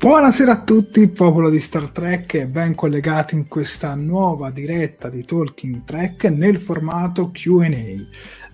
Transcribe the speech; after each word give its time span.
Buonasera 0.00 0.52
a 0.52 0.62
tutti, 0.62 1.06
popolo 1.08 1.50
di 1.50 1.60
Star 1.60 1.90
Trek 1.90 2.32
e 2.32 2.46
ben 2.46 2.74
collegati 2.74 3.34
in 3.34 3.48
questa 3.48 3.94
nuova 3.94 4.50
diretta 4.50 5.10
di 5.10 5.22
Talking 5.26 5.84
Trek 5.84 6.24
nel 6.24 6.58
formato 6.58 7.30
QA, 7.30 7.68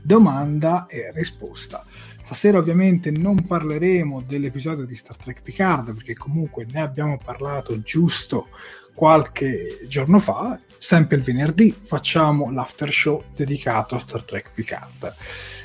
domanda 0.03 0.87
e 0.89 1.13
risposta. 1.13 1.85
Stasera 2.25 2.59
ovviamente 2.59 3.13
non 3.13 3.47
parleremo 3.47 4.25
dell'episodio 4.27 4.85
di 4.87 4.97
Star 4.97 5.17
Trek 5.17 5.43
Picard 5.43 5.95
perché 5.95 6.15
comunque 6.15 6.67
ne 6.69 6.81
abbiamo 6.81 7.17
parlato 7.25 7.81
giusto 7.81 8.49
qualche 8.97 9.83
giorno 9.87 10.19
fa, 10.19 10.59
sempre 10.79 11.17
il 11.19 11.23
venerdì 11.23 11.73
facciamo 11.85 12.51
l'after 12.51 12.91
show 12.91 13.23
dedicato 13.37 13.95
a 13.95 14.01
Star 14.01 14.23
Trek 14.23 14.53
Picard. 14.53 15.15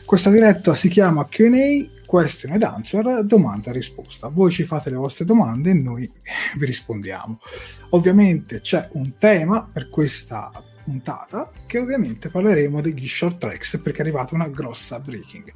Questa 0.05 0.29
diretta 0.29 0.75
si 0.75 0.89
chiama 0.89 1.25
QA, 1.29 2.01
question 2.05 2.51
and 2.51 2.63
answer, 2.63 3.23
domanda 3.23 3.69
e 3.69 3.73
risposta. 3.73 4.27
Voi 4.27 4.51
ci 4.51 4.65
fate 4.65 4.89
le 4.89 4.97
vostre 4.97 5.23
domande 5.23 5.69
e 5.69 5.73
noi 5.73 6.11
vi 6.59 6.65
rispondiamo. 6.65 7.39
Ovviamente 7.91 8.59
c'è 8.59 8.89
un 8.91 9.13
tema 9.17 9.67
per 9.71 9.89
questa 9.89 10.51
puntata 10.83 11.49
che 11.65 11.79
ovviamente 11.79 12.27
parleremo 12.27 12.81
degli 12.81 13.07
short 13.07 13.37
tracks 13.37 13.79
perché 13.81 13.99
è 13.99 14.01
arrivata 14.01 14.35
una 14.35 14.49
grossa 14.49 14.99
breaking. 14.99 15.51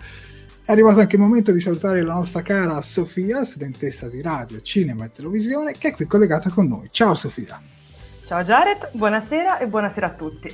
È 0.65 0.71
arrivato 0.71 0.99
anche 0.99 1.15
il 1.15 1.21
momento 1.21 1.51
di 1.51 1.59
salutare 1.59 2.01
la 2.01 2.15
nostra 2.15 2.41
cara 2.41 2.81
Sofia, 2.81 3.43
studentessa 3.43 4.09
di 4.09 4.19
radio, 4.23 4.59
cinema 4.61 5.05
e 5.05 5.11
televisione, 5.11 5.73
che 5.73 5.89
è 5.89 5.93
qui 5.93 6.07
collegata 6.07 6.49
con 6.49 6.67
noi. 6.67 6.87
Ciao 6.89 7.13
Sofia. 7.13 7.61
Ciao 8.25 8.41
Jared, 8.41 8.89
buonasera 8.93 9.59
e 9.59 9.67
buonasera 9.67 10.07
a 10.07 10.13
tutti. 10.13 10.51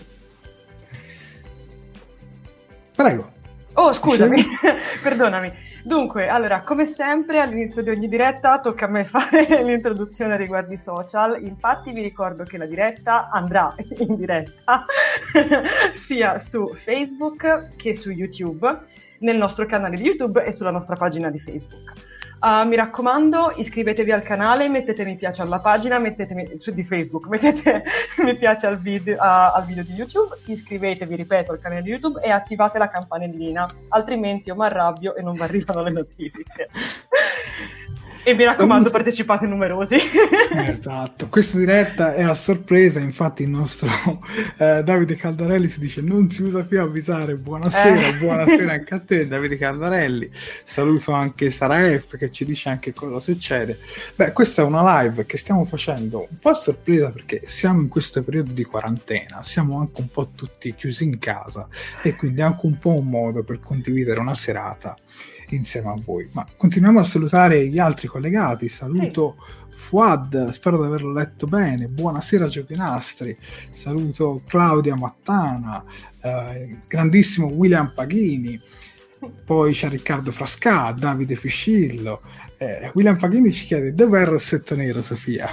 Prego. 2.93 3.31
Oh, 3.75 3.93
scusami, 3.93 4.45
perdonami. 5.01 5.49
Dunque, 5.85 6.27
allora, 6.27 6.61
come 6.61 6.85
sempre 6.85 7.39
all'inizio 7.39 7.81
di 7.81 7.91
ogni 7.91 8.09
diretta 8.09 8.59
tocca 8.59 8.87
a 8.87 8.89
me 8.89 9.05
fare 9.05 9.45
l'introduzione 9.63 10.35
riguardo 10.35 10.73
i 10.73 10.77
social. 10.77 11.41
Infatti 11.41 11.93
vi 11.93 12.01
ricordo 12.01 12.43
che 12.43 12.57
la 12.57 12.65
diretta 12.65 13.29
andrà 13.29 13.73
in 13.99 14.17
diretta 14.17 14.85
sia 15.95 16.37
su 16.37 16.73
Facebook 16.75 17.77
che 17.77 17.95
su 17.95 18.11
YouTube, 18.11 18.77
nel 19.21 19.37
nostro 19.37 19.65
canale 19.65 19.95
di 19.95 20.03
YouTube 20.03 20.43
e 20.43 20.51
sulla 20.51 20.71
nostra 20.71 20.95
pagina 20.95 21.29
di 21.29 21.39
Facebook. 21.39 22.09
Uh, 22.41 22.67
mi 22.67 22.75
raccomando, 22.75 23.53
iscrivetevi 23.55 24.11
al 24.11 24.23
canale, 24.23 24.67
mettete 24.67 25.05
mi 25.05 25.15
piace 25.15 25.43
alla 25.43 25.59
pagina, 25.59 25.99
mettetemi 25.99 26.57
su 26.57 26.71
di 26.71 26.83
Facebook, 26.83 27.27
mettete 27.29 27.83
mi 28.23 28.35
piace 28.35 28.65
al 28.65 28.79
video, 28.79 29.15
uh, 29.15 29.53
al 29.53 29.63
video 29.65 29.83
di 29.83 29.93
YouTube, 29.93 30.35
iscrivetevi, 30.45 31.15
ripeto, 31.15 31.51
al 31.51 31.59
canale 31.59 31.83
di 31.83 31.91
YouTube 31.91 32.19
e 32.19 32.31
attivate 32.31 32.79
la 32.79 32.89
campanellina, 32.89 33.65
altrimenti 33.89 34.49
io 34.49 34.55
mi 34.55 34.65
arrabbio 34.65 35.15
e 35.15 35.21
non 35.21 35.35
mi 35.35 35.41
arrivano 35.41 35.83
le 35.83 35.91
notifiche. 35.91 36.69
E 38.23 38.35
mi 38.35 38.43
raccomando, 38.43 38.91
partecipate 38.91 39.47
numerosi. 39.47 39.95
esatto, 40.67 41.27
questa 41.27 41.57
diretta 41.57 42.13
è 42.13 42.21
a 42.21 42.35
sorpresa, 42.35 42.99
infatti 42.99 43.41
il 43.41 43.49
nostro 43.49 43.89
eh, 44.57 44.83
Davide 44.83 45.15
Caldarelli 45.15 45.67
si 45.67 45.79
dice 45.79 46.01
non 46.01 46.29
si 46.29 46.43
usa 46.43 46.63
più 46.63 46.79
avvisare, 46.79 47.35
buonasera, 47.35 48.07
eh. 48.07 48.13
buonasera 48.17 48.73
anche 48.73 48.93
a 48.93 48.99
te 48.99 49.27
Davide 49.27 49.57
Caldarelli, 49.57 50.29
saluto 50.63 51.13
anche 51.13 51.49
Sara 51.49 51.79
F 51.97 52.17
che 52.17 52.29
ci 52.29 52.45
dice 52.45 52.69
anche 52.69 52.93
cosa 52.93 53.19
succede. 53.19 53.79
Beh, 54.15 54.33
questa 54.33 54.61
è 54.61 54.65
una 54.65 55.01
live 55.01 55.25
che 55.25 55.37
stiamo 55.37 55.65
facendo 55.65 56.27
un 56.29 56.37
po' 56.39 56.49
a 56.49 56.55
sorpresa 56.55 57.09
perché 57.09 57.41
siamo 57.45 57.81
in 57.81 57.87
questo 57.87 58.21
periodo 58.21 58.51
di 58.51 58.63
quarantena, 58.63 59.41
siamo 59.41 59.79
anche 59.79 59.99
un 59.99 60.09
po' 60.09 60.29
tutti 60.29 60.75
chiusi 60.75 61.05
in 61.05 61.17
casa 61.17 61.67
e 62.03 62.15
quindi 62.15 62.41
è 62.41 62.43
anche 62.43 62.67
un 62.67 62.77
po' 62.77 62.91
un 62.91 63.07
modo 63.07 63.41
per 63.43 63.59
condividere 63.59 64.19
una 64.19 64.35
serata 64.35 64.95
insieme 65.55 65.89
a 65.89 65.95
voi. 66.03 66.29
Ma 66.33 66.45
continuiamo 66.55 66.99
a 66.99 67.03
salutare 67.03 67.67
gli 67.67 67.79
altri 67.79 68.07
collegati. 68.07 68.69
Saluto 68.69 69.37
sì. 69.37 69.59
Fuad, 69.81 70.49
spero 70.49 70.79
di 70.79 70.85
averlo 70.85 71.11
letto 71.11 71.47
bene. 71.47 71.87
Buonasera 71.87 72.47
Giovinastri. 72.47 73.37
Saluto 73.71 74.41
Claudia 74.45 74.95
Mattana, 74.95 75.83
eh, 76.21 76.77
grandissimo 76.87 77.47
William 77.47 77.91
Paghini. 77.93 78.59
Poi 79.43 79.73
c'è 79.73 79.89
Riccardo 79.89 80.31
Frascà, 80.31 80.91
Davide 80.91 81.35
Fiscillo. 81.35 82.21
Eh, 82.57 82.91
William 82.93 83.17
Paghini 83.17 83.51
ci 83.51 83.65
chiede 83.65 83.93
dov'è 83.93 84.21
il 84.21 84.27
rossetto 84.27 84.75
nero, 84.75 85.01
Sofia? 85.01 85.49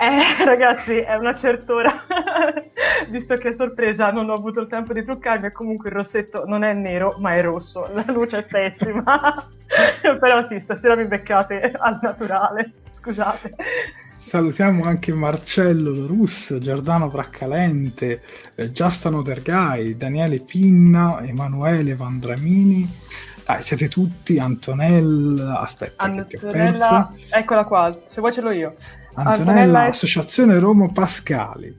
Eh, 0.00 0.44
ragazzi, 0.46 0.96
è 0.96 1.14
una 1.16 1.34
certa 1.34 1.74
ora. 1.74 1.92
Visto 3.10 3.34
che 3.34 3.48
è 3.48 3.52
sorpresa, 3.52 4.10
non 4.10 4.30
ho 4.30 4.32
avuto 4.32 4.60
il 4.60 4.66
tempo 4.66 4.94
di 4.94 5.02
truccarmi 5.02 5.48
e 5.48 5.52
comunque 5.52 5.90
il 5.90 5.96
rossetto 5.96 6.44
non 6.46 6.64
è 6.64 6.72
nero, 6.72 7.16
ma 7.18 7.34
è 7.34 7.42
rosso. 7.42 7.86
La 7.92 8.04
luce 8.08 8.38
è 8.38 8.42
pessima. 8.44 9.34
Però 10.00 10.46
sì, 10.46 10.58
stasera 10.58 10.96
mi 10.96 11.04
beccate 11.04 11.74
al 11.76 11.98
naturale. 12.00 12.72
Scusate. 12.90 13.54
Salutiamo 14.16 14.84
anche 14.84 15.12
Marcello 15.12 16.06
Russo, 16.06 16.58
Giordano 16.58 17.08
Braccalente, 17.08 18.22
eh, 18.54 18.72
Giastano 18.72 19.20
Dergai, 19.20 19.96
Daniele 19.96 20.40
Pinna, 20.40 21.20
Emanuele 21.22 21.94
Vandramini, 21.94 22.88
Ah, 23.44 23.60
siete 23.60 23.88
tutti 23.88 24.38
Antonella. 24.38 25.58
Aspetta, 25.58 26.04
Antonella, 26.04 27.10
eccola 27.30 27.64
qua, 27.64 27.98
se 28.04 28.20
vuoi 28.20 28.32
ce 28.32 28.42
l'ho 28.42 28.52
io. 28.52 28.76
Antonella, 29.14 29.40
Antonella 29.40 29.84
Associazione 29.84 30.58
Romo 30.58 30.92
Pascali. 30.92 31.74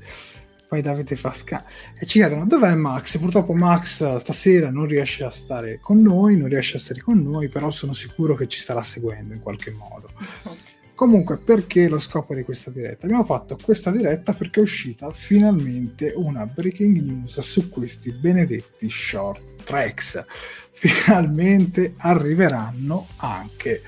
Poi 0.67 0.81
Davide 0.81 1.15
Pascali. 1.15 1.63
E 1.99 2.05
ci 2.05 2.19
chiedono 2.19 2.45
dov'è 2.45 2.73
Max? 2.75 3.17
Purtroppo 3.17 3.53
Max 3.53 4.15
stasera 4.17 4.69
non 4.69 4.85
riesce 4.85 5.23
a 5.23 5.31
stare 5.31 5.79
con 5.81 6.01
noi, 6.01 6.37
non 6.37 6.47
riesce 6.47 6.77
a 6.77 6.79
stare 6.79 7.01
con 7.01 7.21
noi, 7.21 7.49
però 7.49 7.71
sono 7.71 7.93
sicuro 7.93 8.35
che 8.35 8.47
ci 8.47 8.59
starà 8.59 8.81
seguendo 8.81 9.33
in 9.33 9.41
qualche 9.41 9.71
modo. 9.71 10.11
Comunque, 11.01 11.39
perché 11.39 11.89
lo 11.89 11.97
scopo 11.97 12.35
di 12.35 12.43
questa 12.43 12.69
diretta? 12.69 13.05
Abbiamo 13.05 13.23
fatto 13.23 13.57
questa 13.59 13.89
diretta 13.89 14.33
perché 14.33 14.59
è 14.59 14.63
uscita 14.63 15.09
finalmente 15.11 16.13
una 16.15 16.45
breaking 16.45 17.01
news 17.01 17.39
su 17.39 17.69
questi 17.69 18.11
benedetti 18.11 18.87
short 18.87 19.63
tracks. 19.63 20.23
Finalmente 20.71 21.95
arriveranno 21.97 23.07
anche 23.15 23.81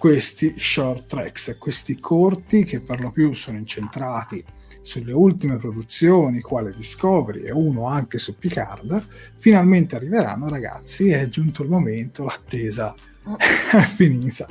questi 0.00 0.54
short 0.56 1.08
tracks, 1.08 1.56
questi 1.58 2.00
corti 2.00 2.64
che 2.64 2.80
per 2.80 3.02
lo 3.02 3.10
più 3.10 3.34
sono 3.34 3.58
incentrati 3.58 4.42
sulle 4.80 5.12
ultime 5.12 5.56
produzioni, 5.56 6.40
quale 6.40 6.72
Discovery 6.74 7.42
e 7.42 7.52
uno 7.52 7.86
anche 7.86 8.18
su 8.18 8.38
Picard, 8.38 9.04
finalmente 9.36 9.96
arriveranno 9.96 10.48
ragazzi, 10.48 11.10
è 11.10 11.28
giunto 11.28 11.62
il 11.62 11.68
momento, 11.68 12.24
l'attesa 12.24 12.94
è 13.76 13.82
finita. 13.82 14.48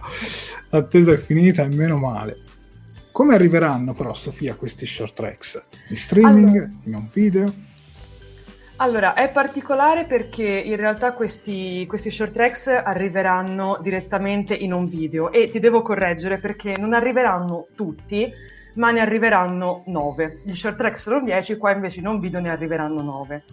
L'attesa 0.69 1.13
è 1.13 1.17
finita 1.17 1.63
e 1.63 1.69
meno 1.69 1.97
male. 1.97 2.43
Come 3.11 3.33
arriveranno 3.33 3.95
però, 3.95 4.13
Sofia, 4.13 4.53
questi 4.53 4.85
short 4.85 5.15
tracks? 5.15 5.63
In 5.87 5.95
streaming, 5.95 6.47
allora, 6.49 6.69
in 6.83 6.93
un 6.93 7.09
video? 7.11 7.53
Allora, 8.81 9.13
è 9.13 9.29
particolare 9.29 10.05
perché 10.05 10.45
in 10.45 10.77
realtà 10.77 11.11
questi, 11.11 11.85
questi 11.85 12.09
short 12.09 12.31
tracks 12.31 12.67
arriveranno 12.67 13.77
direttamente 13.81 14.53
in 14.53 14.71
un 14.71 14.87
video 14.87 15.33
e 15.33 15.49
ti 15.51 15.59
devo 15.59 15.81
correggere 15.81 16.37
perché 16.37 16.77
non 16.77 16.93
arriveranno 16.93 17.67
tutti, 17.75 18.31
ma 18.75 18.91
ne 18.91 19.01
arriveranno 19.01 19.83
9. 19.85 20.43
Gli 20.45 20.55
short 20.55 20.77
track 20.77 20.97
sono 20.97 21.21
10, 21.21 21.57
qua 21.57 21.73
invece 21.73 21.99
in 21.99 22.07
un 22.07 22.21
video 22.21 22.39
ne 22.39 22.51
arriveranno 22.51 23.01
9. 23.01 23.43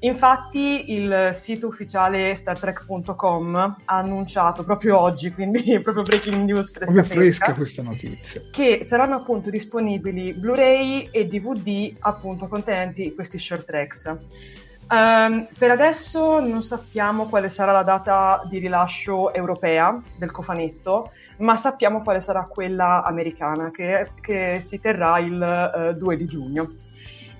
Infatti 0.00 0.92
il 0.92 1.30
sito 1.32 1.66
ufficiale 1.66 2.36
StarTrek.com 2.36 3.56
ha 3.56 3.96
annunciato 3.96 4.62
proprio 4.62 5.00
oggi, 5.00 5.32
quindi 5.32 5.80
proprio 5.82 6.04
breaking 6.04 6.44
news 6.44 6.70
fresca, 6.70 6.92
Come 6.92 7.02
fresca 7.02 7.54
questa 7.54 7.82
notizia, 7.82 8.40
che 8.52 8.84
saranno 8.84 9.16
appunto 9.16 9.50
disponibili 9.50 10.32
Blu-ray 10.36 11.08
e 11.10 11.26
DVD 11.26 11.92
appunto 11.98 12.46
contenenti 12.46 13.12
questi 13.16 13.36
short 13.36 13.64
tracks. 13.64 14.64
Um, 14.88 15.48
per 15.58 15.72
adesso 15.72 16.38
non 16.38 16.62
sappiamo 16.62 17.26
quale 17.26 17.48
sarà 17.48 17.72
la 17.72 17.82
data 17.82 18.42
di 18.48 18.58
rilascio 18.58 19.32
europea 19.34 20.00
del 20.16 20.30
cofanetto, 20.30 21.10
ma 21.38 21.56
sappiamo 21.56 22.02
quale 22.02 22.20
sarà 22.20 22.46
quella 22.48 23.02
americana 23.02 23.70
che, 23.70 24.10
che 24.20 24.60
si 24.60 24.78
terrà 24.78 25.18
il 25.18 25.72
uh, 25.74 25.88
eh, 25.88 25.94
2 25.94 26.16
di 26.16 26.26
giugno. 26.26 26.74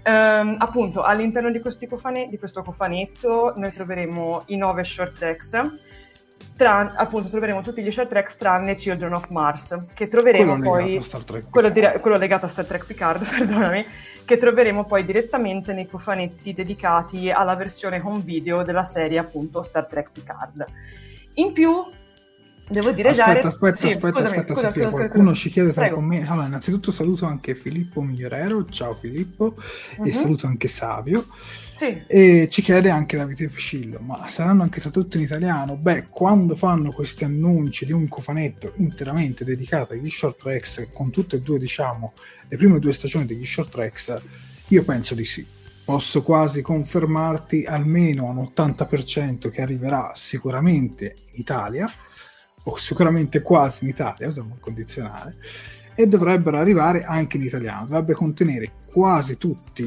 Um, 0.05 0.57
appunto, 0.59 1.03
all'interno 1.03 1.51
di, 1.51 1.61
cofane- 1.89 2.29
di, 2.29 2.39
questo 2.39 2.63
cofanetto 2.63 3.55
noi 3.57 3.73
troveremo 3.73 4.45
i 4.47 4.57
nove 4.57 4.85
short 4.85 5.19
tracks, 5.19 5.61
tra- 6.57 6.93
appunto 6.95 7.29
troveremo 7.29 7.61
tutti 7.61 7.83
gli 7.83 7.91
short 7.91 8.09
tracks 8.09 8.37
tranne 8.37 8.75
Children 8.75 9.15
of 9.15 9.29
Mars, 9.29 9.77
che 9.95 10.09
troveremo 10.09 10.59
quello 10.59 10.71
poi... 10.71 11.01
Quello, 11.51 11.69
dire- 11.71 11.99
quello, 12.01 12.17
legato 12.19 12.47
a 12.47 12.49
Star 12.49 12.67
Trek 12.67 12.87
Picard, 12.87 13.27
perdonami, 13.29 13.85
che 14.27 14.37
troveremo 14.37 14.85
poi 14.85 15.07
direttamente 15.07 15.73
nei 15.73 15.87
cofanetti 15.87 16.53
dedicati 16.53 17.31
alla 17.31 17.55
versione 17.55 18.03
home 18.05 18.21
video 18.21 18.63
della 18.63 18.85
serie 18.85 19.19
appunto 19.19 19.63
Star 19.63 19.87
Trek 19.87 20.11
Picard. 20.13 20.65
In 21.35 21.53
più 21.53 21.71
Devo 22.69 22.91
dire 22.91 23.11
aspetta, 23.11 23.29
Jared... 23.29 23.45
aspetta, 23.45 23.77
sì, 23.77 23.87
aspetta, 23.87 24.09
scusami, 24.09 24.27
aspetta, 24.27 24.55
scusa, 24.55 24.67
Sofia, 24.67 24.83
scusa, 24.83 24.91
qualcuno 24.91 25.29
scusa. 25.29 25.41
ci 25.41 25.51
chiede 25.51 25.73
tra 25.73 25.87
i 25.87 25.91
commenti. 25.91 26.29
Allora, 26.29 26.47
innanzitutto 26.49 26.91
saluto 26.91 27.25
anche 27.25 27.55
Filippo 27.55 28.01
Migliorero, 28.01 28.65
ciao 28.65 28.93
Filippo, 28.93 29.55
uh-huh. 29.55 30.05
e 30.05 30.09
mhm. 30.09 30.11
saluto 30.11 30.47
anche 30.49 30.67
Savio. 30.67 31.27
Sì. 31.77 32.03
E 32.07 32.49
ci 32.51 32.63
chiede 32.63 32.89
anche 32.89 33.19
Davide 33.19 33.49
Piscillo, 33.49 33.99
ma 34.01 34.27
saranno 34.29 34.63
anche 34.63 34.81
tradotto 34.81 35.19
in 35.19 35.25
italiano? 35.25 35.77
Beh, 35.77 36.07
quando 36.09 36.55
fanno 36.55 36.91
questi 36.91 37.25
annunci 37.25 37.85
di 37.85 37.93
un 37.93 38.09
cofanetto 38.09 38.73
interamente 38.77 39.45
dedicato 39.45 39.93
agli 39.93 40.09
short 40.09 40.41
tracks, 40.41 40.89
con 40.93 41.11
tutte 41.11 41.37
e 41.37 41.41
due, 41.41 41.59
diciamo, 41.59 42.15
le 42.49 42.57
prime 42.57 42.79
due 42.79 42.95
stagioni 42.95 43.27
degli 43.27 43.45
short 43.45 43.71
tracks, 43.71 44.23
io 44.69 44.85
penso 44.85 45.15
di 45.15 45.27
sì. 45.27 45.47
Posso 45.85 46.23
quasi 46.23 46.63
confermarti 46.63 47.65
almeno 47.65 48.25
un 48.25 48.39
80% 48.39 49.51
che 49.51 49.61
arriverà 49.61 50.13
sicuramente 50.15 51.15
in 51.33 51.41
Italia 51.41 51.89
o 52.65 52.77
sicuramente 52.77 53.43
quasi 53.43 53.85
in 53.85 53.91
Italia, 53.91 54.27
usiamo 54.27 54.55
il 54.55 54.61
condizionale, 54.61 55.37
e 55.95 56.07
dovrebbero 56.07 56.57
arrivare 56.57 57.05
anche 57.05 57.37
in 57.37 57.45
italiano. 57.45 57.87
Dovrebbe 57.87 58.15
contenere 58.15 58.73
quasi 58.87 59.37
tutte 59.37 59.83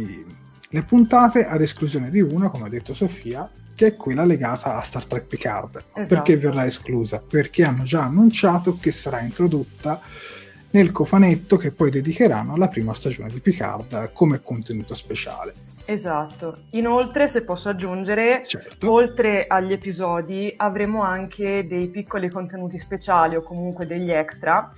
le 0.70 0.84
puntate, 0.84 1.46
ad 1.46 1.62
esclusione 1.62 2.10
di 2.10 2.22
una, 2.22 2.50
come 2.50 2.66
ha 2.66 2.70
detto 2.70 2.94
Sofia, 2.94 3.50
che 3.76 3.88
è 3.88 3.96
quella 3.96 4.26
legata 4.26 4.76
a 4.76 4.82
Star 4.82 5.06
Trek 5.06 5.26
Picard. 5.26 5.84
Esatto. 5.94 6.08
Perché 6.08 6.38
verrà 6.38 6.66
esclusa? 6.66 7.20
Perché 7.20 7.64
hanno 7.64 7.84
già 7.84 8.04
annunciato 8.04 8.78
che 8.78 8.92
sarà 8.92 9.22
introdotta 9.22 10.02
nel 10.72 10.92
cofanetto 10.92 11.58
che 11.58 11.72
poi 11.72 11.90
dedicheranno 11.90 12.54
alla 12.54 12.68
prima 12.68 12.94
stagione 12.94 13.30
di 13.30 13.40
Picard 13.40 14.12
come 14.12 14.42
contenuto 14.42 14.94
speciale. 14.94 15.54
Esatto. 15.86 16.56
Inoltre, 16.72 17.28
se 17.28 17.44
posso 17.44 17.70
aggiungere, 17.70 18.44
certo. 18.46 18.92
oltre 18.92 19.48
agli 19.48 19.72
episodi 19.72 20.54
avremo 20.56 21.02
anche 21.02 21.66
dei 21.68 21.88
piccoli 21.88 22.30
contenuti 22.30 22.78
speciali 22.78 23.36
o 23.36 23.42
comunque 23.42 23.88
degli 23.88 24.12
extra. 24.12 24.72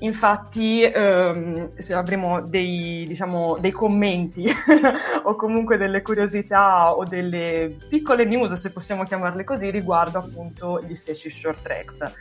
Infatti 0.00 0.82
ehm, 0.82 1.72
avremo 1.92 2.40
dei, 2.42 3.04
diciamo, 3.06 3.56
dei 3.58 3.70
commenti 3.70 4.46
o 5.24 5.34
comunque 5.36 5.76
delle 5.76 6.02
curiosità 6.02 6.94
o 6.94 7.04
delle 7.04 7.76
piccole 7.88 8.24
news, 8.24 8.52
se 8.54 8.70
possiamo 8.70 9.04
chiamarle 9.04 9.44
così, 9.44 9.70
riguardo 9.70 10.18
appunto 10.18 10.80
gli 10.86 10.94
stessi 10.94 11.30
short 11.30 11.62
tracks. 11.62 12.12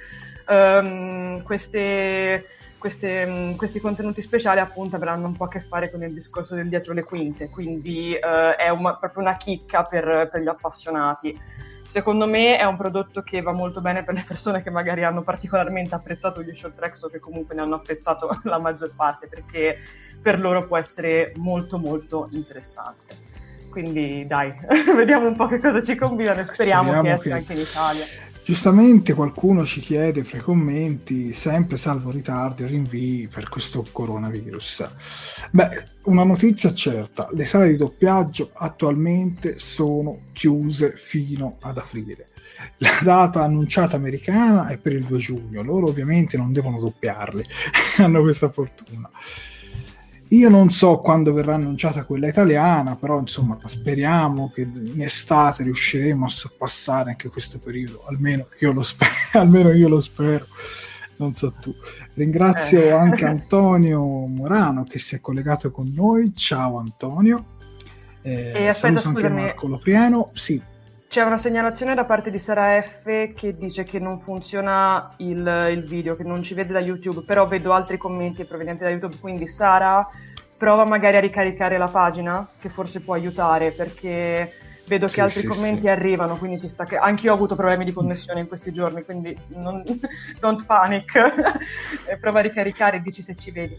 Um, 0.46 1.42
queste 1.44 2.46
queste, 2.84 3.26
mm, 3.26 3.54
questi 3.54 3.80
contenuti 3.80 4.22
speciali 4.22 4.60
appunto 4.60 4.98
avranno 4.98 5.28
un 5.28 5.38
po' 5.38 5.46
a 5.46 5.48
che 5.48 5.62
fare 5.62 5.90
con 5.90 6.04
il 6.04 6.14
discorso 6.14 6.54
del 6.54 6.68
dietro 6.68 6.92
le 6.92 7.06
quinte, 7.06 7.48
quindi 7.48 8.14
eh, 8.14 8.56
è 8.58 8.68
una, 8.68 8.98
proprio 8.98 9.22
una 9.22 9.38
chicca 9.38 9.84
per, 9.84 10.28
per, 10.30 10.42
gli 10.42 10.50
appassionati. 10.50 11.40
Secondo 11.84 12.26
me 12.28 12.58
è 12.58 12.64
un 12.64 12.78
prodotto 12.78 13.22
che 13.22 13.42
va 13.42 13.52
molto 13.52 13.82
bene 13.82 14.04
per 14.04 14.16
le 14.16 14.24
persone 14.26 14.64
che 14.64 14.70
magari 14.70 15.04
hanno 15.04 15.22
particolarmente 15.22 15.94
apprezzato 15.94 16.42
gli 16.42 16.56
short 16.56 16.76
tracks 16.76 17.04
o 17.04 17.10
che 17.10 17.20
comunque 17.20 17.54
ne 17.56 17.62
hanno 17.62 17.76
apprezzato 17.76 18.40
la 18.44 18.60
maggior 18.60 18.94
parte, 18.96 19.28
perché 19.28 19.78
per 20.22 20.40
loro 20.40 20.66
può 20.66 20.78
essere 20.78 21.34
molto 21.38 21.78
molto 21.78 22.28
interessante. 22.32 23.22
Quindi 23.70 24.26
dai, 24.26 24.54
vediamo 24.96 25.28
un 25.28 25.36
po' 25.36 25.48
che 25.48 25.60
cosa 25.60 25.82
ci 25.82 25.96
combinano 25.96 26.40
e 26.40 26.46
speriamo, 26.46 26.90
speriamo 26.90 27.04
che 27.04 27.14
esca 27.14 27.30
che... 27.30 27.34
anche 27.34 27.54
in 27.54 27.60
Italia. 27.60 28.06
Giustamente 28.44 29.14
qualcuno 29.14 29.64
ci 29.66 29.80
chiede 29.80 30.26
fra 30.26 30.38
i 30.38 30.42
commenti, 30.42 31.32
sempre 31.32 31.78
salvo 31.78 32.12
ritardi 32.12 32.64
e 32.64 32.68
rinvii 32.68 33.30
per 33.30 33.48
questo 33.48 33.86
coronavirus. 33.90 34.90
Beh, 35.52 35.86
una 36.04 36.26
notizia 36.26 36.74
certa, 36.74 37.30
le 37.32 37.46
sale 37.46 37.70
di 37.70 37.78
doppiaggio 37.78 38.50
attualmente 38.54 39.58
sono 39.58 40.24
chiuse 40.34 40.94
fino 40.98 41.56
ad 41.62 41.78
aprile. 41.78 42.28
La 42.78 43.00
data 43.02 43.44
annunciata 43.44 43.96
americana 43.96 44.68
è 44.68 44.78
per 44.78 44.92
il 44.92 45.06
2 45.06 45.18
giugno, 45.20 45.64
loro 45.64 45.88
ovviamente 45.88 46.36
non 46.36 46.52
devono 46.52 46.82
doppiarle, 46.82 47.46
hanno 48.00 48.22
questa 48.22 48.50
fortuna. 48.50 49.10
Io 50.34 50.50
non 50.50 50.72
so 50.72 50.98
quando 50.98 51.32
verrà 51.32 51.54
annunciata 51.54 52.06
quella 52.06 52.28
italiana, 52.28 52.96
però 52.96 53.20
insomma 53.20 53.56
speriamo 53.64 54.52
che 54.52 54.62
in 54.62 55.02
estate 55.04 55.62
riusciremo 55.62 56.26
a 56.26 56.30
sorpassare 56.30 57.12
anche 57.12 57.30
questo 57.30 57.60
periodo, 57.60 58.04
almeno 58.08 58.48
io 58.60 58.72
lo 58.72 58.82
spero, 58.82 59.12
almeno 59.34 59.70
io 59.72 59.88
lo 59.88 60.00
spero. 60.00 60.48
Non 61.18 61.34
so 61.34 61.52
tu. 61.52 61.76
Ringrazio 62.16 62.82
eh. 62.82 62.90
anche 62.90 63.26
Antonio 63.30 64.02
Morano 64.26 64.84
che 64.84 64.98
si 64.98 65.14
è 65.14 65.22
collegato 65.22 65.70
con 65.70 65.92
noi. 65.96 66.34
Ciao 66.36 66.80
Antonio. 66.80 67.46
Eh, 68.24 68.54
e 68.56 68.68
aspetta, 68.68 69.02
scusami. 69.02 69.16
Anche 69.18 69.30
Marco 69.30 69.68
Lopriano. 69.68 70.32
Sì, 70.34 70.60
c'è 71.14 71.22
una 71.22 71.38
segnalazione 71.38 71.94
da 71.94 72.06
parte 72.06 72.32
di 72.32 72.40
Sara 72.40 72.82
F 72.82 73.04
che 73.36 73.56
dice 73.56 73.84
che 73.84 74.00
non 74.00 74.18
funziona 74.18 75.14
il, 75.18 75.68
il, 75.70 75.84
video, 75.84 76.16
che 76.16 76.24
non 76.24 76.42
ci 76.42 76.56
vede 76.56 76.74
da 76.74 76.80
YouTube, 76.80 77.22
però 77.22 77.46
vedo 77.48 77.72
altri 77.72 78.00
commenti 78.00 78.46
provenienti 78.46 78.82
da 78.82 78.90
YouTube, 78.90 79.18
quindi 79.20 79.48
Sara 79.48 80.10
prova 80.58 80.86
magari 80.86 81.18
a 81.18 81.20
ricaricare 81.20 81.78
la 81.78 81.88
pagina, 81.88 82.50
che 82.60 82.70
forse 82.70 83.02
può 83.02 83.14
aiutare, 83.14 83.74
perché 83.74 84.54
vedo 84.88 85.06
che 85.06 85.12
sì, 85.12 85.22
altri 85.22 85.42
sì, 85.42 85.48
commenti 85.48 85.82
sì. 85.82 85.90
arrivano, 85.90 86.36
quindi 86.36 86.60
ci 86.60 86.68
sta 86.68 86.84
che... 86.84 86.98
Anche 86.98 87.28
io 87.28 87.34
ho 87.34 87.36
avuto 87.36 87.54
problemi 87.56 87.86
di 87.86 87.94
connessione 87.94 88.40
in 88.40 88.48
questi 88.48 88.74
giorni, 88.74 89.04
quindi 89.04 89.38
non... 89.50 89.84
don't 90.42 90.66
panic. 90.66 91.12
prova 92.20 92.40
a 92.40 92.42
ricaricare 92.42 92.98
e 92.98 93.02
dici 93.02 93.22
se 93.22 93.36
ci 93.36 93.52
vedi. 93.52 93.78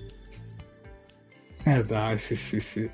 Eh 1.64 1.83
dai, 1.85 2.18
sì, 2.18 2.37
sì, 2.37 2.61
sì. 2.61 2.88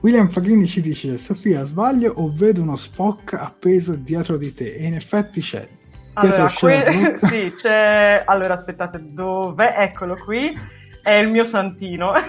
William 0.00 0.28
Faghini 0.28 0.66
ci 0.66 0.80
dice: 0.80 1.16
Sofia, 1.16 1.64
sbaglio 1.64 2.12
o 2.16 2.32
vedo 2.32 2.62
uno 2.62 2.76
Spock 2.76 3.34
appeso 3.34 3.94
dietro 3.96 4.36
di 4.36 4.54
te? 4.54 4.74
E 4.74 4.84
in 4.86 4.94
effetti 4.94 5.40
c'è. 5.40 5.66
Allora, 6.14 6.50
que- 6.52 7.12
sì, 7.18 7.52
c'è... 7.56 8.22
Allora, 8.24 8.54
aspettate, 8.54 9.00
dov'è? 9.02 9.74
Eccolo 9.78 10.16
qui. 10.16 10.56
È 11.02 11.10
il 11.10 11.28
mio 11.28 11.44
santino. 11.44 12.12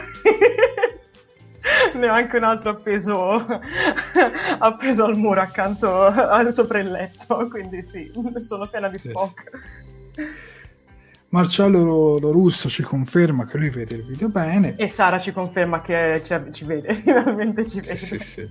ne 1.93 2.09
ho 2.09 2.13
anche 2.13 2.37
un 2.37 2.43
altro 2.43 2.71
appeso, 2.71 3.45
appeso 4.59 5.05
al 5.05 5.17
muro 5.17 5.41
accanto 5.41 6.11
sopra 6.51 6.79
il 6.79 6.91
letto, 6.91 7.47
quindi 7.47 7.83
sì, 7.83 8.11
sono 8.37 8.67
piena 8.67 8.89
di 8.89 8.97
Spock. 8.97 9.49
Sì, 10.13 10.21
Marcello 11.29 12.17
Russo 12.19 12.69
ci 12.69 12.81
conferma 12.81 13.45
che 13.45 13.57
lui 13.57 13.69
vede 13.69 13.95
il 13.95 14.05
video 14.05 14.29
bene. 14.29 14.75
E 14.75 14.89
Sara 14.89 15.19
ci 15.19 15.31
conferma 15.31 15.81
che 15.81 16.21
ci, 16.23 16.35
ci 16.51 16.65
vede, 16.65 16.93
finalmente 17.03 17.67
ci 17.67 17.81
vede. 17.81 17.95
Sì, 17.95 18.05
sì, 18.05 18.19
sì. 18.19 18.49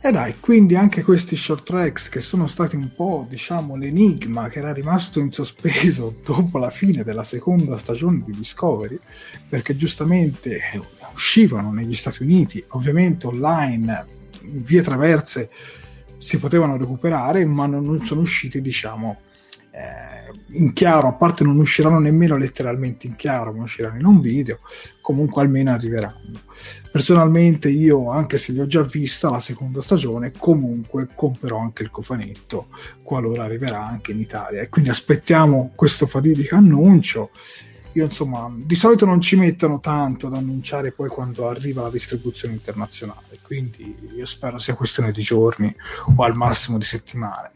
E 0.00 0.12
dai, 0.12 0.38
quindi 0.38 0.76
anche 0.76 1.02
questi 1.02 1.34
short 1.34 1.64
tracks 1.64 2.08
che 2.08 2.20
sono 2.20 2.46
stati 2.46 2.76
un 2.76 2.94
po', 2.94 3.26
diciamo, 3.28 3.76
l'enigma 3.76 4.48
che 4.48 4.58
era 4.60 4.72
rimasto 4.72 5.18
in 5.20 5.32
sospeso 5.32 6.14
dopo 6.24 6.58
la 6.58 6.70
fine 6.70 7.02
della 7.02 7.24
seconda 7.24 7.76
stagione 7.78 8.22
di 8.24 8.32
Discovery, 8.32 8.98
perché 9.48 9.74
giustamente 9.74 10.60
uscivano 11.12 11.72
negli 11.72 11.94
Stati 11.94 12.22
Uniti, 12.22 12.62
ovviamente 12.68 13.26
online, 13.26 14.06
via 14.42 14.82
traverse 14.82 15.50
si 16.18 16.38
potevano 16.38 16.76
recuperare, 16.76 17.44
ma 17.44 17.66
non 17.66 18.00
sono 18.00 18.20
usciti, 18.20 18.60
diciamo, 18.60 19.20
eh, 19.70 20.56
in 20.58 20.72
chiaro, 20.72 21.08
a 21.08 21.12
parte 21.12 21.44
non 21.44 21.58
usciranno 21.58 21.98
nemmeno 21.98 22.36
letteralmente 22.36 23.06
in 23.06 23.16
chiaro, 23.16 23.52
ma 23.52 23.62
usciranno 23.62 23.98
in 23.98 24.06
un 24.06 24.20
video, 24.20 24.60
comunque 25.00 25.42
almeno 25.42 25.72
arriveranno. 25.72 26.40
Personalmente 26.90 27.68
io, 27.68 28.08
anche 28.10 28.38
se 28.38 28.52
li 28.52 28.60
ho 28.60 28.66
già 28.66 28.82
vista 28.82 29.30
la 29.30 29.40
seconda 29.40 29.80
stagione, 29.82 30.32
comunque 30.36 31.08
comprerò 31.14 31.58
anche 31.58 31.82
il 31.82 31.90
cofanetto 31.90 32.66
qualora 33.02 33.44
arriverà 33.44 33.86
anche 33.86 34.12
in 34.12 34.20
Italia 34.20 34.60
e 34.60 34.68
quindi 34.68 34.90
aspettiamo 34.90 35.72
questo 35.74 36.06
fatidico 36.06 36.56
annuncio 36.56 37.30
io 37.98 38.04
insomma 38.04 38.52
di 38.56 38.74
solito 38.74 39.04
non 39.04 39.20
ci 39.20 39.36
mettono 39.36 39.80
tanto 39.80 40.28
ad 40.28 40.34
annunciare 40.34 40.92
poi 40.92 41.08
quando 41.08 41.48
arriva 41.48 41.82
la 41.82 41.90
distribuzione 41.90 42.54
internazionale 42.54 43.38
quindi 43.48 43.96
io 44.14 44.26
spero 44.26 44.58
sia 44.58 44.74
questione 44.74 45.10
di 45.10 45.22
giorni 45.22 45.74
o 46.16 46.22
al 46.22 46.36
massimo 46.36 46.76
di 46.76 46.84
settimane. 46.84 47.52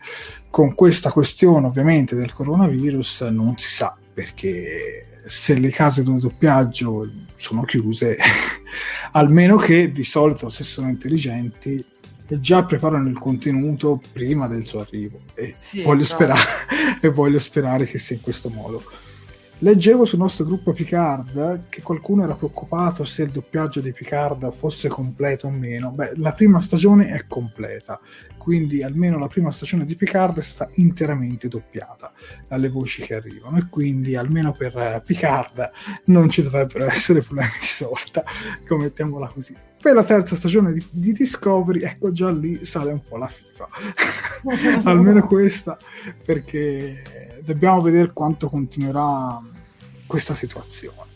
Con 0.48 0.74
questa 0.74 1.12
questione 1.12 1.66
ovviamente 1.66 2.16
del 2.16 2.32
coronavirus 2.32 3.20
non 3.30 3.58
si 3.58 3.68
sa 3.68 3.94
perché 4.14 5.20
se 5.26 5.58
le 5.58 5.68
case 5.68 6.02
di 6.02 6.18
doppiaggio 6.18 7.10
sono 7.36 7.62
chiuse 7.64 8.16
almeno 9.12 9.56
che 9.56 9.92
di 9.92 10.02
solito 10.02 10.48
se 10.48 10.64
sono 10.64 10.88
intelligenti 10.88 11.84
già 12.26 12.64
preparano 12.64 13.08
il 13.08 13.18
contenuto 13.18 14.00
prima 14.12 14.48
del 14.48 14.64
suo 14.64 14.80
arrivo. 14.80 15.20
E, 15.34 15.54
sì, 15.58 15.82
voglio, 15.82 16.00
no. 16.00 16.06
sperare, 16.06 16.40
e 17.02 17.08
voglio 17.10 17.38
sperare 17.38 17.84
che 17.84 17.98
sia 17.98 18.16
in 18.16 18.22
questo 18.22 18.48
modo 18.48 18.82
Leggevo 19.62 20.04
sul 20.04 20.18
nostro 20.18 20.44
gruppo 20.44 20.72
Picard 20.72 21.68
che 21.68 21.82
qualcuno 21.82 22.24
era 22.24 22.34
preoccupato 22.34 23.04
se 23.04 23.22
il 23.22 23.30
doppiaggio 23.30 23.80
di 23.80 23.92
Picard 23.92 24.50
fosse 24.50 24.88
completo 24.88 25.46
o 25.46 25.50
meno. 25.50 25.92
Beh, 25.92 26.14
la 26.16 26.32
prima 26.32 26.60
stagione 26.60 27.10
è 27.10 27.28
completa, 27.28 28.00
quindi 28.38 28.82
almeno 28.82 29.20
la 29.20 29.28
prima 29.28 29.52
stagione 29.52 29.84
di 29.84 29.94
Picard 29.94 30.38
è 30.38 30.42
stata 30.42 30.68
interamente 30.74 31.46
doppiata 31.46 32.12
dalle 32.48 32.70
voci 32.70 33.02
che 33.02 33.14
arrivano 33.14 33.58
e 33.58 33.68
quindi 33.70 34.16
almeno 34.16 34.50
per 34.50 35.00
Picard 35.06 35.70
non 36.06 36.28
ci 36.28 36.42
dovrebbero 36.42 36.86
essere 36.90 37.22
problemi 37.22 37.52
di 37.60 37.66
sorta, 37.66 38.24
mettiamola 38.68 39.28
così. 39.28 39.54
Per 39.82 39.94
la 39.94 40.04
terza 40.04 40.36
stagione 40.36 40.72
di, 40.72 40.86
di 40.90 41.12
Discovery, 41.12 41.80
ecco 41.80 42.12
già 42.12 42.30
lì 42.30 42.64
sale 42.64 42.92
un 42.92 43.02
po' 43.02 43.16
la 43.16 43.26
FIFA. 43.26 43.68
almeno 44.88 45.26
questa, 45.26 45.76
perché 46.24 47.40
dobbiamo 47.44 47.80
vedere 47.80 48.12
quanto 48.12 48.48
continuerà 48.48 49.42
questa 50.06 50.36
situazione. 50.36 51.10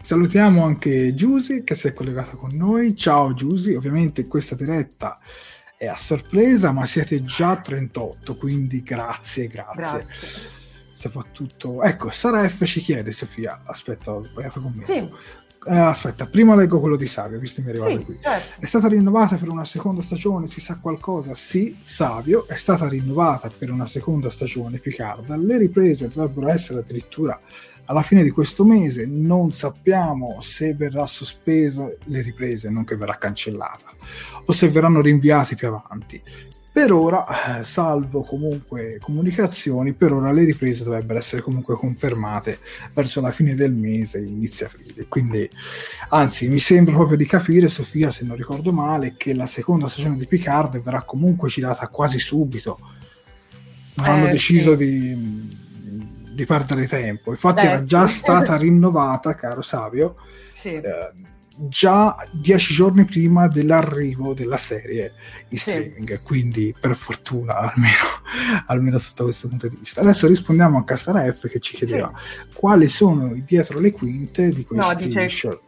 Salutiamo 0.00 0.64
anche 0.64 1.12
Giusy 1.14 1.62
che 1.62 1.74
si 1.74 1.88
è 1.88 1.92
collegata 1.92 2.36
con 2.36 2.50
noi. 2.54 2.96
Ciao 2.96 3.34
Giusy, 3.34 3.74
ovviamente 3.74 4.26
questa 4.26 4.54
diretta 4.54 5.18
è 5.76 5.86
a 5.86 5.96
sorpresa, 5.96 6.72
ma 6.72 6.86
siete 6.86 7.22
già 7.22 7.56
38, 7.56 8.36
quindi 8.38 8.82
grazie, 8.82 9.46
grazie. 9.48 10.06
grazie. 10.06 10.60
Soprattutto, 11.02 11.82
ecco, 11.82 12.10
Sara 12.10 12.48
F 12.48 12.64
ci 12.64 12.80
chiede, 12.80 13.10
Sofia, 13.10 13.62
aspetta, 13.64 14.12
ho 14.12 14.24
sbagliato 14.24 14.60
commento. 14.60 14.86
Sì. 14.86 15.10
Eh, 15.64 15.78
aspetta, 15.78 16.26
prima 16.26 16.56
leggo 16.56 16.80
quello 16.80 16.96
di 16.96 17.06
Savio, 17.06 17.38
visto 17.38 17.62
che 17.62 17.68
mi 17.68 17.74
è 17.74 17.78
arrivato 17.78 17.98
sì, 17.98 18.04
qui. 18.04 18.18
Certo. 18.20 18.60
È 18.60 18.66
stata 18.66 18.88
rinnovata 18.88 19.36
per 19.36 19.48
una 19.48 19.64
seconda 19.64 20.02
stagione, 20.02 20.48
si 20.48 20.60
sa 20.60 20.78
qualcosa? 20.80 21.34
Sì, 21.34 21.76
Savio, 21.82 22.46
è 22.48 22.56
stata 22.56 22.88
rinnovata 22.88 23.48
per 23.56 23.70
una 23.70 23.86
seconda 23.86 24.30
stagione 24.30 24.78
Picard. 24.78 25.34
Le 25.36 25.58
riprese 25.58 26.08
dovrebbero 26.08 26.48
essere 26.48 26.80
addirittura 26.80 27.38
alla 27.84 28.02
fine 28.02 28.22
di 28.22 28.30
questo 28.30 28.64
mese, 28.64 29.06
non 29.06 29.52
sappiamo 29.52 30.40
se 30.40 30.74
verrà 30.74 31.06
sospesa 31.06 31.90
le 32.04 32.22
riprese, 32.22 32.70
non 32.70 32.84
che 32.84 32.96
verrà 32.96 33.18
cancellata, 33.18 33.92
o 34.44 34.52
se 34.52 34.68
verranno 34.68 35.00
rinviati 35.00 35.56
più 35.56 35.68
avanti. 35.68 36.22
Per 36.72 36.90
ora, 36.90 37.58
eh, 37.60 37.64
salvo 37.64 38.22
comunque 38.22 38.98
comunicazioni, 38.98 39.92
per 39.92 40.10
ora 40.14 40.32
le 40.32 40.44
riprese 40.44 40.84
dovrebbero 40.84 41.18
essere 41.18 41.42
comunque 41.42 41.74
confermate 41.74 42.60
verso 42.94 43.20
la 43.20 43.30
fine 43.30 43.54
del 43.54 43.72
mese, 43.72 44.20
inizio 44.20 44.64
aprile. 44.64 45.04
Quindi, 45.06 45.46
anzi, 46.08 46.48
mi 46.48 46.58
sembra 46.58 46.94
proprio 46.94 47.18
di 47.18 47.26
capire, 47.26 47.68
Sofia, 47.68 48.10
se 48.10 48.24
non 48.24 48.36
ricordo 48.36 48.72
male, 48.72 49.16
che 49.18 49.34
la 49.34 49.44
seconda 49.44 49.86
stagione 49.86 50.16
di 50.16 50.24
Picard 50.24 50.80
verrà 50.80 51.02
comunque 51.02 51.50
girata 51.50 51.86
quasi 51.88 52.18
subito. 52.18 52.78
Hanno 53.96 54.28
eh, 54.28 54.30
deciso 54.30 54.70
sì. 54.70 54.76
di, 54.78 55.48
di, 56.32 56.46
perdere 56.46 56.86
tempo. 56.86 57.32
Infatti, 57.32 57.60
Beh, 57.60 57.68
era 57.68 57.84
già 57.84 58.06
sì. 58.08 58.16
stata 58.16 58.56
rinnovata, 58.56 59.34
caro 59.34 59.60
Savio. 59.60 60.16
Sì. 60.50 60.72
Eh, 60.72 61.10
già 61.56 62.16
dieci 62.30 62.74
giorni 62.74 63.04
prima 63.04 63.48
dell'arrivo 63.48 64.34
della 64.34 64.56
serie 64.56 65.14
in 65.48 65.58
sì. 65.58 65.70
streaming, 65.70 66.22
quindi 66.22 66.74
per 66.78 66.94
fortuna 66.96 67.56
almeno, 67.56 68.06
almeno, 68.66 68.98
sotto 68.98 69.24
questo 69.24 69.48
punto 69.48 69.68
di 69.68 69.76
vista. 69.76 70.00
Adesso 70.00 70.26
rispondiamo 70.26 70.78
a 70.78 70.84
Castara 70.84 71.30
F 71.32 71.48
che 71.48 71.60
ci 71.60 71.76
chiedeva 71.76 72.12
sì. 72.16 72.54
quali 72.54 72.88
sono 72.88 73.34
dietro 73.44 73.80
le 73.80 73.92
quinte 73.92 74.48
di 74.48 74.64
questi 74.64 74.94
no, 74.94 75.06
dice, 75.06 75.28
short. 75.28 75.60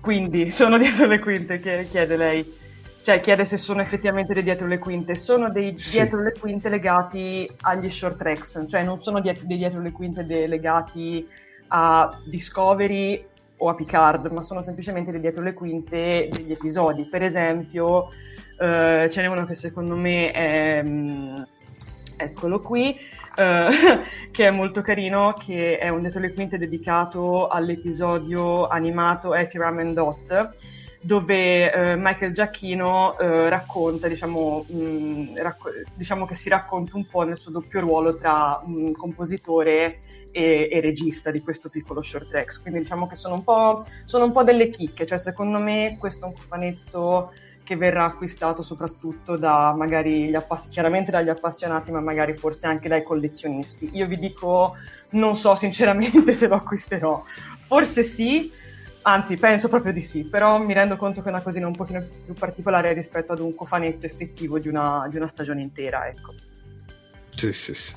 Quindi 0.00 0.50
sono 0.52 0.78
dietro 0.78 1.06
le 1.06 1.18
quinte, 1.18 1.58
chiede 1.58 2.16
lei. 2.16 2.64
Cioè 3.02 3.20
chiede 3.20 3.44
se 3.44 3.56
sono 3.56 3.80
effettivamente 3.82 4.34
dei 4.34 4.42
dietro 4.42 4.66
le 4.66 4.78
quinte, 4.78 5.14
sono 5.14 5.48
dei 5.48 5.78
sì. 5.78 5.92
dietro 5.92 6.22
le 6.22 6.32
quinte 6.36 6.68
legati 6.68 7.48
agli 7.60 7.88
short 7.88 8.16
tracks, 8.16 8.66
cioè 8.68 8.82
non 8.82 9.00
sono 9.00 9.20
dei 9.20 9.36
dietro 9.44 9.80
le 9.80 9.92
quinte 9.92 10.24
legati 10.24 11.24
a 11.68 12.20
Discovery 12.24 13.24
o 13.58 13.68
a 13.68 13.74
Picard, 13.74 14.26
ma 14.32 14.42
sono 14.42 14.62
semplicemente 14.62 15.12
le 15.12 15.20
dietro 15.20 15.42
le 15.42 15.54
quinte 15.54 16.28
degli 16.30 16.52
episodi. 16.52 17.04
Per 17.04 17.22
esempio, 17.22 18.08
eh, 18.58 19.08
ce 19.10 19.20
n'è 19.20 19.26
uno 19.26 19.44
che 19.44 19.54
secondo 19.54 19.96
me 19.96 20.30
è... 20.32 20.82
Mm, 20.82 21.34
eccolo 22.16 22.60
qui, 22.60 22.96
eh, 23.36 23.68
che 24.30 24.46
è 24.46 24.50
molto 24.50 24.80
carino, 24.80 25.34
che 25.34 25.78
è 25.78 25.88
un 25.88 26.00
dietro 26.00 26.20
le 26.20 26.32
quinte 26.32 26.58
dedicato 26.58 27.48
all'episodio 27.48 28.66
animato 28.66 29.34
Effie 29.34 29.60
Ramen 29.60 29.92
Dot, 29.92 30.50
dove 31.06 31.72
eh, 31.72 31.94
Michael 31.96 32.32
Giacchino 32.32 33.16
eh, 33.16 33.48
racconta, 33.48 34.08
diciamo, 34.08 34.66
mh, 34.68 35.36
racco- 35.36 35.70
diciamo, 35.94 36.26
che 36.26 36.34
si 36.34 36.48
racconta 36.48 36.96
un 36.96 37.06
po' 37.06 37.22
nel 37.22 37.38
suo 37.38 37.52
doppio 37.52 37.78
ruolo 37.78 38.16
tra 38.16 38.60
un 38.64 38.92
compositore 38.92 40.00
e, 40.32 40.68
e, 40.70 40.80
regista 40.80 41.30
di 41.30 41.40
questo 41.40 41.68
piccolo 41.68 42.02
short 42.02 42.28
tracks. 42.28 42.60
Quindi 42.60 42.80
diciamo 42.80 43.06
che 43.06 43.14
sono 43.14 43.34
un 43.34 43.44
po', 43.44 43.86
sono 44.04 44.24
un 44.24 44.32
po 44.32 44.42
delle 44.42 44.68
chicche, 44.68 45.06
cioè 45.06 45.16
secondo 45.16 45.58
me 45.58 45.96
questo 45.96 46.24
è 46.24 46.28
un 46.28 46.34
cofanetto 46.34 47.32
che 47.62 47.76
verrà 47.76 48.04
acquistato 48.04 48.62
soprattutto 48.62 49.36
da 49.36 49.74
magari 49.76 50.28
gli 50.28 50.34
appassionati, 50.34 50.70
chiaramente 50.70 51.10
dagli 51.12 51.28
appassionati, 51.28 51.92
ma 51.92 52.00
magari 52.00 52.34
forse 52.34 52.66
anche 52.66 52.88
dai 52.88 53.04
collezionisti. 53.04 53.90
Io 53.92 54.08
vi 54.08 54.18
dico, 54.18 54.74
non 55.10 55.36
so 55.36 55.54
sinceramente 55.54 56.34
se 56.34 56.48
lo 56.48 56.56
acquisterò, 56.56 57.22
forse 57.68 58.02
sì, 58.02 58.50
anzi 59.06 59.36
penso 59.36 59.68
proprio 59.68 59.92
di 59.92 60.02
sì, 60.02 60.24
però 60.24 60.62
mi 60.62 60.72
rendo 60.72 60.96
conto 60.96 61.22
che 61.22 61.28
è 61.28 61.30
una 61.30 61.42
cosina 61.42 61.66
un 61.66 61.76
pochino 61.76 62.04
più 62.24 62.34
particolare 62.34 62.92
rispetto 62.92 63.32
ad 63.32 63.38
un 63.38 63.54
cofanetto 63.54 64.06
effettivo 64.06 64.58
di 64.58 64.68
una, 64.68 65.06
di 65.10 65.16
una 65.16 65.28
stagione 65.28 65.62
intera, 65.62 66.06
ecco. 66.08 66.34
Sì, 67.34 67.52
sì, 67.52 67.74
sì. 67.74 67.94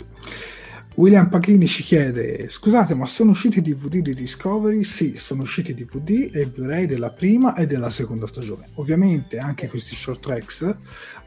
William 0.95 1.29
Pachini 1.29 1.65
ci 1.65 1.81
chiede: 1.81 2.49
Scusate, 2.49 2.93
ma 2.93 3.05
sono 3.05 3.31
usciti 3.31 3.61
DVD 3.61 4.01
di 4.01 4.13
Discovery? 4.13 4.83
Sì, 4.83 5.15
sono 5.17 5.43
usciti 5.43 5.73
DVD 5.73 6.29
e 6.33 6.45
Blu-ray 6.45 6.85
della 6.85 7.11
prima 7.11 7.55
e 7.55 7.65
della 7.65 7.89
seconda 7.89 8.27
stagione. 8.27 8.65
Ovviamente 8.75 9.37
anche 9.37 9.67
questi 9.67 9.95
short 9.95 10.21
tracks 10.21 10.77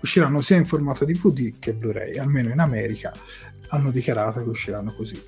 usciranno 0.00 0.42
sia 0.42 0.56
in 0.56 0.66
formato 0.66 1.04
DVD 1.04 1.54
che 1.58 1.72
Blu-ray, 1.72 2.18
almeno 2.18 2.50
in 2.50 2.58
America 2.58 3.12
hanno 3.68 3.90
dichiarato 3.90 4.42
che 4.42 4.48
usciranno 4.48 4.92
così. 4.94 5.20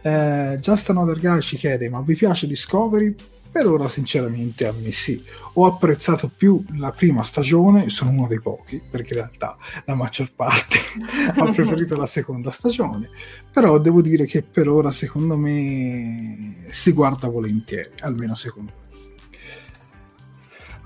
Eh, 0.00 0.58
Just 0.58 0.90
Another 0.90 1.20
Guy 1.20 1.40
ci 1.40 1.56
chiede: 1.56 1.90
Ma 1.90 2.00
vi 2.00 2.14
piace 2.14 2.46
Discovery? 2.46 3.14
Per 3.56 3.66
ora, 3.66 3.88
sinceramente, 3.88 4.66
a 4.66 4.74
me 4.78 4.92
sì. 4.92 5.24
Ho 5.54 5.64
apprezzato 5.64 6.28
più 6.28 6.62
la 6.74 6.90
prima 6.90 7.24
stagione, 7.24 7.88
sono 7.88 8.10
uno 8.10 8.26
dei 8.26 8.38
pochi, 8.38 8.82
perché 8.86 9.14
in 9.14 9.20
realtà 9.20 9.56
la 9.86 9.94
maggior 9.94 10.30
parte 10.30 10.76
ha 11.34 11.52
preferito 11.52 11.96
la 11.96 12.04
seconda 12.04 12.50
stagione. 12.50 13.08
Però 13.50 13.78
devo 13.78 14.02
dire 14.02 14.26
che 14.26 14.42
per 14.42 14.68
ora, 14.68 14.90
secondo 14.90 15.38
me, 15.38 16.66
si 16.68 16.92
guarda 16.92 17.28
volentieri, 17.28 17.88
almeno 18.00 18.34
secondo 18.34 18.72
me. 18.76 18.84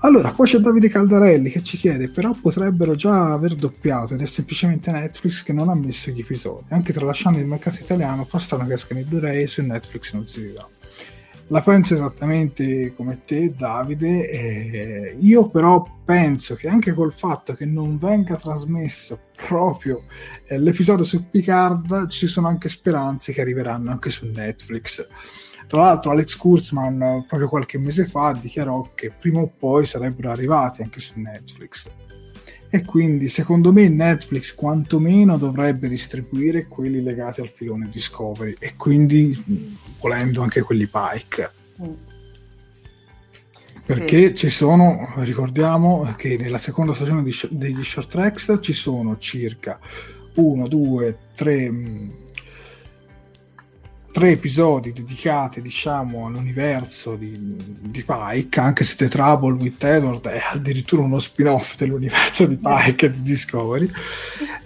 Allora, 0.03 0.31
poi 0.31 0.47
c'è 0.47 0.59
Davide 0.59 0.87
Caldarelli 0.87 1.49
che 1.49 1.63
ci 1.63 1.75
chiede, 1.75 2.07
però 2.07 2.31
potrebbero 2.41 2.95
già 2.95 3.33
aver 3.33 3.55
doppiato 3.55 4.13
ed 4.13 4.21
è 4.21 4.25
semplicemente 4.25 4.91
Netflix 4.91 5.43
che 5.43 5.51
non 5.51 5.67
ha 5.67 5.75
messo 5.75 6.09
gli 6.09 6.21
episodi. 6.21 6.67
Anche 6.69 6.93
tralasciando 6.93 7.37
il 7.37 7.47
mercato 7.47 7.81
italiano, 7.81 8.23
fa 8.23 8.39
strano 8.39 8.65
che 8.65 8.75
escano 8.75 9.01
i 9.01 9.03
Blu-ray 9.03 9.45
su 9.45 9.61
Netflix 9.61 10.13
non 10.13 10.25
si 10.25 10.41
vedrà. 10.43 10.65
La 11.51 11.59
penso 11.61 11.95
esattamente 11.95 12.93
come 12.93 13.23
te, 13.25 13.53
Davide. 13.53 14.29
Eh, 14.29 15.17
io 15.19 15.49
però 15.49 15.85
penso 16.05 16.55
che 16.55 16.69
anche 16.69 16.93
col 16.93 17.11
fatto 17.11 17.55
che 17.55 17.65
non 17.65 17.97
venga 17.97 18.37
trasmesso 18.37 19.19
proprio 19.35 20.03
eh, 20.45 20.57
l'episodio 20.57 21.03
su 21.03 21.29
Picard, 21.29 22.07
ci 22.07 22.27
sono 22.27 22.47
anche 22.47 22.69
speranze 22.69 23.33
che 23.33 23.41
arriveranno 23.41 23.91
anche 23.91 24.09
su 24.09 24.27
Netflix 24.27 25.05
tra 25.67 25.83
l'altro 25.83 26.11
Alex 26.11 26.35
Kurzman 26.35 27.23
proprio 27.25 27.47
qualche 27.47 27.77
mese 27.77 28.05
fa 28.05 28.37
dichiarò 28.37 28.91
che 28.93 29.09
prima 29.09 29.39
o 29.39 29.49
poi 29.57 29.85
sarebbero 29.85 30.29
arrivati 30.29 30.81
anche 30.81 30.99
su 30.99 31.17
Netflix. 31.17 31.89
E 32.73 32.85
quindi 32.85 33.27
secondo 33.27 33.73
me 33.73 33.89
Netflix 33.89 34.55
quantomeno 34.55 35.37
dovrebbe 35.37 35.89
distribuire 35.89 36.67
quelli 36.67 37.03
legati 37.03 37.41
al 37.41 37.49
filone 37.49 37.89
Discovery 37.91 38.55
e 38.59 38.75
quindi 38.77 39.77
volendo 39.99 40.41
anche 40.41 40.61
quelli 40.61 40.87
Pike. 40.87 41.51
Mm. 41.85 41.93
Perché 43.85 44.27
sì. 44.27 44.35
ci 44.35 44.49
sono, 44.49 45.11
ricordiamo 45.17 46.13
che 46.15 46.37
nella 46.37 46.57
seconda 46.57 46.93
stagione 46.93 47.23
di, 47.23 47.35
degli 47.49 47.83
short 47.83 48.09
tracks 48.09 48.59
ci 48.61 48.71
sono 48.71 49.17
circa 49.17 49.77
1, 50.35 50.67
2, 50.69 51.17
3, 51.35 51.71
tre 54.11 54.31
episodi 54.31 54.93
dedicati 54.93 55.61
diciamo 55.61 56.27
all'universo 56.27 57.15
di, 57.15 57.33
di, 57.35 58.03
Pike 58.03 58.59
anche 58.59 58.83
se 58.83 58.95
The 58.95 59.07
Trouble 59.07 59.53
with 59.53 59.83
Edward 59.83 60.27
è 60.27 60.41
addirittura 60.53 61.01
uno 61.01 61.19
spin-off 61.19 61.77
dell'universo 61.77 62.45
di 62.45 62.57
Pike 62.57 63.05
e 63.05 63.11
di 63.11 63.21
Discovery. 63.21 63.89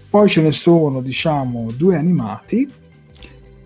Poi 0.10 0.30
ce 0.30 0.42
ne 0.42 0.52
sono 0.52 1.02
diciamo 1.02 1.72
due 1.72 1.96
animati 1.96 2.84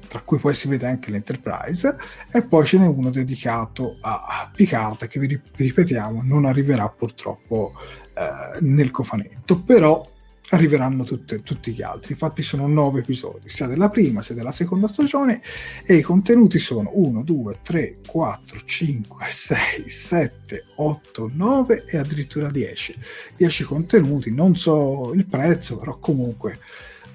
tra 0.07 0.21
cui 0.21 0.39
poi 0.39 0.55
si 0.55 0.67
vede 0.67 0.87
anche 0.87 1.11
l'Enterprise 1.11 1.95
e 2.31 2.41
poi 2.41 2.65
ce 2.65 2.79
n'è 2.79 2.87
uno 2.87 3.11
dedicato 3.11 3.97
a 4.01 4.49
Picard 4.53 5.07
che 5.07 5.19
vi 5.19 5.39
ripetiamo 5.55 6.21
non 6.23 6.45
arriverà 6.45 6.89
purtroppo 6.89 7.73
eh, 8.15 8.59
nel 8.61 8.91
cofanetto. 8.91 9.59
Però 9.61 10.03
arriveranno 10.49 11.03
tutte, 11.03 11.41
tutti 11.41 11.71
gli 11.73 11.81
altri. 11.81 12.13
Infatti 12.13 12.41
sono 12.41 12.67
nove 12.67 12.99
episodi, 12.99 13.49
sia 13.49 13.67
della 13.67 13.89
prima 13.89 14.21
sia 14.21 14.35
della 14.35 14.51
seconda 14.51 14.87
stagione 14.87 15.41
e 15.85 15.95
i 15.95 16.01
contenuti 16.01 16.59
sono 16.59 16.91
1, 16.93 17.23
2, 17.23 17.59
3, 17.61 17.97
4, 18.07 18.59
5, 18.65 19.25
6, 19.27 19.89
7, 19.89 20.65
8, 20.75 21.31
9 21.33 21.85
e 21.85 21.97
addirittura 21.97 22.49
10. 22.49 22.95
10 23.37 23.63
contenuti, 23.63 24.33
non 24.33 24.55
so 24.55 25.11
il 25.13 25.25
prezzo, 25.25 25.77
però 25.77 25.97
comunque 25.99 26.59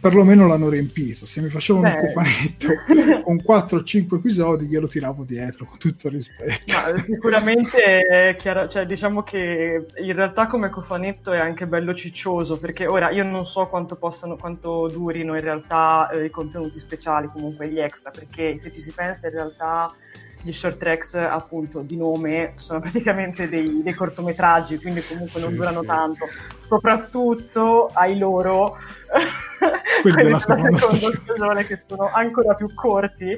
perlomeno 0.04 0.46
l'hanno 0.46 0.68
riempito. 0.68 1.25
Se 1.25 1.40
mi 1.40 1.49
facevano 1.49 1.88
Beh. 1.88 1.94
un 1.94 2.00
cofanetto 2.00 2.68
con 3.25 3.37
4-5 3.37 4.16
episodi, 4.16 4.66
glielo 4.66 4.87
tiravo 4.87 5.25
dietro 5.25 5.64
con 5.64 5.78
tutto 5.78 6.08
il 6.08 6.12
rispetto. 6.12 6.75
Ma 6.75 7.02
sicuramente 7.02 8.00
è 8.02 8.37
chiaro, 8.37 8.68
cioè, 8.68 8.84
diciamo 8.84 9.23
che 9.23 9.87
in 9.96 10.12
realtà 10.12 10.46
come 10.46 10.68
cofanetto 10.68 11.32
è 11.32 11.38
anche 11.38 11.66
bello 11.66 11.94
ciccioso, 11.94 12.58
perché 12.58 12.87
ora 12.87 13.08
io 13.12 13.25
non 13.25 13.46
so 13.46 13.66
quanto 13.68 13.96
possano, 13.96 14.37
quanto 14.37 14.88
durino 14.88 15.37
in 15.37 15.40
realtà 15.40 16.11
eh, 16.11 16.26
i 16.26 16.30
contenuti 16.30 16.78
speciali, 16.78 17.30
comunque 17.32 17.70
gli 17.70 17.78
extra, 17.78 18.11
perché 18.11 18.58
se 18.58 18.70
ci 18.75 18.82
si 18.82 18.92
pensa 18.94 19.28
in 19.28 19.32
realtà 19.32 19.90
gli 20.42 20.52
short 20.52 20.76
tracks 20.76 21.14
appunto 21.14 21.80
di 21.80 21.96
nome 21.96 22.52
sono 22.57 22.78
praticamente 22.81 23.48
dei, 23.48 23.83
dei 23.83 23.94
cortometraggi, 23.94 24.78
quindi 24.78 25.02
comunque 25.02 25.40
non 25.40 25.55
durano 25.55 25.81
sì. 25.81 25.87
tanto, 25.87 26.26
soprattutto 26.61 27.88
ai 27.94 28.18
loro 28.18 28.76
quelli 30.03 30.22
della 30.22 30.38
seconda 30.38 30.79
stagione 30.79 31.64
che 31.64 31.79
sono 31.81 32.11
ancora 32.12 32.55
più 32.55 32.72
corti 32.74 33.37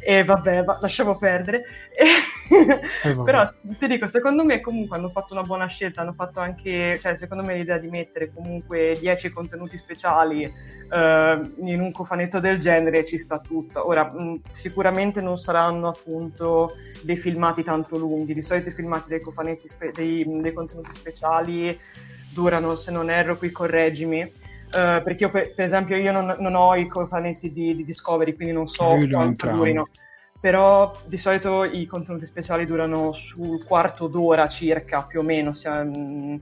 e 0.00 0.24
vabbè, 0.24 0.64
va, 0.64 0.78
lasciamo 0.80 1.16
perdere. 1.16 1.62
Eh, 2.50 3.14
Però 3.24 3.46
ti 3.78 3.86
dico, 3.86 4.06
secondo 4.06 4.42
me 4.42 4.62
comunque 4.62 4.96
hanno 4.96 5.10
fatto 5.10 5.34
una 5.34 5.42
buona 5.42 5.66
scelta, 5.66 6.00
hanno 6.00 6.14
fatto 6.14 6.40
anche, 6.40 6.98
cioè 6.98 7.14
secondo 7.14 7.44
me 7.44 7.54
l'idea 7.54 7.76
di 7.76 7.88
mettere 7.88 8.32
comunque 8.32 8.96
10 8.98 9.28
contenuti 9.28 9.76
speciali 9.76 10.44
eh, 10.44 11.40
in 11.58 11.80
un 11.82 11.92
cofanetto 11.92 12.40
del 12.40 12.58
genere 12.58 13.04
ci 13.04 13.18
sta 13.18 13.38
tutta. 13.38 13.86
Ora, 13.86 14.04
mh, 14.10 14.40
sicuramente 14.50 15.20
non 15.20 15.36
saranno 15.36 15.88
appunto 15.88 16.70
dei 17.02 17.16
filmati 17.16 17.62
tanto 17.62 17.98
lunghi, 17.98 18.32
di 18.32 18.40
solito 18.40 18.70
i 18.70 18.72
filmati 18.72 19.10
dei 19.10 19.20
cofanetti, 19.20 19.68
spe- 19.68 19.92
dei, 19.92 20.24
dei 20.40 20.52
contenuti 20.54 20.94
speciali 20.94 21.78
durano, 22.32 22.76
se 22.76 22.90
non 22.90 23.10
erro, 23.10 23.36
qui 23.36 23.50
correggimi, 23.50 24.26
Uh, 24.68 25.02
perché 25.02 25.24
io, 25.24 25.30
per, 25.30 25.54
per, 25.54 25.64
esempio 25.64 25.96
io 25.96 26.12
non, 26.12 26.36
non, 26.40 26.54
ho 26.54 26.74
i 26.74 26.86
cofanetti 26.86 27.52
di, 27.52 27.74
di 27.74 27.84
Discovery, 27.84 28.34
quindi 28.34 28.52
non 28.52 28.68
so 28.68 28.94
io 28.96 29.08
quanto 29.08 29.48
durino. 29.48 29.88
Però 30.40 30.92
di 31.06 31.16
solito 31.16 31.64
i 31.64 31.86
contenuti 31.86 32.26
speciali 32.26 32.66
durano 32.66 33.12
sul 33.12 33.64
quarto 33.64 34.06
d'ora 34.06 34.46
circa, 34.48 35.02
più 35.02 35.20
o 35.20 35.22
meno. 35.22 35.54
Sia, 35.54 35.82
mm. 35.82 36.36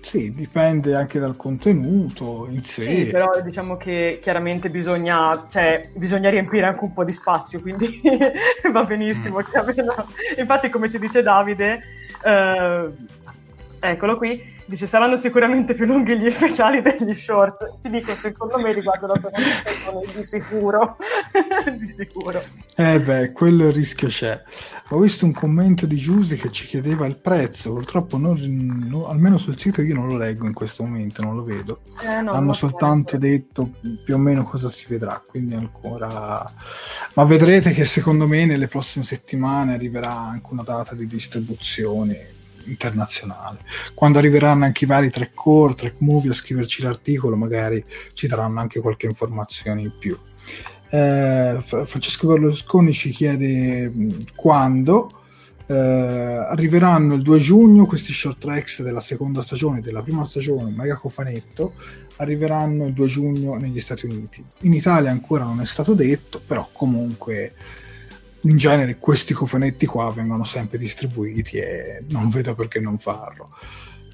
Sì, 0.00 0.32
dipende 0.32 0.94
anche 0.94 1.18
dal 1.18 1.36
contenuto 1.36 2.46
in 2.50 2.62
sé. 2.62 2.82
Sì, 2.82 3.04
però 3.06 3.40
diciamo 3.40 3.76
che 3.76 4.18
chiaramente 4.20 4.68
bisogna, 4.68 5.46
cioè, 5.50 5.90
bisogna 5.94 6.28
riempire 6.28 6.66
anche 6.66 6.84
un 6.84 6.92
po' 6.92 7.04
di 7.04 7.12
spazio, 7.12 7.60
quindi 7.60 8.00
va 8.72 8.84
benissimo. 8.84 9.38
Mm. 9.38 10.38
Infatti, 10.38 10.70
come 10.70 10.90
ci 10.90 10.98
dice 10.98 11.22
Davide, 11.22 11.82
uh, 12.24 12.92
eccolo 13.90 14.16
qui, 14.16 14.52
Dice, 14.64 14.86
saranno 14.86 15.16
sicuramente 15.16 15.74
più 15.74 15.86
lunghi 15.86 16.16
gli 16.18 16.30
speciali 16.30 16.80
degli 16.80 17.14
shorts. 17.14 17.78
Ti 17.82 17.90
dico, 17.90 18.14
secondo 18.14 18.58
me 18.58 18.72
riguardo 18.72 19.06
la 19.08 19.14
seconda 19.20 20.12
di 20.14 20.24
sicuro. 20.24 20.96
di 21.76 21.88
sicuro. 21.90 22.40
Eh 22.76 23.00
beh, 23.00 23.32
quello 23.32 23.66
il 23.66 23.72
rischio 23.72 24.08
c'è. 24.08 24.40
Ho 24.90 24.98
visto 25.00 25.24
un 25.24 25.32
commento 25.32 25.84
di 25.84 25.96
Giusy 25.96 26.36
che 26.36 26.50
ci 26.50 26.64
chiedeva 26.66 27.06
il 27.06 27.16
prezzo, 27.16 27.72
purtroppo 27.72 28.18
non, 28.18 28.36
no, 28.88 29.08
almeno 29.08 29.36
sul 29.36 29.58
sito 29.58 29.82
io 29.82 29.94
non 29.94 30.06
lo 30.06 30.16
leggo 30.16 30.46
in 30.46 30.52
questo 30.52 30.84
momento, 30.84 31.22
non 31.22 31.34
lo 31.34 31.42
vedo. 31.42 31.80
Eh, 32.00 32.20
no, 32.20 32.32
Hanno 32.32 32.52
soltanto 32.52 33.18
detto 33.18 33.72
più 34.04 34.14
o 34.14 34.18
meno 34.18 34.44
cosa 34.44 34.68
si 34.68 34.86
vedrà, 34.88 35.20
quindi 35.26 35.54
ancora... 35.54 36.44
Ma 37.14 37.24
vedrete 37.24 37.72
che 37.72 37.84
secondo 37.84 38.28
me 38.28 38.46
nelle 38.46 38.68
prossime 38.68 39.04
settimane 39.04 39.74
arriverà 39.74 40.16
anche 40.16 40.48
una 40.50 40.62
data 40.62 40.94
di 40.94 41.06
distribuzione 41.06 42.40
internazionale. 42.66 43.58
Quando 43.94 44.18
arriveranno 44.18 44.64
anche 44.64 44.84
i 44.84 44.88
vari 44.88 45.10
track 45.10 45.34
core, 45.34 45.74
track 45.74 45.96
movie 45.98 46.30
a 46.30 46.34
scriverci 46.34 46.82
l'articolo, 46.82 47.36
magari 47.36 47.84
ci 48.14 48.26
daranno 48.26 48.60
anche 48.60 48.80
qualche 48.80 49.06
informazione 49.06 49.82
in 49.82 49.92
più. 49.98 50.18
Eh, 50.90 51.58
Francesco 51.62 52.26
Berlusconi 52.26 52.92
ci 52.92 53.10
chiede 53.10 53.90
quando. 54.34 55.20
Eh, 55.66 55.74
arriveranno 55.74 57.14
il 57.14 57.22
2 57.22 57.38
giugno 57.38 57.86
questi 57.86 58.12
short 58.12 58.38
tracks 58.38 58.82
della 58.82 59.00
seconda 59.00 59.42
stagione 59.42 59.80
della 59.80 60.02
prima 60.02 60.26
stagione 60.26 60.74
mega 60.76 60.96
cofanetto 60.96 61.74
arriveranno 62.16 62.86
il 62.86 62.92
2 62.92 63.06
giugno 63.06 63.54
negli 63.54 63.78
Stati 63.78 64.06
Uniti 64.06 64.44
in 64.62 64.74
Italia 64.74 65.12
ancora 65.12 65.44
non 65.44 65.60
è 65.60 65.64
stato 65.64 65.94
detto 65.94 66.42
però 66.44 66.68
comunque 66.72 67.54
in 68.42 68.56
genere 68.56 68.98
questi 68.98 69.34
cofanetti 69.34 69.86
qua 69.86 70.12
vengono 70.12 70.44
sempre 70.44 70.78
distribuiti 70.78 71.58
e 71.58 72.04
non 72.10 72.28
vedo 72.30 72.54
perché 72.54 72.80
non 72.80 72.98
farlo. 72.98 73.50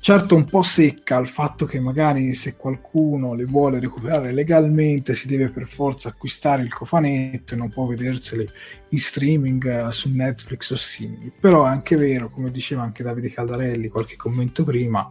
Certo 0.01 0.37
un 0.37 0.45
po' 0.45 0.63
secca 0.63 1.19
il 1.19 1.27
fatto 1.27 1.67
che 1.67 1.81
magari 1.81 2.33
se 2.33 2.55
qualcuno 2.57 3.35
le 3.35 3.45
vuole 3.45 3.81
recuperare 3.81 4.33
legalmente 4.33 5.13
si 5.13 5.27
deve 5.27 5.51
per 5.51 5.67
forza 5.67 6.09
acquistare 6.09 6.63
il 6.63 6.73
cofanetto 6.73 7.55
e 7.55 7.57
non 7.57 7.69
può 7.69 7.85
vederseli 7.85 8.49
in 8.91 8.99
streaming 8.99 9.87
uh, 9.87 9.91
su 9.91 10.09
Netflix 10.11 10.71
o 10.71 10.77
simili. 10.77 11.33
Però 11.39 11.65
è 11.65 11.69
anche 11.69 11.97
vero, 11.97 12.31
come 12.31 12.51
diceva 12.53 12.83
anche 12.83 13.03
Davide 13.03 13.31
Caldarelli 13.31 13.89
qualche 13.89 14.17
commento 14.17 14.63
prima, 14.63 15.11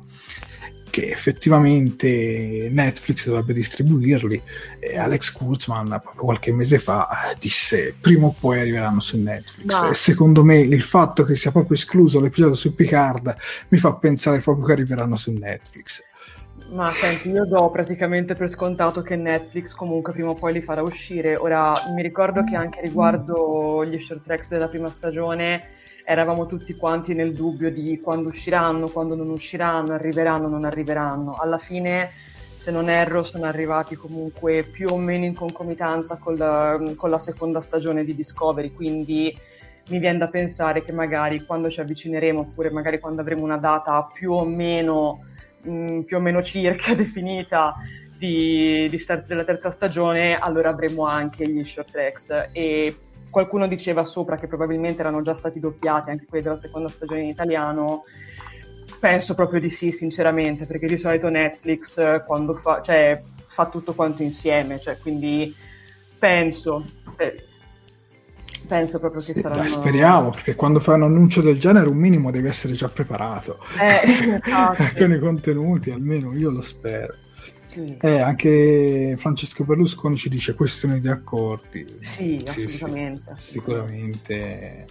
che 0.90 1.12
effettivamente 1.12 2.70
Netflix 2.72 3.28
dovrebbe 3.28 3.54
distribuirli 3.54 4.42
e 4.80 4.98
Alex 4.98 5.32
Kurzman 5.32 5.88
proprio 6.02 6.24
qualche 6.24 6.54
mese 6.54 6.80
fa 6.80 7.08
disse 7.40 7.96
prima 8.00 8.28
o 8.28 8.36
poi 8.38 8.60
arriveranno 8.60 9.00
su 9.00 9.18
Netflix 9.18 9.82
no. 9.82 9.90
e 9.90 9.94
secondo 9.94 10.44
me 10.44 10.60
il 10.60 10.82
fatto 10.82 11.24
che 11.24 11.36
sia 11.36 11.52
proprio 11.52 11.76
escluso 11.76 12.20
l'episodio 12.20 12.56
su 12.56 12.76
Picard 12.76 13.36
mi 13.70 13.78
fa 13.78 13.94
pensare 13.94 14.40
proprio 14.40 14.66
che 14.66 14.72
arriveranno 14.74 15.16
su 15.16 15.32
Netflix 15.32 16.02
Ma 16.70 16.92
senti, 16.92 17.30
io 17.30 17.46
do 17.46 17.70
praticamente 17.70 18.34
per 18.34 18.50
scontato 18.50 19.02
che 19.02 19.16
Netflix 19.16 19.74
comunque 19.74 20.12
prima 20.12 20.30
o 20.30 20.36
poi 20.36 20.52
li 20.52 20.62
farà 20.62 20.82
uscire. 20.82 21.38
Ora, 21.38 21.74
mi 21.96 22.02
ricordo 22.02 22.44
che 22.44 22.58
anche 22.58 22.82
riguardo 22.82 23.86
gli 23.86 23.98
short 24.00 24.24
tracks 24.24 24.50
della 24.50 24.68
prima 24.68 24.92
stagione 24.92 25.62
eravamo 26.10 26.46
tutti 26.46 26.74
quanti 26.74 27.14
nel 27.14 27.34
dubbio 27.34 27.70
di 27.70 28.00
quando 28.00 28.30
usciranno, 28.30 28.88
quando 28.88 29.14
non 29.14 29.30
usciranno, 29.30 29.92
arriveranno, 29.92 30.48
non 30.48 30.64
arriveranno. 30.64 31.36
Alla 31.36 31.58
fine, 31.58 32.10
se 32.56 32.72
non 32.72 32.90
erro, 32.90 33.26
sono 33.26 33.44
arrivati 33.44 33.96
comunque 33.96 34.64
più 34.64 34.88
o 34.90 34.98
meno 34.98 35.26
in 35.26 35.34
concomitanza 35.34 36.16
con 36.16 36.36
la, 36.36 36.82
con 36.96 37.10
la 37.10 37.18
seconda 37.18 37.60
stagione 37.60 38.06
di 38.06 38.16
Discovery, 38.16 38.72
quindi 38.72 39.38
mi 39.90 40.00
viene 40.00 40.18
da 40.18 40.30
pensare 40.30 40.82
che 40.82 40.94
magari 40.94 41.44
quando 41.46 41.70
ci 41.70 41.82
avvicineremo, 41.82 42.40
oppure 42.40 42.70
magari 42.70 43.00
quando 43.00 43.20
avremo 43.20 43.44
una 43.44 43.58
data 43.58 44.10
più 44.14 44.32
o 44.32 44.46
meno 44.46 45.26
mh, 45.64 45.72
mm, 45.72 46.00
più 46.04 46.16
o 46.16 46.20
meno 46.22 46.42
circa 46.42 46.94
definita 46.96 47.76
di, 48.18 48.88
di 48.90 48.98
start 48.98 49.26
della 49.26 49.44
terza 49.44 49.72
stagione, 49.72 50.38
allora 50.38 50.70
avremo 50.70 51.06
anche 51.06 51.46
gli 51.46 51.62
short 51.66 51.92
tracks. 51.92 52.50
E 52.54 52.96
qualcuno 53.30 53.68
diceva 53.68 54.06
sopra 54.06 54.38
che 54.38 54.48
probabilmente 54.48 55.02
erano 55.02 55.22
già 55.22 55.34
stati 55.34 55.60
doppiati 55.60 56.10
anche 56.10 56.26
quelli 56.26 56.44
della 56.44 56.56
seconda 56.56 56.90
stagione 56.90 57.22
in 57.22 57.30
italiano. 57.30 58.04
Penso 59.00 59.36
proprio 59.36 59.60
di 59.60 59.70
sì, 59.70 59.92
sinceramente, 59.92 60.66
perché 60.66 60.88
di 60.88 60.98
solito 60.98 61.30
Netflix 61.30 61.98
eh, 61.98 62.24
quando 62.26 62.56
fa, 62.56 62.82
cioè, 62.82 63.22
fa 63.48 63.68
tutto 63.68 63.94
quanto 63.94 64.24
insieme, 64.24 64.80
cioè, 64.80 64.98
quindi 64.98 65.54
penso, 66.18 66.84
eh, 67.18 67.46
penso 68.68 68.98
proprio 68.98 69.22
che 69.22 69.34
sì, 69.34 69.40
saranno... 69.40 69.68
Speriamo, 69.68 70.30
perché 70.32 70.56
quando 70.56 70.80
fai 70.80 70.96
un 70.96 71.04
annuncio 71.04 71.42
del 71.42 71.60
genere 71.60 71.90
un 71.90 71.98
minimo 71.98 72.32
deve 72.32 72.50
essere 72.50 72.74
già 72.74 72.88
preparato. 72.88 73.60
Eh, 73.80 74.40
esatto. 74.44 74.84
Con 74.98 75.12
i 75.12 75.20
contenuti, 75.20 75.92
almeno 75.92 76.34
io 76.34 76.50
lo 76.50 76.62
spero. 76.62 77.14
Sì. 77.78 77.98
Eh, 78.02 78.20
anche 78.20 79.14
Francesco 79.20 79.64
Berlusconi 79.64 80.16
ci 80.16 80.30
dice 80.30 80.56
questione 80.56 81.00
di 81.00 81.08
accordi. 81.08 81.86
Sì, 82.00 82.44
sì 82.48 82.64
assolutamente. 82.64 83.36
Sì, 83.38 83.52
sicuramente. 83.52 84.86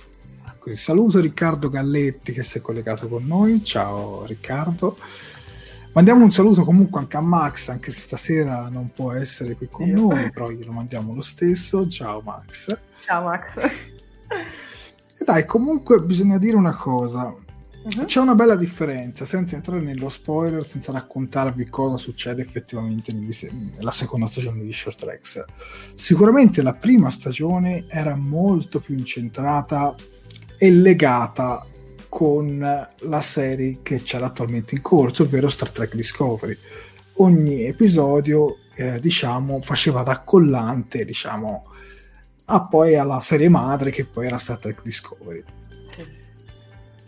Così, 0.60 0.76
saluto 0.76 1.18
Riccardo 1.18 1.68
Galletti 1.68 2.30
che 2.32 2.44
si 2.44 2.58
è 2.58 2.60
collegato 2.60 3.08
con 3.08 3.26
noi. 3.26 3.64
Ciao 3.64 4.24
Riccardo. 4.24 4.96
Mandiamo 5.94 6.22
un 6.22 6.30
saluto 6.30 6.62
comunque 6.62 7.00
anche 7.00 7.16
a 7.16 7.22
Max, 7.22 7.70
anche 7.70 7.90
se 7.90 8.02
stasera 8.02 8.68
non 8.68 8.92
può 8.92 9.10
essere 9.12 9.56
qui 9.56 9.66
con 9.68 9.88
noi, 9.88 10.30
però 10.30 10.48
glielo 10.48 10.70
mandiamo 10.70 11.12
lo 11.12 11.22
stesso. 11.22 11.88
Ciao 11.88 12.20
Max. 12.20 12.78
Ciao 13.04 13.24
Max. 13.24 13.56
E 15.18 15.24
dai, 15.24 15.44
comunque 15.44 16.00
bisogna 16.04 16.38
dire 16.38 16.54
una 16.54 16.76
cosa. 16.76 17.34
Uh-huh. 17.86 18.04
C'è 18.04 18.18
una 18.18 18.34
bella 18.34 18.56
differenza, 18.56 19.24
senza 19.24 19.54
entrare 19.54 19.80
nello 19.80 20.08
spoiler, 20.08 20.66
senza 20.66 20.90
raccontarvi 20.90 21.68
cosa 21.68 21.96
succede 21.96 22.42
effettivamente 22.42 23.12
nella 23.12 23.92
seconda 23.92 24.26
stagione 24.26 24.64
di 24.64 24.72
Short 24.72 24.98
Tracks. 24.98 25.44
Sicuramente 25.94 26.62
la 26.62 26.74
prima 26.74 27.10
stagione 27.10 27.86
era 27.88 28.16
molto 28.16 28.80
più 28.80 28.96
incentrata 28.96 29.94
e 30.58 30.72
legata 30.72 31.64
con 32.08 32.58
la 32.58 33.20
serie 33.20 33.78
che 33.82 34.02
c'è 34.02 34.20
attualmente 34.20 34.74
in 34.74 34.82
corso, 34.82 35.22
ovvero 35.22 35.48
Star 35.48 35.70
Trek 35.70 35.94
Discovery. 35.94 36.58
Ogni 37.18 37.66
episodio, 37.66 38.56
eh, 38.74 38.98
diciamo, 38.98 39.60
faceva 39.62 40.02
da 40.02 40.22
collante, 40.22 41.04
diciamo, 41.04 41.66
a 42.46 42.66
poi 42.66 42.96
alla 42.96 43.20
serie 43.20 43.48
madre 43.48 43.90
che 43.90 44.04
poi 44.04 44.26
era 44.26 44.38
Star 44.38 44.58
Trek 44.58 44.82
Discovery. 44.82 45.44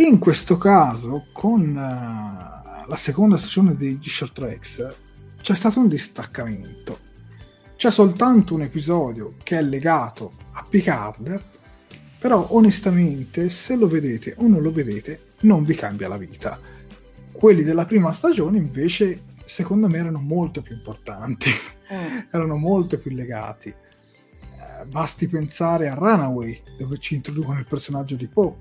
In 0.00 0.20
questo 0.20 0.56
caso, 0.56 1.26
con 1.32 1.70
uh, 1.70 2.87
la 2.88 2.96
seconda 2.96 3.37
stagione 3.37 3.76
di 3.76 3.98
Short 4.04 4.32
Tracks, 4.32 4.87
c'è 5.40 5.56
stato 5.56 5.80
un 5.80 5.88
distaccamento. 5.88 7.00
C'è 7.74 7.90
soltanto 7.90 8.54
un 8.54 8.62
episodio 8.62 9.34
che 9.42 9.58
è 9.58 9.62
legato 9.62 10.34
a 10.52 10.64
Picard, 10.68 11.42
però 12.20 12.46
onestamente 12.50 13.50
se 13.50 13.74
lo 13.74 13.88
vedete 13.88 14.34
o 14.38 14.46
non 14.46 14.62
lo 14.62 14.70
vedete 14.70 15.30
non 15.40 15.64
vi 15.64 15.74
cambia 15.74 16.06
la 16.06 16.16
vita. 16.16 16.61
Quelli 17.32 17.64
della 17.64 17.87
prima 17.87 18.12
stagione 18.12 18.58
invece 18.58 19.24
secondo 19.44 19.88
me 19.88 19.98
erano 19.98 20.20
molto 20.20 20.62
più 20.62 20.76
importanti, 20.76 21.50
mm. 21.50 22.18
erano 22.30 22.56
molto 22.56 23.00
più 23.00 23.11
legati 23.11 23.74
basti 24.87 25.28
pensare 25.28 25.88
a 25.88 25.94
Runaway, 25.94 26.62
dove 26.78 26.98
ci 26.98 27.14
introducono 27.16 27.58
il 27.58 27.66
personaggio 27.66 28.16
di 28.16 28.26
Poe, 28.26 28.54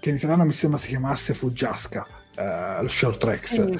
che 0.00 0.10
in 0.10 0.16
italiano 0.16 0.44
mi 0.44 0.52
sembra 0.52 0.78
si 0.78 0.88
chiamasse 0.88 1.34
Fuggiasca, 1.34 2.06
eh, 2.34 2.82
lo 2.82 2.88
short 2.88 3.18
tracks. 3.18 3.52
Sì, 3.52 3.78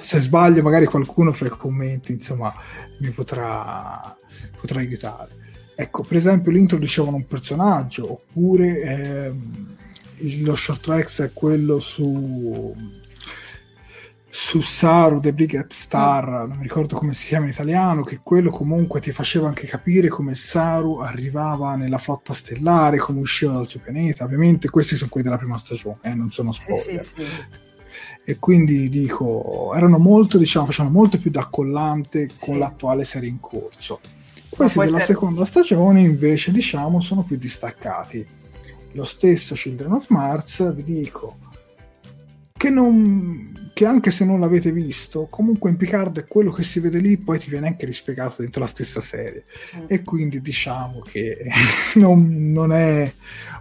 Se 0.00 0.20
sbaglio, 0.20 0.62
magari 0.62 0.86
qualcuno 0.86 1.32
fra 1.32 1.46
i 1.46 1.50
commenti, 1.50 2.12
insomma, 2.12 2.52
mi 2.98 3.10
potrà, 3.10 4.14
potrà 4.60 4.80
aiutare. 4.80 5.38
Ecco, 5.74 6.02
per 6.02 6.18
esempio, 6.18 6.50
lì 6.50 6.58
introducevano 6.58 7.16
un 7.16 7.26
personaggio, 7.26 8.12
oppure 8.12 8.80
ehm, 8.80 9.76
lo 10.42 10.54
short 10.54 10.82
tracks 10.82 11.20
è 11.22 11.30
quello 11.32 11.78
su 11.78 12.98
su 14.32 14.60
Saru 14.60 15.18
The 15.18 15.32
Brigade 15.32 15.66
Star, 15.70 16.28
mm. 16.28 16.48
non 16.48 16.56
mi 16.58 16.62
ricordo 16.62 16.96
come 16.96 17.14
si 17.14 17.26
chiama 17.26 17.46
in 17.46 17.50
italiano, 17.50 18.02
che 18.02 18.20
quello 18.22 18.50
comunque 18.50 19.00
ti 19.00 19.10
faceva 19.10 19.48
anche 19.48 19.66
capire 19.66 20.08
come 20.08 20.34
Saru 20.36 20.98
arrivava 20.98 21.74
nella 21.74 21.98
flotta 21.98 22.32
stellare, 22.32 22.98
come 22.98 23.20
usciva 23.20 23.54
dal 23.54 23.68
suo 23.68 23.80
pianeta. 23.80 24.24
Ovviamente 24.24 24.70
questi 24.70 24.94
sono 24.94 25.10
quelli 25.10 25.26
della 25.26 25.38
prima 25.38 25.58
stagione, 25.58 25.98
eh, 26.02 26.14
non 26.14 26.30
sono 26.30 26.52
spoiler. 26.52 27.02
Sì, 27.02 27.14
sì, 27.16 27.24
sì. 27.24 27.44
E 28.24 28.38
quindi 28.38 28.88
dico, 28.88 29.72
erano 29.74 29.98
molto, 29.98 30.38
diciamo, 30.38 30.66
facevano 30.66 30.94
molto 30.94 31.18
più 31.18 31.30
da 31.32 31.46
collante 31.46 32.28
con 32.38 32.58
l'attuale 32.58 33.04
serie 33.04 33.28
in 33.28 33.40
corso. 33.40 33.98
Questi 34.48 34.78
della 34.78 34.98
c'è... 34.98 35.06
seconda 35.06 35.44
stagione 35.44 36.00
invece, 36.00 36.52
diciamo, 36.52 37.00
sono 37.00 37.24
più 37.24 37.36
distaccati. 37.36 38.24
Lo 38.92 39.04
stesso 39.04 39.54
Children 39.54 39.92
of 39.92 40.08
Mars, 40.10 40.72
vi 40.74 40.84
dico, 40.84 41.38
che, 42.52 42.70
non, 42.70 43.59
che 43.72 43.86
anche 43.86 44.10
se 44.10 44.24
non 44.24 44.40
l'avete 44.40 44.72
visto, 44.72 45.26
comunque 45.26 45.70
in 45.70 45.76
Picard 45.76 46.18
è 46.20 46.26
quello 46.26 46.50
che 46.50 46.62
si 46.62 46.80
vede 46.80 46.98
lì, 46.98 47.16
poi 47.16 47.38
ti 47.38 47.50
viene 47.50 47.68
anche 47.68 47.86
rispiegato 47.86 48.42
dentro 48.42 48.60
la 48.60 48.66
stessa 48.66 49.00
serie. 49.00 49.44
Mm. 49.76 49.84
E 49.86 50.02
quindi 50.02 50.40
diciamo 50.40 51.00
che 51.00 51.36
non, 51.96 52.52
non, 52.52 52.72
è 52.72 53.12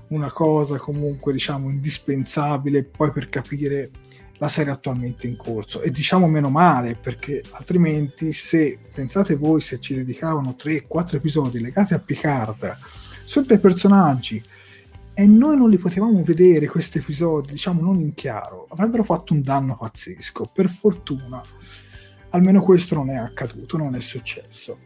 una 0.08 0.32
cosa 0.32 0.78
comunque 0.78 1.32
diciamo 1.34 1.70
indispensabile 1.70 2.84
poi 2.84 3.12
per 3.12 3.30
capire 3.30 3.92
la 4.40 4.48
serie 4.48 4.72
attualmente 4.72 5.28
in 5.28 5.36
corso. 5.36 5.82
E 5.82 5.92
diciamo 5.92 6.28
meno 6.28 6.50
male, 6.50 6.96
perché 6.96 7.44
altrimenti 7.52 8.32
se 8.32 8.78
pensate 8.94 9.36
voi 9.36 9.62
se 9.62 9.80
ci 9.80 9.96
dedicavano 9.96 10.56
3-4 10.58 11.16
episodi 11.16 11.60
legati 11.60 11.94
a 11.94 12.00
Picard, 12.00 12.78
su 13.26 13.42
dei 13.42 13.60
personaggi 13.60 14.42
e 15.20 15.26
noi 15.26 15.58
non 15.58 15.70
li 15.70 15.78
potevamo 15.78 16.24
vedere 16.24 16.66
questi 16.66 17.00
episodi, 17.00 17.50
diciamo 17.50 17.82
non 17.82 18.00
in 18.00 18.14
chiaro, 18.14 18.68
avrebbero 18.70 19.04
fatto 19.04 19.34
un 19.34 19.42
danno 19.42 19.76
pazzesco. 19.76 20.50
Per 20.54 20.70
fortuna, 20.70 21.42
almeno 22.30 22.62
questo 22.62 22.96
non 22.96 23.10
è 23.10 23.16
accaduto, 23.16 23.76
non 23.76 23.96
è 23.96 24.00
successo. 24.00 24.78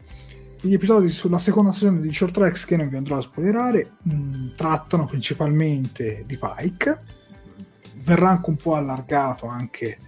Gli 0.60 0.74
episodi 0.74 1.08
sulla 1.08 1.38
seconda 1.38 1.70
stagione 1.70 2.00
di 2.00 2.12
Short 2.12 2.34
Tracks, 2.34 2.64
che 2.64 2.76
non 2.76 2.88
vi 2.88 2.96
andrò 2.96 3.18
a 3.18 3.20
spoilerare, 3.20 3.92
mh, 4.02 4.12
mm, 4.12 4.48
trattano 4.56 5.06
principalmente 5.06 6.24
di 6.26 6.36
Pike. 6.36 6.98
Verrà 8.02 8.30
anche 8.30 8.50
un 8.50 8.56
po' 8.56 8.74
allargato 8.74 9.46
anche, 9.46 9.98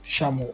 diciamo, 0.00 0.48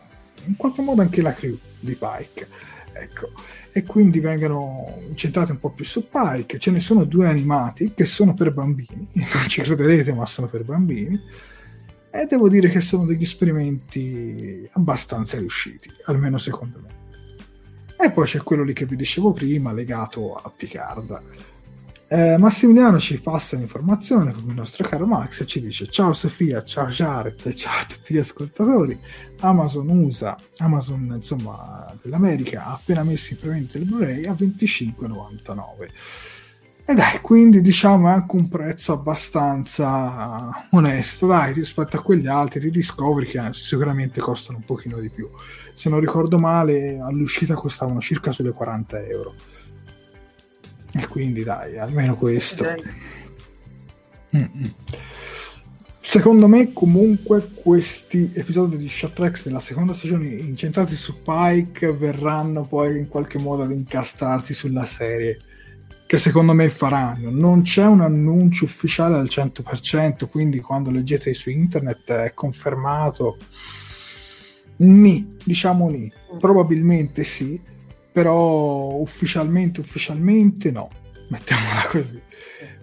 in 0.46 0.56
qualche 0.56 0.80
modo 0.80 1.02
anche 1.02 1.20
la 1.20 1.34
crew 1.34 1.58
di 1.80 1.98
Pike. 2.00 2.48
Ecco 2.92 3.30
e 3.72 3.84
quindi 3.84 4.20
vengono 4.20 5.00
incentrati 5.08 5.50
un 5.50 5.58
po' 5.58 5.70
più 5.70 5.84
su 5.84 6.08
Pike. 6.08 6.58
Ce 6.58 6.70
ne 6.70 6.80
sono 6.80 7.04
due 7.04 7.26
animati 7.26 7.92
che 7.94 8.04
sono 8.04 8.34
per 8.34 8.52
bambini, 8.52 9.08
non 9.14 9.48
ci 9.48 9.62
crederete, 9.62 10.12
ma 10.12 10.26
sono 10.26 10.46
per 10.46 10.64
bambini. 10.64 11.20
E 12.10 12.26
devo 12.26 12.48
dire 12.50 12.68
che 12.68 12.82
sono 12.82 13.06
degli 13.06 13.22
esperimenti 13.22 14.68
abbastanza 14.72 15.38
riusciti, 15.38 15.90
almeno 16.04 16.36
secondo 16.36 16.80
me. 16.82 17.00
E 18.04 18.10
poi 18.10 18.26
c'è 18.26 18.42
quello 18.42 18.64
lì 18.64 18.74
che 18.74 18.84
vi 18.84 18.96
dicevo 18.96 19.32
prima, 19.32 19.72
legato 19.72 20.34
a 20.34 20.52
Picard 20.54 21.22
eh, 22.12 22.36
Massimiliano 22.36 22.98
ci 22.98 23.18
passa 23.22 23.56
l'informazione 23.56 24.34
come 24.34 24.50
il 24.50 24.58
nostro 24.58 24.86
caro 24.86 25.06
Max 25.06 25.40
e 25.40 25.46
ci 25.46 25.60
dice 25.60 25.86
ciao 25.86 26.12
Sofia, 26.12 26.62
ciao 26.62 26.88
Jared, 26.88 27.54
ciao 27.54 27.80
a 27.80 27.86
tutti 27.86 28.12
gli 28.12 28.18
ascoltatori. 28.18 29.00
Amazon 29.40 29.88
USA, 29.88 30.36
Amazon 30.58 31.10
insomma 31.16 31.90
dell'America 32.02 32.66
ha 32.66 32.72
appena 32.74 33.02
messo 33.02 33.32
in 33.32 33.38
prevento 33.40 33.78
il 33.78 33.86
Blu-ray 33.86 34.26
a 34.26 34.34
25,99. 34.34 35.88
E 36.84 36.94
dai, 36.94 37.18
quindi 37.22 37.62
diciamo 37.62 38.08
è 38.08 38.10
anche 38.10 38.36
un 38.36 38.46
prezzo 38.48 38.92
abbastanza 38.92 40.66
onesto, 40.72 41.26
dai, 41.26 41.54
rispetto 41.54 41.96
a 41.96 42.02
quegli 42.02 42.26
altri 42.26 42.60
di 42.60 42.70
Discovery 42.70 43.24
che 43.24 43.40
sicuramente 43.52 44.20
costano 44.20 44.58
un 44.58 44.64
pochino 44.64 44.98
di 44.98 45.08
più. 45.08 45.30
Se 45.72 45.88
non 45.88 46.00
ricordo 46.00 46.38
male, 46.38 46.98
all'uscita 46.98 47.54
costavano 47.54 48.02
circa 48.02 48.32
sulle 48.32 48.52
40 48.52 49.06
euro 49.06 49.34
e 50.94 51.06
quindi 51.08 51.42
dai, 51.42 51.78
almeno 51.78 52.16
questo. 52.16 52.64
Mm-mm. 54.34 54.74
Secondo 56.04 56.46
me, 56.46 56.72
comunque, 56.72 57.48
questi 57.54 58.32
episodi 58.34 58.76
di 58.76 58.90
Tracks 59.14 59.44
della 59.44 59.60
seconda 59.60 59.94
stagione 59.94 60.26
incentrati 60.26 60.94
su 60.94 61.22
Pike 61.22 61.92
verranno 61.92 62.62
poi 62.62 62.98
in 62.98 63.08
qualche 63.08 63.38
modo 63.38 63.62
ad 63.62 63.70
incastrarsi 63.70 64.52
sulla 64.52 64.84
serie. 64.84 65.38
Che 66.06 66.18
secondo 66.18 66.52
me 66.52 66.68
faranno. 66.68 67.30
Non 67.30 67.62
c'è 67.62 67.86
un 67.86 68.02
annuncio 68.02 68.64
ufficiale 68.64 69.16
al 69.16 69.28
100%, 69.30 70.28
quindi 70.28 70.60
quando 70.60 70.90
leggete 70.90 71.32
su 71.32 71.48
internet 71.48 72.10
è 72.10 72.34
confermato. 72.34 73.38
Ni, 74.78 75.36
diciamo 75.42 75.88
ni. 75.88 76.12
Probabilmente 76.38 77.22
sì, 77.22 77.58
però 78.12 78.94
ufficialmente, 78.94 79.80
ufficialmente 79.80 80.70
no. 80.70 80.88
Mettiamola 81.28 81.86
così. 81.88 82.20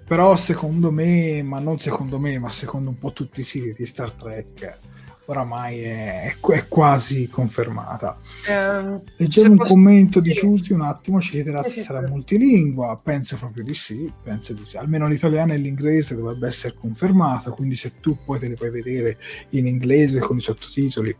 Però 0.03 0.35
secondo 0.35 0.91
me, 0.91 1.43
ma 1.43 1.59
non 1.59 1.77
secondo 1.77 2.17
me, 2.17 2.39
ma 2.39 2.49
secondo 2.49 2.89
un 2.89 2.97
po' 2.97 3.13
tutti 3.13 3.41
i 3.41 3.43
siti 3.43 3.75
di 3.77 3.85
Star 3.85 4.09
Trek, 4.09 4.79
oramai 5.25 5.81
è, 5.81 6.35
è 6.35 6.67
quasi 6.67 7.27
confermata. 7.27 8.17
Um, 8.47 9.03
Leggevo 9.17 9.51
un 9.51 9.57
posso... 9.57 9.71
commento 9.71 10.19
di 10.19 10.31
Giusti 10.31 10.73
un 10.73 10.81
attimo, 10.81 11.21
ci 11.21 11.29
chiederà 11.29 11.61
se 11.61 11.81
sarà 11.81 12.01
multilingua, 12.07 12.99
penso 13.03 13.37
proprio 13.37 13.63
di 13.63 13.75
sì, 13.75 14.11
penso 14.23 14.53
di 14.53 14.65
sì. 14.65 14.77
Almeno 14.77 15.07
l'italiano 15.07 15.53
e 15.53 15.57
l'inglese 15.57 16.15
dovrebbe 16.15 16.47
essere 16.47 16.73
confermato, 16.73 17.51
quindi 17.51 17.75
se 17.75 17.99
tu 17.99 18.17
poi 18.25 18.39
te 18.39 18.47
li 18.47 18.55
puoi 18.55 18.71
vedere 18.71 19.19
in 19.49 19.67
inglese 19.67 20.17
con 20.17 20.37
i 20.37 20.41
sottotitoli, 20.41 21.15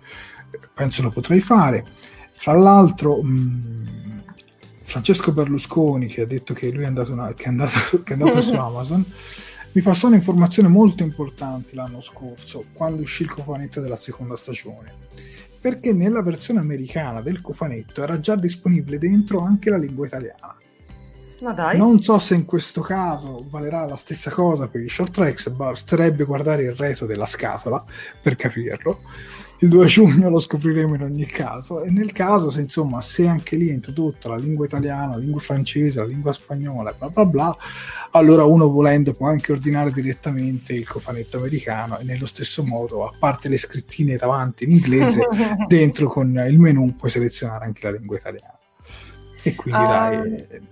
penso 0.74 1.04
lo 1.04 1.12
potrai 1.12 1.42
fare. 1.42 1.86
Fra 2.32 2.54
l'altro... 2.54 3.22
Mh, 3.22 3.99
Francesco 4.90 5.32
Berlusconi, 5.32 6.08
che 6.08 6.22
ha 6.22 6.26
detto 6.26 6.56
che 6.56 6.72
lui 6.72 6.84
è 6.84 6.88
andato, 6.88 7.12
una, 7.14 7.32
che 7.36 7.44
è 7.44 7.48
andato, 7.48 8.02
che 8.04 8.14
è 8.16 8.18
andato 8.18 8.42
su 8.42 8.56
Amazon, 8.58 9.06
mi 9.72 9.82
passò 9.84 10.08
un'informazione 10.08 10.68
molto 10.68 11.04
importante 11.04 11.76
l'anno 11.76 12.02
scorso, 12.02 12.66
quando 12.74 13.04
uscì 13.04 13.22
il 13.22 13.30
cofanetto 13.30 13.82
della 13.82 13.96
seconda 13.96 14.36
stagione, 14.36 14.92
perché 15.62 15.94
nella 15.94 16.24
versione 16.24 16.60
americana 16.60 17.22
del 17.22 17.40
cofanetto 17.40 18.02
era 18.02 18.20
già 18.20 18.36
disponibile 18.36 18.98
dentro 18.98 19.42
anche 19.42 19.70
la 19.70 19.78
lingua 19.78 20.08
italiana. 20.08 20.56
Non 21.76 22.02
so 22.02 22.18
se 22.18 22.34
in 22.34 22.46
questo 22.46 22.82
caso 22.82 23.46
valerà 23.48 23.86
la 23.86 23.96
stessa 23.96 24.32
cosa 24.32 24.68
per 24.68 24.82
i 24.82 24.90
short 24.90 25.14
tracks, 25.14 25.50
basterebbe 25.50 26.26
guardare 26.26 26.64
il 26.64 26.74
retro 26.74 27.06
della 27.06 27.28
scatola 27.28 27.86
per 28.22 28.36
capirlo 28.36 29.02
il 29.62 29.70
2 29.70 29.86
giugno 29.88 30.30
lo 30.30 30.40
scopriremo 30.40 30.96
in 30.96 31.04
ogni 31.04 31.26
caso. 31.26 31.84
E 31.84 31.90
nel 31.90 32.12
caso 32.12 32.50
se 32.50 32.62
insomma 32.62 33.02
se 33.02 33.28
anche 33.28 33.56
lì 33.56 33.70
è 33.70 33.74
introdotta 33.74 34.30
la 34.30 34.36
lingua 34.36 34.66
italiana, 34.66 35.12
la 35.12 35.18
lingua 35.18 35.40
francese, 35.40 36.00
la 36.00 36.06
lingua 36.06 36.32
spagnola 36.32 36.94
bla 36.98 37.10
bla 37.10 37.26
bla 37.26 37.58
allora 38.12 38.44
uno 38.44 38.70
volendo 38.70 39.12
può 39.12 39.28
anche 39.28 39.52
ordinare 39.52 39.92
direttamente 39.92 40.74
il 40.74 40.88
cofanetto 40.88 41.38
americano 41.38 42.00
e 42.00 42.04
nello 42.04 42.26
stesso 42.26 42.64
modo 42.64 43.06
a 43.06 43.14
parte 43.18 43.50
le 43.50 43.58
scrittine 43.58 44.16
davanti 44.16 44.64
in 44.64 44.72
inglese 44.72 45.28
dentro 45.68 46.08
con 46.08 46.44
il 46.48 46.58
menu 46.60 46.96
puoi 46.96 47.12
selezionare 47.12 47.66
anche 47.66 47.86
la 47.86 47.98
lingua 47.98 48.18
italiana. 48.18 48.58
E 49.44 49.56
quindi 49.56 49.80
um... 49.80 49.86
dai 49.86 50.69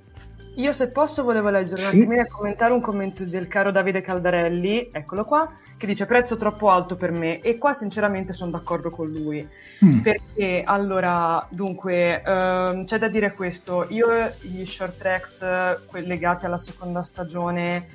io 0.57 0.73
se 0.73 0.89
posso 0.89 1.23
volevo 1.23 1.49
leggere 1.49 1.81
sì. 1.81 1.99
un 2.01 2.13
e 2.13 2.27
commentare 2.27 2.73
un 2.73 2.81
commento 2.81 3.23
del 3.23 3.47
caro 3.47 3.69
Davide 3.69 4.01
Caldarelli, 4.01 4.89
eccolo 4.91 5.23
qua, 5.23 5.51
che 5.77 5.85
dice 5.85 6.05
prezzo 6.05 6.35
troppo 6.35 6.69
alto 6.69 6.95
per 6.95 7.11
me 7.11 7.39
e 7.41 7.57
qua 7.57 7.73
sinceramente 7.73 8.33
sono 8.33 8.51
d'accordo 8.51 8.89
con 8.89 9.07
lui, 9.07 9.47
mm. 9.85 9.99
perché 9.99 10.63
allora 10.65 11.45
dunque 11.49 12.23
ehm, 12.23 12.85
c'è 12.85 12.97
da 12.97 13.07
dire 13.07 13.33
questo, 13.33 13.85
io 13.89 14.07
gli 14.41 14.65
short 14.65 14.97
tracks 14.97 15.45
quelli 15.85 16.07
legati 16.07 16.45
alla 16.45 16.57
seconda 16.57 17.03
stagione 17.03 17.87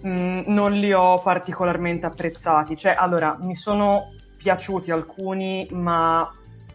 mh, 0.00 0.08
mm, 0.08 0.40
non 0.46 0.72
li 0.72 0.92
ho 0.92 1.18
particolarmente 1.18 2.06
apprezzati, 2.06 2.74
cioè 2.74 2.94
allora 2.96 3.36
mi 3.42 3.54
sono 3.54 4.14
piaciuti 4.38 4.90
alcuni 4.90 5.68
ma 5.72 6.32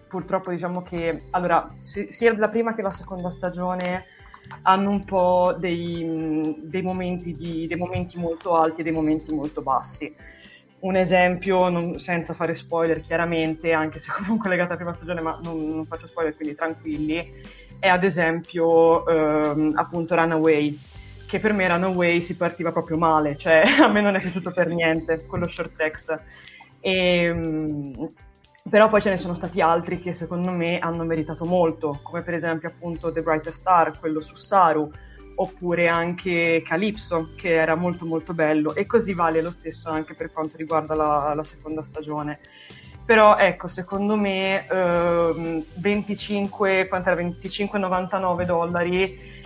purtroppo 0.08 0.52
diciamo 0.52 0.84
che 0.84 1.24
allora 1.32 1.74
sia 1.82 2.38
la 2.38 2.50
prima 2.50 2.76
che 2.76 2.84
la 2.84 2.92
seconda 2.92 3.32
stagione 3.32 4.06
hanno 4.64 4.90
un 4.90 5.04
po' 5.04 5.56
dei, 5.58 6.58
dei, 6.60 6.82
momenti 6.82 7.32
di, 7.32 7.68
dei, 7.68 7.78
momenti 7.78 8.18
molto 8.18 8.56
alti 8.56 8.82
e 8.82 8.84
dei 8.84 8.94
momenti 8.94 9.34
molto 9.34 9.62
bassi. 9.62 10.14
Un 10.80 10.96
esempio, 10.96 11.70
non, 11.70 11.98
senza 11.98 12.34
fare 12.34 12.56
spoiler 12.56 13.02
chiaramente, 13.02 13.72
anche 13.72 14.00
se 14.00 14.12
comunque 14.16 14.50
legato 14.50 14.70
alla 14.70 14.78
prima 14.78 14.94
stagione, 14.94 15.22
ma 15.22 15.40
non, 15.44 15.66
non 15.66 15.86
faccio 15.86 16.08
spoiler, 16.08 16.36
quindi 16.36 16.56
tranquilli, 16.56 17.32
è 17.80 17.88
ad 17.88 18.04
esempio 18.04 19.06
ehm, 19.08 19.72
appunto 19.76 20.16
Runaway, 20.16 20.80
che 21.28 21.40
per 21.40 21.54
me 21.54 21.68
Runaway 21.68 22.22
si 22.22 22.36
partiva 22.36 22.72
proprio 22.72 22.98
male, 22.98 23.36
cioè 23.36 23.64
a 23.82 23.88
me 23.88 24.02
non 24.02 24.16
è 24.16 24.20
piaciuto 24.20 24.52
per 24.52 24.68
niente 24.68 25.26
quello 25.26 25.48
short 25.48 25.76
text. 25.76 26.22
E, 26.80 28.12
però 28.70 28.90
poi 28.90 29.02
ce 29.02 29.10
ne 29.10 29.18
sono 29.18 29.36
stati 29.36 29.62
altri 29.62 30.00
che 30.00 30.14
secondo 30.14 30.52
me 30.52 30.80
hanno 30.80 31.04
meritato 31.04 31.46
molto, 31.46 32.00
come 32.02 32.22
per 32.22 32.34
esempio 32.34 32.70
appunto 32.70 33.12
The 33.12 33.22
Brightest 33.22 33.60
Star, 33.60 34.00
quello 34.00 34.22
su 34.22 34.36
Saru, 34.36 34.90
oppure 35.36 35.88
anche 35.88 36.64
Calypso, 36.66 37.32
che 37.36 37.54
era 37.56 37.76
molto 37.76 38.06
molto 38.06 38.34
bello, 38.34 38.74
e 38.74 38.86
così 38.86 39.14
vale 39.14 39.42
lo 39.42 39.52
stesso 39.52 39.90
anche 39.90 40.14
per 40.14 40.32
quanto 40.32 40.58
riguarda 40.58 40.96
la, 40.96 41.34
la 41.36 41.44
seconda 41.44 41.84
stagione. 41.84 42.40
Però 43.06 43.36
ecco, 43.38 43.68
secondo 43.68 44.16
me 44.16 44.66
eh, 44.66 45.66
25, 45.76 46.90
25,99 46.90 48.46
dollari 48.46 49.42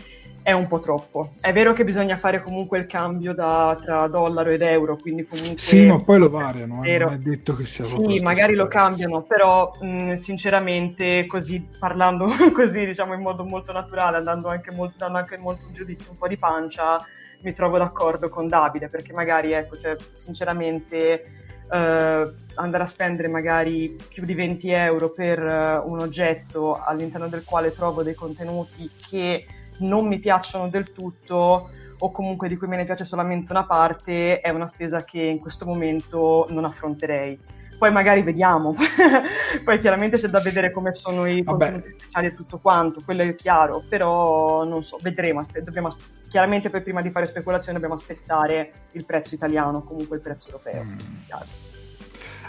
è 0.47 0.53
un 0.53 0.65
po' 0.65 0.79
troppo. 0.79 1.29
È 1.41 1.51
vero 1.51 1.73
che 1.73 1.83
bisogna 1.83 2.15
fare 2.17 2.41
comunque 2.41 2.77
il 2.77 2.88
cambio 2.88 3.33
da, 3.33 3.77
tra 3.83 4.07
dollaro 4.07 4.49
ed 4.49 4.62
euro, 4.62 4.95
quindi 4.95 5.27
comunque... 5.27 5.57
Sì, 5.57 5.86
ma 5.86 6.01
poi 6.01 6.19
lo 6.19 6.29
variano, 6.29 6.86
eh, 6.86 6.97
non 6.99 7.12
è 7.12 7.17
detto 7.17 7.53
che 7.53 7.65
sia 7.65 7.83
Sì, 7.83 8.19
magari 8.21 8.55
lo 8.55 8.69
cambiano, 8.69 9.23
però 9.23 9.73
mh, 9.77 10.13
sinceramente 10.13 11.25
così, 11.25 11.67
parlando 11.77 12.29
così, 12.55 12.86
diciamo 12.86 13.13
in 13.13 13.19
modo 13.19 13.43
molto 13.43 13.73
naturale, 13.73 14.15
andando 14.15 14.47
anche 14.47 14.71
molto, 14.71 14.95
dando 14.99 15.17
anche 15.17 15.36
molto 15.36 15.65
un 15.67 15.73
giudizio 15.73 16.12
un 16.12 16.17
po' 16.17 16.29
di 16.29 16.38
pancia, 16.38 16.95
mi 17.41 17.51
trovo 17.51 17.77
d'accordo 17.77 18.29
con 18.29 18.47
Davide, 18.47 18.88
perché 18.88 19.12
magari, 19.12 19.51
ecco, 19.51 19.77
cioè, 19.77 19.97
sinceramente... 20.13 21.43
Uh, 21.69 22.23
andare 22.55 22.83
a 22.83 22.88
spendere 22.88 23.27
magari 23.27 23.93
più 24.07 24.23
di 24.23 24.33
20 24.33 24.71
euro 24.71 25.12
per 25.12 25.38
uh, 25.38 25.91
un 25.91 25.99
oggetto 25.99 26.81
all'interno 26.81 27.27
del 27.27 27.43
quale 27.43 27.73
trovo 27.73 28.03
dei 28.03 28.13
contenuti 28.13 28.89
che 29.10 29.45
non 29.80 30.08
mi 30.08 30.20
piacciono 30.20 30.70
del 30.70 30.92
tutto 30.92 31.70
o 32.00 32.12
comunque 32.12 32.48
di 32.48 32.58
cui 32.58 32.68
me 32.68 32.78
ne 32.78 32.86
piace 32.86 33.04
solamente 33.04 33.52
una 33.52 33.66
parte, 33.66 34.40
è 34.40 34.50
una 34.50 34.68
spesa 34.68 35.04
che 35.04 35.22
in 35.22 35.40
questo 35.40 35.66
momento 35.66 36.48
non 36.50 36.66
affronterei. 36.66 37.56
Poi 37.78 37.92
magari 37.92 38.24
vediamo, 38.24 38.74
poi 39.63 39.80
chiaramente 39.80 40.18
c'è 40.18 40.30
da 40.30 40.40
vedere 40.40 40.72
come 40.72 40.96
sono 40.96 41.28
i 41.28 41.44
contenuti 41.44 41.92
speciali 41.92 42.28
e 42.28 42.34
tutto 42.34 42.58
quanto, 42.58 43.02
quello 43.06 43.22
è 43.22 43.36
chiaro, 43.36 43.84
però 43.88 44.63
non 44.63 44.84
so, 44.84 44.98
vedremo, 45.00 45.46
dobbiamo, 45.63 45.96
chiaramente 46.28 46.72
poi 46.72 46.82
prima 46.82 47.04
di 47.04 47.12
fare 47.12 47.28
speculazioni 47.28 47.74
dobbiamo 47.74 47.94
aspettare 47.94 48.72
il 48.94 49.06
prezzo 49.06 49.36
italiano, 49.36 49.84
comunque 49.84 50.16
il 50.16 50.24
prezzo 50.24 50.50
europeo. 50.50 50.84
Mm. 50.86 50.98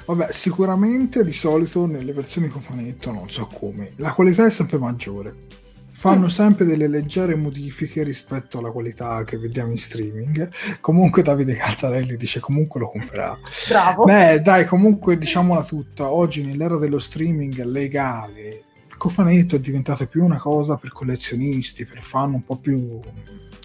Vabbè, 0.06 0.32
sicuramente 0.32 1.22
di 1.22 1.34
solito 1.34 1.84
nelle 1.84 2.14
versioni 2.14 2.48
cofanetto, 2.48 3.12
non 3.12 3.28
so 3.28 3.46
come, 3.52 3.92
la 3.96 4.12
qualità 4.12 4.46
è 4.46 4.50
sempre 4.50 4.78
maggiore 4.78 5.66
fanno 5.98 6.28
sempre 6.28 6.64
delle 6.64 6.86
leggere 6.86 7.34
modifiche 7.34 8.04
rispetto 8.04 8.58
alla 8.58 8.70
qualità 8.70 9.24
che 9.24 9.36
vediamo 9.36 9.72
in 9.72 9.78
streaming. 9.78 10.48
Comunque 10.80 11.22
Davide 11.22 11.56
Caltarelli 11.56 12.16
dice 12.16 12.38
comunque 12.38 12.78
lo 12.78 12.88
comprerà. 12.88 13.36
Bravo. 13.68 14.04
Beh, 14.04 14.40
dai, 14.40 14.64
comunque 14.64 15.18
diciamola 15.18 15.64
tutta, 15.64 16.12
oggi 16.12 16.44
nell'era 16.44 16.76
dello 16.76 17.00
streaming 17.00 17.64
legale 17.64 18.62
il 18.86 18.96
cofanetto 18.96 19.56
è 19.56 19.58
diventato 19.58 20.06
più 20.06 20.22
una 20.22 20.38
cosa 20.38 20.76
per 20.76 20.92
collezionisti, 20.92 21.84
per 21.84 22.00
fan 22.00 22.32
un 22.32 22.44
po' 22.44 22.58
più 22.58 23.00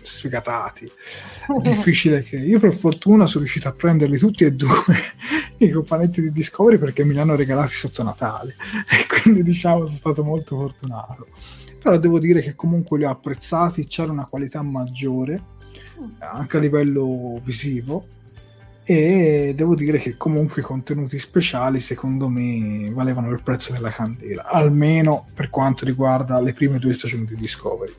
sfigatati. 0.01 0.85
È 0.85 1.59
difficile 1.61 2.23
che 2.23 2.37
io 2.37 2.57
per 2.57 2.73
fortuna 2.73 3.27
sono 3.27 3.43
riuscito 3.43 3.67
a 3.67 3.73
prenderli 3.73 4.17
tutti 4.17 4.43
e 4.43 4.53
due 4.53 4.71
i 5.57 5.69
cofanetti 5.69 6.19
di 6.19 6.31
Discovery 6.31 6.79
perché 6.79 7.03
me 7.03 7.13
li 7.13 7.19
hanno 7.19 7.35
regalati 7.35 7.73
sotto 7.73 8.01
Natale 8.01 8.55
e 8.89 9.05
quindi 9.05 9.43
diciamo 9.43 9.85
sono 9.85 9.97
stato 9.97 10.23
molto 10.23 10.57
fortunato 10.57 11.27
però 11.83 11.97
devo 11.97 12.17
dire 12.17 12.41
che 12.41 12.55
comunque 12.55 12.97
li 12.97 13.03
ho 13.03 13.09
apprezzati, 13.09 13.83
c'era 13.83 14.11
una 14.11 14.25
qualità 14.25 14.61
maggiore 14.61 15.51
anche 16.19 16.57
a 16.57 16.59
livello 16.59 17.39
visivo 17.43 18.07
e 18.85 19.53
devo 19.55 19.75
dire 19.75 19.97
che 19.97 20.15
comunque 20.17 20.61
i 20.61 20.65
contenuti 20.65 21.17
speciali 21.17 21.81
secondo 21.81 22.29
me 22.29 22.89
valevano 22.91 23.29
il 23.31 23.41
prezzo 23.43 23.73
della 23.73 23.89
candela, 23.89 24.45
almeno 24.45 25.27
per 25.33 25.49
quanto 25.49 25.83
riguarda 25.85 26.39
le 26.39 26.53
prime 26.53 26.79
due 26.79 26.93
stagioni 26.93 27.25
di 27.25 27.35
Discovery. 27.35 27.93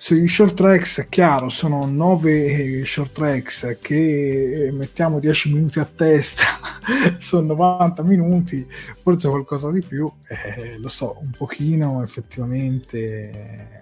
Sugli 0.00 0.28
short 0.28 0.54
tracks, 0.54 1.06
chiaro, 1.08 1.48
sono 1.48 1.84
9 1.84 2.84
short 2.84 3.10
tracks 3.10 3.78
che 3.82 4.70
mettiamo 4.72 5.18
10 5.18 5.52
minuti 5.52 5.80
a 5.80 5.84
testa, 5.92 6.44
sono 7.18 7.48
90 7.54 8.04
minuti, 8.04 8.64
forse 9.02 9.28
qualcosa 9.28 9.72
di 9.72 9.82
più, 9.84 10.08
eh, 10.28 10.78
lo 10.78 10.88
so, 10.88 11.16
un 11.20 11.32
pochino 11.36 12.00
effettivamente 12.04 13.80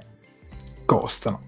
costano. 0.86 1.42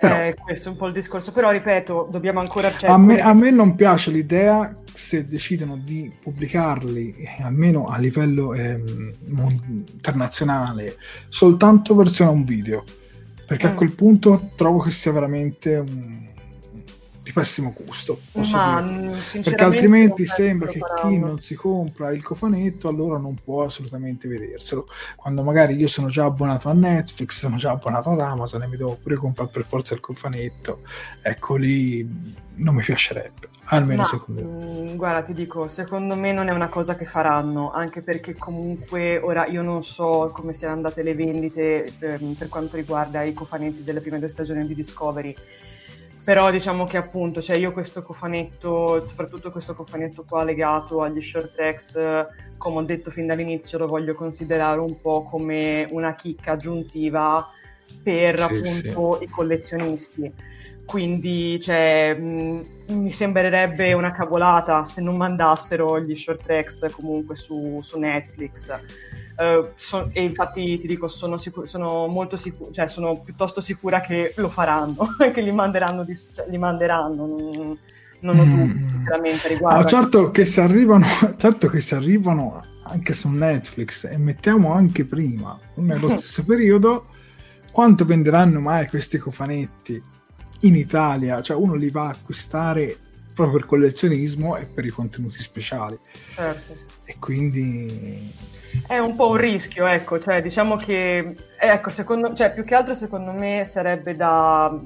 Però, 0.00 0.16
eh, 0.16 0.34
questo 0.34 0.68
è 0.68 0.72
un 0.72 0.78
po' 0.78 0.86
il 0.88 0.92
discorso, 0.92 1.30
però 1.30 1.52
ripeto, 1.52 2.08
dobbiamo 2.10 2.40
ancora... 2.40 2.76
Cioè, 2.76 2.90
a, 2.90 2.98
me, 2.98 3.18
a, 3.18 3.32
me, 3.32 3.52
non 3.52 3.76
piace 3.76 4.10
l'idea, 4.10 4.72
se 4.92 5.24
decidono 5.24 5.76
di 5.76 6.12
pubblicarli, 6.20 7.12
eh, 7.12 7.42
almeno 7.44 7.86
a 7.86 7.98
livello 7.98 8.52
eh, 8.52 8.82
internazionale, 9.28 10.96
soltanto 11.28 11.94
versione 11.94 12.32
un 12.32 12.44
video, 12.44 12.82
perché 13.46 13.68
mm. 13.68 13.70
a 13.70 13.74
quel 13.74 13.92
punto 13.92 14.50
trovo 14.56 14.78
che 14.78 14.90
sia 14.90 15.12
veramente 15.12 15.76
un 15.76 16.30
di 17.22 17.30
pessimo 17.32 17.72
gusto. 17.72 18.20
Ma, 18.32 18.80
mm, 18.80 19.14
Perché 19.42 19.64
altrimenti 19.64 20.26
sembra 20.26 20.68
che 20.68 20.80
chi 21.00 21.18
non 21.18 21.40
si 21.40 21.54
compra 21.54 22.10
il 22.10 22.22
cofanetto 22.22 22.88
allora 22.88 23.16
non 23.16 23.36
può 23.42 23.64
assolutamente 23.64 24.26
vederselo. 24.26 24.86
Quando 25.14 25.42
magari 25.42 25.76
io 25.76 25.86
sono 25.86 26.08
già 26.08 26.24
abbonato 26.24 26.68
a 26.68 26.72
Netflix, 26.72 27.38
sono 27.38 27.56
già 27.56 27.70
abbonato 27.70 28.10
ad 28.10 28.20
Amazon 28.20 28.62
e 28.62 28.66
mi 28.66 28.76
devo 28.76 28.98
pure 29.00 29.14
comprare 29.14 29.50
per 29.50 29.64
forza 29.64 29.94
il 29.94 30.00
cofanetto, 30.00 30.80
ecco 31.22 31.54
lì 31.54 32.06
non 32.56 32.74
mi 32.74 32.82
piacerebbe. 32.82 33.51
Almeno 33.66 34.02
Ma, 34.02 34.08
secondo 34.08 34.42
me. 34.42 34.90
Mm, 34.92 34.96
guarda, 34.96 35.22
ti 35.22 35.32
dico, 35.32 35.68
secondo 35.68 36.16
me 36.16 36.32
non 36.32 36.48
è 36.48 36.52
una 36.52 36.68
cosa 36.68 36.94
che 36.96 37.04
faranno, 37.04 37.70
anche 37.70 38.02
perché 38.02 38.34
comunque 38.34 39.18
ora 39.18 39.46
io 39.46 39.62
non 39.62 39.84
so 39.84 40.30
come 40.34 40.52
siano 40.52 40.74
andate 40.74 41.02
le 41.02 41.14
vendite 41.14 41.92
per, 41.98 42.22
ehm, 42.22 42.34
per 42.34 42.48
quanto 42.48 42.76
riguarda 42.76 43.22
i 43.22 43.32
cofanetti 43.32 43.84
delle 43.84 44.00
prime 44.00 44.18
due 44.18 44.28
stagioni 44.28 44.66
di 44.66 44.74
Discovery 44.74 45.34
però 46.24 46.52
diciamo 46.52 46.84
che 46.84 46.96
appunto, 46.96 47.42
cioè 47.42 47.58
io 47.58 47.72
questo 47.72 48.02
cofanetto, 48.02 49.04
soprattutto 49.06 49.50
questo 49.50 49.74
cofanetto 49.74 50.24
qua 50.26 50.44
legato 50.44 51.02
agli 51.02 51.20
short 51.20 51.52
tracks, 51.52 51.98
come 52.56 52.78
ho 52.78 52.82
detto 52.82 53.10
fin 53.10 53.26
dall'inizio, 53.26 53.78
lo 53.78 53.86
voglio 53.86 54.14
considerare 54.14 54.78
un 54.78 55.00
po' 55.00 55.24
come 55.24 55.86
una 55.90 56.14
chicca 56.14 56.52
aggiuntiva 56.52 57.48
per 58.04 58.38
sì, 58.38 58.42
appunto 58.42 59.16
sì. 59.18 59.24
i 59.24 59.28
collezionisti. 59.28 60.32
Quindi 60.84 61.60
cioè, 61.60 62.14
mh, 62.14 62.62
mi 62.88 63.10
sembrerebbe 63.10 63.92
una 63.92 64.12
cavolata 64.12 64.84
se 64.84 65.00
non 65.00 65.16
mandassero 65.16 66.00
gli 66.00 66.14
short 66.14 66.42
tracks 66.44 66.86
comunque 66.92 67.36
su, 67.36 67.80
su 67.82 67.98
Netflix. 67.98 68.70
Uh, 69.36 69.68
so, 69.76 70.10
e 70.12 70.22
infatti 70.22 70.78
ti 70.78 70.86
dico, 70.86 71.08
sono, 71.08 71.38
sicur- 71.38 71.66
sono 71.66 72.06
molto 72.06 72.36
sicura, 72.36 72.70
cioè 72.70 72.86
sono 72.86 73.20
piuttosto 73.22 73.60
sicura 73.60 74.00
che 74.00 74.34
lo 74.36 74.48
faranno, 74.48 75.16
che 75.32 75.40
li 75.40 75.52
manderanno, 75.52 76.04
di- 76.04 76.14
cioè, 76.14 76.46
li 76.48 76.58
manderanno 76.58 77.26
non, 77.26 77.78
non 78.20 78.38
ho 78.38 78.44
dubbi 78.44 78.78
mm. 78.80 78.88
sinceramente 78.88 79.48
riguardo. 79.48 79.80
Ah, 79.80 79.86
certo, 79.86 80.30
che 80.30 80.44
se 80.44 80.60
arrivano, 80.60 81.06
certo 81.38 81.68
che 81.68 81.80
se 81.80 81.94
arrivano 81.94 82.62
anche 82.84 83.14
su 83.14 83.28
Netflix 83.28 84.04
e 84.04 84.18
mettiamo 84.18 84.72
anche 84.74 85.04
prima, 85.04 85.58
nello 85.76 86.10
stesso 86.18 86.44
periodo, 86.44 87.06
quanto 87.70 88.04
venderanno 88.04 88.60
mai 88.60 88.86
questi 88.88 89.16
cofanetti 89.16 90.02
in 90.62 90.76
Italia? 90.76 91.40
Cioè 91.42 91.56
uno 91.56 91.74
li 91.74 91.90
va 91.90 92.06
a 92.06 92.10
acquistare 92.10 92.96
proprio 93.34 93.58
per 93.58 93.66
collezionismo 93.66 94.56
e 94.56 94.66
per 94.66 94.84
i 94.84 94.90
contenuti 94.90 95.38
speciali. 95.40 95.98
Certo. 96.34 96.76
E 97.04 97.16
quindi 97.18 98.32
è 98.86 98.98
un 98.98 99.14
po' 99.14 99.28
un 99.28 99.36
rischio, 99.36 99.86
ecco, 99.86 100.18
cioè 100.18 100.40
diciamo 100.40 100.76
che, 100.76 101.36
ecco, 101.58 101.90
secondo, 101.90 102.34
cioè, 102.34 102.52
più 102.52 102.62
che 102.62 102.74
altro 102.74 102.94
secondo 102.94 103.32
me 103.32 103.64
sarebbe 103.64 104.14
da, 104.14 104.80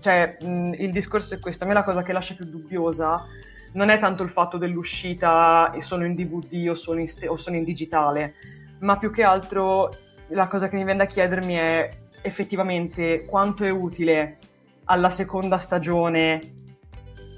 cioè 0.00 0.36
il 0.42 0.90
discorso 0.90 1.34
è 1.34 1.38
questo, 1.38 1.64
a 1.64 1.66
me 1.66 1.74
la 1.74 1.84
cosa 1.84 2.02
che 2.02 2.12
lascia 2.12 2.34
più 2.34 2.44
dubbiosa 2.44 3.24
non 3.72 3.88
è 3.88 3.98
tanto 3.98 4.22
il 4.22 4.30
fatto 4.30 4.56
dell'uscita 4.56 5.72
e 5.72 5.80
sono 5.80 6.04
in 6.04 6.14
DVD 6.14 6.68
o 6.68 6.74
sono 6.74 7.00
in, 7.00 7.08
o 7.26 7.36
sono 7.36 7.56
in 7.56 7.64
digitale, 7.64 8.34
ma 8.80 8.98
più 8.98 9.10
che 9.10 9.22
altro 9.22 9.96
la 10.28 10.46
cosa 10.46 10.68
che 10.68 10.76
mi 10.76 10.84
viene 10.84 10.98
da 10.98 11.06
chiedermi 11.06 11.54
è 11.54 11.90
effettivamente 12.22 13.24
quanto 13.24 13.64
è 13.64 13.70
utile 13.70 14.38
alla 14.84 15.10
seconda 15.10 15.58
stagione 15.58 16.40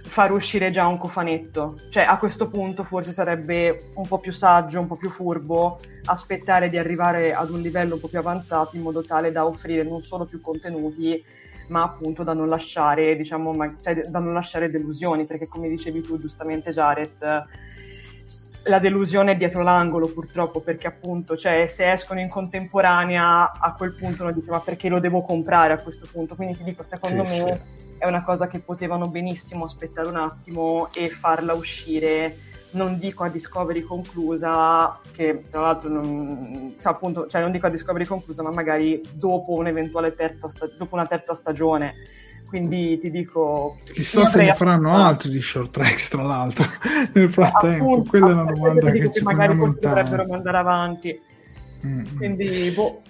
far 0.07 0.33
uscire 0.33 0.71
già 0.71 0.87
un 0.87 0.99
cofanetto. 0.99 1.79
Cioè, 1.91 2.05
a 2.05 2.17
questo 2.19 2.49
punto 2.49 2.85
forse 2.85 3.13
sarebbe 3.13 3.91
un 3.95 4.07
po' 4.07 4.19
più 4.19 4.33
saggio, 4.33 4.81
un 4.81 4.87
po' 4.87 4.97
più 4.97 5.11
furbo 5.11 5.79
aspettare 6.05 6.69
di 6.69 6.79
arrivare 6.79 7.35
ad 7.35 7.51
un 7.51 7.61
livello 7.61 7.95
un 7.95 8.01
po' 8.01 8.09
più 8.09 8.19
avanzato 8.19 8.77
in 8.77 8.83
modo 8.83 9.03
tale 9.03 9.33
da 9.33 9.45
offrire 9.45 9.83
non 9.83 10.03
solo 10.03 10.25
più 10.25 10.41
contenuti, 10.41 11.23
ma 11.69 11.83
appunto 11.83 12.23
da 12.23 12.33
non 12.33 12.49
lasciare, 12.49 13.17
diciamo, 13.17 13.53
ma, 13.53 13.75
cioè, 13.81 14.03
da 14.03 14.19
non 14.21 14.33
lasciare 14.33 14.71
delusioni, 14.71 15.27
perché 15.27 15.49
come 15.49 15.69
dicevi 15.69 16.01
tu 16.01 16.19
giustamente 16.19 16.71
Jared, 16.71 17.45
la 18.67 18.79
delusione 18.79 19.33
è 19.33 19.37
dietro 19.37 19.63
l'angolo 19.63 20.09
purtroppo, 20.09 20.61
perché 20.61 20.87
appunto, 20.87 21.37
cioè, 21.37 21.67
se 21.67 21.91
escono 21.91 22.21
in 22.21 22.29
contemporanea, 22.29 23.53
a 23.53 23.75
quel 23.75 23.95
punto 23.95 24.23
uno 24.23 24.33
dice 24.33 24.51
ma 24.51 24.61
perché 24.61 24.89
lo 24.89 25.01
devo 25.01 25.23
comprare 25.23 25.73
a 25.73 25.83
questo 25.83 26.07
punto? 26.11 26.35
Quindi 26.35 26.57
ti 26.57 26.65
dico, 26.65 26.83
secondo 26.83 27.25
sì, 27.25 27.43
me... 27.43 27.53
Sì 27.53 27.85
è 27.99 28.07
una 28.07 28.23
cosa 28.23 28.47
che 28.47 28.61
potevano 28.61 29.09
benissimo 29.09 29.65
aspettare 29.65 30.09
un 30.09 30.17
attimo 30.17 30.91
e 30.93 31.09
farla 31.09 31.55
uscire 31.55 32.37
non 32.73 32.99
dico 32.99 33.25
a 33.25 33.31
Discovery 33.31 33.81
conclusa, 33.81 35.01
che 35.13 35.45
tra 35.51 35.63
l'altro 35.63 35.89
non, 35.89 36.75
cioè, 36.79 36.93
appunto, 36.93 37.27
cioè 37.27 37.41
non 37.41 37.51
dico 37.51 37.67
a 37.67 37.71
Discovery 37.71 38.05
conclusa, 38.05 38.43
ma 38.43 38.51
magari 38.51 39.01
dopo 39.13 39.53
un'eventuale 39.53 40.15
terza, 40.15 40.47
sta- 40.47 40.69
dopo 40.77 40.95
una 40.95 41.07
terza 41.07 41.35
stagione. 41.35 41.95
Quindi 42.47 42.99
ti 42.99 43.11
dico. 43.11 43.79
Chissà 43.93 44.25
se 44.27 44.43
ne 44.43 44.55
faranno 44.55 44.89
aspettato. 44.89 45.09
altri 45.09 45.31
di 45.31 45.41
short 45.41 45.71
tracks, 45.71 46.09
tra 46.09 46.23
l'altro, 46.23 46.65
nel 47.13 47.31
frattempo. 47.31 47.85
Appunto, 47.85 48.11
Quella 48.11 48.29
è 48.29 48.33
una 48.33 48.45
domanda 48.45 48.91
che, 48.91 48.99
che 49.01 49.13
ci 49.13 49.23
magari 49.23 49.57
dovrebbero 49.57 50.27
mandare 50.27 50.59
avanti. 50.59 51.21
Mm-hmm. 51.85 52.17
Quindi, 52.17 52.73
boh. 52.75 53.03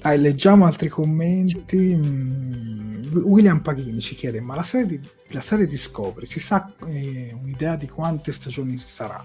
Dai, 0.00 0.18
leggiamo 0.20 0.66
altri 0.66 0.88
commenti. 0.88 1.96
Mm 1.96 2.84
William 3.22 3.60
Paghini 3.60 4.00
ci 4.00 4.14
chiede: 4.14 4.40
ma 4.40 4.54
la 4.54 4.62
serie, 4.62 4.98
di, 4.98 5.08
la 5.28 5.40
serie 5.40 5.66
Discovery 5.66 6.26
si 6.26 6.40
sa 6.40 6.72
eh, 6.86 7.36
un'idea 7.40 7.76
di 7.76 7.88
quante 7.88 8.32
stagioni 8.32 8.78
sarà? 8.78 9.24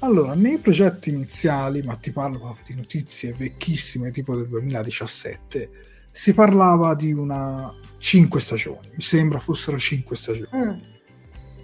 Allora, 0.00 0.34
nei 0.34 0.58
progetti 0.58 1.10
iniziali, 1.10 1.80
ma 1.82 1.96
ti 1.96 2.10
parlo 2.10 2.38
proprio 2.38 2.64
di 2.66 2.74
notizie 2.74 3.32
vecchissime, 3.32 4.10
tipo 4.10 4.36
del 4.36 4.48
2017, 4.48 5.70
si 6.16 6.32
parlava 6.32 6.94
di 6.94 7.12
una 7.12 7.74
5 7.98 8.40
stagioni. 8.40 8.88
Mi 8.94 9.02
sembra 9.02 9.40
fossero 9.40 9.78
5 9.78 10.16
stagioni. 10.16 10.48
Mm. 10.54 10.78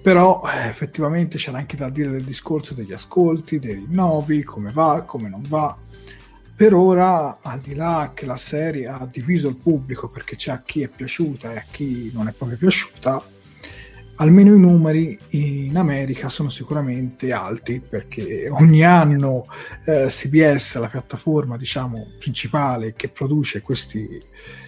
Però 0.02 0.42
eh, 0.44 0.66
effettivamente 0.66 1.38
c'era 1.38 1.58
anche 1.58 1.76
da 1.76 1.88
dire 1.88 2.10
del 2.10 2.24
discorso 2.24 2.74
degli 2.74 2.92
ascolti, 2.92 3.60
dei 3.60 3.74
rinnovi, 3.74 4.42
come 4.42 4.72
va, 4.72 5.02
come 5.06 5.28
non 5.28 5.42
va 5.46 5.76
per 6.60 6.74
ora, 6.74 7.38
al 7.40 7.60
di 7.60 7.74
là 7.74 8.12
che 8.14 8.26
la 8.26 8.36
serie 8.36 8.86
ha 8.86 9.08
diviso 9.10 9.48
il 9.48 9.56
pubblico 9.56 10.10
perché 10.10 10.36
c'è 10.36 10.52
a 10.52 10.62
chi 10.62 10.82
è 10.82 10.88
piaciuta 10.88 11.54
e 11.54 11.56
a 11.56 11.64
chi 11.70 12.10
non 12.12 12.28
è 12.28 12.32
proprio 12.32 12.58
piaciuta, 12.58 13.24
almeno 14.20 14.54
i 14.54 14.59
numeri 14.59 15.18
in 15.30 15.76
America 15.76 16.28
sono 16.28 16.50
sicuramente 16.50 17.33
alti 17.33 17.80
perché 17.80 18.48
ogni 18.50 18.85
anno 18.85 19.44
eh, 19.87 20.06
CBS, 20.09 20.78
la 20.78 20.88
piattaforma 20.88 21.56
diciamo, 21.56 22.06
principale 22.18 22.92
che 22.92 23.09
produce 23.09 23.62
questi, 23.62 24.20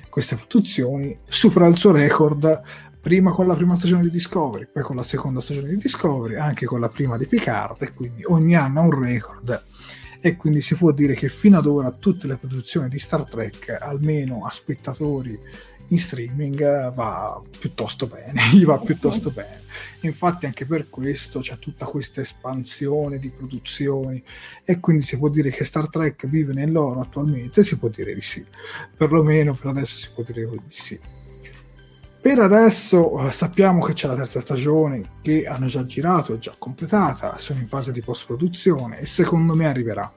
queste 0.08 0.36
produzioni, 0.36 1.18
supera 1.26 1.66
il 1.66 1.76
suo 1.76 1.92
record 1.92 2.62
prima 2.98 3.30
con 3.30 3.46
la 3.46 3.54
prima 3.54 3.76
stagione 3.76 4.02
di 4.02 4.10
Discovery, 4.10 4.68
poi 4.72 4.82
con 4.82 4.96
la 4.96 5.02
seconda 5.02 5.40
stagione 5.40 5.68
di 5.68 5.76
Discovery, 5.76 6.36
anche 6.36 6.64
con 6.64 6.80
la 6.80 6.88
prima 6.88 7.18
di 7.18 7.26
Picard 7.26 7.82
e 7.82 7.92
quindi 7.92 8.24
ogni 8.24 8.56
anno 8.56 8.80
ha 8.80 8.84
un 8.84 9.02
record. 9.02 9.64
E 10.24 10.36
quindi 10.36 10.60
si 10.60 10.76
può 10.76 10.92
dire 10.92 11.14
che 11.14 11.28
fino 11.28 11.58
ad 11.58 11.66
ora 11.66 11.90
tutte 11.90 12.28
le 12.28 12.36
produzioni 12.36 12.88
di 12.88 13.00
Star 13.00 13.24
Trek, 13.24 13.76
almeno 13.80 14.46
a 14.46 14.50
spettatori 14.52 15.36
in 15.92 15.98
streaming, 15.98 16.92
va 16.92 17.40
piuttosto 17.58 18.06
bene, 18.06 18.40
gli 18.52 18.64
va 18.64 18.78
piuttosto 18.78 19.30
bene. 19.34 19.60
Infatti 20.00 20.46
anche 20.46 20.66
per 20.66 20.88
questo 20.90 21.40
c'è 21.40 21.58
tutta 21.58 21.84
questa 21.84 22.20
espansione 22.20 23.18
di 23.18 23.30
produzioni 23.30 24.22
e 24.64 24.80
quindi 24.80 25.04
si 25.04 25.16
può 25.16 25.28
dire 25.28 25.50
che 25.50 25.64
Star 25.64 25.88
Trek 25.88 26.26
vive 26.26 26.52
nell'oro 26.52 27.00
attualmente, 27.00 27.62
si 27.62 27.78
può 27.78 27.88
dire 27.88 28.14
di 28.14 28.20
sì, 28.20 28.44
perlomeno 28.96 29.54
per 29.54 29.66
adesso 29.68 29.98
si 29.98 30.10
può 30.12 30.24
dire 30.24 30.48
di 30.48 30.58
sì. 30.68 30.98
Per 32.22 32.38
adesso 32.38 33.26
eh, 33.26 33.32
sappiamo 33.32 33.84
che 33.84 33.94
c'è 33.94 34.06
la 34.06 34.14
terza 34.14 34.40
stagione 34.40 35.18
che 35.22 35.44
hanno 35.44 35.66
già 35.66 35.84
girato, 35.84 36.34
è 36.34 36.38
già 36.38 36.54
completata, 36.56 37.36
sono 37.36 37.58
in 37.58 37.66
fase 37.66 37.90
di 37.90 38.00
post-produzione 38.00 39.00
e 39.00 39.06
secondo 39.06 39.54
me 39.54 39.66
arriverà. 39.66 40.12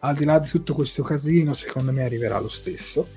Al 0.00 0.14
di 0.14 0.24
là 0.24 0.38
di 0.38 0.48
tutto 0.48 0.74
questo 0.74 1.02
casino, 1.02 1.54
secondo 1.54 1.90
me 1.90 2.04
arriverà 2.04 2.38
lo 2.38 2.50
stesso. 2.50 3.08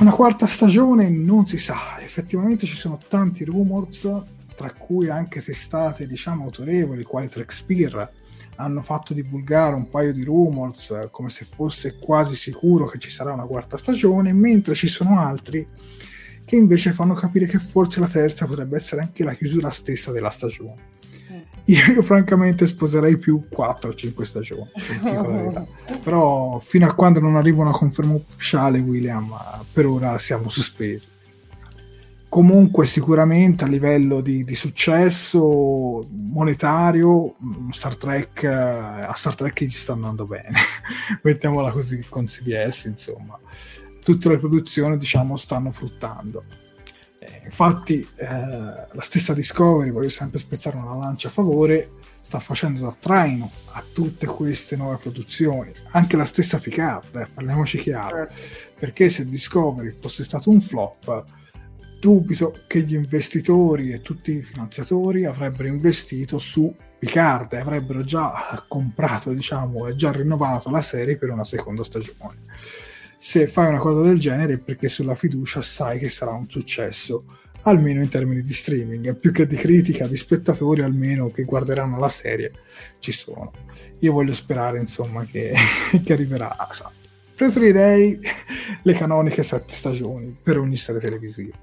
Una 0.00 0.12
quarta 0.12 0.46
stagione 0.46 1.08
non 1.08 1.46
si 1.46 1.56
sa, 1.56 1.98
effettivamente 2.00 2.66
ci 2.66 2.76
sono 2.76 2.98
tanti 3.08 3.44
rumors, 3.44 4.08
tra 4.54 4.72
cui 4.72 5.08
anche 5.08 5.42
testate 5.42 6.06
diciamo 6.06 6.44
autorevoli, 6.44 7.02
quali 7.02 7.28
Trexpeer, 7.28 8.12
hanno 8.56 8.82
fatto 8.82 9.14
divulgare 9.14 9.74
un 9.74 9.88
paio 9.88 10.12
di 10.12 10.22
rumors 10.22 11.08
come 11.10 11.30
se 11.30 11.46
fosse 11.46 11.98
quasi 11.98 12.34
sicuro 12.34 12.84
che 12.86 12.98
ci 12.98 13.10
sarà 13.10 13.32
una 13.32 13.46
quarta 13.46 13.78
stagione, 13.78 14.32
mentre 14.34 14.74
ci 14.74 14.86
sono 14.86 15.18
altri 15.18 15.66
che 16.44 16.56
invece 16.56 16.92
fanno 16.92 17.14
capire 17.14 17.46
che 17.46 17.58
forse 17.58 18.00
la 18.00 18.08
terza 18.08 18.44
potrebbe 18.46 18.76
essere 18.76 19.00
anche 19.00 19.24
la 19.24 19.34
chiusura 19.34 19.70
stessa 19.70 20.12
della 20.12 20.30
stagione. 20.30 20.98
Io, 21.70 22.02
francamente 22.02 22.66
sposerei 22.66 23.16
più 23.16 23.44
4-5 23.48 24.22
stagioni, 24.22 24.68
però 26.02 26.58
fino 26.58 26.86
a 26.86 26.94
quando 26.94 27.20
non 27.20 27.36
arriva 27.36 27.62
una 27.62 27.70
conferma 27.70 28.14
ufficiale 28.14 28.80
William, 28.80 29.32
per 29.72 29.86
ora 29.86 30.18
siamo 30.18 30.48
sospesi. 30.48 31.08
Comunque 32.28 32.86
sicuramente 32.86 33.64
a 33.64 33.68
livello 33.68 34.20
di, 34.20 34.42
di, 34.42 34.54
successo 34.54 36.00
monetario 36.10 37.34
mm, 37.42 37.70
Star 37.70 37.96
Trek 37.96 38.44
a 38.44 39.12
Star 39.16 39.34
Trek 39.34 39.62
gli 39.64 39.70
sta 39.70 39.92
andando 39.92 40.26
bene. 40.26 40.50
Mettiamola 41.22 41.70
così 41.70 42.00
con 42.08 42.26
CBS 42.26 42.84
insomma. 42.84 43.38
Tutte 44.02 44.28
le 44.28 44.38
produzioni 44.38 44.96
diciamo 44.96 45.36
stanno 45.36 45.70
fruttando 45.72 46.44
eh, 47.20 47.42
infatti 47.44 48.00
eh, 48.16 48.26
la 48.26 49.00
stessa 49.00 49.34
Discovery 49.34 49.90
voglio 49.90 50.08
sempre 50.08 50.38
spezzare 50.38 50.78
una 50.78 50.96
lancia 50.96 51.28
a 51.28 51.30
favore 51.30 51.90
sta 52.22 52.38
facendo 52.38 52.80
da 52.80 52.96
traino 52.98 53.50
a 53.72 53.84
tutte 53.92 54.26
queste 54.26 54.74
nuove 54.76 54.96
produzioni 54.96 55.70
anche 55.90 56.16
la 56.16 56.24
stessa 56.24 56.58
Picard 56.58 57.14
eh, 57.16 57.26
parliamoci 57.32 57.78
chiaro 57.78 58.26
certo. 58.26 58.34
perché 58.78 59.10
se 59.10 59.26
Discovery 59.26 59.90
fosse 59.90 60.24
stato 60.24 60.48
un 60.48 60.62
flop 60.62 61.24
dubito 62.00 62.64
che 62.66 62.80
gli 62.80 62.94
investitori 62.94 63.92
e 63.92 64.00
tutti 64.00 64.32
i 64.32 64.42
finanziatori 64.42 65.26
avrebbero 65.26 65.68
investito 65.68 66.38
su 66.38 66.74
Picard 66.98 67.52
e 67.52 67.58
avrebbero 67.58 68.00
già 68.02 68.62
comprato, 68.68 69.32
diciamo, 69.32 69.86
e 69.86 69.94
già 69.94 70.10
rinnovato 70.12 70.70
la 70.70 70.82
serie 70.82 71.16
per 71.16 71.30
una 71.30 71.44
seconda 71.44 71.84
stagione. 71.84 72.36
Se 73.22 73.46
fai 73.46 73.68
una 73.68 73.76
cosa 73.76 74.00
del 74.00 74.18
genere 74.18 74.54
è 74.54 74.58
perché 74.58 74.88
sulla 74.88 75.14
fiducia 75.14 75.60
sai 75.60 75.98
che 75.98 76.08
sarà 76.08 76.32
un 76.32 76.48
successo, 76.48 77.24
almeno 77.64 78.00
in 78.00 78.08
termini 78.08 78.42
di 78.42 78.54
streaming, 78.54 79.14
più 79.14 79.30
che 79.30 79.46
di 79.46 79.56
critica, 79.56 80.06
di 80.06 80.16
spettatori 80.16 80.80
almeno 80.80 81.28
che 81.28 81.44
guarderanno 81.44 81.98
la 81.98 82.08
serie 82.08 82.50
ci 82.98 83.12
sono. 83.12 83.52
Io 83.98 84.12
voglio 84.12 84.32
sperare, 84.32 84.80
insomma, 84.80 85.26
che, 85.26 85.52
che 86.02 86.12
arriverà. 86.14 86.56
Preferirei 87.34 88.18
le 88.82 88.92
canoniche 88.94 89.42
sette 89.42 89.74
stagioni 89.74 90.34
per 90.42 90.58
ogni 90.58 90.78
serie 90.78 91.02
televisiva 91.02 91.58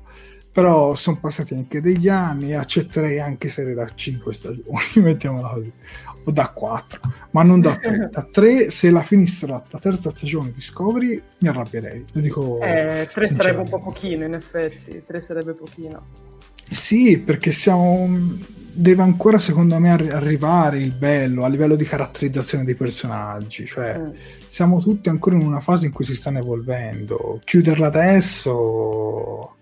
però 0.58 0.96
sono 0.96 1.20
passati 1.20 1.54
anche 1.54 1.82
degli 1.82 2.08
anni 2.08 2.50
e 2.50 2.56
accetterei 2.56 3.20
anche 3.20 3.48
serie 3.48 3.76
da 3.76 3.88
5 3.94 4.34
stagioni, 4.34 4.80
mettiamola 4.96 5.50
così, 5.50 5.72
o 6.28 6.32
da 6.32 6.50
4, 6.50 7.00
ma 7.32 7.44
non 7.44 7.62
da 7.62 7.78
3. 7.78 8.10
Da 8.12 8.28
3, 8.30 8.70
se 8.70 8.90
la 8.90 9.02
finissero 9.02 9.64
la 9.70 9.80
terza 9.80 10.10
stagione 10.10 10.52
Discovery, 10.52 11.22
mi 11.40 11.48
arrabbierei. 11.48 12.06
Lo 12.12 12.22
dico 12.22 12.60
eh, 12.62 13.08
3 13.12 13.28
sarebbe 13.34 13.62
un 13.62 13.70
po' 13.70 13.80
pochino, 13.80 14.26
in 14.26 14.34
effetti, 14.34 15.04
3 15.06 15.22
sarebbe 15.22 15.54
pochino. 15.54 16.06
Sì, 16.70 17.18
perché 17.18 17.52
siamo 17.52 18.10
deve 18.78 19.02
ancora 19.02 19.40
secondo 19.40 19.80
me 19.80 19.90
arri- 19.90 20.12
arrivare 20.12 20.80
il 20.80 20.92
bello 20.92 21.46
a 21.46 21.48
livello 21.48 21.76
di 21.76 21.84
caratterizzazione 21.84 22.64
dei 22.64 22.76
personaggi 22.76 23.66
cioè 23.66 23.98
mm. 23.98 24.10
siamo 24.48 24.80
tutti 24.82 25.10
ancora 25.10 25.36
in 25.36 25.42
una 25.42 25.62
fase 25.62 25.88
in 25.88 25.92
cui 25.92 26.06
si 26.06 26.14
stanno 26.14 26.38
evolvendo 26.38 27.40
chiuderla 27.44 27.88
adesso 27.88 29.57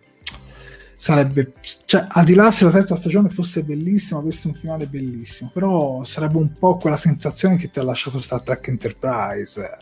sarebbe 0.96 1.54
cioè, 1.86 2.06
al 2.08 2.26
di 2.26 2.34
là 2.34 2.52
se 2.52 2.64
la 2.64 2.72
terza 2.72 2.96
stagione 2.96 3.30
fosse 3.30 3.64
bellissima 3.64 4.20
avesse 4.20 4.48
un 4.48 4.54
finale 4.54 4.86
bellissimo 4.86 5.52
però 5.54 6.04
sarebbe 6.04 6.38
un 6.38 6.54
po' 6.54 6.78
quella 6.78 6.98
sensazione 6.98 7.58
che 7.58 7.70
ti 7.70 7.80
ha 7.80 7.84
lasciato 7.84 8.20
Star 8.22 8.42
Trek 8.42 8.68
Enterprise 8.68 9.78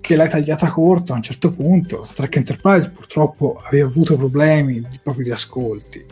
che 0.00 0.16
l'hai 0.16 0.28
tagliata 0.28 0.68
corto 0.68 1.12
a 1.12 1.16
un 1.16 1.22
certo 1.22 1.52
punto. 1.52 2.02
Star 2.02 2.16
Trek 2.16 2.36
Enterprise 2.36 2.90
purtroppo 2.90 3.58
aveva 3.64 3.88
avuto 3.88 4.16
problemi 4.16 4.86
proprio 5.02 5.24
di 5.24 5.30
ascolti 5.30 6.04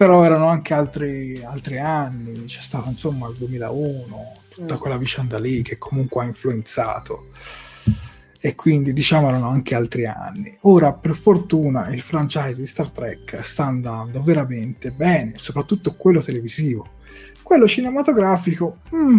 però 0.00 0.24
erano 0.24 0.46
anche 0.46 0.72
altri, 0.72 1.42
altri 1.44 1.78
anni. 1.78 2.46
C'è 2.46 2.62
stato 2.62 2.88
insomma 2.88 3.28
il 3.28 3.34
2001 3.36 4.32
tutta 4.48 4.74
mm. 4.76 4.78
quella 4.78 4.96
vicenda 4.96 5.38
lì 5.38 5.60
che 5.60 5.76
comunque 5.76 6.22
ha 6.22 6.26
influenzato 6.26 7.26
e 8.42 8.54
quindi 8.54 8.94
diciamo 8.94 9.28
erano 9.28 9.48
anche 9.48 9.74
altri 9.74 10.06
anni. 10.06 10.56
Ora, 10.62 10.94
per 10.94 11.14
fortuna, 11.14 11.88
il 11.88 12.00
franchise 12.00 12.60
di 12.60 12.66
Star 12.66 12.90
Trek 12.90 13.40
sta 13.42 13.66
andando 13.66 14.22
veramente 14.22 14.90
bene, 14.90 15.32
soprattutto 15.36 15.94
quello 15.94 16.22
televisivo. 16.22 16.86
Quello 17.42 17.68
cinematografico, 17.68 18.78
mm, 18.94 19.18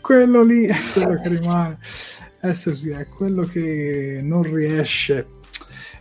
quello 0.00 0.42
lì 0.42 0.64
è 0.64 0.76
quello 0.94 1.20
che 1.20 1.28
rimane. 1.28 1.78
Essere, 2.40 2.78
è 2.98 3.08
quello 3.08 3.42
che 3.42 4.20
non 4.22 4.42
riesce 4.42 5.26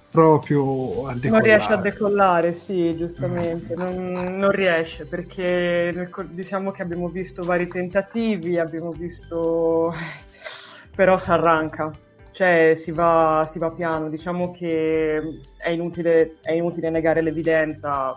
proprio 0.10 1.08
a 1.08 1.16
decollare. 1.16 1.30
Non 1.30 1.42
riesce 1.42 1.74
a 1.74 1.78
decollare, 1.78 2.54
sì, 2.54 2.96
giustamente, 2.96 3.76
mm. 3.76 3.80
non, 3.80 4.38
non, 4.38 4.52
riesce 4.52 5.06
perché 5.06 6.10
diciamo 6.30 6.72
che 6.72 6.82
abbiamo 6.82 7.10
visto 7.10 7.44
vari 7.44 7.68
tentativi, 7.68 8.58
abbiamo 8.58 8.92
visto... 8.92 9.94
però 10.96 11.18
si 11.18 11.30
arranca 11.30 11.92
cioè 12.38 12.74
si 12.76 12.92
va, 12.92 13.44
si 13.50 13.58
va 13.58 13.72
piano, 13.72 14.10
diciamo 14.10 14.52
che 14.52 15.40
è 15.58 15.72
inutile, 15.72 16.36
è 16.44 16.52
inutile 16.52 16.92
negare 16.92 17.24
l'evidenza, 17.24 18.16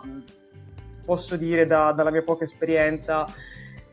posso 1.03 1.35
dire 1.37 1.65
da, 1.65 1.91
dalla 1.91 2.11
mia 2.11 2.21
poca 2.21 2.43
esperienza 2.43 3.25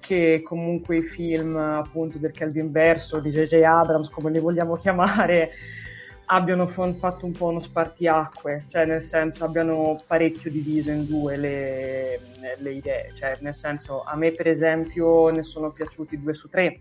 che 0.03 0.43
comunque 0.45 0.99
i 0.99 1.03
film 1.03 1.57
appunto 1.57 2.19
del 2.19 2.33
Kelvin 2.33 2.71
Verso, 2.71 3.21
di 3.21 3.31
J.J. 3.31 3.55
Abrams, 3.63 4.11
come 4.11 4.31
li 4.31 4.39
vogliamo 4.39 4.77
chiamare, 4.77 5.53
abbiano 6.27 6.67
fatto 6.67 7.25
un 7.25 7.33
po' 7.33 7.47
uno 7.47 7.61
spartiacque, 7.61 8.65
cioè 8.69 8.85
nel 8.85 9.01
senso 9.01 9.47
abbiano 9.47 9.97
parecchio 10.07 10.51
diviso 10.51 10.91
in 10.91 11.07
due 11.07 11.39
le, 11.39 12.21
le 12.59 12.73
idee, 12.73 13.13
cioè 13.15 13.39
nel 13.41 13.55
senso 13.55 14.03
a 14.03 14.15
me 14.15 14.31
per 14.33 14.47
esempio 14.47 15.31
ne 15.31 15.43
sono 15.43 15.71
piaciuti 15.71 16.21
due 16.21 16.35
su 16.35 16.51
tre, 16.51 16.81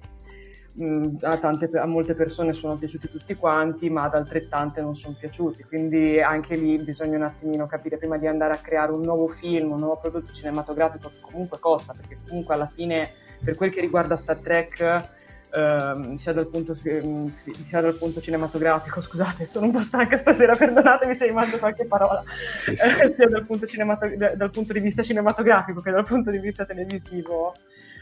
a, 1.22 1.38
tante, 1.38 1.70
a, 1.78 1.86
molte 1.86 2.14
persone 2.14 2.54
sono 2.54 2.76
piaciuti 2.76 3.10
tutti 3.10 3.36
quanti, 3.36 3.90
ma 3.90 4.04
ad 4.04 4.14
altrettante 4.14 4.82
non 4.82 4.96
sono 4.96 5.16
piaciuti. 5.18 5.64
Quindi 5.64 6.22
anche 6.22 6.56
lì 6.56 6.78
bisogna 6.78 7.18
un 7.18 7.24
attimino 7.24 7.66
capire 7.66 7.98
prima 7.98 8.18
di 8.18 8.28
andare 8.28 8.54
a 8.54 8.58
creare 8.58 8.92
un 8.92 9.02
nuovo 9.02 9.28
film, 9.28 9.72
un 9.72 9.80
nuovo 9.80 9.98
prodotto 9.98 10.34
cinematografico 10.34 11.10
che 11.10 11.20
comunque 11.22 11.60
costa, 11.60 11.94
perché 11.94 12.20
comunque 12.28 12.54
alla 12.54 12.68
fine, 12.68 13.10
per 13.44 13.56
quel 13.56 13.72
che 13.72 13.82
riguarda 13.82 14.18
Star 14.18 14.38
Trek, 14.38 15.16
ehm, 15.52 16.16
sia, 16.16 16.34
dal 16.34 16.48
punto, 16.48 16.76
sia, 16.76 17.82
dal 17.82 17.98
punto, 17.98 18.22
cinematografico, 18.22 19.02
scusate, 19.02 19.48
sono 19.48 19.66
un 19.66 19.72
po' 19.72 19.80
stanca 19.80 20.18
stasera, 20.18 20.56
perdonatemi 20.56 21.16
se 21.16 21.26
rimando 21.26 21.58
qualche 21.58 21.86
parola, 21.86 22.24
sì, 22.58 22.76
sì. 22.76 22.86
Eh, 22.86 23.14
sia 23.18 23.28
dal 23.28 23.46
punto, 23.46 23.66
dal 24.36 24.52
punto 24.52 24.74
di 24.74 24.80
vista 24.80 25.02
cinematografico 25.02 25.82
che 25.82 25.92
dal 25.92 26.06
punto 26.06 26.30
di 26.30 26.38
vista 26.38 26.66
televisivo 26.66 27.54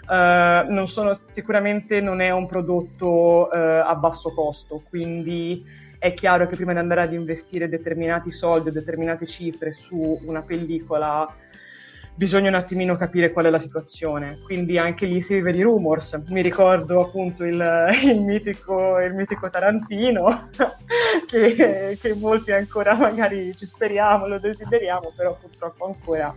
Uh, 0.08 0.72
non 0.72 0.88
sono, 0.88 1.18
sicuramente 1.32 1.99
non 1.99 2.22
è 2.22 2.30
un 2.30 2.45
prodotto 2.45 3.49
uh, 3.51 3.58
a 3.84 3.95
basso 3.95 4.34
costo, 4.34 4.84
quindi 4.88 5.66
è 5.97 6.14
chiaro 6.14 6.47
che 6.47 6.56
prima 6.56 6.74
di 6.74 6.80
andare 6.80 7.01
ad 7.01 7.14
investire 7.14 7.68
determinati 7.68 8.30
soldi 8.30 8.70
o 8.70 8.72
determinate 8.72 9.26
cifre 9.26 9.74
su 9.74 10.20
una 10.26 10.41
pellicola 10.43 11.28
bisogna 12.16 12.47
un 12.47 12.56
attimino 12.56 12.95
capire 12.95 13.32
qual 13.32 13.45
è 13.45 13.49
la 13.49 13.60
situazione. 13.60 14.39
Quindi 14.45 14.78
anche 14.78 15.06
lì 15.06 15.22
si 15.22 15.36
vive 15.36 15.51
di 15.51 15.62
rumors. 15.62 16.14
Mi 16.30 16.41
ricordo 16.41 17.01
appunto 17.01 17.43
il, 17.43 17.62
il, 18.03 18.22
mitico, 18.22 18.99
il 18.99 19.14
mitico, 19.14 19.49
Tarantino, 19.49 20.49
che, 21.28 21.97
che 21.99 22.14
molti 22.16 22.51
ancora 22.51 22.95
magari 22.95 23.56
ci 23.56 23.66
speriamo, 23.66 24.28
lo 24.28 24.39
desideriamo, 24.39 25.12
però 25.16 25.38
purtroppo 25.39 25.86
ancora 25.86 26.34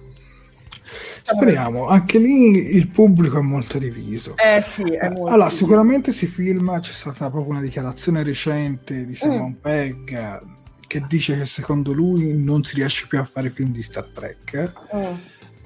Speriamo, 1.22 1.88
anche 1.88 2.18
lì 2.18 2.74
il 2.76 2.88
pubblico 2.88 3.38
è 3.38 3.42
molto 3.42 3.78
diviso. 3.78 4.34
Eh 4.36 4.62
sì, 4.62 4.82
è 4.82 5.08
molto 5.08 5.26
Allora, 5.26 5.44
diviso. 5.44 5.56
sicuramente 5.56 6.12
si 6.12 6.26
filma, 6.26 6.78
c'è 6.80 6.92
stata 6.92 7.30
proprio 7.30 7.52
una 7.52 7.60
dichiarazione 7.60 8.22
recente 8.22 9.06
di 9.06 9.14
Simon 9.14 9.50
mm. 9.50 9.60
Pegg 9.60 10.40
che 10.86 11.04
dice 11.06 11.36
che 11.38 11.44
secondo 11.44 11.92
lui 11.92 12.32
non 12.32 12.64
si 12.64 12.76
riesce 12.76 13.06
più 13.06 13.18
a 13.18 13.24
fare 13.24 13.50
film 13.50 13.72
di 13.72 13.82
Star 13.82 14.08
Trek. 14.12 14.72
Mm 14.94 15.14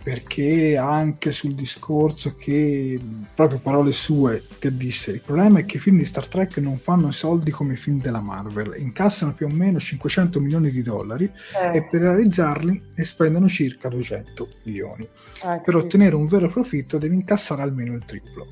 perché 0.03 0.77
anche 0.77 1.31
sul 1.31 1.53
discorso 1.53 2.35
che 2.35 2.99
proprio 3.35 3.61
parole 3.61 3.93
sue 3.93 4.45
che 4.59 4.75
disse 4.75 5.13
il 5.13 5.21
problema 5.21 5.61
è 5.61 5.65
che 5.65 5.77
i 5.77 5.81
film 5.81 5.99
di 5.99 6.05
Star 6.05 6.27
Trek 6.27 6.57
non 6.59 6.77
fanno 6.77 7.09
i 7.09 7.13
soldi 7.13 7.51
come 7.51 7.75
i 7.75 7.77
film 7.77 8.01
della 8.01 8.21
Marvel. 8.21 8.75
Incassano 8.79 9.33
più 9.33 9.47
o 9.47 9.51
meno 9.51 9.79
500 9.79 10.41
milioni 10.41 10.71
di 10.71 10.83
dollari 10.83 11.25
eh. 11.25 11.77
e 11.77 11.85
per 11.85 12.01
realizzarli 12.01 12.93
ne 12.95 13.05
spendono 13.05 13.49
circa 13.49 13.89
200 13.89 14.49
milioni. 14.65 15.09
Eh, 15.45 15.61
per 15.65 15.77
ottenere 15.77 16.17
un 16.17 16.27
vero 16.27 16.49
profitto 16.49 16.99
devi 16.99 17.15
incassare 17.15 17.63
almeno 17.63 17.95
il 17.95 18.05
triplo. 18.05 18.47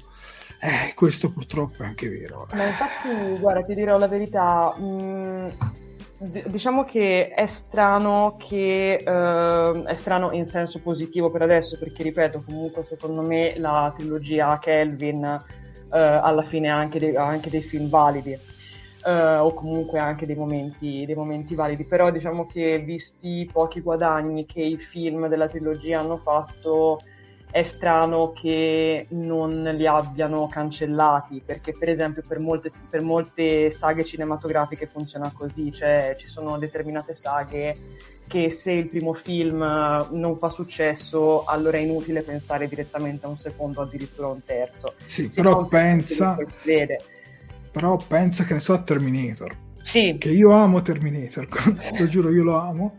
Eh, 0.60 0.94
questo 0.94 1.32
purtroppo 1.32 1.82
è 1.82 1.86
anche 1.86 2.08
vero. 2.08 2.46
Ma 2.52 2.66
infatti 2.66 3.38
guarda 3.40 3.64
ti 3.64 3.74
dirò 3.74 3.98
la 3.98 4.08
verità 4.08 4.76
mh 4.76 5.88
mm, 6.22 6.46
diciamo 6.46 6.84
che 6.84 7.28
è 7.28 7.46
strano 7.46 8.36
che 8.38 9.02
uh, 9.04 9.82
è 9.82 9.94
strano 9.94 10.32
in 10.32 10.46
senso 10.46 10.80
positivo 10.80 11.30
per 11.30 11.42
adesso 11.42 11.78
perché 11.78 12.02
ripeto 12.02 12.42
comunque 12.44 12.82
secondo 12.82 13.22
me 13.22 13.58
la 13.58 13.92
trilogia 13.96 14.58
Kelvin 14.58 15.22
uh, 15.22 15.40
alla 15.88 16.42
fine 16.42 16.70
ha 16.70 16.76
anche, 16.76 17.16
ha 17.16 17.24
anche 17.24 17.50
dei 17.50 17.62
film 17.62 17.88
validi 17.88 18.38
uh, 19.04 19.44
o 19.44 19.54
comunque 19.54 19.98
anche 19.98 20.26
dei 20.26 20.36
momenti, 20.36 21.04
dei 21.06 21.14
momenti 21.14 21.54
validi. 21.54 21.84
Però 21.84 22.10
diciamo 22.10 22.46
che 22.46 22.78
visti 22.78 23.40
i 23.40 23.48
pochi 23.50 23.80
guadagni 23.80 24.46
che 24.46 24.62
i 24.62 24.76
film 24.76 25.28
della 25.28 25.48
trilogia 25.48 26.00
hanno 26.00 26.16
fatto 26.16 26.98
è 27.50 27.62
strano 27.64 28.32
che 28.32 29.06
non 29.10 29.62
li 29.74 29.86
abbiano 29.86 30.48
cancellati, 30.48 31.42
perché 31.44 31.74
per 31.76 31.88
esempio 31.88 32.22
per 32.26 32.38
molte, 32.38 32.70
per 32.88 33.02
molte 33.02 33.70
saghe 33.70 34.04
cinematografiche 34.04 34.86
funziona 34.86 35.32
così, 35.34 35.72
cioè 35.72 36.14
ci 36.18 36.26
sono 36.26 36.58
determinate 36.58 37.14
saghe 37.14 37.76
che 38.28 38.52
se 38.52 38.70
il 38.70 38.88
primo 38.88 39.12
film 39.12 39.58
non 39.58 40.38
fa 40.38 40.48
successo, 40.48 41.44
allora 41.44 41.78
è 41.78 41.80
inutile 41.80 42.22
pensare 42.22 42.68
direttamente 42.68 43.26
a 43.26 43.28
un 43.28 43.36
secondo, 43.36 43.82
addirittura 43.82 44.28
a 44.28 44.30
un 44.30 44.44
terzo. 44.44 44.94
Sì, 45.04 45.28
si 45.28 45.40
però 45.40 45.64
pensa, 45.64 46.36
però 47.72 47.96
pensa 47.96 48.44
che 48.44 48.54
ne 48.54 48.60
so 48.60 48.74
a 48.74 48.78
Terminator. 48.78 49.56
Sì. 49.82 50.14
Che 50.16 50.30
io 50.30 50.52
amo 50.52 50.80
Terminator, 50.82 51.48
lo 51.98 52.06
giuro, 52.06 52.30
io 52.30 52.44
lo 52.44 52.56
amo 52.56 52.98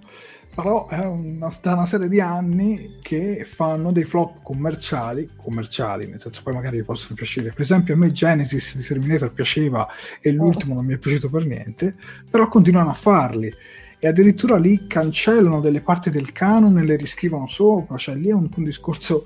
però 0.54 0.88
è 0.88 1.04
una, 1.06 1.54
da 1.62 1.74
una 1.74 1.86
serie 1.86 2.10
di 2.10 2.20
anni 2.20 2.98
che 3.02 3.46
fanno 3.46 3.92
dei 3.92 4.04
flop 4.04 4.42
commerciali, 4.44 5.30
commerciali, 5.36 6.08
nel 6.08 6.20
senso 6.20 6.42
poi 6.44 6.54
magari 6.54 6.78
vi 6.78 6.84
possono 6.84 7.16
piacere. 7.16 7.52
Per 7.52 7.62
esempio 7.62 7.94
a 7.94 7.98
me 7.98 8.12
Genesis 8.12 8.76
di 8.76 8.84
Terminator 8.84 9.34
piaceva 9.34 9.88
e 10.20 10.32
l'ultimo 10.32 10.76
non 10.76 10.86
mi 10.86 10.94
è 10.94 10.98
piaciuto 10.98 11.30
per 11.30 11.46
niente, 11.46 11.96
però 12.30 12.48
continuano 12.50 12.90
a 12.90 12.94
farli 12.94 13.54
e 13.98 14.08
addirittura 14.08 14.58
lì 14.58 14.88
cancellano 14.88 15.62
delle 15.62 15.82
parti 15.82 16.10
del 16.10 16.32
canon 16.32 16.78
e 16.80 16.84
le 16.84 16.98
riscrivono 16.98 17.48
sopra, 17.48 17.98
cioè 17.98 18.16
lì 18.16 18.30
è 18.30 18.34
un, 18.34 18.50
un 18.54 18.64
discorso 18.64 19.26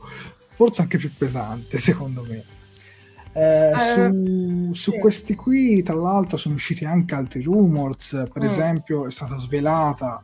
forse 0.49 0.81
anche 0.81 0.97
più 0.97 1.11
pesante 1.17 1.77
secondo 1.79 2.23
me. 2.27 2.43
Eh, 3.37 3.71
uh, 3.73 4.73
su, 4.73 4.73
su 4.73 4.91
sì. 4.91 4.97
questi 4.99 5.35
qui, 5.35 5.83
tra 5.83 5.95
l'altro, 5.95 6.37
sono 6.37 6.55
usciti 6.55 6.85
anche 6.85 7.15
altri 7.15 7.43
rumors. 7.43 8.11
Per 8.31 8.41
mm. 8.41 8.47
esempio, 8.47 9.07
è 9.07 9.11
stata 9.11 9.35
svelata 9.35 10.21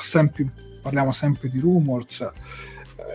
sempre, 0.00 0.50
parliamo 0.82 1.12
sempre 1.12 1.48
di 1.48 1.58
rumors, 1.58 2.20
eh, 2.20 2.32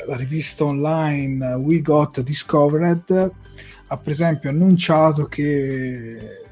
la 0.07 0.15
rivista 0.15 0.65
online 0.65 1.53
We 1.55 1.81
Got 1.81 2.21
Discovered 2.21 3.31
ha 3.91 3.97
per 3.97 4.11
esempio 4.11 4.49
annunciato 4.49 5.25
che 5.25 6.43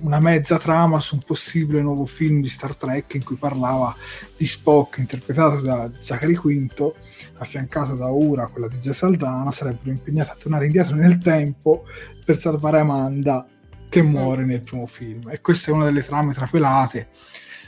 una 0.00 0.20
mezza 0.20 0.58
trama 0.58 1.00
su 1.00 1.16
un 1.16 1.22
possibile 1.22 1.82
nuovo 1.82 2.06
film 2.06 2.40
di 2.40 2.48
Star 2.48 2.74
Trek 2.74 3.14
in 3.14 3.24
cui 3.24 3.36
parlava 3.36 3.94
di 4.36 4.46
Spock 4.46 4.98
interpretato 4.98 5.60
da 5.60 5.90
Zachary 6.00 6.34
Quinto 6.34 6.96
affiancato 7.38 7.94
da 7.94 8.08
Ura, 8.08 8.46
quella 8.48 8.68
di 8.68 8.80
Gia 8.80 8.92
Saldana 8.92 9.50
sarebbero 9.50 9.90
impegnati 9.90 10.30
a 10.30 10.36
tornare 10.36 10.66
indietro 10.66 10.94
nel 10.94 11.18
tempo 11.18 11.84
per 12.24 12.38
salvare 12.38 12.78
Amanda 12.78 13.46
che 13.88 14.02
muore 14.02 14.44
nel 14.44 14.62
primo 14.62 14.86
film. 14.86 15.28
E 15.28 15.40
questa 15.40 15.70
è 15.70 15.74
una 15.74 15.84
delle 15.84 16.02
trame 16.02 16.32
trapelate 16.32 17.08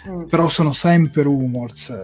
Mm. 0.09 0.25
però 0.25 0.49
sono 0.49 0.73
sempre 0.73 1.23
rumors. 1.23 1.97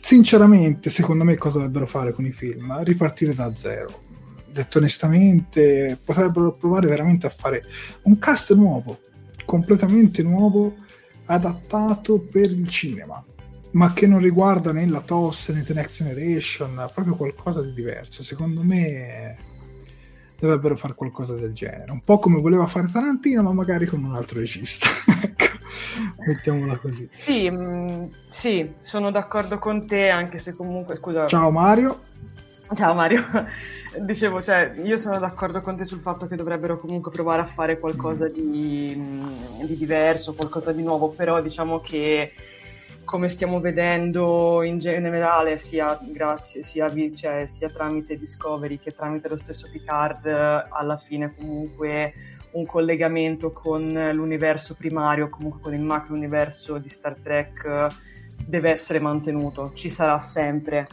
Sinceramente, 0.00 0.88
secondo 0.88 1.24
me 1.24 1.36
cosa 1.36 1.58
dovrebbero 1.58 1.86
fare 1.86 2.12
con 2.12 2.24
i 2.24 2.32
film? 2.32 2.82
Ripartire 2.82 3.34
da 3.34 3.54
zero. 3.54 4.04
Detto 4.50 4.78
onestamente, 4.78 5.98
potrebbero 6.02 6.52
provare 6.52 6.86
veramente 6.86 7.26
a 7.26 7.30
fare 7.30 7.62
un 8.02 8.18
cast 8.18 8.54
nuovo, 8.54 9.00
completamente 9.44 10.22
nuovo, 10.22 10.76
adattato 11.26 12.20
per 12.20 12.50
il 12.50 12.66
cinema, 12.68 13.22
ma 13.72 13.92
che 13.92 14.06
non 14.06 14.20
riguarda 14.20 14.72
né 14.72 14.88
la 14.88 15.00
TOS 15.00 15.48
né 15.50 15.62
The 15.62 15.74
Next 15.74 15.98
Generation, 15.98 16.90
proprio 16.94 17.16
qualcosa 17.16 17.60
di 17.60 17.74
diverso. 17.74 18.22
Secondo 18.22 18.62
me 18.62 19.36
dovrebbero 20.38 20.76
fare 20.76 20.94
qualcosa 20.94 21.34
del 21.34 21.52
genere, 21.52 21.90
un 21.92 22.02
po' 22.02 22.18
come 22.18 22.40
voleva 22.40 22.66
fare 22.66 22.90
Tarantino, 22.90 23.42
ma 23.42 23.52
magari 23.52 23.86
con 23.86 24.02
un 24.02 24.14
altro 24.14 24.38
regista. 24.38 24.88
ecco. 25.22 25.44
Mettiamola 26.26 26.76
così. 26.78 27.08
Sì, 27.10 27.50
mh, 27.50 27.56
mm, 27.56 28.04
sì, 28.26 28.74
sono 28.78 29.10
d'accordo 29.10 29.58
con 29.58 29.86
te, 29.86 30.08
anche 30.08 30.38
se 30.38 30.54
comunque, 30.54 30.96
scusa. 30.96 31.26
Ciao 31.26 31.50
Mario. 31.50 32.00
Ciao 32.74 32.94
Mario, 32.94 33.24
dicevo, 34.00 34.42
cioè, 34.42 34.74
io 34.82 34.98
sono 34.98 35.20
d'accordo 35.20 35.60
con 35.60 35.76
te 35.76 35.84
sul 35.84 36.00
fatto 36.00 36.26
che 36.26 36.34
dovrebbero 36.34 36.78
comunque 36.78 37.12
provare 37.12 37.42
a 37.42 37.46
fare 37.46 37.78
qualcosa 37.78 38.26
di, 38.26 38.92
mm, 38.96 39.62
di 39.62 39.76
diverso, 39.76 40.34
qualcosa 40.34 40.72
di 40.72 40.82
nuovo, 40.82 41.10
però 41.10 41.40
diciamo 41.40 41.80
che 41.80 42.32
come 43.06 43.28
stiamo 43.30 43.60
vedendo 43.60 44.62
in 44.62 44.78
generale, 44.78 45.56
sia, 45.56 45.98
grazie, 46.02 46.62
sia, 46.62 46.92
cioè, 47.14 47.46
sia 47.46 47.70
tramite 47.70 48.18
Discovery 48.18 48.78
che 48.78 48.90
tramite 48.90 49.28
lo 49.28 49.38
stesso 49.38 49.68
Picard, 49.70 50.26
alla 50.26 50.98
fine 50.98 51.32
comunque 51.34 52.12
un 52.50 52.66
collegamento 52.66 53.52
con 53.52 53.86
l'universo 54.12 54.74
primario, 54.74 55.30
comunque 55.30 55.60
con 55.60 55.72
il 55.72 55.80
macro 55.80 56.14
universo 56.14 56.78
di 56.78 56.88
Star 56.88 57.14
Trek, 57.22 57.86
deve 58.44 58.70
essere 58.70 58.98
mantenuto, 58.98 59.72
ci 59.72 59.88
sarà 59.88 60.18
sempre. 60.18 60.86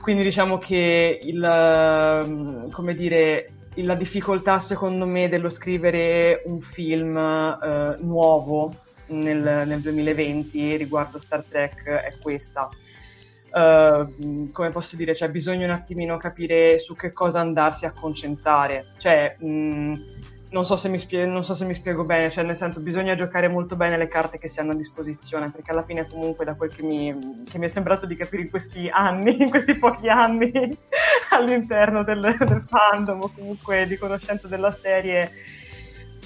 Quindi 0.00 0.24
diciamo 0.24 0.58
che 0.58 1.20
il, 1.22 1.42
ehm, 1.42 2.70
come 2.70 2.94
dire, 2.94 3.52
la 3.76 3.94
difficoltà 3.94 4.58
secondo 4.58 5.06
me 5.06 5.28
dello 5.28 5.50
scrivere 5.50 6.42
un 6.46 6.60
film 6.60 7.16
eh, 7.16 7.94
nuovo 8.00 8.72
nel, 9.08 9.66
nel, 9.66 9.80
2020 9.80 10.76
riguardo 10.76 11.20
Star 11.20 11.44
Trek 11.48 11.84
è 11.84 12.14
questa. 12.20 12.68
Uh, 13.50 14.50
come 14.52 14.68
posso 14.70 14.94
dire, 14.96 15.14
cioè 15.14 15.30
bisogna 15.30 15.64
un 15.64 15.70
attimino 15.70 16.18
capire 16.18 16.78
su 16.78 16.94
che 16.94 17.12
cosa 17.12 17.40
andarsi 17.40 17.86
a 17.86 17.92
concentrare. 17.92 18.92
Cioè, 18.98 19.36
mh, 19.38 19.94
non 20.50 20.64
so, 20.64 20.76
spie- 20.76 21.26
non 21.26 21.44
so 21.44 21.54
se 21.54 21.64
mi 21.64 21.74
spiego 21.74 22.04
bene, 22.04 22.30
cioè 22.30 22.44
nel 22.44 22.56
senso 22.56 22.80
bisogna 22.80 23.14
giocare 23.14 23.48
molto 23.48 23.76
bene 23.76 23.98
le 23.98 24.08
carte 24.08 24.38
che 24.38 24.48
si 24.48 24.60
hanno 24.60 24.72
a 24.72 24.76
disposizione, 24.76 25.50
perché 25.50 25.72
alla 25.72 25.82
fine 25.82 26.06
comunque 26.06 26.44
da 26.44 26.54
quel 26.54 26.74
che 26.74 26.82
mi, 26.82 27.44
che 27.48 27.58
mi 27.58 27.66
è 27.66 27.68
sembrato 27.68 28.06
di 28.06 28.16
capire 28.16 28.42
in 28.42 28.50
questi 28.50 28.88
anni, 28.88 29.36
in 29.42 29.50
questi 29.50 29.76
pochi 29.76 30.08
anni 30.08 30.50
all'interno 31.30 32.02
del, 32.02 32.36
del 32.38 32.62
fandom 32.62 33.22
o 33.22 33.30
comunque 33.34 33.86
di 33.86 33.96
conoscenza 33.96 34.48
della 34.48 34.72
serie, 34.72 35.30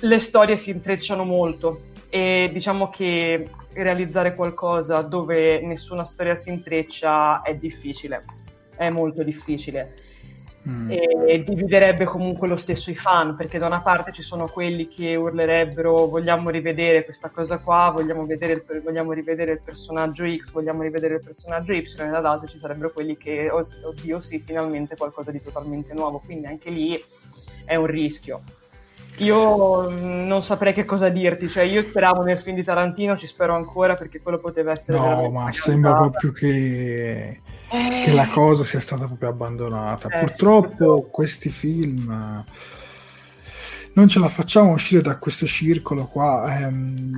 le 0.00 0.18
storie 0.20 0.56
si 0.56 0.70
intrecciano 0.70 1.24
molto 1.24 1.90
e 2.14 2.50
diciamo 2.52 2.90
che 2.90 3.48
realizzare 3.72 4.34
qualcosa 4.34 5.00
dove 5.00 5.62
nessuna 5.62 6.04
storia 6.04 6.36
si 6.36 6.50
intreccia 6.50 7.40
è 7.40 7.54
difficile, 7.54 8.22
è 8.76 8.90
molto 8.90 9.22
difficile 9.22 9.94
mm. 10.68 10.90
e 10.90 11.42
dividerebbe 11.42 12.04
comunque 12.04 12.48
lo 12.48 12.56
stesso 12.56 12.90
i 12.90 12.94
fan, 12.94 13.34
perché 13.34 13.56
da 13.58 13.64
una 13.64 13.80
parte 13.80 14.12
ci 14.12 14.20
sono 14.20 14.46
quelli 14.46 14.88
che 14.88 15.16
urlerebbero 15.16 16.04
vogliamo 16.04 16.50
rivedere 16.50 17.02
questa 17.02 17.30
cosa 17.30 17.56
qua, 17.56 17.90
vogliamo, 17.96 18.24
vedere 18.24 18.52
il, 18.52 18.82
vogliamo 18.84 19.12
rivedere 19.12 19.52
il 19.52 19.62
personaggio 19.64 20.24
X, 20.24 20.52
vogliamo 20.52 20.82
rivedere 20.82 21.14
il 21.14 21.22
personaggio 21.24 21.72
Y, 21.72 21.78
e 21.98 22.08
dall'altro 22.10 22.46
ci 22.46 22.58
sarebbero 22.58 22.90
quelli 22.92 23.16
che, 23.16 23.48
oh, 23.50 23.66
oddio 23.84 24.20
sì, 24.20 24.38
finalmente 24.38 24.96
qualcosa 24.96 25.30
di 25.30 25.40
totalmente 25.40 25.94
nuovo, 25.94 26.20
quindi 26.22 26.44
anche 26.44 26.68
lì 26.68 26.94
è 27.64 27.74
un 27.76 27.86
rischio. 27.86 28.42
Io 29.18 29.90
mm, 29.90 30.26
non 30.26 30.42
saprei 30.42 30.72
che 30.72 30.84
cosa 30.84 31.08
dirti, 31.08 31.48
cioè 31.48 31.64
io 31.64 31.82
speravo 31.82 32.22
nel 32.22 32.38
film 32.38 32.56
di 32.56 32.64
Tarantino, 32.64 33.16
ci 33.16 33.26
spero 33.26 33.54
ancora 33.54 33.94
perché 33.94 34.20
quello 34.20 34.38
poteva 34.38 34.72
essere... 34.72 34.98
No, 34.98 35.30
ma 35.30 35.50
sembra 35.52 35.94
proprio 35.94 36.32
che 36.32 37.40
che 37.72 38.12
la 38.12 38.28
cosa 38.28 38.64
sia 38.64 38.80
stata 38.80 39.06
proprio 39.06 39.30
abbandonata. 39.30 40.08
Eh, 40.08 40.18
Purtroppo 40.18 41.04
sì, 41.04 41.10
questi 41.10 41.50
film 41.50 42.10
eh, 42.10 42.44
non 43.94 44.08
ce 44.08 44.18
la 44.18 44.28
facciamo 44.28 44.72
uscire 44.72 45.00
da 45.00 45.16
questo 45.16 45.46
circolo 45.46 46.04
qua. 46.04 46.58
Eh, 46.58 46.70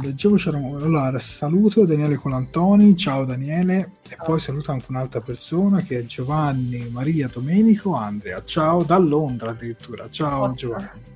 leggevo 0.03 0.37
c'era 0.37 0.59
allora, 0.59 1.19
saluto 1.19 1.85
Daniele 1.85 2.15
Colantoni, 2.15 2.97
ciao 2.97 3.25
Daniele, 3.25 3.93
e 4.09 4.17
poi 4.25 4.39
saluto 4.39 4.71
anche 4.71 4.87
un'altra 4.89 5.21
persona 5.21 5.83
che 5.83 5.99
è 5.99 6.03
Giovanni 6.03 6.89
Maria 6.91 7.29
Domenico 7.33 7.95
Andrea. 7.95 8.43
Ciao 8.45 8.85
da 8.85 8.99
Londra 8.99 9.51
addirittura. 9.51 10.09
Ciao 10.09 10.53
Giovanni. 10.53 11.13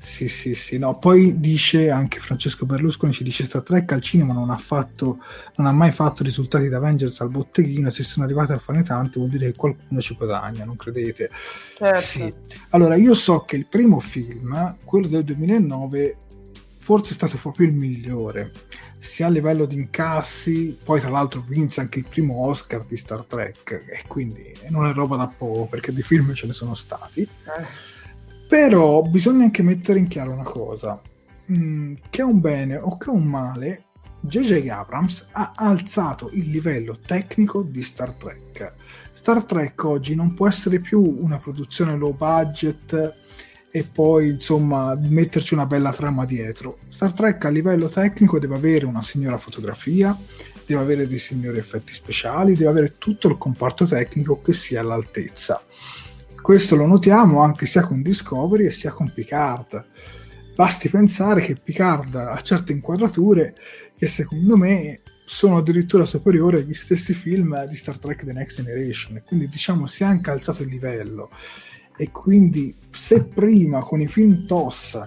Sì, 0.00 0.28
sì, 0.28 0.54
sì, 0.54 0.78
no. 0.78 0.96
Poi 0.96 1.40
dice 1.40 1.90
anche 1.90 2.20
Francesco 2.20 2.64
Berlusconi: 2.66 3.12
ci 3.12 3.24
dice 3.24 3.44
Star 3.44 3.62
Trek 3.62 3.90
al 3.92 4.00
cinema 4.00 4.32
non 4.32 4.48
ha, 4.50 4.56
fatto, 4.56 5.18
non 5.56 5.66
ha 5.66 5.72
mai 5.72 5.90
fatto 5.90 6.22
risultati 6.22 6.68
da 6.68 6.76
Avengers 6.76 7.20
al 7.20 7.30
botteghino. 7.30 7.90
Se 7.90 8.04
sono 8.04 8.24
arrivati 8.24 8.52
a 8.52 8.58
fare 8.58 8.82
tanto, 8.82 9.18
vuol 9.18 9.30
dire 9.30 9.50
che 9.50 9.56
qualcuno 9.56 10.00
ci 10.00 10.14
guadagna, 10.14 10.64
non 10.64 10.76
credete? 10.76 11.30
Certo. 11.76 12.00
Sì. 12.00 12.32
Allora, 12.70 12.94
io 12.94 13.14
so 13.14 13.40
che 13.40 13.56
il 13.56 13.66
primo 13.66 13.98
film, 13.98 14.76
quello 14.84 15.08
del 15.08 15.24
2009, 15.24 16.16
forse 16.78 17.10
è 17.10 17.14
stato 17.14 17.36
proprio 17.36 17.66
il 17.66 17.74
migliore, 17.74 18.52
sia 19.00 19.26
a 19.26 19.30
livello 19.30 19.66
di 19.66 19.74
incassi, 19.74 20.78
poi 20.82 21.00
tra 21.00 21.10
l'altro 21.10 21.44
vinse 21.46 21.80
anche 21.80 21.98
il 21.98 22.06
primo 22.08 22.46
Oscar 22.46 22.84
di 22.84 22.96
Star 22.96 23.24
Trek, 23.24 23.72
e 23.72 24.04
quindi 24.06 24.52
non 24.68 24.86
è 24.86 24.92
roba 24.92 25.16
da 25.16 25.26
poco 25.26 25.66
perché 25.66 25.92
di 25.92 26.02
film 26.02 26.32
ce 26.34 26.46
ne 26.46 26.52
sono 26.52 26.76
stati. 26.76 27.22
Eh 27.22 27.96
però 28.48 29.02
bisogna 29.02 29.44
anche 29.44 29.62
mettere 29.62 29.98
in 29.98 30.08
chiaro 30.08 30.32
una 30.32 30.42
cosa, 30.42 31.00
mm, 31.52 31.94
che 32.08 32.22
è 32.22 32.24
un 32.24 32.40
bene 32.40 32.76
o 32.78 32.96
che 32.96 33.10
è 33.10 33.12
un 33.12 33.24
male, 33.24 33.84
J.J. 34.20 34.68
Abrams 34.68 35.28
ha 35.32 35.52
alzato 35.54 36.30
il 36.32 36.48
livello 36.50 36.98
tecnico 37.04 37.62
di 37.62 37.82
Star 37.82 38.12
Trek. 38.14 38.74
Star 39.12 39.44
Trek 39.44 39.84
oggi 39.84 40.14
non 40.14 40.34
può 40.34 40.48
essere 40.48 40.80
più 40.80 41.00
una 41.00 41.38
produzione 41.38 41.96
low 41.96 42.16
budget 42.16 43.16
e 43.70 43.84
poi 43.84 44.30
insomma 44.30 44.96
metterci 44.98 45.54
una 45.54 45.66
bella 45.66 45.92
trama 45.92 46.24
dietro. 46.24 46.78
Star 46.88 47.12
Trek 47.12 47.44
a 47.44 47.50
livello 47.50 47.88
tecnico 47.88 48.38
deve 48.38 48.56
avere 48.56 48.86
una 48.86 49.02
signora 49.02 49.38
fotografia, 49.38 50.16
deve 50.66 50.80
avere 50.80 51.06
dei 51.06 51.18
signori 51.18 51.58
effetti 51.58 51.92
speciali, 51.92 52.54
deve 52.54 52.70
avere 52.70 52.94
tutto 52.98 53.28
il 53.28 53.38
comparto 53.38 53.86
tecnico 53.86 54.40
che 54.40 54.52
sia 54.52 54.80
all'altezza. 54.80 55.62
Questo 56.48 56.76
lo 56.76 56.86
notiamo 56.86 57.42
anche 57.42 57.66
sia 57.66 57.82
con 57.82 58.00
Discovery 58.00 58.70
sia 58.70 58.90
con 58.90 59.12
Picard. 59.12 59.86
Basti 60.54 60.88
pensare 60.88 61.42
che 61.42 61.56
Picard 61.62 62.14
ha 62.14 62.40
certe 62.40 62.72
inquadrature 62.72 63.54
che 63.94 64.06
secondo 64.06 64.56
me 64.56 65.02
sono 65.26 65.58
addirittura 65.58 66.06
superiori 66.06 66.56
agli 66.56 66.72
stessi 66.72 67.12
film 67.12 67.66
di 67.66 67.76
Star 67.76 67.98
Trek 67.98 68.24
The 68.24 68.32
Next 68.32 68.62
Generation, 68.62 69.22
quindi 69.26 69.46
diciamo 69.50 69.84
si 69.84 70.04
è 70.04 70.06
anche 70.06 70.30
alzato 70.30 70.62
il 70.62 70.70
livello. 70.70 71.28
E 71.94 72.10
quindi 72.10 72.74
se 72.92 73.24
prima 73.24 73.80
con 73.80 74.00
i 74.00 74.06
film 74.06 74.46
TOS, 74.46 75.02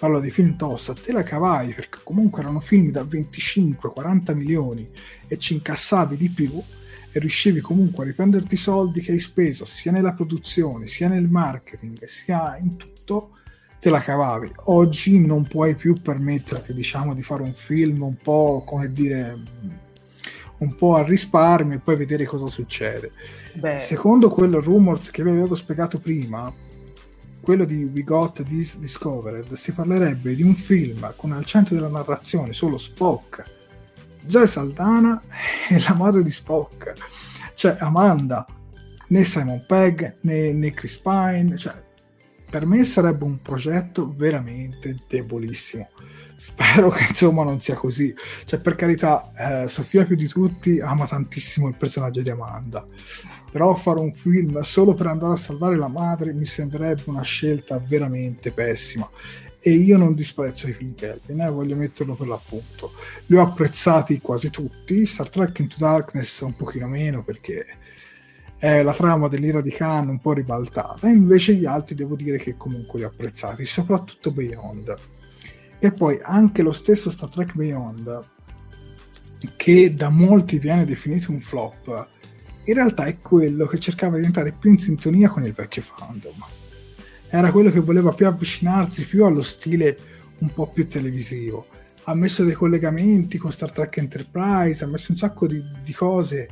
parlo 0.00 0.20
di 0.20 0.30
film 0.30 0.56
TOS, 0.56 0.94
te 1.04 1.12
la 1.12 1.22
cavavi 1.22 1.74
perché 1.74 1.98
comunque 2.02 2.40
erano 2.40 2.60
film 2.60 2.90
da 2.92 3.02
25-40 3.02 4.34
milioni 4.34 4.88
e 5.28 5.36
ci 5.36 5.52
incassavi 5.52 6.16
di 6.16 6.30
più, 6.30 6.50
e 7.10 7.18
riuscivi 7.18 7.60
comunque 7.60 8.04
a 8.04 8.06
riprenderti 8.06 8.54
i 8.54 8.58
soldi 8.58 9.00
che 9.00 9.12
hai 9.12 9.18
speso 9.18 9.64
sia 9.64 9.92
nella 9.92 10.12
produzione, 10.12 10.88
sia 10.88 11.08
nel 11.08 11.28
marketing, 11.28 12.04
sia 12.04 12.56
in 12.58 12.76
tutto, 12.76 13.36
te 13.80 13.90
la 13.90 14.00
cavavi. 14.00 14.52
Oggi 14.66 15.18
non 15.24 15.44
puoi 15.44 15.74
più 15.74 15.94
permetterti, 15.94 16.74
diciamo, 16.74 17.14
di 17.14 17.22
fare 17.22 17.42
un 17.42 17.54
film 17.54 18.02
un 18.02 18.16
po', 18.16 18.62
come 18.66 18.92
dire, 18.92 19.38
un 20.58 20.74
po' 20.74 20.94
a 20.96 21.02
risparmio 21.02 21.76
e 21.76 21.80
poi 21.80 21.96
vedere 21.96 22.24
cosa 22.24 22.48
succede. 22.48 23.12
Beh. 23.54 23.80
Secondo 23.80 24.28
quello 24.28 24.60
rumors 24.60 25.10
che 25.10 25.22
vi 25.22 25.30
avevo 25.30 25.54
spiegato 25.54 25.98
prima, 25.98 26.52
quello 27.40 27.64
di 27.64 27.84
We 27.84 28.02
Got 28.02 28.42
This 28.42 28.76
Discovered, 28.76 29.54
si 29.54 29.72
parlerebbe 29.72 30.34
di 30.34 30.42
un 30.42 30.54
film 30.54 31.12
con 31.16 31.32
al 31.32 31.46
centro 31.46 31.74
della 31.74 31.88
narrazione 31.88 32.52
solo 32.52 32.76
Spock 32.76 33.56
Zoe 34.28 34.46
Saldana 34.46 35.20
è 35.68 35.78
la 35.88 35.94
madre 35.94 36.22
di 36.22 36.30
Spock, 36.30 36.92
cioè 37.54 37.76
Amanda, 37.80 38.46
né 39.08 39.24
Simon 39.24 39.64
Pegg 39.66 40.16
né, 40.20 40.52
né 40.52 40.72
Chris 40.72 40.96
Pine, 40.96 41.56
cioè, 41.56 41.74
per 42.50 42.66
me 42.66 42.84
sarebbe 42.84 43.24
un 43.24 43.40
progetto 43.40 44.12
veramente 44.14 44.94
debolissimo. 45.08 45.88
Spero 46.36 46.88
che 46.90 47.04
insomma 47.08 47.42
non 47.42 47.58
sia 47.58 47.74
così. 47.74 48.14
Cioè, 48.44 48.60
per 48.60 48.76
carità, 48.76 49.64
eh, 49.64 49.68
Sofia 49.68 50.04
più 50.04 50.14
di 50.14 50.28
tutti 50.28 50.78
ama 50.78 51.06
tantissimo 51.06 51.66
il 51.66 51.74
personaggio 51.74 52.22
di 52.22 52.30
Amanda. 52.30 52.86
Però 53.50 53.74
fare 53.74 53.98
un 53.98 54.12
film 54.12 54.60
solo 54.60 54.94
per 54.94 55.08
andare 55.08 55.32
a 55.32 55.36
salvare 55.36 55.76
la 55.76 55.88
madre 55.88 56.32
mi 56.32 56.44
sembrerebbe 56.44 57.02
una 57.06 57.22
scelta 57.22 57.78
veramente 57.78 58.52
pessima 58.52 59.08
e 59.68 59.74
io 59.74 59.98
non 59.98 60.14
disprezzo 60.14 60.66
i 60.66 60.72
film 60.72 60.94
Kelvin, 60.94 61.40
eh, 61.40 61.50
voglio 61.50 61.76
metterlo 61.76 62.14
per 62.14 62.26
l'appunto. 62.26 62.92
Li 63.26 63.36
ho 63.36 63.42
apprezzati 63.42 64.18
quasi 64.20 64.48
tutti, 64.50 65.04
Star 65.04 65.28
Trek 65.28 65.58
Into 65.58 65.76
Darkness 65.78 66.40
un 66.40 66.56
pochino 66.56 66.86
meno 66.88 67.22
perché 67.22 67.66
è 68.56 68.82
la 68.82 68.94
trama 68.94 69.28
dell'ira 69.28 69.60
di 69.60 69.70
Khan 69.70 70.08
un 70.08 70.20
po' 70.20 70.32
ribaltata, 70.32 71.08
invece 71.08 71.54
gli 71.54 71.66
altri 71.66 71.94
devo 71.94 72.16
dire 72.16 72.38
che 72.38 72.56
comunque 72.56 72.98
li 72.98 73.04
ho 73.04 73.08
apprezzati, 73.08 73.64
soprattutto 73.64 74.32
Beyond. 74.32 74.94
E 75.78 75.92
poi 75.92 76.18
anche 76.22 76.62
lo 76.62 76.72
stesso 76.72 77.10
Star 77.10 77.28
Trek 77.28 77.54
Beyond, 77.54 78.22
che 79.56 79.94
da 79.94 80.08
molti 80.08 80.58
viene 80.58 80.84
definito 80.84 81.30
un 81.30 81.40
flop, 81.40 82.08
in 82.64 82.74
realtà 82.74 83.04
è 83.04 83.20
quello 83.20 83.66
che 83.66 83.78
cercava 83.78 84.14
di 84.14 84.20
diventare 84.20 84.52
più 84.52 84.70
in 84.70 84.78
sintonia 84.78 85.28
con 85.28 85.44
il 85.44 85.52
vecchio 85.52 85.82
fandom 85.82 86.44
era 87.30 87.52
quello 87.52 87.70
che 87.70 87.80
voleva 87.80 88.12
più 88.12 88.26
avvicinarsi 88.26 89.06
più 89.06 89.24
allo 89.24 89.42
stile 89.42 89.96
un 90.38 90.52
po' 90.52 90.68
più 90.68 90.88
televisivo. 90.88 91.66
Ha 92.04 92.14
messo 92.14 92.44
dei 92.44 92.54
collegamenti 92.54 93.36
con 93.36 93.52
Star 93.52 93.70
Trek 93.70 93.98
Enterprise, 93.98 94.82
ha 94.82 94.86
messo 94.86 95.12
un 95.12 95.18
sacco 95.18 95.46
di, 95.46 95.62
di 95.84 95.92
cose 95.92 96.48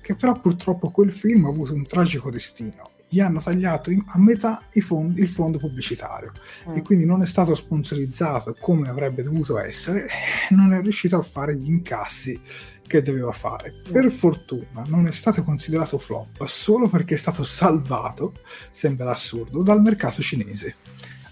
che 0.00 0.14
però 0.14 0.38
purtroppo 0.38 0.90
quel 0.90 1.12
film 1.12 1.46
ha 1.46 1.48
avuto 1.48 1.74
un 1.74 1.84
tragico 1.84 2.30
destino. 2.30 2.92
Gli 3.08 3.20
hanno 3.20 3.40
tagliato 3.40 3.90
in, 3.90 4.02
a 4.06 4.18
metà 4.18 4.62
fondi, 4.80 5.20
il 5.20 5.28
fondo 5.28 5.58
pubblicitario 5.58 6.32
mm. 6.68 6.74
e 6.76 6.82
quindi 6.82 7.04
non 7.04 7.22
è 7.22 7.26
stato 7.26 7.54
sponsorizzato 7.54 8.56
come 8.58 8.88
avrebbe 8.88 9.22
dovuto 9.22 9.58
essere, 9.58 10.06
non 10.50 10.72
è 10.72 10.82
riuscito 10.82 11.16
a 11.16 11.22
fare 11.22 11.56
gli 11.56 11.66
incassi 11.68 12.40
che 12.86 13.02
doveva 13.02 13.32
fare. 13.32 13.74
Per 13.90 14.10
fortuna 14.10 14.84
non 14.86 15.06
è 15.06 15.12
stato 15.12 15.42
considerato 15.42 15.98
flop 15.98 16.44
solo 16.46 16.88
perché 16.88 17.14
è 17.14 17.18
stato 17.18 17.42
salvato, 17.42 18.34
sembra 18.70 19.10
assurdo, 19.10 19.62
dal 19.62 19.80
mercato 19.80 20.22
cinese. 20.22 20.76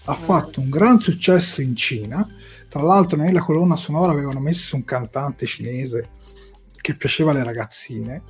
Ha 0.05 0.15
fatto 0.15 0.59
un 0.59 0.69
gran 0.69 0.99
successo 0.99 1.61
in 1.61 1.75
Cina, 1.75 2.27
tra 2.67 2.81
l'altro 2.81 3.17
nella 3.17 3.41
colonna 3.41 3.75
sonora 3.75 4.11
avevano 4.11 4.39
messo 4.39 4.75
un 4.75 4.83
cantante 4.83 5.45
cinese 5.45 6.09
che 6.75 6.95
piaceva 6.95 7.31
alle 7.31 7.43
ragazzine, 7.43 8.23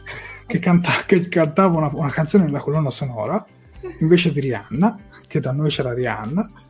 che, 0.45 0.59
canta- 0.59 1.03
che 1.07 1.27
cantava 1.27 1.77
una, 1.77 1.89
una 1.91 2.11
canzone 2.11 2.43
nella 2.43 2.59
colonna 2.59 2.91
sonora, 2.91 3.43
invece 3.99 4.31
di 4.31 4.41
Rihanna, 4.41 4.99
che 5.27 5.39
da 5.39 5.51
noi 5.51 5.69
c'era 5.69 5.93
Rihanna, 5.93 6.62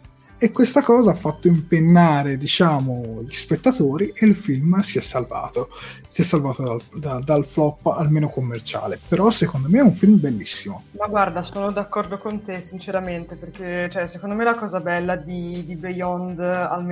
e 0.43 0.51
questa 0.51 0.81
cosa 0.81 1.11
ha 1.11 1.13
fatto 1.13 1.47
impennare 1.47 2.35
diciamo 2.35 3.23
gli 3.25 3.33
spettatori 3.33 4.11
e 4.13 4.25
il 4.25 4.35
film 4.35 4.77
si 4.81 4.97
è 4.97 5.01
salvato. 5.01 5.69
Si 6.05 6.19
è 6.19 6.25
salvato 6.25 6.63
dal, 6.63 6.81
da, 6.99 7.21
dal, 7.23 7.45
flop 7.45 7.85
almeno 7.85 8.27
commerciale. 8.27 8.99
Però 9.07 9.31
secondo 9.31 9.69
me 9.69 9.79
è 9.79 9.81
un 9.81 9.93
film 9.93 10.19
bellissimo. 10.19 10.83
Ma 10.97 11.07
guarda 11.07 11.43
sono 11.43 11.71
d'accordo 11.71 12.17
con 12.17 12.43
te 12.43 12.61
sinceramente 12.61 13.37
perché 13.37 13.89
cioè, 13.89 14.05
secondo 14.07 14.35
me 14.35 14.43
la 14.43 14.53
cosa 14.53 14.81
bella 14.81 15.15
di, 15.15 15.63
di 15.65 15.77
Beyond 15.77 16.35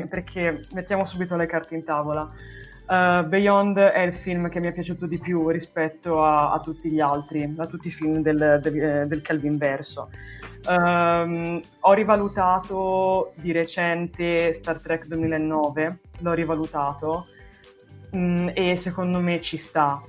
perché 0.08 0.62
mettiamo 0.74 1.06
subito 1.06 1.36
le 1.36 1.46
carte 1.46 1.76
in 1.76 1.84
tavola 1.84 2.32
Uh, 2.92 3.26
Beyond 3.26 3.78
è 3.78 4.02
il 4.02 4.14
film 4.14 4.50
che 4.50 4.60
mi 4.60 4.68
è 4.68 4.74
piaciuto 4.74 5.06
di 5.06 5.18
più 5.18 5.48
rispetto 5.48 6.26
a, 6.26 6.52
a 6.52 6.60
tutti 6.60 6.92
gli 6.92 7.00
altri, 7.00 7.54
a 7.56 7.66
tutti 7.66 7.88
i 7.88 7.92
film 7.92 8.18
del, 8.18 8.60
del, 8.62 8.82
eh, 8.82 9.06
del 9.08 9.22
Calvin 9.22 9.58
Verso. 9.58 10.10
Um, 10.68 11.62
ho 11.80 11.94
rivalutato 11.94 13.32
di 13.36 13.54
recente 13.54 14.52
Star 14.52 14.82
Trek 14.82 15.08
2009, 15.08 16.00
l'ho 16.20 16.34
rivalutato 16.34 17.28
um, 18.12 18.52
e 18.54 18.76
secondo 18.76 19.22
me 19.22 19.42
ci 19.42 19.56
sta. 19.56 20.02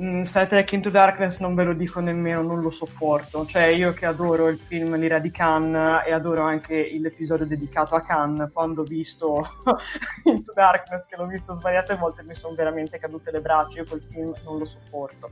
Mm, 0.00 0.22
Star 0.22 0.48
Trek 0.48 0.72
Into 0.72 0.90
Darkness 0.90 1.38
non 1.38 1.54
ve 1.54 1.62
lo 1.62 1.72
dico 1.72 2.00
nemmeno, 2.00 2.42
non 2.42 2.60
lo 2.60 2.70
sopporto. 2.70 3.46
Cioè, 3.46 3.66
io 3.66 3.92
che 3.92 4.06
adoro 4.06 4.48
il 4.48 4.58
film 4.58 4.96
L'ira 4.96 5.20
di 5.20 5.30
Khan 5.30 6.02
e 6.04 6.12
adoro 6.12 6.42
anche 6.42 6.90
l'episodio 6.98 7.46
dedicato 7.46 7.94
a 7.94 8.00
Khan, 8.00 8.50
quando 8.52 8.80
ho 8.80 8.84
visto 8.84 9.46
Into 10.24 10.52
Darkness, 10.52 11.06
che 11.06 11.16
l'ho 11.16 11.26
visto 11.26 11.54
svariate 11.54 11.94
volte, 11.94 12.24
mi 12.24 12.34
sono 12.34 12.56
veramente 12.56 12.98
cadute 12.98 13.30
le 13.30 13.40
braccia. 13.40 13.78
Io 13.78 13.84
quel 13.88 14.02
film 14.10 14.34
non 14.44 14.58
lo 14.58 14.64
sopporto. 14.64 15.30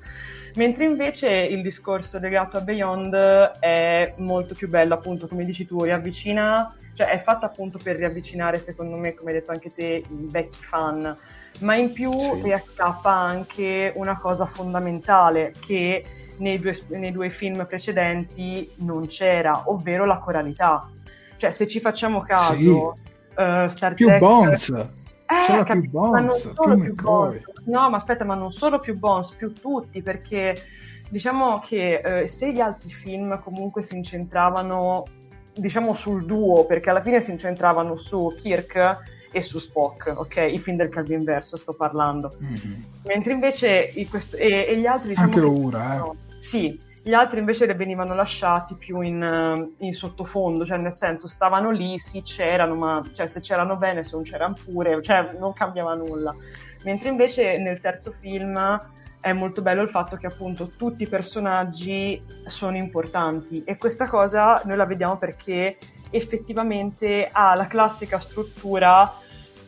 Mentre 0.54 0.84
invece 0.84 1.28
il 1.28 1.60
discorso 1.60 2.20
legato 2.20 2.58
a 2.58 2.60
Beyond 2.60 3.14
è 3.58 4.14
molto 4.18 4.54
più 4.54 4.68
bello, 4.68 4.94
appunto, 4.94 5.26
come 5.26 5.44
dici 5.44 5.66
tu, 5.66 5.82
riavvicina, 5.82 6.72
cioè 6.94 7.08
è 7.08 7.18
fatto 7.18 7.46
appunto 7.46 7.80
per 7.82 7.96
riavvicinare, 7.96 8.60
secondo 8.60 8.96
me, 8.96 9.14
come 9.14 9.32
hai 9.32 9.38
detto 9.38 9.50
anche 9.50 9.72
te, 9.72 10.04
i 10.06 10.28
vecchi 10.30 10.62
fan 10.62 11.18
ma 11.62 11.76
in 11.76 11.92
più 11.92 12.12
sì. 12.12 12.42
riaccappa 12.42 13.10
anche 13.10 13.92
una 13.96 14.18
cosa 14.18 14.46
fondamentale 14.46 15.52
che 15.58 16.04
nei 16.38 16.58
due, 16.58 16.78
nei 16.88 17.12
due, 17.12 17.30
film 17.30 17.66
precedenti 17.66 18.70
non 18.78 19.06
c'era, 19.06 19.62
ovvero 19.66 20.04
la 20.04 20.18
coralità. 20.18 20.88
Cioè, 21.36 21.50
se 21.50 21.66
ci 21.66 21.80
facciamo 21.80 22.20
caso, 22.20 22.96
sì. 22.96 23.40
uh, 23.40 23.66
Star 23.68 23.94
più 23.94 24.06
Trek... 24.06 24.20
Bones. 24.20 24.68
Eh, 24.68 25.46
C'era 25.46 25.62
cap- 25.62 25.80
più 25.80 25.90
Bones, 25.90 26.52
più, 26.54 26.80
più 26.80 26.94
Bones. 26.94 27.42
No, 27.66 27.88
ma 27.90 27.96
aspetta, 27.96 28.24
ma 28.24 28.34
non 28.34 28.52
solo 28.52 28.78
più 28.78 28.98
Bones, 28.98 29.32
più 29.34 29.52
tutti, 29.52 30.02
perché 30.02 30.56
diciamo 31.08 31.60
che 31.60 32.00
eh, 32.04 32.28
se 32.28 32.52
gli 32.52 32.60
altri 32.60 32.92
film 32.92 33.40
comunque 33.40 33.82
si 33.82 33.96
incentravano, 33.96 35.04
diciamo, 35.54 35.94
sul 35.94 36.24
duo, 36.24 36.64
perché 36.64 36.90
alla 36.90 37.02
fine 37.02 37.20
si 37.20 37.30
incentravano 37.30 37.96
su 37.96 38.32
Kirk 38.36 39.20
e 39.32 39.42
su 39.42 39.58
Spock, 39.58 40.12
ok? 40.14 40.36
I 40.52 40.58
film 40.58 40.76
del 40.76 40.88
Calvin 40.88 41.24
Verso 41.24 41.56
sto 41.56 41.72
parlando. 41.72 42.30
Mm-hmm. 42.40 42.80
Mentre 43.06 43.32
invece 43.32 43.92
questo, 44.08 44.36
e, 44.36 44.66
e, 44.68 44.78
gli 44.78 44.86
altri... 44.86 45.08
Diciamo 45.08 45.26
Anche 45.26 45.40
ora, 45.40 45.96
eh? 45.96 46.10
Sì, 46.38 46.78
gli 47.02 47.14
altri 47.14 47.40
invece 47.40 47.66
venivano 47.74 48.14
lasciati 48.14 48.74
più 48.74 49.00
in, 49.00 49.70
in, 49.78 49.92
sottofondo, 49.92 50.64
cioè 50.64 50.78
nel 50.78 50.92
senso 50.92 51.26
stavano 51.26 51.70
lì, 51.70 51.98
sì 51.98 52.22
c'erano, 52.22 52.76
ma 52.76 53.02
cioè, 53.12 53.26
se 53.26 53.40
c'erano 53.40 53.76
bene, 53.76 54.04
se 54.04 54.14
non 54.14 54.22
c'erano 54.22 54.54
pure, 54.64 55.02
cioè 55.02 55.34
non 55.38 55.52
cambiava 55.52 55.94
nulla. 55.94 56.34
Mentre 56.84 57.08
invece 57.08 57.58
nel 57.58 57.80
terzo 57.80 58.14
film 58.20 58.56
è 59.20 59.32
molto 59.32 59.62
bello 59.62 59.82
il 59.82 59.88
fatto 59.88 60.16
che 60.16 60.26
appunto 60.26 60.70
tutti 60.76 61.04
i 61.04 61.08
personaggi 61.08 62.20
sono 62.44 62.76
importanti 62.76 63.62
e 63.64 63.76
questa 63.78 64.08
cosa 64.08 64.60
noi 64.64 64.76
la 64.76 64.84
vediamo 64.84 65.16
perché 65.16 65.78
effettivamente 66.10 67.28
ha 67.30 67.54
la 67.54 67.68
classica 67.68 68.18
struttura 68.18 69.20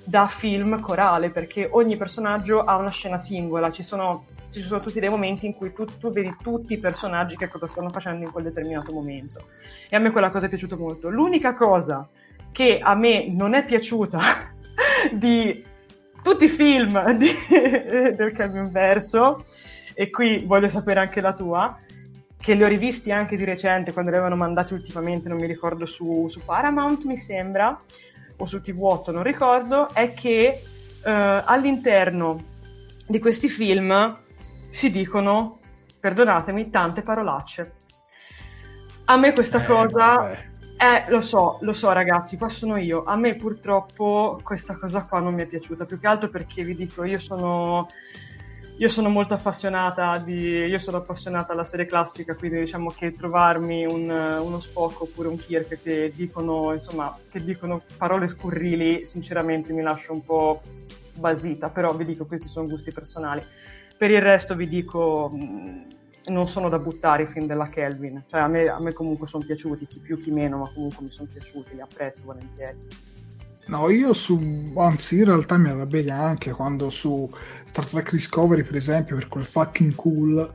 da 0.04 0.26
film 0.26 0.80
corale, 0.80 1.30
perché 1.30 1.68
ogni 1.70 1.96
personaggio 1.96 2.60
ha 2.60 2.76
una 2.76 2.90
scena 2.90 3.18
singola, 3.18 3.70
ci 3.70 3.82
sono 3.82 4.24
ci 4.50 4.62
sono 4.62 4.78
tutti 4.78 5.00
dei 5.00 5.08
momenti 5.08 5.46
in 5.46 5.54
cui 5.54 5.72
tu, 5.72 5.84
tu, 5.84 6.10
vedi 6.10 6.32
tutti 6.40 6.74
i 6.74 6.78
personaggi 6.78 7.36
che 7.36 7.48
cosa 7.48 7.66
stanno 7.66 7.88
facendo 7.88 8.22
in 8.22 8.30
quel 8.30 8.44
determinato 8.44 8.92
momento. 8.92 9.48
E 9.88 9.96
a 9.96 9.98
me 9.98 10.12
quella 10.12 10.30
cosa 10.30 10.46
è 10.46 10.48
piaciuta 10.48 10.76
molto. 10.76 11.10
L'unica 11.10 11.54
cosa 11.54 12.08
che 12.52 12.78
a 12.80 12.94
me 12.94 13.26
non 13.32 13.54
è 13.54 13.64
piaciuta 13.64 14.20
di 15.12 15.64
tutti 16.22 16.44
i 16.44 16.48
film 16.48 17.12
di, 17.18 17.30
del 17.50 18.32
cambio 18.32 18.62
inverso, 18.62 19.42
e 19.92 20.10
qui 20.10 20.44
voglio 20.44 20.68
sapere 20.68 21.00
anche 21.00 21.20
la 21.20 21.34
tua, 21.34 21.76
che 22.38 22.54
li 22.54 22.62
ho 22.62 22.68
rivisti 22.68 23.10
anche 23.10 23.36
di 23.36 23.44
recente 23.44 23.92
quando 23.92 24.10
li 24.10 24.16
avevano 24.16 24.40
mandati 24.40 24.72
ultimamente, 24.72 25.28
non 25.28 25.38
mi 25.38 25.46
ricordo 25.46 25.86
su, 25.86 26.28
su 26.28 26.40
Paramount 26.44 27.04
mi 27.04 27.16
sembra, 27.16 27.76
o 28.36 28.46
su 28.46 28.56
TV8 28.56 29.12
non 29.12 29.22
ricordo, 29.22 29.88
è 29.92 30.12
che 30.12 30.62
uh, 31.04 31.10
all'interno 31.44 32.52
di 33.06 33.18
questi 33.18 33.48
film 33.48 34.18
si 34.68 34.90
dicono, 34.90 35.58
perdonatemi, 36.00 36.70
tante 36.70 37.02
parolacce. 37.02 37.74
A 39.06 39.16
me 39.16 39.32
questa 39.32 39.62
eh, 39.62 39.66
cosa... 39.66 40.52
Eh, 40.76 41.04
lo 41.08 41.22
so, 41.22 41.58
lo 41.60 41.72
so 41.72 41.92
ragazzi, 41.92 42.36
qua 42.36 42.48
sono 42.48 42.76
io. 42.76 43.04
A 43.04 43.14
me 43.16 43.36
purtroppo 43.36 44.38
questa 44.42 44.76
cosa 44.76 45.02
qua 45.02 45.20
non 45.20 45.34
mi 45.34 45.42
è 45.42 45.46
piaciuta, 45.46 45.84
più 45.84 46.00
che 46.00 46.06
altro 46.08 46.28
perché 46.28 46.64
vi 46.64 46.74
dico, 46.74 47.04
io 47.04 47.20
sono 47.20 47.86
io 48.76 48.88
sono 48.88 49.08
molto 49.08 49.34
appassionata 49.34 50.18
di, 50.18 50.34
io 50.34 50.78
sono 50.78 50.96
appassionata 50.96 51.52
alla 51.52 51.64
serie 51.64 51.86
classica, 51.86 52.34
quindi 52.34 52.58
diciamo 52.58 52.90
che 52.90 53.12
trovarmi 53.12 53.84
un, 53.86 54.10
uno 54.10 54.60
Spock 54.60 55.02
oppure 55.02 55.28
un 55.28 55.36
Kirk 55.36 55.80
che 55.80 56.10
dicono, 56.12 56.72
insomma, 56.72 57.16
che 57.30 57.42
dicono 57.42 57.82
parole 57.96 58.26
scurrili, 58.26 59.06
sinceramente 59.06 59.72
mi 59.72 59.82
lascia 59.82 60.12
un 60.12 60.24
po' 60.24 60.60
basita, 61.16 61.70
però 61.70 61.94
vi 61.94 62.04
dico, 62.04 62.26
questi 62.26 62.48
sono 62.48 62.66
gusti 62.66 62.92
personali. 62.92 63.42
Per 63.96 64.10
il 64.10 64.20
resto 64.20 64.56
vi 64.56 64.68
dico, 64.68 65.30
mm, 65.32 65.80
non 66.26 66.48
sono 66.48 66.68
da 66.68 66.80
buttare 66.80 67.24
i 67.24 67.26
film 67.26 67.46
della 67.46 67.68
Kelvin, 67.68 68.24
cioè 68.28 68.40
a 68.40 68.48
me, 68.48 68.66
a 68.66 68.78
me 68.80 68.92
comunque 68.92 69.28
sono 69.28 69.44
piaciuti, 69.44 69.86
chi 69.86 70.00
più 70.00 70.18
chi 70.18 70.32
meno, 70.32 70.58
ma 70.58 70.72
comunque 70.72 71.04
mi 71.04 71.10
sono 71.12 71.28
piaciuti, 71.32 71.74
li 71.74 71.80
apprezzo 71.80 72.24
volentieri. 72.24 72.78
No, 73.66 73.88
io 73.88 74.12
su, 74.12 74.72
anzi 74.76 75.18
in 75.18 75.24
realtà 75.24 75.56
mi 75.56 75.70
arrabbia 75.70 76.18
anche 76.18 76.50
quando 76.50 76.90
su 76.90 77.30
Star 77.74 77.86
Trek 77.86 78.12
Discovery, 78.12 78.62
per 78.62 78.76
esempio, 78.76 79.16
per 79.16 79.26
quel 79.26 79.44
fucking 79.44 79.96
cool 79.96 80.54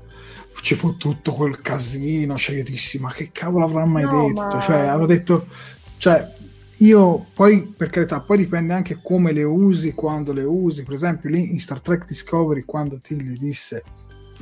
ci 0.62 0.74
fu 0.76 0.96
tutto 0.96 1.34
quel 1.34 1.60
casino, 1.60 2.38
cioè 2.38 2.56
io 2.56 2.64
dissi, 2.64 2.98
ma 2.98 3.12
che 3.12 3.32
cavolo 3.34 3.66
avrà 3.66 3.84
mai 3.84 4.04
no, 4.04 4.28
detto? 4.28 4.42
Ma... 4.42 4.62
Cioè, 4.62 4.78
hanno 4.78 5.06
detto, 5.06 5.48
cioè, 5.98 6.26
io 6.78 7.26
poi, 7.34 7.64
per 7.64 7.90
carità, 7.90 8.22
poi 8.22 8.38
dipende 8.38 8.72
anche 8.72 9.00
come 9.04 9.34
le 9.34 9.44
usi, 9.44 9.92
quando 9.92 10.32
le 10.32 10.44
usi, 10.44 10.84
per 10.84 10.94
esempio 10.94 11.30
lì 11.30 11.52
in 11.52 11.60
Star 11.60 11.82
Trek 11.82 12.06
Discovery, 12.06 12.64
quando 12.64 13.00
Tilly 13.02 13.38
disse 13.38 13.84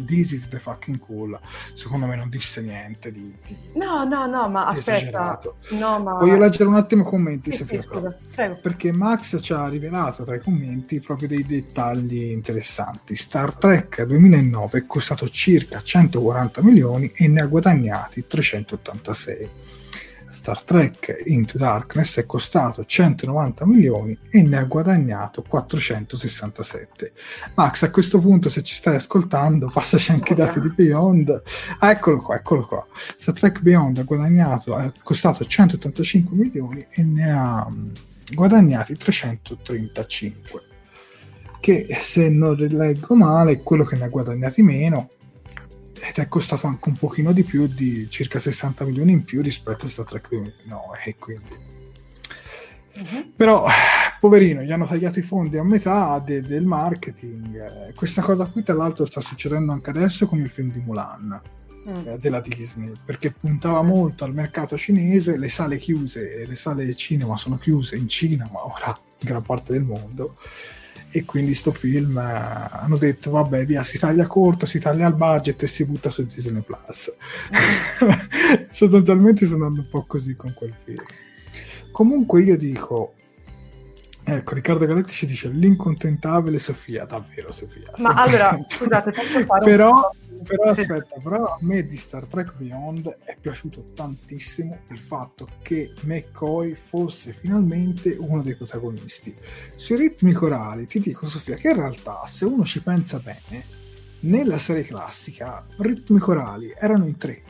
This 0.06 0.32
is 0.32 0.48
the 0.48 0.60
fucking 0.60 1.00
cool. 1.00 1.39
Secondo 1.74 2.06
me 2.06 2.16
non 2.16 2.30
disse 2.30 2.62
niente 2.62 3.12
di, 3.12 3.34
di 3.45 3.58
No, 3.74 4.04
no, 4.04 4.26
no, 4.28 4.48
ma 4.50 4.68
aspetta. 4.68 5.41
No, 5.72 6.00
ma... 6.00 6.14
Voglio 6.14 6.38
leggere 6.38 6.70
un 6.70 6.76
attimo 6.76 7.02
i 7.02 7.06
commenti, 7.06 7.52
sì, 7.52 7.58
Sofia, 7.58 7.82
sì, 7.82 8.58
perché 8.62 8.91
Max 8.91 9.41
ci 9.41 9.54
ha 9.54 9.68
rivelato 9.68 10.24
tra 10.24 10.36
i 10.36 10.41
commenti 10.41 11.00
proprio 11.00 11.28
dei 11.28 11.45
dettagli 11.45 12.26
interessanti. 12.26 13.16
Star 13.16 13.56
Trek 13.56 14.04
2009 14.04 14.80
è 14.80 14.86
costato 14.86 15.28
circa 15.30 15.82
140 15.82 16.62
milioni 16.62 17.12
e 17.16 17.28
ne 17.28 17.41
ha 17.41 17.45
guadagnati 17.45 18.28
386 18.28 19.50
Star 20.48 20.64
Trek 20.64 21.24
Into 21.26 21.58
Darkness 21.58 22.20
è 22.20 22.26
costato 22.26 22.86
190 22.86 23.66
milioni 23.66 24.18
e 24.30 24.41
ne 24.43 24.60
ha 24.60 24.64
guadagnato 24.64 25.41
467. 25.41 27.12
Max, 27.56 27.84
a 27.84 27.91
questo 27.91 28.22
punto, 28.22 28.48
se 28.48 28.64
ci 28.64 28.74
stai 28.74 28.95
ascoltando, 28.95 29.70
passaci 29.70 30.14
anche 30.14 30.32
i 30.32 30.38
dati 30.38 30.62
di 30.62 30.70
Beyond. 30.70 31.41
Ah, 31.80 31.91
eccolo 31.91 32.20
qua, 32.20 32.38
eccolo 32.38 32.66
qua. 32.66 32.88
Star 33.18 33.34
Trek 33.34 33.60
Beyond 33.60 33.98
ha 33.98 34.04
guadagnato, 34.04 34.74
ha 34.74 34.89
costato 35.04 35.43
185 35.43 36.38
milioni 36.38 36.88
e 36.91 37.04
ne 37.04 37.30
ha 37.30 37.68
mm, 37.70 37.89
guadagnati 38.32 38.95
335 38.95 40.62
che 41.60 41.88
se 42.00 42.30
non 42.30 42.56
leggo 42.56 43.16
male 43.16 43.52
è 43.52 43.62
quello 43.64 43.84
che 43.84 43.98
ne 43.98 44.06
ha 44.06 44.10
guadagnati 44.10 44.62
meno 44.62 45.10
ed 46.02 46.18
è 46.18 46.28
costato 46.28 46.68
anche 46.68 46.89
un 46.89 46.95
pochino 46.95 47.32
di 47.32 47.43
più 47.43 47.68
di 47.68 48.10
circa 48.10 48.39
60 48.39 48.86
milioni 48.86 49.12
in 49.12 49.24
più 49.24 49.41
rispetto 49.41 49.86
a 49.86 49.89
Star 49.89 50.06
Trek 50.06 50.30
2009 50.30 51.00
e 51.04 51.16
quindi 51.18 51.58
uh-huh. 52.95 53.34
però 53.36 53.68
poverino 54.20 54.62
gli 54.62 54.72
hanno 54.72 54.88
tagliato 54.88 55.20
i 55.20 55.24
fondi 55.24 55.58
a 55.58 55.64
metà 55.64 56.20
de- 56.20 56.41
del 56.41 56.66
marketing 56.66 57.93
questa 57.93 58.22
cosa 58.22 58.45
qui 58.45 58.64
tra 58.64 58.76
l'altro 58.76 59.06
sta 59.06 59.22
succedendo 59.22 59.72
anche 59.72 59.89
adesso 59.89 60.28
con 60.28 60.39
il 60.39 60.50
film 60.50 60.72
di 60.72 60.80
Mulan 60.80 61.41
mm. 61.89 62.08
eh, 62.08 62.18
della 62.20 62.41
Disney 62.41 62.91
perché 63.06 63.32
puntava 63.32 63.82
molto 63.82 64.24
al 64.24 64.34
mercato 64.34 64.78
cinese 64.78 65.38
le 65.38 65.50
sale 65.50 65.78
chiuse 65.78 66.45
le 66.45 66.56
sale 66.56 66.95
cinema 66.95 67.38
sono 67.38 67.58
chiuse 67.58 67.95
in 67.95 68.08
Cina 68.08 68.50
ma 68.52 68.66
ora 68.66 68.98
in 69.20 69.28
gran 69.28 69.41
parte 69.41 69.74
del 69.74 69.84
mondo 69.84 70.36
e 71.10 71.26
quindi 71.26 71.55
sto 71.55 71.72
film 71.72 72.18
eh, 72.18 72.68
hanno 72.72 72.97
detto 72.97 73.32
vabbè 73.32 73.66
via 73.66 73.84
si 73.84 73.97
taglia 73.97 74.28
corto, 74.28 74.66
si 74.66 74.80
taglia 74.80 75.08
il 75.08 75.16
budget 75.16 75.64
e 75.64 75.68
si 75.68 75.86
butta 75.86 76.10
su 76.10 76.24
Disney 76.24 76.62
Plus. 76.62 77.14
Sostanzialmente 78.70 79.45
sto 79.45 79.55
andando 79.55 79.82
un 79.82 79.89
po' 79.89 80.03
così 80.05 80.36
con 80.36 80.53
quel 80.53 80.74
film. 80.84 81.03
Comunque 81.91 82.43
io 82.43 82.58
dico, 82.58 83.14
Ecco, 84.30 84.56
Riccardo 84.56 84.86
Galetti 84.86 85.14
ci 85.14 85.26
dice 85.26 85.48
l'incontentabile 85.48 86.60
Sofia, 86.60 87.06
davvero 87.06 87.50
Sofia. 87.54 87.94
Ma 88.00 88.14
allora, 88.14 88.60
scusate, 88.68 89.12
posso 89.12 89.46
fare 89.46 89.64
però, 89.64 90.10
però 90.44 90.64
aspetta, 90.64 91.18
però 91.24 91.46
a 91.54 91.58
me 91.62 91.88
di 91.88 91.96
Star 91.96 92.28
Trek 92.28 92.56
Beyond 92.58 93.20
è 93.24 93.38
piaciuto 93.40 93.92
tantissimo 93.94 94.80
il 94.90 94.98
fatto 94.98 95.48
che 95.62 95.94
McCoy 96.02 96.76
fosse 96.76 97.32
finalmente 97.32 98.18
uno 98.20 98.42
dei 98.42 98.58
protagonisti. 98.58 99.34
Sui 99.78 99.96
ritmi 99.96 100.34
corali 100.34 100.88
ti 100.88 101.00
dico 101.00 101.26
Sofia 101.26 101.56
che 101.56 101.70
in 101.70 101.78
realtà 101.78 102.28
se 102.28 102.44
uno 102.44 102.66
ci 102.66 102.82
pensa 102.82 103.20
bene, 103.20 103.64
nella 104.20 104.58
serie 104.58 104.84
classica 104.84 105.66
ritmi 105.78 106.20
corali 106.20 106.74
erano 106.78 107.06
in 107.06 107.16
tre, 107.16 107.44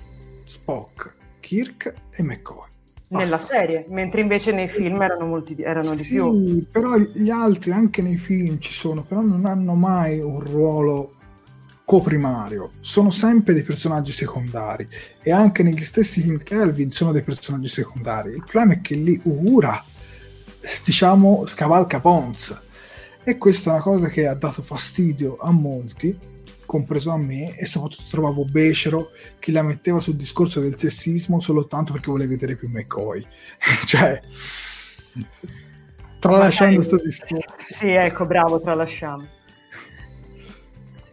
Spock, 0.44 1.16
Kirk 1.40 1.92
e 2.12 2.22
McCoy 2.22 2.67
nella 3.10 3.40
serie, 3.40 3.86
mentre 3.90 4.22
invece 4.22 4.52
nei 4.52 4.68
film 4.68 5.02
erano, 5.02 5.26
molti, 5.26 5.56
erano 5.62 5.96
di 5.96 6.04
sì, 6.04 6.14
più. 6.16 6.46
Sì, 6.46 6.68
però 6.70 6.98
gli 6.98 7.30
altri 7.30 7.72
anche 7.72 8.02
nei 8.02 8.18
film 8.18 8.60
ci 8.60 8.74
sono, 8.74 9.04
però 9.04 9.22
non 9.22 9.46
hanno 9.46 9.74
mai 9.76 10.20
un 10.20 10.40
ruolo 10.40 11.14
coprimario, 11.86 12.72
sono 12.82 13.12
sempre 13.12 13.54
dei 13.54 13.64
personaggi 13.64 14.12
secondari. 14.12 14.88
E 15.22 15.32
anche 15.32 15.64
negli 15.64 15.84
stessi 15.84 16.22
film 16.22 16.38
Kelvin 16.44 16.92
sono 16.92 17.12
dei 17.12 17.22
personaggi 17.22 17.70
secondari. 17.70 18.32
Il 18.32 18.44
problema 18.46 18.74
è 18.74 18.82
che 18.82 18.96
lì 18.96 19.20
Uhura, 19.24 19.84
diciamo, 20.84 21.46
scavalca 21.48 22.02
Pons. 22.02 22.62
E 23.24 23.38
questa 23.38 23.70
è 23.70 23.74
una 23.74 23.82
cosa 23.82 24.08
che 24.08 24.28
ha 24.28 24.36
dato 24.36 24.62
fastidio 24.62 25.38
a 25.38 25.52
molti 25.52 26.18
compreso 26.68 27.10
a 27.10 27.18
me, 27.18 27.58
e 27.58 27.66
soprattutto 27.66 28.04
trovavo 28.08 28.46
becero 28.46 29.10
chi 29.40 29.52
la 29.52 29.64
metteva 29.64 30.00
sul 30.00 30.16
discorso 30.16 30.60
del 30.60 30.78
sessismo 30.78 31.40
solo 31.40 31.66
tanto 31.66 31.94
perché 31.94 32.12
voleva 32.12 32.30
vedere 32.30 32.56
più 32.56 32.70
McCoy. 32.70 33.26
cioè, 33.88 34.22
tralasciando 36.20 36.76
questo 36.76 36.98
discorso. 36.98 37.56
Sì, 37.66 37.90
ecco, 37.90 38.26
bravo, 38.26 38.62
tralasciamo. 38.62 39.36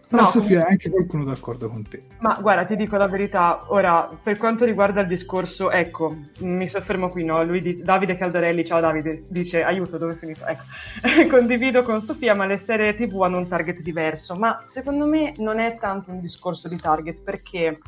Però 0.09 0.23
no, 0.23 0.29
Sofia, 0.29 0.67
è 0.67 0.71
anche 0.71 0.91
qualcuno 0.91 1.25
d'accordo 1.25 1.69
con 1.69 1.87
te. 1.89 2.05
Ma 2.21 2.39
guarda, 2.41 2.65
ti 2.65 2.77
dico 2.77 2.97
la 2.97 3.09
verità, 3.09 3.65
ora, 3.69 4.09
per 4.23 4.37
quanto 4.37 4.65
riguarda 4.65 5.01
il 5.01 5.07
discorso, 5.07 5.71
ecco, 5.71 6.15
mi 6.41 6.69
soffermo 6.69 7.09
qui, 7.09 7.25
no? 7.25 7.43
Lui 7.43 7.61
di- 7.61 7.83
Davide 7.83 8.17
Caldarelli, 8.17 8.65
ciao 8.65 8.81
Davide, 8.81 9.25
dice, 9.29 9.63
aiuto, 9.63 9.99
dove 9.99 10.13
è 10.13 10.17
finito? 10.17 10.45
Ecco, 10.47 10.65
condivido 11.35 11.83
con 11.83 12.01
Sofia, 12.03 12.35
ma 12.35 12.47
le 12.47 12.59
serie 12.59 12.95
TV 12.95 13.23
hanno 13.23 13.39
un 13.39 13.49
target 13.49 13.81
diverso, 13.81 14.35
ma 14.35 14.63
secondo 14.65 15.07
me 15.07 15.33
non 15.39 15.59
è 15.59 15.79
tanto 15.79 16.11
un 16.11 16.21
discorso 16.21 16.69
di 16.69 16.77
target, 16.77 17.19
perché, 17.21 17.79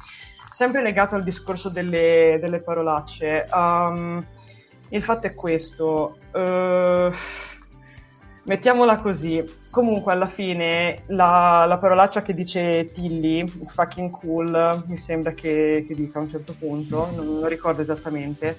sempre 0.51 0.83
legato 0.83 1.15
al 1.15 1.23
discorso 1.23 1.69
delle, 1.69 2.39
delle 2.41 2.61
parolacce, 2.61 3.47
um, 3.53 4.25
il 4.89 5.03
fatto 5.03 5.27
è 5.27 5.35
questo, 5.35 6.19
uh, 6.33 7.13
mettiamola 8.45 8.99
così, 9.01 9.45
Comunque, 9.77 10.13
alla 10.13 10.27
fine, 10.27 11.03
la, 11.09 11.67
la, 11.69 11.77
parolaccia 11.77 12.23
che 12.23 12.33
dice 12.33 12.93
Tilly, 12.93 13.47
fucking 13.47 14.11
cool, 14.11 14.83
mi 14.87 14.97
sembra 14.97 15.33
che, 15.33 15.85
che 15.87 15.95
dica 15.95 16.19
a 16.19 16.23
un 16.23 16.31
certo 16.31 16.55
punto, 16.59 17.11
non, 17.15 17.41
non 17.41 17.47
ricordo 17.47 17.83
esattamente. 17.83 18.57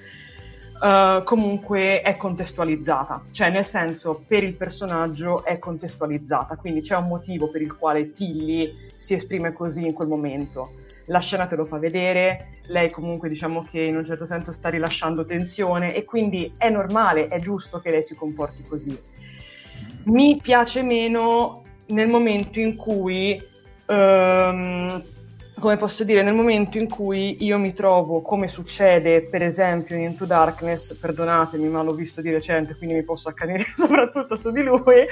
Uh, 0.80 1.24
comunque 1.24 2.02
è 2.02 2.16
contestualizzata, 2.18 3.26
cioè 3.32 3.50
nel 3.50 3.66
senso 3.66 4.24
per 4.28 4.44
il 4.44 4.54
personaggio 4.54 5.44
è 5.44 5.58
contestualizzata, 5.58 6.56
quindi 6.56 6.82
c'è 6.82 6.96
un 6.96 7.08
motivo 7.08 7.50
per 7.50 7.64
il 7.64 7.76
quale 7.76 8.14
Tilly 8.14 8.86
si 8.96 9.16
esprime 9.16 9.54
così 9.54 9.88
in 9.88 9.94
quel 9.94 10.08
momento. 10.08 10.74
La 11.06 11.18
scena 11.18 11.48
te 11.48 11.56
lo 11.56 11.66
fa 11.66 11.80
vedere, 11.80 12.60
lei 12.68 12.92
comunque 12.92 13.28
diciamo 13.28 13.68
che 13.72 13.80
in 13.80 13.98
un 13.98 14.06
certo 14.06 14.26
senso 14.26 14.52
sta 14.52 14.70
rilasciando 14.70 15.26
tensione 15.26 15.96
e 15.96 16.06
quindi 16.06 16.54
è 16.58 16.70
normale, 16.70 17.28
è 17.28 17.40
giusto 17.40 17.80
che 17.80 17.90
lei 17.90 18.04
si 18.04 18.14
comporti 18.14 18.62
così 18.62 19.16
mi 20.08 20.40
piace 20.42 20.82
meno 20.84 21.64
nel 21.88 22.08
momento 22.08 22.60
in 22.60 22.76
cui 22.76 23.42
ehm, 23.86 25.04
come 25.60 25.78
posso 25.78 26.04
dire, 26.04 26.22
nel 26.22 26.36
momento 26.36 26.78
in 26.78 26.88
cui 26.88 27.44
io 27.44 27.58
mi 27.58 27.74
trovo, 27.74 28.22
come 28.22 28.48
succede 28.48 29.24
per 29.24 29.42
esempio 29.42 29.96
in 29.96 30.04
Into 30.04 30.26
Darkness, 30.26 30.94
perdonatemi 30.94 31.68
ma 31.68 31.82
l'ho 31.82 31.94
visto 31.94 32.22
di 32.22 32.32
recente 32.32 32.76
quindi 32.76 32.96
mi 32.96 33.04
posso 33.04 33.30
accanire 33.30 33.66
soprattutto 33.76 34.36
su 34.36 34.52
di 34.52 34.62
lui, 34.62 35.06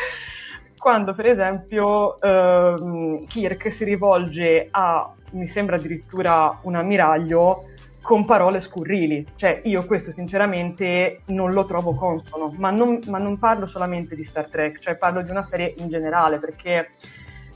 quando 0.77 1.13
per 1.15 1.25
esempio 1.25 2.19
ehm, 2.21 3.25
Kirk 3.25 3.71
si 3.71 3.83
rivolge 3.85 4.67
a, 4.69 5.11
mi 5.31 5.47
sembra 5.47 5.77
addirittura 5.77 6.59
un 6.61 6.75
ammiraglio, 6.75 7.69
con 8.05 8.23
parole 8.23 8.61
scurrili. 8.61 9.25
Cioè, 9.35 9.61
io 9.63 9.83
questo 9.85 10.11
sinceramente 10.11 11.21
non 11.29 11.53
lo 11.53 11.65
trovo 11.65 11.95
consono, 11.95 12.51
ma 12.59 12.69
non, 12.69 12.99
ma 13.07 13.17
non 13.17 13.39
parlo 13.39 13.65
solamente 13.65 14.13
di 14.15 14.23
Star 14.23 14.47
Trek, 14.47 14.77
cioè 14.77 14.95
parlo 14.95 15.23
di 15.23 15.31
una 15.31 15.41
serie 15.41 15.73
in 15.79 15.89
generale, 15.89 16.37
perché 16.37 16.87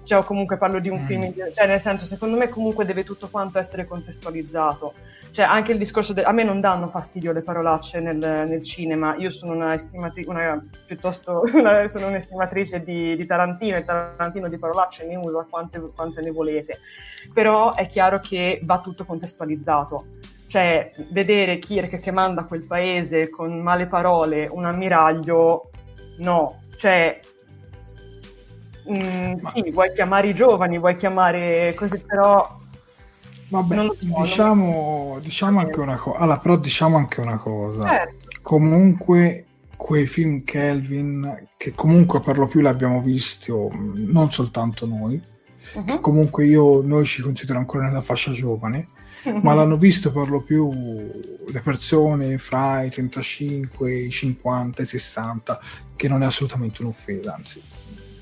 cioè, 0.05 0.17
o 0.17 0.23
comunque 0.23 0.57
parlo 0.57 0.79
di 0.79 0.89
un 0.89 1.03
mm. 1.03 1.05
film, 1.05 1.33
cioè 1.53 1.67
nel 1.67 1.79
senso, 1.79 2.07
secondo 2.07 2.35
me 2.35 2.49
comunque 2.49 2.83
deve 2.83 3.03
tutto 3.03 3.29
quanto 3.29 3.59
essere 3.59 3.85
contestualizzato. 3.85 4.93
Cioè, 5.29 5.45
anche 5.45 5.71
il 5.71 5.77
discorso, 5.77 6.13
de- 6.13 6.23
a 6.23 6.31
me 6.31 6.43
non 6.43 6.59
danno 6.59 6.87
fastidio 6.87 7.31
le 7.31 7.43
parolacce 7.43 7.99
nel, 7.99 8.17
nel 8.17 8.63
cinema, 8.63 9.15
io 9.17 9.29
sono 9.29 9.53
una 9.53 9.75
estimatrice, 9.75 10.31
una, 10.31 10.59
piuttosto, 10.87 11.43
una, 11.53 11.87
sono 11.87 12.07
un'estimatrice 12.07 12.81
di, 12.81 13.15
di, 13.15 13.25
Tarantino 13.27 13.77
e 13.77 13.85
Tarantino 13.85 14.49
di 14.49 14.57
parolacce 14.57 15.05
ne 15.05 15.15
usa 15.15 15.45
quante, 15.47 15.79
quante 15.93 16.21
ne 16.21 16.31
volete, 16.31 16.79
però 17.31 17.75
è 17.75 17.85
chiaro 17.85 18.17
che 18.17 18.61
va 18.63 18.81
tutto 18.81 19.05
contestualizzato 19.05 20.05
cioè 20.49 20.91
vedere 21.11 21.59
Kirk 21.59 22.01
che 22.01 22.11
manda 22.11 22.41
a 22.41 22.45
quel 22.45 22.65
paese 22.65 23.29
con 23.29 23.59
male 23.61 23.87
parole 23.87 24.49
un 24.51 24.65
ammiraglio, 24.65 25.69
no, 26.17 26.61
cioè 26.75 27.19
Mm, 28.89 29.39
Ma... 29.41 29.49
Sì, 29.51 29.69
vuoi 29.71 29.93
chiamare 29.93 30.29
i 30.29 30.33
giovani, 30.33 30.79
vuoi 30.79 30.95
chiamare 30.95 31.73
così, 31.75 32.01
però... 32.03 32.41
Vabbè, 33.49 33.75
so, 33.75 33.95
diciamo, 33.99 35.11
non... 35.13 35.21
diciamo 35.21 35.59
anche 35.59 35.79
una 35.79 35.95
cosa. 35.95 36.17
Allora, 36.17 36.39
però 36.39 36.57
diciamo 36.57 36.97
anche 36.97 37.19
una 37.19 37.37
cosa. 37.37 37.87
Certo. 37.87 38.27
Comunque, 38.41 39.45
quei 39.75 40.07
film 40.07 40.43
Kelvin, 40.43 41.47
che 41.57 41.73
comunque 41.73 42.19
per 42.19 42.37
lo 42.37 42.47
più 42.47 42.61
l'abbiamo 42.61 43.01
visto, 43.01 43.69
non 43.73 44.31
soltanto 44.31 44.85
noi, 44.85 45.21
uh-huh. 45.73 45.99
comunque 45.99 46.45
io, 46.45 46.81
noi 46.81 47.05
ci 47.05 47.21
consideriamo 47.21 47.61
ancora 47.61 47.85
nella 47.85 48.01
fascia 48.01 48.31
giovane, 48.31 48.87
ma 49.41 49.53
l'hanno 49.53 49.77
visto 49.77 50.11
per 50.11 50.29
lo 50.29 50.41
più 50.41 50.69
le 51.47 51.59
persone 51.61 52.37
fra 52.37 52.83
i 52.83 52.89
35, 52.89 53.93
i 53.93 54.11
50, 54.11 54.81
i 54.81 54.85
60, 54.85 55.59
che 55.95 56.07
non 56.07 56.23
è 56.23 56.25
assolutamente 56.25 56.81
un'offesa, 56.81 57.33
anzi 57.33 57.61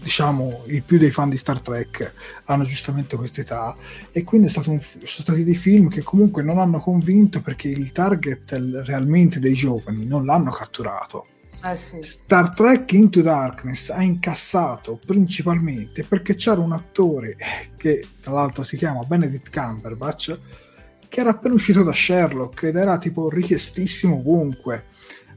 diciamo, 0.08 0.64
il 0.68 0.84
più 0.84 0.98
dei 0.98 1.12
fan 1.12 1.30
di 1.30 1.38
Star 1.38 1.60
Trek 1.60 2.14
hanno 2.45 2.64
giustamente 2.64 3.18
questa 3.18 3.41
età 3.41 3.76
e 4.12 4.24
quindi 4.24 4.48
un, 4.56 4.80
sono 4.80 4.80
stati 5.06 5.43
dei 5.43 5.56
film 5.56 5.89
che 5.89 6.02
comunque 6.02 6.43
non 6.43 6.60
hanno 6.60 6.80
convinto 6.80 7.41
perché 7.41 7.68
il 7.68 7.91
target 7.91 8.54
realmente 8.86 9.39
dei 9.39 9.54
giovani 9.54 10.06
non 10.06 10.26
l'hanno 10.26 10.52
catturato. 10.52 11.28
Eh 11.62 11.76
sì. 11.76 11.98
Star 12.02 12.54
Trek 12.54 12.91
Into 12.93 13.22
Darkness 13.22 13.89
ha 13.89 14.02
incassato 14.02 14.98
principalmente 15.06 16.04
perché 16.04 16.36
c'era 16.36 16.62
un 16.62 16.72
attore 16.72 17.36
che 17.76 18.08
tra 18.22 18.32
l'altro 18.32 18.64
si 18.64 18.78
chiama 18.78 19.02
Benedict 19.06 19.52
Cumberbatch 19.52 20.39
che 21.10 21.20
era 21.20 21.32
appena 21.32 21.53
uscito 21.53 21.84
da 21.84 21.93
Sherlock 21.93 22.64
ed 22.64 22.76
era 22.76 22.97
tipo 22.97 23.30
richiestissimo 23.30 24.16
ovunque. 24.16 24.86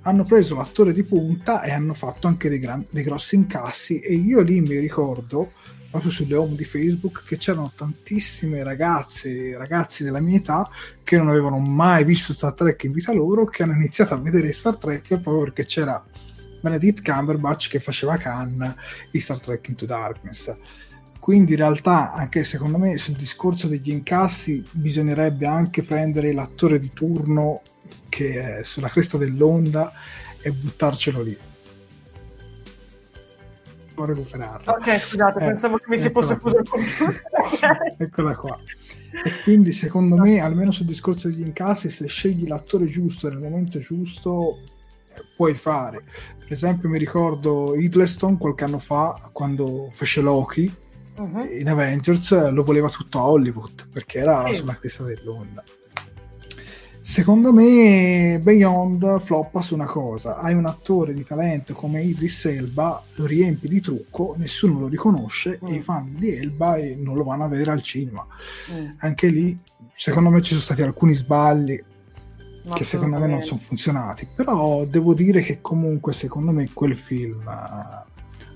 Hanno 0.03 0.25
preso 0.25 0.57
l'attore 0.57 0.93
di 0.93 1.03
punta 1.03 1.63
e 1.63 1.71
hanno 1.71 1.95
fatto 1.95 2.27
anche 2.27 2.49
dei, 2.49 2.59
gran- 2.59 2.87
dei 2.91 3.03
grossi 3.03 3.35
incassi 3.35 4.01
e 4.01 4.15
io 4.15 4.41
lì 4.41 4.61
mi 4.61 4.79
ricordo 4.79 5.53
proprio 5.91 6.11
sulle 6.13 6.37
home 6.37 6.55
di 6.55 6.65
Facebook 6.65 7.25
che 7.25 7.37
c'erano 7.37 7.73
tantissime 7.75 8.63
ragazze 8.63 9.49
e 9.49 9.57
ragazzi 9.59 10.05
della 10.05 10.21
mia 10.21 10.39
età 10.39 10.71
che 11.03 11.17
non 11.17 11.29
avevano 11.29 11.59
mai 11.59 12.05
visto 12.05 12.33
Star 12.33 12.55
Trek 12.55 12.85
in 12.85 12.93
vita 12.93 13.13
loro 13.13 13.45
che 13.45 13.65
hanno 13.65 13.75
iniziato 13.75 14.15
a 14.15 14.19
vedere 14.19 14.53
Star 14.53 14.77
Trek 14.77 15.09
proprio 15.19 15.41
perché 15.41 15.67
c'era 15.67 16.03
Benedict 16.63 17.03
Cumberbatch 17.03 17.69
che 17.69 17.81
faceva 17.81 18.17
Khan 18.17 18.75
di 19.11 19.19
Star 19.19 19.41
Trek 19.41 19.67
Into 19.69 19.85
Darkness 19.85 20.55
quindi 21.21 21.53
in 21.53 21.59
realtà 21.59 22.13
anche 22.13 22.43
secondo 22.43 22.79
me 22.79 22.97
sul 22.97 23.15
discorso 23.15 23.69
degli 23.69 23.91
incassi 23.91 24.65
bisognerebbe 24.73 25.47
anche 25.47 25.83
prendere 25.83 26.33
l'attore 26.33 26.81
di 26.81 26.91
turno 26.93 27.61
che 28.09 28.59
è 28.59 28.65
sulla 28.65 28.89
cresta 28.89 29.19
dell'onda 29.19 29.93
e 30.43 30.51
buttarcelo 30.51 31.23
lì. 31.23 31.39
Devo 33.89 34.05
recuperarla. 34.07 34.73
Ok, 34.73 34.99
scusate, 34.99 35.45
eh, 35.45 35.47
pensavo 35.47 35.77
che 35.77 35.85
mi 35.89 35.99
si 35.99 36.11
fosse 36.11 36.39
chiuso 36.39 36.59
il 36.59 36.69
computer. 36.69 37.23
eccola 37.99 38.35
qua. 38.35 38.59
E 39.25 39.43
quindi 39.43 39.73
secondo 39.73 40.17
me, 40.17 40.41
almeno 40.41 40.71
sul 40.71 40.87
discorso 40.87 41.29
degli 41.29 41.43
incassi, 41.43 41.91
se 41.91 42.07
scegli 42.07 42.47
l'attore 42.47 42.87
giusto 42.87 43.29
nel 43.29 43.39
momento 43.39 43.79
giusto, 43.79 44.61
puoi 45.37 45.55
fare. 45.55 46.05
Per 46.39 46.53
esempio 46.53 46.89
mi 46.89 46.99
ricordo 46.99 47.75
Hiddleston 47.75 48.39
qualche 48.39 48.65
anno 48.65 48.79
fa, 48.79 49.31
quando 49.33 49.91
fece 49.93 50.21
Loki, 50.21 50.73
uh-huh. 51.21 51.59
in 51.59 51.69
Avengers, 51.69 52.51
lo 52.51 52.63
voleva 52.65 52.89
tutto 52.89 53.19
a 53.19 53.27
Hollywood, 53.27 53.89
perché 53.93 54.19
era 54.19 54.47
sì. 54.49 54.55
sulla 54.57 54.79
cresta 54.79 55.05
dell'onda. 55.05 55.63
Secondo 57.03 57.53
me 57.53 58.39
Beyond 58.41 59.19
floppa 59.21 59.61
su 59.63 59.75
una 59.75 59.87
cosa, 59.87 60.37
hai 60.37 60.55
un 60.55 60.67
attore 60.67 61.13
di 61.13 61.25
talento 61.25 61.75
come 61.75 62.03
Idris 62.03 62.45
Elba, 62.45 63.03
lo 63.15 63.27
riempi 63.27 63.67
di 63.69 63.81
trucco, 63.81 64.35
nessuno 64.37 64.79
lo 64.79 64.87
riconosce 64.87 65.59
mm. 65.65 65.67
e 65.67 65.75
i 65.75 65.83
fan 65.83 66.15
di 66.17 66.37
Elba 66.37 66.77
non 66.97 67.17
lo 67.17 67.25
vanno 67.25 67.45
a 67.45 67.49
vedere 67.49 67.73
al 67.73 67.83
cinema. 67.83 68.25
Mm. 68.73 68.91
Anche 68.99 69.27
lì, 69.29 69.59
secondo 69.93 70.31
me 70.31 70.41
ci 70.41 70.51
sono 70.51 70.61
stati 70.61 70.83
alcuni 70.83 71.15
sbagli 71.15 71.83
che 72.75 72.85
secondo 72.85 73.19
me 73.19 73.27
non 73.27 73.43
sono 73.43 73.59
funzionati, 73.59 74.29
però 74.33 74.85
devo 74.85 75.15
dire 75.15 75.41
che 75.41 75.61
comunque 75.61 76.13
secondo 76.13 76.53
me 76.53 76.69
quel 76.73 76.97
film 76.97 77.43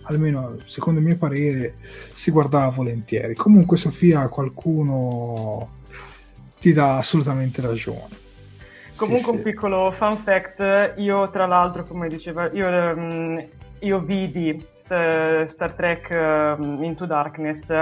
almeno 0.05 0.57
secondo 0.65 1.01
il 1.01 1.07
mio 1.07 1.17
parere 1.17 1.75
si 2.15 2.31
guardava 2.31 2.71
volentieri. 2.71 3.35
Comunque 3.35 3.77
Sofia 3.77 4.29
qualcuno 4.29 5.69
ti 6.61 6.73
dà 6.73 6.97
assolutamente 6.97 7.61
ragione. 7.61 8.23
Comunque 8.97 9.33
sì, 9.33 9.37
un 9.37 9.43
piccolo 9.43 9.91
fun 9.91 10.17
fact, 10.19 10.95
io 10.97 11.29
tra 11.31 11.47
l'altro 11.47 11.83
come 11.83 12.09
diceva, 12.09 12.49
io, 12.53 12.69
um, 12.69 13.49
io 13.81 14.01
vidi 14.01 14.65
Star, 14.75 15.73
Trek 15.75 16.57
um, 16.59 16.83
Into 16.83 17.05
Darkness 17.05 17.73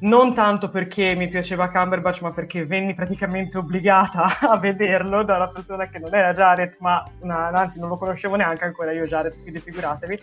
non 0.00 0.32
tanto 0.34 0.70
perché 0.70 1.14
mi 1.14 1.28
piaceva 1.28 1.70
Cumberbatch, 1.70 2.20
ma 2.22 2.30
perché 2.30 2.64
venni 2.64 2.94
praticamente 2.94 3.58
obbligata 3.58 4.38
a 4.48 4.58
vederlo 4.58 5.24
da 5.24 5.36
una 5.36 5.48
persona 5.48 5.88
che 5.88 5.98
non 5.98 6.14
era 6.14 6.32
Jared, 6.32 6.76
ma 6.80 7.02
una, 7.20 7.48
anzi 7.48 7.80
non 7.80 7.88
lo 7.88 7.96
conoscevo 7.96 8.36
neanche 8.36 8.64
ancora 8.64 8.92
io 8.92 9.06
Jared, 9.06 9.40
quindi 9.42 9.60
figuratevi, 9.60 10.20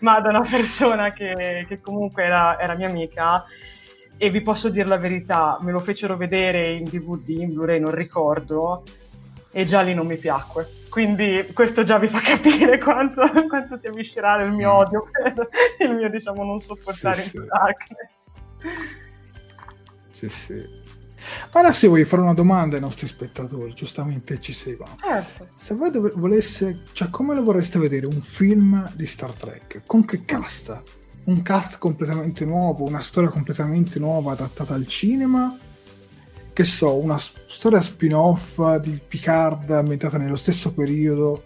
ma 0.00 0.20
da 0.20 0.30
una 0.30 0.40
persona 0.48 1.10
che, 1.10 1.66
che 1.68 1.80
comunque 1.80 2.24
era, 2.24 2.58
era, 2.58 2.74
mia 2.74 2.88
amica. 2.88 3.44
E 4.20 4.30
vi 4.30 4.40
posso 4.40 4.68
dire 4.68 4.88
la 4.88 4.96
verità, 4.96 5.58
me 5.60 5.70
lo 5.70 5.78
fecero 5.78 6.16
vedere 6.16 6.72
in 6.72 6.84
DVD, 6.84 7.28
in 7.28 7.52
Blu-ray, 7.52 7.78
non 7.78 7.94
ricordo, 7.94 8.82
e 9.52 9.64
già 9.64 9.80
lì 9.82 9.94
non 9.94 10.06
mi 10.06 10.16
piacque. 10.16 10.68
Quindi 10.88 11.50
questo 11.52 11.84
già 11.84 11.98
vi 11.98 12.08
fa 12.08 12.18
capire 12.24 12.78
quanto, 12.78 13.22
quanto 13.46 13.78
sia 13.78 13.92
viscerale 13.92 14.44
il 14.44 14.52
mio 14.52 14.72
mm. 14.72 14.76
odio 14.76 15.08
per 15.12 15.48
il 15.86 15.94
mio, 15.94 16.10
diciamo, 16.10 16.42
non 16.42 16.60
sopportare 16.60 17.20
sì, 17.20 17.36
in 17.36 17.42
sì. 17.42 17.48
Darkness. 17.48 19.07
Sì, 20.18 20.28
sì. 20.28 20.66
Ora 21.52 21.72
se 21.72 21.86
vuoi 21.86 22.04
fare 22.04 22.22
una 22.22 22.34
domanda 22.34 22.74
ai 22.74 22.80
nostri 22.80 23.06
spettatori, 23.06 23.72
giustamente 23.72 24.40
ci 24.40 24.52
seguono. 24.52 24.96
Certo. 25.00 25.48
Se 25.54 25.74
voi 25.74 25.92
dov- 25.92 26.14
volesse, 26.16 26.82
cioè 26.90 27.08
come 27.08 27.36
lo 27.36 27.44
vorreste 27.44 27.78
vedere 27.78 28.06
un 28.06 28.20
film 28.20 28.90
di 28.96 29.06
Star 29.06 29.32
Trek? 29.32 29.82
Con 29.86 30.04
che 30.04 30.24
cast? 30.24 30.82
Un 31.26 31.42
cast 31.42 31.78
completamente 31.78 32.44
nuovo, 32.44 32.84
una 32.84 33.00
storia 33.00 33.30
completamente 33.30 34.00
nuova 34.00 34.32
adattata 34.32 34.74
al 34.74 34.88
cinema 34.88 35.56
che 36.52 36.64
so, 36.64 36.96
una 36.96 37.18
storia 37.18 37.80
spin-off 37.80 38.76
di 38.78 39.00
Picard 39.06 39.70
ambientata 39.70 40.18
nello 40.18 40.34
stesso 40.34 40.72
periodo, 40.72 41.44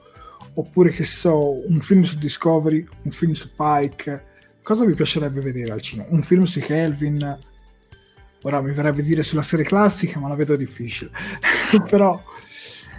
oppure 0.55 0.89
che 0.89 1.05
so, 1.05 1.69
un 1.69 1.81
film 1.81 2.05
su 2.05 2.17
Discovery, 2.17 2.87
un 3.03 3.11
film 3.11 3.33
su 3.33 3.51
Pike. 3.55 4.29
Cosa 4.63 4.87
vi 4.87 4.95
piacerebbe 4.95 5.41
vedere 5.41 5.73
al 5.73 5.83
cinema? 5.83 6.09
Un 6.13 6.23
film 6.23 6.45
su 6.45 6.61
Kelvin? 6.61 7.39
Ora 8.43 8.61
mi 8.61 8.73
verrebbe 8.73 9.03
dire 9.03 9.23
sulla 9.23 9.43
serie 9.43 9.65
classica, 9.65 10.19
ma 10.19 10.29
la 10.29 10.35
vedo 10.35 10.57
difficile. 10.57 11.11
Però 11.89 12.23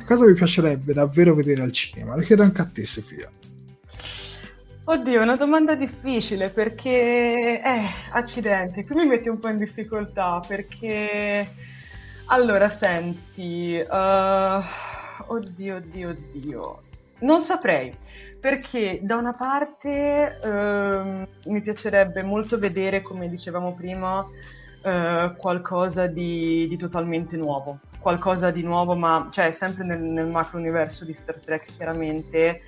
cosa 0.06 0.26
vi 0.26 0.34
piacerebbe 0.34 0.94
davvero 0.94 1.36
vedere 1.36 1.62
al 1.62 1.72
cinema? 1.72 2.16
Lo 2.16 2.22
chiedo 2.22 2.44
anche 2.44 2.62
a 2.62 2.66
te, 2.66 2.86
Sofia. 2.86 3.30
Oddio, 4.86 5.22
una 5.22 5.38
domanda 5.38 5.76
difficile 5.76 6.50
perché, 6.50 7.62
eh, 7.64 7.86
accidenti, 8.12 8.84
qui 8.84 8.96
mi 8.96 9.08
metti 9.08 9.30
un 9.30 9.40
po' 9.40 9.48
in 9.48 9.58
difficoltà 9.58 10.42
perché 10.46 11.48
allora, 12.28 12.70
senti, 12.70 13.76
uh, 13.76 14.64
oddio, 15.28 15.76
oddio, 15.76 16.10
oddio, 16.10 16.82
non 17.20 17.42
saprei, 17.42 17.94
perché 18.40 19.00
da 19.02 19.18
una 19.18 19.34
parte 19.34 20.40
uh, 20.42 21.50
mi 21.50 21.62
piacerebbe 21.62 22.24
molto 22.24 22.58
vedere, 22.58 23.02
come 23.02 23.30
dicevamo 23.30 23.74
prima, 23.74 24.26
eh, 24.84 25.34
qualcosa 25.38 26.08
di, 26.08 26.68
di, 26.68 26.76
totalmente 26.76 27.38
nuovo, 27.38 27.80
qualcosa 28.00 28.52
di 28.52 28.64
nuovo, 28.64 28.96
ma 28.96 29.30
cioè 29.32 29.52
sempre 29.52 29.86
nel, 29.86 30.02
nel 30.02 30.28
macro 30.28 30.58
universo 30.58 31.06
di 31.06 31.14
Star 31.14 31.38
Trek 31.38 31.74
chiaramente, 31.74 32.62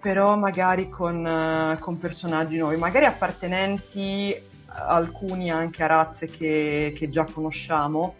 però 0.00 0.34
magari 0.36 0.88
con, 0.88 1.24
uh, 1.26 1.78
con 1.78 1.98
personaggi 1.98 2.56
nuovi, 2.56 2.76
magari 2.76 3.04
appartenenti 3.04 4.34
alcuni 4.66 5.50
anche 5.50 5.82
a 5.82 5.86
razze 5.86 6.26
che, 6.26 6.94
che 6.96 7.10
già 7.10 7.26
conosciamo, 7.30 8.14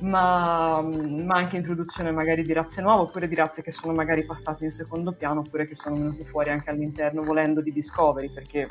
ma, 0.00 0.82
ma, 0.82 1.36
anche 1.36 1.56
introduzione 1.56 2.10
magari 2.10 2.42
di 2.42 2.52
razze 2.52 2.82
nuove 2.82 3.02
oppure 3.02 3.28
di 3.28 3.34
razze 3.34 3.62
che 3.62 3.70
sono 3.70 3.94
magari 3.94 4.26
passate 4.26 4.64
in 4.64 4.72
secondo 4.72 5.12
piano 5.12 5.40
oppure 5.40 5.66
che 5.66 5.74
sono 5.74 5.94
venute 5.94 6.24
fuori 6.24 6.50
anche 6.50 6.68
all'interno 6.68 7.22
volendo 7.22 7.62
di 7.62 7.72
Discovery 7.72 8.30
perché 8.30 8.66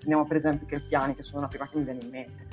teniamo 0.00 0.26
per 0.26 0.36
esempio 0.36 0.66
che 0.66 0.74
il 0.74 0.84
piani 0.84 1.14
che 1.14 1.22
sono 1.22 1.40
la 1.40 1.48
prima 1.48 1.66
che 1.68 1.78
mi 1.78 1.84
viene 1.84 2.00
in 2.02 2.10
mente 2.10 2.46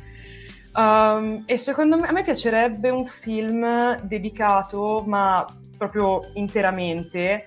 um, 0.74 1.44
e 1.46 1.58
secondo 1.58 1.98
me 1.98 2.08
a 2.08 2.12
me 2.12 2.24
piacerebbe 2.24 2.90
un 2.90 3.06
film 3.06 4.00
dedicato 4.02 5.04
ma 5.06 5.46
proprio 5.78 6.22
interamente 6.34 7.46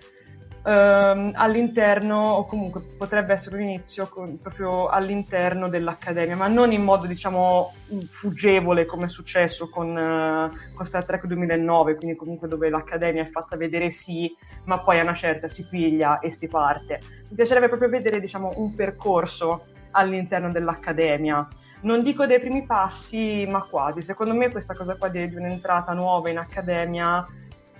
ehm, 0.64 1.32
all'interno, 1.34 2.32
o 2.32 2.46
comunque 2.46 2.82
potrebbe 2.96 3.32
essere 3.32 3.56
un 3.56 3.62
inizio 3.62 4.08
con, 4.08 4.38
proprio 4.40 4.88
all'interno 4.88 5.68
dell'Accademia, 5.68 6.36
ma 6.36 6.48
non 6.48 6.72
in 6.72 6.82
modo 6.82 7.06
diciamo 7.06 7.72
fuggevole 8.08 8.86
come 8.86 9.06
è 9.06 9.08
successo 9.08 9.68
con, 9.68 9.88
uh, 9.88 10.74
con 10.74 10.86
Star 10.86 11.04
Trek 11.04 11.26
2009, 11.26 11.96
quindi 11.96 12.16
comunque 12.16 12.48
dove 12.48 12.68
l'Accademia 12.68 13.22
è 13.22 13.26
fatta 13.26 13.56
vedere 13.56 13.90
sì, 13.90 14.34
ma 14.66 14.80
poi 14.80 15.00
a 15.00 15.02
una 15.02 15.14
certa 15.14 15.48
si 15.48 15.66
piglia 15.68 16.18
e 16.20 16.30
si 16.30 16.48
parte. 16.48 17.00
Mi 17.28 17.36
piacerebbe 17.36 17.68
proprio 17.68 17.88
vedere 17.88 18.20
diciamo 18.20 18.52
un 18.56 18.74
percorso 18.74 19.64
all'interno 19.92 20.50
dell'Accademia. 20.50 21.48
Non 21.82 22.00
dico 22.00 22.26
dei 22.26 22.38
primi 22.38 22.64
passi, 22.64 23.46
ma 23.48 23.62
quasi. 23.62 24.02
Secondo 24.02 24.34
me 24.34 24.50
questa 24.50 24.74
cosa 24.74 24.96
qua 24.96 25.08
di, 25.08 25.24
di 25.28 25.36
un'entrata 25.36 25.92
nuova 25.92 26.28
in 26.30 26.38
accademia 26.38 27.24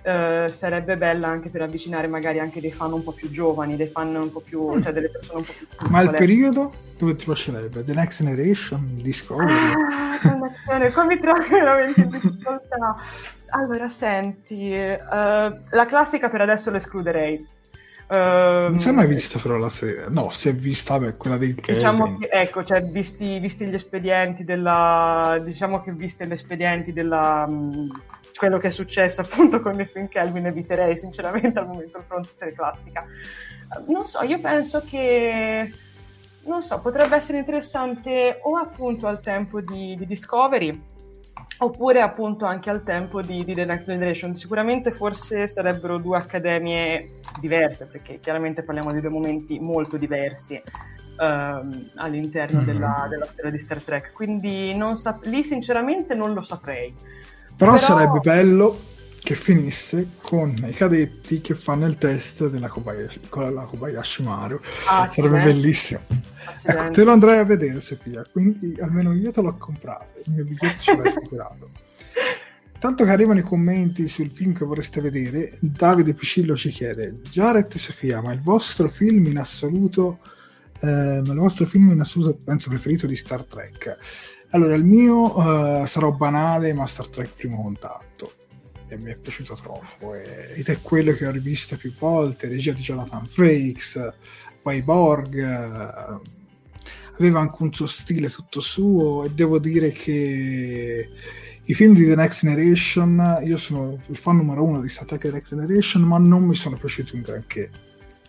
eh, 0.03 0.47
sarebbe 0.49 0.95
bella 0.95 1.27
anche 1.27 1.49
per 1.49 1.61
avvicinare 1.61 2.07
magari 2.07 2.39
anche 2.39 2.59
dei 2.59 2.71
fan 2.71 2.91
un 2.91 3.03
po' 3.03 3.11
più 3.11 3.29
giovani, 3.29 3.75
dei 3.75 3.87
fan 3.87 4.15
un 4.15 4.31
po' 4.31 4.41
più, 4.41 4.73
mm. 4.73 4.81
cioè 4.81 4.93
delle 4.93 5.09
persone 5.09 5.39
un 5.39 5.45
po' 5.45 5.53
più 5.55 5.67
piccole. 5.67 5.89
Ma 5.89 6.01
il 6.01 6.09
periodo 6.11 6.71
dove 6.97 7.15
ti 7.15 7.25
piacerebbe? 7.25 7.83
The 7.83 7.93
Next 7.93 8.23
Generation? 8.23 8.95
Discovery? 8.95 9.53
Ah, 9.53 10.91
come 10.91 11.15
mi 11.15 11.19
trovi 11.19 11.49
veramente 11.49 12.01
in 12.01 12.09
difficoltà? 12.09 12.95
Allora, 13.49 13.87
senti, 13.87 14.71
uh, 14.71 15.07
la 15.09 15.85
classica 15.85 16.29
per 16.29 16.41
adesso 16.41 16.71
l'escluderei. 16.71 17.45
Uh, 18.11 18.69
non 18.69 18.79
si 18.79 18.89
è 18.89 18.91
mai 18.91 19.07
vista 19.07 19.39
però 19.39 19.55
la 19.55 19.69
serie, 19.69 20.07
no, 20.09 20.31
si 20.31 20.49
è 20.49 20.53
vista 20.53 20.99
beh, 20.99 21.15
quella 21.15 21.37
dei 21.37 21.53
Diciamo 21.53 22.17
che, 22.17 22.27
ecco, 22.29 22.61
cioè, 22.65 22.83
visti, 22.83 23.39
visti, 23.39 23.65
gli 23.65 23.73
espedienti 23.73 24.43
della, 24.43 25.39
diciamo 25.41 25.81
che 25.81 25.93
viste 25.93 26.27
gli 26.27 26.33
espedienti 26.33 26.91
della, 26.91 27.47
mm, 27.49 27.89
quello 28.35 28.57
che 28.57 28.67
è 28.67 28.69
successo 28.69 29.21
appunto 29.21 29.61
con 29.61 29.77
Nathan 29.77 30.09
Kelvin 30.09 30.45
eviterei 30.45 30.97
sinceramente 30.97 31.57
al 31.57 31.67
momento 31.67 31.99
il 31.99 32.03
fronte 32.03 32.31
serie 32.33 32.53
classica. 32.53 33.05
Non 33.87 34.05
so, 34.05 34.21
io 34.23 34.41
penso 34.41 34.83
che 34.85 35.71
non 36.43 36.61
so, 36.61 36.81
potrebbe 36.81 37.15
essere 37.15 37.37
interessante 37.37 38.39
o 38.41 38.57
appunto 38.57 39.07
al 39.07 39.21
tempo 39.21 39.61
di, 39.61 39.95
di 39.95 40.05
Discovery 40.05 40.89
oppure 41.63 42.01
appunto 42.01 42.45
anche 42.45 42.69
al 42.69 42.83
tempo 42.83 43.21
di, 43.21 43.43
di, 43.43 43.53
The 43.53 43.65
Next 43.65 43.85
Generation. 43.85 44.35
Sicuramente 44.35 44.91
forse 44.91 45.47
sarebbero 45.47 45.97
due 45.97 46.17
accademie 46.17 47.19
diverse, 47.39 47.85
perché 47.85 48.19
chiaramente 48.19 48.63
parliamo 48.63 48.91
di 48.91 49.01
due 49.01 49.09
momenti 49.09 49.59
molto 49.59 49.97
diversi 49.97 50.61
um, 51.19 51.91
all'interno 51.95 52.59
mm-hmm. 52.59 52.65
della, 52.65 53.07
della, 53.09 53.25
storia 53.25 53.51
di 53.51 53.59
Star 53.59 53.81
Trek. 53.81 54.11
Quindi 54.11 54.75
sap- 54.95 55.25
lì 55.25 55.43
sinceramente 55.43 56.15
non 56.15 56.33
lo 56.33 56.41
saprei. 56.41 56.93
Però, 57.55 57.73
Però, 57.73 57.77
sarebbe 57.77 58.19
bello 58.19 58.79
che 59.23 59.35
finisse 59.35 60.09
con 60.19 60.49
i 60.67 60.73
cadetti 60.73 61.41
che 61.41 61.53
fanno 61.53 61.85
il 61.85 61.97
test 61.97 62.49
della 62.49 62.67
Kobayashi, 62.67 63.19
con 63.29 63.53
la 63.53 63.63
Kobayashi 63.63 64.23
Maru. 64.23 64.59
Ah, 64.87 65.09
sarebbe 65.11 65.37
accidenti. 65.37 65.61
bellissimo. 65.61 65.99
Ecco, 66.63 66.89
te 66.89 67.03
lo 67.03 67.11
andrei 67.11 67.37
a 67.37 67.43
vedere, 67.43 67.79
Sofia. 67.81 68.23
Quindi 68.31 68.75
almeno 68.81 69.13
io 69.13 69.31
te 69.31 69.41
l'ho 69.41 69.55
comprato. 69.57 70.13
Il 70.25 70.33
mio 70.33 70.43
biglietto 70.43 70.81
ce 70.81 70.97
l'hai 70.97 71.07
assicurato. 71.07 71.69
Tanto 72.79 73.03
che 73.03 73.11
arrivano 73.11 73.39
i 73.39 73.43
commenti 73.43 74.07
sul 74.07 74.31
film 74.31 74.53
che 74.53 74.65
vorreste 74.65 75.01
vedere, 75.01 75.55
Davide 75.59 76.15
Picillo 76.15 76.55
ci 76.55 76.71
chiede: 76.71 77.19
Jared 77.29 77.71
e 77.71 77.77
Sofia, 77.77 78.21
ma 78.21 78.33
il 78.33 78.41
vostro 78.41 78.89
film 78.89 79.27
in 79.27 79.37
assoluto, 79.37 80.17
eh, 80.81 81.21
il 81.23 81.33
vostro 81.35 81.67
film 81.67 81.91
in 81.91 81.99
assoluto 81.99 82.39
penso 82.43 82.69
preferito 82.69 83.05
di 83.05 83.15
Star 83.15 83.43
Trek? 83.43 83.97
Allora, 84.49 84.73
il 84.73 84.83
mio 84.83 85.37
uh, 85.37 85.85
sarò 85.85 86.11
banale, 86.11 86.73
ma 86.73 86.87
Star 86.87 87.07
Trek 87.07 87.29
Primo 87.35 87.61
Contatto. 87.61 88.33
E 88.91 88.97
mi 88.97 89.11
è 89.11 89.15
piaciuto 89.15 89.55
troppo. 89.55 90.15
Ed 90.15 90.67
è 90.67 90.81
quello 90.81 91.13
che 91.13 91.25
ho 91.25 91.31
rivisto 91.31 91.77
più 91.77 91.93
volte, 91.97 92.49
regia 92.49 92.73
di 92.73 92.81
Jonathan 92.81 93.25
Frakes, 93.25 94.11
poi 94.61 94.81
Borg. 94.81 95.33
Uh, 95.33 96.21
aveva 97.17 97.39
anche 97.39 97.63
un 97.63 97.71
suo 97.71 97.87
stile 97.87 98.27
tutto 98.27 98.59
suo 98.59 99.23
e 99.23 99.29
devo 99.29 99.59
dire 99.59 99.91
che 99.91 101.09
i 101.63 101.73
film 101.73 101.93
di 101.93 102.05
The 102.05 102.15
Next 102.15 102.41
Generation, 102.41 103.39
io 103.45 103.55
sono 103.55 103.97
il 104.07 104.17
fan 104.17 104.35
numero 104.35 104.61
uno 104.61 104.81
di 104.81 104.89
Star 104.89 105.05
Trek 105.05 105.21
The 105.21 105.31
Next 105.31 105.55
Generation, 105.55 106.01
ma 106.01 106.17
non 106.17 106.43
mi 106.43 106.55
sono 106.55 106.75
piaciuti 106.75 107.15
un 107.15 107.21
granché. 107.21 107.69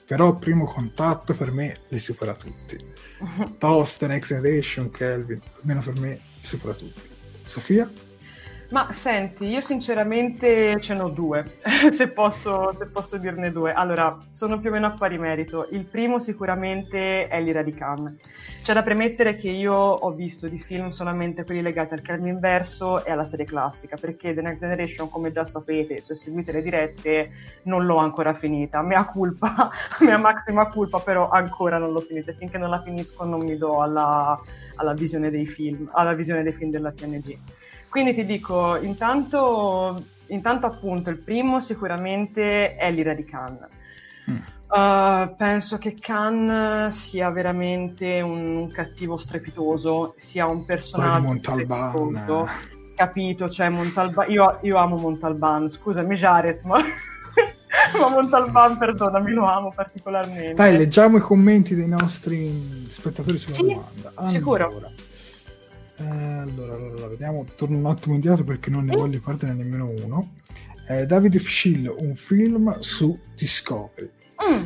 Però 0.06 0.36
Primo 0.36 0.64
Contatto 0.66 1.34
per 1.34 1.50
me 1.50 1.74
li 1.88 1.98
supera 1.98 2.34
tutti 2.34 2.78
Toast, 3.58 4.06
Next 4.06 4.28
Generation, 4.32 4.92
Kelvin, 4.92 5.40
almeno 5.60 5.80
per 5.80 5.98
me, 5.98 6.20
sopra 6.40 6.72
tutti. 6.72 7.00
Sofia? 7.42 7.90
Ma 8.72 8.90
senti, 8.90 9.44
io 9.44 9.60
sinceramente 9.60 10.80
ce 10.80 10.94
n'ho 10.94 11.10
due, 11.10 11.44
se, 11.92 12.08
posso, 12.08 12.72
se 12.72 12.86
posso 12.86 13.18
dirne 13.18 13.52
due. 13.52 13.70
Allora, 13.70 14.16
sono 14.30 14.58
più 14.60 14.70
o 14.70 14.72
meno 14.72 14.86
a 14.86 14.92
pari 14.92 15.18
merito. 15.18 15.68
Il 15.72 15.84
primo 15.84 16.18
sicuramente 16.20 17.28
è 17.28 17.38
l'Ira 17.42 17.62
di 17.62 17.74
Khan. 17.74 18.16
C'è 18.62 18.72
da 18.72 18.82
premettere 18.82 19.36
che 19.36 19.50
io 19.50 19.74
ho 19.74 20.10
visto 20.12 20.48
di 20.48 20.58
film 20.58 20.88
solamente 20.88 21.44
quelli 21.44 21.60
legati 21.60 21.92
al 21.92 22.00
Kelvin 22.00 22.28
inverso 22.28 23.04
e 23.04 23.10
alla 23.10 23.26
serie 23.26 23.44
classica, 23.44 23.96
perché 24.00 24.32
The 24.32 24.40
Next 24.40 24.60
Generation, 24.60 25.10
come 25.10 25.32
già 25.32 25.44
sapete, 25.44 26.00
se 26.00 26.14
seguite 26.14 26.52
le 26.52 26.62
dirette, 26.62 27.30
non 27.64 27.84
l'ho 27.84 27.96
ancora 27.96 28.32
finita. 28.32 28.80
Mea 28.80 29.04
culpa, 29.04 29.70
mia 30.00 30.16
massima 30.16 30.70
culpa, 30.70 30.98
però 30.98 31.28
ancora 31.28 31.76
non 31.76 31.92
l'ho 31.92 32.00
finita. 32.00 32.32
Finché 32.32 32.56
non 32.56 32.70
la 32.70 32.80
finisco 32.80 33.26
non 33.26 33.42
mi 33.42 33.58
do 33.58 33.82
alla, 33.82 34.40
alla 34.76 34.94
visione 34.94 35.28
dei 35.28 35.46
film, 35.46 35.90
alla 35.92 36.14
visione 36.14 36.42
dei 36.42 36.54
film 36.54 36.70
della 36.70 36.90
TNG. 36.90 37.36
Quindi 37.92 38.14
ti 38.14 38.24
dico, 38.24 38.78
intanto, 38.78 40.02
intanto 40.28 40.64
appunto 40.64 41.10
il 41.10 41.18
primo 41.18 41.60
sicuramente 41.60 42.74
è 42.74 42.90
l'ira 42.90 43.12
di 43.12 43.22
Khan. 43.26 43.68
Mm. 44.30 44.36
Uh, 44.66 45.36
penso 45.36 45.76
che 45.76 45.94
Khan 46.00 46.90
sia 46.90 47.28
veramente 47.28 48.22
un, 48.22 48.56
un, 48.56 48.70
cattivo 48.70 49.18
strepitoso, 49.18 50.14
sia 50.16 50.46
un 50.46 50.64
personaggio 50.64 51.36
strepitoso. 51.36 52.48
Capito, 52.94 53.50
cioè 53.50 53.68
Montalban, 53.68 54.30
io, 54.30 54.58
io, 54.62 54.78
amo 54.78 54.96
Montalban, 54.96 55.68
scusami 55.68 56.16
Jared, 56.16 56.62
ma, 56.62 56.78
ma 58.00 58.08
Montalban, 58.08 58.78
perdonami, 58.78 59.32
lo 59.32 59.44
amo 59.44 59.70
particolarmente. 59.70 60.54
Dai, 60.54 60.78
leggiamo 60.78 61.18
i 61.18 61.20
commenti 61.20 61.74
dei 61.74 61.88
nostri 61.88 62.86
spettatori 62.88 63.36
sulla 63.36 63.54
sì, 63.54 63.62
domanda. 63.64 64.12
Allora. 64.14 64.26
Sicuro. 64.30 64.92
Eh, 65.98 66.04
allora, 66.04 66.74
allora, 66.74 67.06
vediamo, 67.06 67.44
torno 67.56 67.76
un 67.76 67.86
attimo 67.86 68.14
indietro 68.14 68.44
perché 68.44 68.70
non 68.70 68.84
ne 68.84 68.96
voglio 68.96 69.20
perdere 69.20 69.54
nemmeno 69.54 69.92
uno. 70.04 70.32
Eh, 70.88 71.06
Davide 71.06 71.38
Fiscillo, 71.38 71.96
un 72.00 72.14
film 72.14 72.78
su 72.80 73.18
Discovery. 73.36 74.10
Mm. 74.42 74.64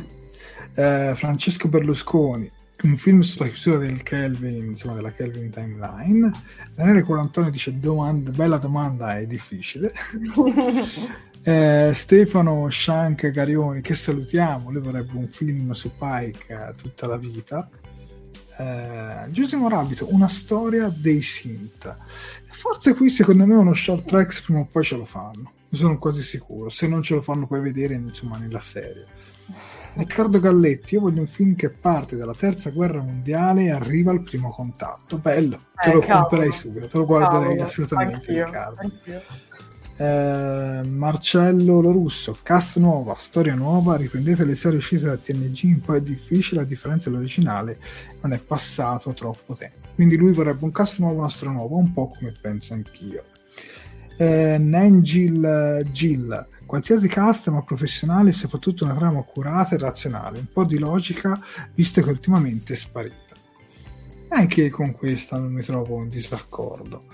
Eh, 0.73 1.13
Francesco 1.15 1.67
Berlusconi, 1.67 2.51
un 2.83 2.97
film 2.97 3.21
sulla 3.21 3.47
chiusura 3.47 3.77
del 3.77 4.03
Kelvin, 4.03 4.67
insomma, 4.67 4.95
della 4.95 5.11
Kelvin 5.11 5.49
Timeline. 5.49 6.31
Daniele 6.73 7.01
Colantonio 7.01 7.51
dice 7.51 7.77
domanda, 7.79 8.31
bella 8.31 8.57
domanda, 8.57 9.17
è 9.17 9.27
difficile. 9.27 9.91
eh, 11.43 11.91
Stefano 11.93 12.69
Shank 12.69 13.29
Garioni, 13.29 13.81
che 13.81 13.95
salutiamo, 13.95 14.71
lui 14.71 14.81
vorrebbe 14.81 15.15
un 15.15 15.27
film 15.27 15.71
su 15.71 15.91
Pike 15.97 16.73
tutta 16.77 17.07
la 17.07 17.17
vita 17.17 17.69
eh, 18.57 19.31
Giusimo 19.31 19.69
Rabbito, 19.69 20.11
una 20.13 20.27
storia 20.27 20.93
dei 20.95 21.21
synth. 21.21 21.95
Forse 22.45 22.93
qui 22.93 23.09
secondo 23.09 23.45
me 23.45 23.55
uno 23.55 23.73
short 23.73 24.05
tracks 24.05 24.41
prima 24.41 24.61
o 24.61 24.67
poi 24.69 24.83
ce 24.83 24.97
lo 24.97 25.05
fanno, 25.05 25.51
ne 25.69 25.77
sono 25.77 25.97
quasi 25.99 26.21
sicuro, 26.21 26.69
se 26.69 26.87
non 26.87 27.03
ce 27.03 27.15
lo 27.15 27.21
fanno 27.21 27.45
poi 27.45 27.61
vedere 27.61 27.93
insomma 27.93 28.37
nella 28.37 28.59
serie. 28.59 29.05
Riccardo 29.93 30.39
Galletti, 30.39 30.93
io 30.93 31.01
voglio 31.01 31.21
un 31.21 31.27
film 31.27 31.55
che 31.55 31.69
parte 31.69 32.15
dalla 32.15 32.35
terza 32.35 32.69
guerra 32.69 33.01
mondiale 33.01 33.63
e 33.63 33.71
arriva 33.71 34.11
al 34.11 34.21
primo 34.21 34.49
contatto. 34.49 35.17
Bello, 35.17 35.59
te 35.73 35.89
eh, 35.89 35.93
lo 35.93 36.01
comprerei 36.01 36.51
subito, 36.51 36.87
te 36.87 36.97
lo 36.97 37.05
guarderei 37.05 37.47
cavolo, 37.47 37.63
assolutamente, 37.63 38.15
anch'io, 38.15 38.45
Riccardo. 38.45 38.79
Anch'io. 38.81 39.21
Eh, 39.99 40.81
Marcello 40.85 41.81
Lorusso, 41.81 42.37
cast 42.43 42.77
nuova, 42.77 43.15
storia 43.17 43.55
nuova, 43.55 43.95
riprendete 43.95 44.45
le 44.45 44.53
serie 44.53 44.77
uscite 44.77 45.05
da 45.05 45.17
TNG, 45.17 45.63
un 45.63 45.81
po' 45.81 45.95
è 45.95 46.01
difficile, 46.01 46.61
a 46.61 46.65
differenza 46.65 47.09
dell'originale 47.09 47.79
non 48.21 48.33
è 48.33 48.39
passato 48.39 49.11
troppo 49.13 49.55
tempo. 49.55 49.87
Quindi 49.95 50.15
lui 50.15 50.33
vorrebbe 50.33 50.63
un 50.65 50.71
cast 50.71 50.99
nuovo, 50.99 51.17
una 51.17 51.29
storia 51.29 51.55
nuova, 51.55 51.75
un 51.77 51.91
po' 51.93 52.09
come 52.09 52.31
penso 52.39 52.75
anch'io. 52.75 53.23
Eh, 54.17 54.57
Nangil 54.59 55.87
Gill, 55.91 56.47
qualsiasi 56.67 57.07
cast 57.07 57.49
ma 57.49 57.63
professionale 57.63 58.29
e 58.29 58.33
soprattutto 58.33 58.83
una 58.83 58.95
trama 58.95 59.19
accurata 59.19 59.75
e 59.75 59.79
razionale, 59.79 60.37
un 60.37 60.47
po' 60.51 60.63
di 60.63 60.77
logica 60.77 61.39
visto 61.73 62.03
che 62.03 62.09
ultimamente 62.09 62.73
è 62.73 62.75
sparita. 62.75 63.33
Anche 64.29 64.69
con 64.69 64.91
questa 64.91 65.39
non 65.39 65.53
mi 65.53 65.63
trovo 65.63 66.03
in 66.03 66.09
disaccordo. 66.09 67.05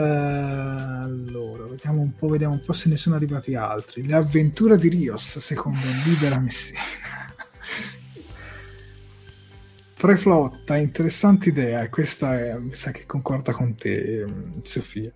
Uh, 0.00 1.02
allora, 1.02 1.64
vediamo 1.66 2.00
un 2.00 2.14
po', 2.14 2.28
vediamo 2.28 2.54
un 2.54 2.62
po' 2.64 2.72
se 2.72 2.88
ne 2.88 2.96
sono 2.96 3.16
arrivati 3.16 3.54
altri. 3.54 4.06
Le 4.06 4.14
avventure 4.14 4.78
di 4.78 4.88
Rios, 4.88 5.36
secondo 5.36 5.78
Libera 6.06 6.38
Messina. 6.38 6.80
Preflotta, 10.00 10.78
interessante 10.78 11.50
idea, 11.50 11.82
e 11.82 11.90
questa 11.90 12.38
è, 12.38 12.56
mi 12.56 12.74
sa 12.74 12.92
che 12.92 13.04
concorda 13.04 13.52
con 13.52 13.74
te, 13.74 14.24
Sofia. 14.62 15.12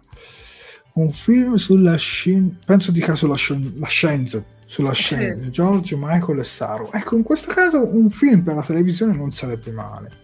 Un 0.92 1.10
film 1.12 1.54
sulla 1.54 1.96
scienza, 1.96 2.58
penso 2.66 2.92
dica 2.92 3.14
sulla 3.14 3.36
sci- 3.36 3.80
scienza, 3.86 4.44
sulla 4.66 4.92
scienza, 4.92 5.44
sì. 5.44 5.50
Giorgio, 5.50 5.96
Michael 5.98 6.40
e 6.40 6.44
Saru. 6.44 6.90
Ecco, 6.92 7.16
in 7.16 7.22
questo 7.22 7.50
caso 7.50 7.86
un 7.96 8.10
film 8.10 8.42
per 8.42 8.54
la 8.54 8.62
televisione 8.62 9.16
non 9.16 9.32
sarebbe 9.32 9.70
male 9.70 10.23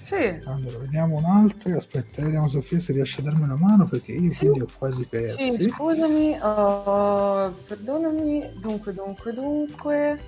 sì. 0.00 0.40
Allora, 0.44 0.78
vediamo 0.78 1.16
un 1.16 1.24
altro. 1.24 1.76
Aspetta, 1.76 2.22
vediamo 2.22 2.48
Sofia 2.48 2.80
se 2.80 2.92
riesce 2.92 3.20
a 3.20 3.24
darmi 3.24 3.42
una 3.42 3.56
mano 3.56 3.86
perché 3.86 4.12
io 4.12 4.30
sì. 4.30 4.46
quindi 4.46 4.60
ho 4.60 4.66
quasi 4.78 5.04
perso. 5.04 5.36
Sì, 5.36 5.68
scusami, 5.68 6.38
oh, 6.40 7.54
perdonami. 7.66 8.52
Dunque, 8.60 8.92
dunque, 8.92 9.32
dunque. 9.32 10.18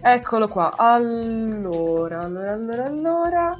Eccolo 0.00 0.48
qua. 0.48 0.76
Allora, 0.76 2.20
allora, 2.20 2.52
allora, 2.52 2.84
allora. 2.84 3.58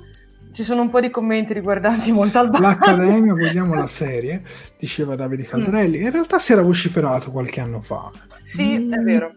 Ci 0.52 0.62
sono 0.62 0.82
un 0.82 0.90
po' 0.90 1.00
di 1.00 1.10
commenti 1.10 1.52
riguardanti 1.52 2.12
Montalbano. 2.12 2.68
L'Accademia, 2.68 3.32
vogliamo 3.34 3.74
la 3.74 3.88
serie, 3.88 4.42
diceva 4.78 5.16
Davide 5.16 5.42
Caldarelli. 5.42 6.00
In 6.00 6.12
realtà 6.12 6.38
si 6.38 6.52
era 6.52 6.62
vociferato 6.62 7.32
qualche 7.32 7.60
anno 7.60 7.80
fa. 7.80 8.12
Sì, 8.44 8.78
mm. 8.78 8.92
è 8.92 8.98
vero. 8.98 9.32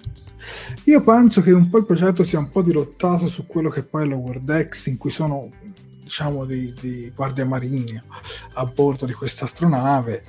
Io 0.84 1.02
penso 1.02 1.42
che 1.42 1.52
un 1.52 1.70
po' 1.70 1.80
il 1.80 1.86
progetto 1.86 2.24
sia 2.24 2.40
un 2.40 2.50
po' 2.50 2.62
dirottato 2.62 3.28
su 3.28 3.48
quello 3.48 3.70
che 3.70 3.82
poi 3.84 4.04
è 4.04 4.08
la 4.08 4.16
World 4.16 4.70
X, 4.70 4.86
in 4.88 4.98
cui 4.98 5.10
sono 5.10 5.50
diciamo 6.08 6.46
di, 6.46 6.74
di 6.80 7.12
guardia 7.14 7.46
marina 7.46 8.02
a 8.54 8.66
bordo 8.66 9.06
di 9.06 9.14
questa 9.14 9.46
astronave 9.46 10.24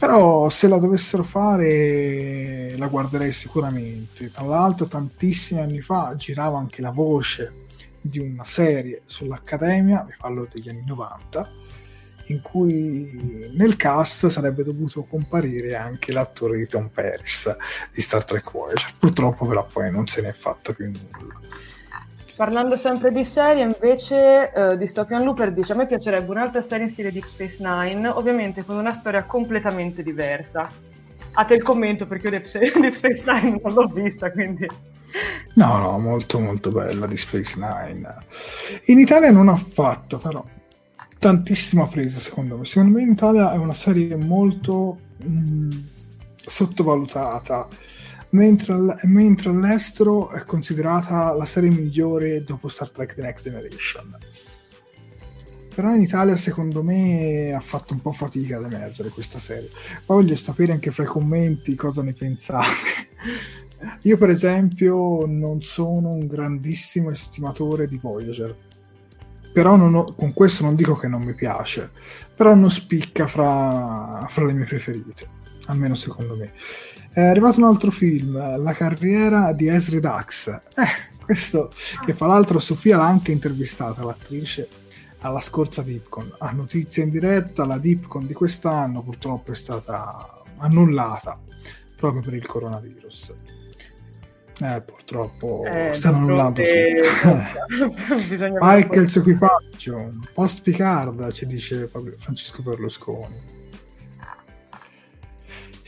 però 0.00 0.48
se 0.48 0.66
la 0.66 0.78
dovessero 0.78 1.22
fare 1.22 2.74
la 2.78 2.88
guarderei 2.88 3.32
sicuramente. 3.32 4.30
Tra 4.30 4.46
l'altro 4.46 4.86
tantissimi 4.86 5.60
anni 5.60 5.82
fa 5.82 6.14
girava 6.16 6.56
anche 6.58 6.80
la 6.80 6.90
voce 6.90 7.66
di 8.00 8.18
una 8.18 8.44
serie 8.44 9.02
sull'Accademia 9.04 10.04
vi 10.04 10.14
parlo 10.18 10.48
degli 10.50 10.70
anni 10.70 10.84
90 10.86 11.50
in 12.28 12.40
cui 12.40 13.50
nel 13.52 13.76
cast 13.76 14.28
sarebbe 14.28 14.64
dovuto 14.64 15.02
comparire 15.02 15.74
anche 15.76 16.12
l'attore 16.12 16.56
di 16.56 16.66
Tom 16.66 16.88
Paris 16.88 17.54
di 17.92 18.00
Star 18.00 18.24
Trek 18.24 18.50
Voyager. 18.50 18.94
Purtroppo 18.98 19.44
però 19.44 19.66
poi 19.70 19.90
non 19.90 20.06
se 20.06 20.22
ne 20.22 20.30
è 20.30 20.32
fatta 20.32 20.72
più 20.72 20.86
nulla 20.86 21.38
Parlando 22.36 22.76
sempre 22.76 23.12
di 23.12 23.24
serie, 23.24 23.64
invece, 23.64 24.52
uh, 24.54 24.76
Dystopian 24.76 25.24
Looper 25.24 25.52
dice: 25.52 25.72
A 25.72 25.76
me 25.76 25.86
piacerebbe 25.86 26.30
un'altra 26.30 26.60
serie 26.60 26.84
in 26.84 26.90
stile 26.90 27.12
Deep 27.12 27.26
Space 27.26 27.56
Nine, 27.60 28.08
ovviamente 28.08 28.64
con 28.64 28.76
una 28.76 28.92
storia 28.92 29.24
completamente 29.24 30.02
diversa. 30.02 30.70
A 31.32 31.44
te 31.44 31.54
il 31.54 31.62
commento 31.62 32.06
perché 32.06 32.28
io 32.28 32.40
Deep 32.80 32.92
Space 32.92 33.22
Nine 33.26 33.60
non 33.62 33.72
l'ho 33.74 33.86
vista, 33.86 34.30
quindi. 34.30 34.66
No, 35.54 35.78
no, 35.78 35.98
molto 35.98 36.38
molto 36.38 36.70
bella 36.70 37.06
di 37.06 37.16
Space 37.16 37.58
Nine. 37.58 38.24
In 38.86 38.98
Italia 38.98 39.30
non 39.30 39.48
ha 39.48 39.56
fatto, 39.56 40.18
però, 40.18 40.44
tantissima 41.18 41.86
presa 41.86 42.18
secondo 42.18 42.58
me. 42.58 42.64
Secondo 42.64 42.96
me 42.96 43.02
in 43.02 43.10
Italia 43.10 43.52
è 43.52 43.56
una 43.56 43.74
serie 43.74 44.16
molto 44.16 44.98
mh, 45.16 45.68
sottovalutata 46.46 47.68
mentre, 48.30 48.76
mentre 49.04 49.50
all'estero 49.50 50.30
è 50.30 50.44
considerata 50.44 51.32
la 51.32 51.44
serie 51.44 51.70
migliore 51.70 52.42
dopo 52.44 52.68
Star 52.68 52.90
Trek 52.90 53.14
The 53.14 53.22
Next 53.22 53.44
Generation. 53.44 54.16
Però 55.74 55.94
in 55.94 56.02
Italia 56.02 56.36
secondo 56.36 56.82
me 56.82 57.52
ha 57.54 57.60
fatto 57.60 57.94
un 57.94 58.00
po' 58.00 58.12
fatica 58.12 58.56
ad 58.56 58.64
emergere 58.64 59.08
questa 59.08 59.38
serie. 59.38 59.70
Poi 60.04 60.22
voglio 60.22 60.36
sapere 60.36 60.72
anche 60.72 60.90
fra 60.90 61.04
i 61.04 61.06
commenti 61.06 61.74
cosa 61.74 62.02
ne 62.02 62.12
pensate. 62.12 62.66
Io 64.02 64.18
per 64.18 64.28
esempio 64.28 65.24
non 65.26 65.62
sono 65.62 66.10
un 66.10 66.26
grandissimo 66.26 67.10
estimatore 67.10 67.88
di 67.88 67.96
Voyager, 67.96 68.54
però 69.52 69.74
ho, 69.74 70.14
con 70.14 70.32
questo 70.32 70.64
non 70.64 70.74
dico 70.74 70.94
che 70.94 71.08
non 71.08 71.22
mi 71.22 71.34
piace, 71.34 71.90
però 72.34 72.54
non 72.54 72.70
spicca 72.70 73.26
fra, 73.26 74.26
fra 74.28 74.44
le 74.44 74.52
mie 74.52 74.64
preferite, 74.64 75.28
almeno 75.66 75.94
secondo 75.94 76.36
me. 76.36 76.52
È 77.12 77.20
arrivato 77.20 77.58
un 77.58 77.64
altro 77.64 77.90
film, 77.90 78.36
La 78.62 78.72
carriera 78.72 79.52
di 79.52 79.66
Esri 79.66 79.98
Dax. 79.98 80.46
Eh, 80.48 81.18
questo 81.24 81.68
che 82.04 82.14
fra 82.14 82.28
l'altro 82.28 82.60
Sofia 82.60 82.98
l'ha 82.98 83.06
anche 83.06 83.32
intervistata, 83.32 84.04
l'attrice, 84.04 84.68
alla 85.18 85.40
scorsa 85.40 85.82
Dipcon. 85.82 86.36
A 86.38 86.52
notizia 86.52 87.02
in 87.02 87.10
diretta, 87.10 87.66
la 87.66 87.78
Dipcon 87.78 88.28
di 88.28 88.32
quest'anno 88.32 89.02
purtroppo 89.02 89.50
è 89.50 89.56
stata 89.56 90.40
annullata 90.58 91.40
proprio 91.96 92.22
per 92.22 92.34
il 92.34 92.46
coronavirus. 92.46 93.34
Eh, 94.62 94.82
purtroppo 94.82 95.64
eh, 95.64 95.92
stanno 95.92 96.18
annullando 96.18 96.60
eh, 96.60 97.00
Michael 98.60 99.04
il 99.04 99.08
suo 99.08 99.22
equipaggio 99.22 100.20
post 100.34 100.60
Picard 100.60 101.32
ci 101.32 101.46
dice 101.46 101.88
Francesco 101.88 102.60
Berlusconi 102.60 103.59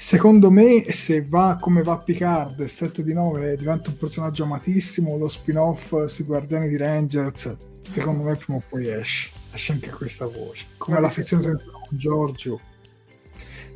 Secondo 0.04 0.50
me, 0.50 0.92
se 0.92 1.22
va 1.22 1.56
come 1.58 1.82
va 1.82 1.96
Picard, 1.96 2.62
7 2.64 3.02
di 3.02 3.14
9 3.14 3.56
diventa 3.56 3.88
un 3.88 3.96
personaggio 3.96 4.42
amatissimo, 4.42 5.16
lo 5.16 5.28
spin-off 5.28 6.04
sui 6.06 6.24
Guardiani 6.24 6.68
di 6.68 6.76
Rangers, 6.76 7.56
secondo 7.88 8.24
me 8.24 8.36
prima 8.36 8.58
o 8.58 8.62
poi 8.68 8.88
esce. 8.88 9.30
Esce 9.52 9.72
anche 9.72 9.90
questa 9.90 10.26
voce. 10.26 10.66
Come 10.76 11.00
la 11.00 11.08
sezione 11.08 11.44
31 11.44 11.80
con 11.88 11.96
Giorgio. 11.96 12.60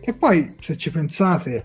Che 0.00 0.12
poi, 0.12 0.56
se 0.60 0.76
ci 0.76 0.90
pensate, 0.90 1.64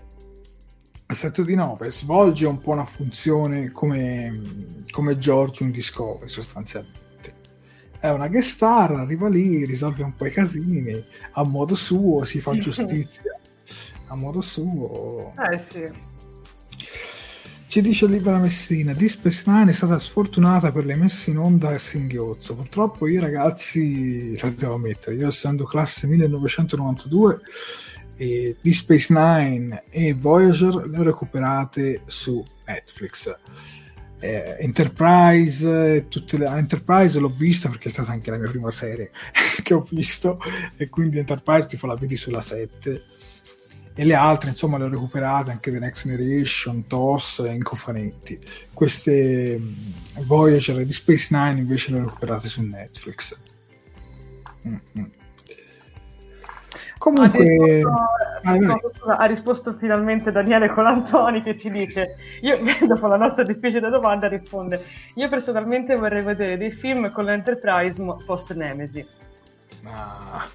7 1.06 1.44
di 1.44 1.54
9 1.56 1.90
svolge 1.90 2.46
un 2.46 2.60
po' 2.60 2.70
una 2.70 2.86
funzione 2.86 3.70
come, 3.72 4.40
come 4.90 5.18
Giorgio 5.18 5.64
in 5.64 5.72
Discovery, 5.72 6.30
sostanzialmente. 6.30 7.00
È 7.98 8.08
una 8.08 8.28
guest 8.28 8.50
star, 8.50 8.92
arriva 8.92 9.28
lì, 9.28 9.66
risolve 9.66 10.04
un 10.04 10.14
po' 10.14 10.24
i 10.24 10.30
casini, 10.30 11.04
a 11.32 11.44
modo 11.44 11.74
suo, 11.74 12.24
si 12.24 12.40
fa 12.40 12.56
giustizia 12.56 13.31
a 14.08 14.14
modo 14.14 14.40
suo. 14.40 15.34
Eh 15.50 15.58
sì. 15.58 16.20
Ci 17.72 17.80
dice 17.80 18.06
Libera 18.06 18.36
Messina, 18.36 18.92
di 18.92 19.08
Space 19.08 19.44
Nine 19.46 19.70
è 19.70 19.74
stata 19.74 19.98
sfortunata 19.98 20.70
per 20.70 20.84
le 20.84 20.94
messe 20.94 21.30
in 21.30 21.38
onda 21.38 21.70
a 21.70 21.78
singhiozzo. 21.78 22.54
Purtroppo 22.54 23.06
io 23.06 23.18
ragazzi, 23.22 24.38
lo 24.38 24.50
devo 24.50 24.74
ammettere, 24.74 25.16
io 25.16 25.28
essendo 25.28 25.64
classe 25.64 26.06
1992, 26.06 27.40
e 28.16 28.56
di 28.60 28.74
Space 28.74 29.10
Nine 29.14 29.84
e 29.88 30.12
Voyager 30.12 30.86
le 30.86 30.98
ho 30.98 31.02
recuperate 31.02 32.02
su 32.04 32.44
Netflix. 32.66 33.34
Eh, 34.18 34.56
Enterprise, 34.58 36.08
tutte 36.08 36.36
le, 36.36 36.48
Enterprise 36.48 37.18
l'ho 37.18 37.30
vista 37.30 37.70
perché 37.70 37.88
è 37.88 37.90
stata 37.90 38.12
anche 38.12 38.30
la 38.30 38.36
mia 38.36 38.50
prima 38.50 38.70
serie 38.70 39.12
che 39.64 39.72
ho 39.72 39.84
visto 39.90 40.38
e 40.76 40.90
quindi 40.90 41.16
Enterprise 41.16 41.68
ti 41.68 41.78
fa 41.78 41.86
la 41.86 41.96
vedi 41.96 42.16
sulla 42.16 42.42
7 42.42 43.04
e 43.94 44.04
le 44.04 44.14
altre 44.14 44.50
insomma 44.50 44.78
le 44.78 44.84
ho 44.84 44.88
recuperate 44.88 45.50
anche 45.50 45.70
The 45.70 45.78
Next 45.78 46.06
Generation, 46.06 46.86
TOS 46.86 47.44
in 47.46 47.62
cofanetti 47.62 48.38
queste 48.72 49.58
mm, 49.58 50.22
Voyager 50.24 50.84
di 50.84 50.92
Space 50.92 51.28
Nine 51.30 51.60
invece 51.60 51.92
le 51.92 52.00
ho 52.00 52.04
recuperate 52.04 52.48
su 52.48 52.62
Netflix. 52.62 53.38
Mm-hmm. 54.66 55.10
comunque 56.98 57.82
ha 58.44 58.52
risposto, 58.52 59.04
ha 59.06 59.24
risposto, 59.24 59.76
finalmente 59.76 60.30
Daniele 60.30 60.68
Colantoni 60.68 61.42
che 61.42 61.58
ci 61.58 61.68
dice 61.68 62.14
io 62.42 62.56
dopo 62.86 63.08
la 63.08 63.16
nostra 63.16 63.42
difficile 63.42 63.90
domanda 63.90 64.28
risponde 64.28 64.80
io 65.14 65.28
personalmente 65.28 65.96
vorrei 65.96 66.22
vedere 66.22 66.56
dei 66.56 66.70
film 66.70 67.10
con 67.10 67.24
l'Enterprise 67.24 68.00
post 68.24 68.54
Nemesi 68.54 69.04
ah 69.82 70.48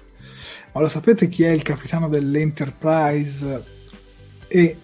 ma 0.72 0.80
lo 0.80 0.88
sapete 0.88 1.28
chi 1.28 1.44
è 1.44 1.50
il 1.50 1.62
capitano 1.62 2.08
dell'Enterprise 2.08 3.64
e 4.48 4.76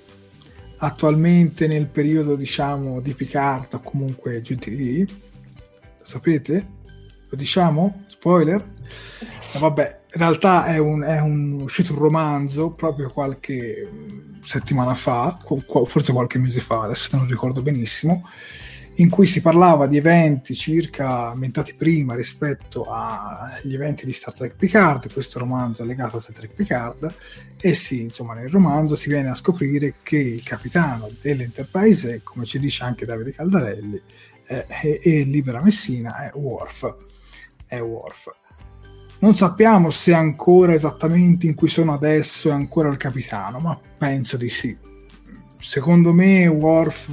attualmente 0.79 1.67
nel 1.67 1.87
periodo 1.87 2.37
diciamo 2.37 3.01
di 3.01 3.15
Picard 3.15 3.75
o 3.75 3.81
comunque 3.81 4.41
GTV? 4.41 5.09
Lo 5.99 6.05
sapete? 6.05 6.67
Lo 7.29 7.37
diciamo? 7.37 8.05
Spoiler? 8.07 8.73
vabbè, 9.59 10.01
in 10.15 10.21
realtà 10.21 10.67
è, 10.67 10.79
un, 10.79 11.03
è 11.03 11.21
un, 11.21 11.61
uscito 11.63 11.93
un 11.93 11.99
romanzo 11.99 12.71
proprio 12.71 13.09
qualche 13.09 13.89
settimana 14.43 14.95
fa, 14.95 15.39
forse 15.85 16.13
qualche 16.13 16.39
mese 16.39 16.61
fa, 16.61 16.83
adesso 16.83 17.17
non 17.17 17.29
ricordo 17.29 17.63
benissimo, 17.63 18.29
in 18.97 19.11
cui 19.11 19.27
si 19.27 19.41
parlava 19.41 19.87
di 19.87 19.97
eventi 19.97 20.55
circa 20.55 21.31
ambientati 21.31 21.75
prima 21.75 22.15
rispetto 22.15 22.85
agli 22.85 23.75
eventi 23.75 24.07
di 24.07 24.13
Star 24.13 24.35
Trek 24.35 24.55
Picard, 24.55 25.13
questo 25.13 25.39
romanzo 25.39 25.83
è 25.83 25.87
legato 25.87 26.19
a 26.19 26.21
Star 26.21 26.37
Trek 26.37 26.53
Picard, 26.55 27.15
e 27.61 27.75
sì, 27.75 28.03
insomma, 28.03 28.35
nel 28.35 28.51
romanzo 28.51 28.95
si 28.95 29.09
viene 29.09 29.31
a 29.31 29.35
scoprire 29.35 29.95
che 30.03 30.19
il 30.19 30.43
capitano 30.45 31.09
dell'Enterprise, 31.21 32.21
come 32.23 32.45
ci 32.45 32.59
dice 32.59 32.85
anche 32.85 33.05
Davide 33.05 33.33
Caldarelli, 33.33 34.01
è, 34.45 34.67
è, 34.67 35.01
è 35.01 35.25
Libera 35.25 35.63
Messina, 35.63 36.31
è 36.31 36.37
Worf. 36.37 36.97
È 37.67 37.81
Worf. 37.81 38.31
Non 39.21 39.35
sappiamo 39.35 39.91
se 39.91 40.13
ancora 40.13 40.75
esattamente 40.75 41.47
in 41.47 41.55
cui 41.55 41.69
sono 41.69 41.95
adesso 41.95 42.51
è 42.51 42.53
ancora 42.53 42.91
il 42.91 42.99
capitano, 42.99 43.59
ma 43.59 43.81
penso 43.97 44.37
di 44.37 44.51
sì. 44.51 44.77
Secondo 45.59 46.13
me 46.13 46.47
Worf 46.47 47.09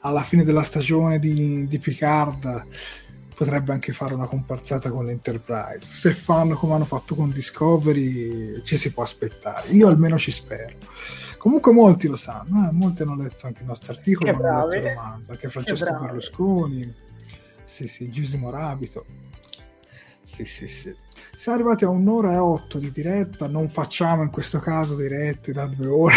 alla 0.00 0.22
fine 0.22 0.44
della 0.44 0.62
stagione 0.62 1.18
di, 1.18 1.66
di 1.66 1.78
Picard 1.78 2.66
potrebbe 3.34 3.72
anche 3.72 3.92
fare 3.92 4.14
una 4.14 4.26
comparsata 4.26 4.90
con 4.90 5.04
l'Enterprise. 5.04 5.80
Se 5.80 6.14
fanno 6.14 6.54
come 6.54 6.72
hanno 6.72 6.86
fatto 6.86 7.14
con 7.14 7.30
Discovery, 7.30 8.62
ci 8.62 8.78
si 8.78 8.92
può 8.92 9.02
aspettare. 9.02 9.68
Io 9.70 9.88
almeno 9.88 10.16
ci 10.18 10.30
spero. 10.30 10.74
Comunque 11.36 11.72
molti 11.72 12.08
lo 12.08 12.16
sanno, 12.16 12.66
eh? 12.66 12.72
molti 12.72 13.02
hanno 13.02 13.14
letto 13.14 13.46
anche 13.46 13.60
il 13.60 13.68
nostro 13.68 13.92
articolo, 13.92 14.32
che 14.32 14.42
hanno 14.42 14.66
letto 14.68 14.88
domanda, 14.88 15.32
anche 15.32 15.50
Francesco 15.50 15.98
Berlusconi, 16.00 16.94
sì 17.64 17.86
sì, 17.86 18.08
Gisimo 18.08 18.50
Rabito. 18.50 19.04
Sì, 20.26 20.44
sì, 20.44 20.66
sì. 20.66 20.94
Siamo 21.36 21.56
arrivati 21.56 21.84
a 21.84 21.88
un'ora 21.88 22.32
e 22.32 22.36
otto 22.38 22.78
di 22.78 22.90
diretta, 22.90 23.46
non 23.46 23.68
facciamo 23.68 24.24
in 24.24 24.30
questo 24.30 24.58
caso 24.58 24.96
dirette 24.96 25.52
da 25.52 25.66
due 25.66 25.86
ore 25.86 26.16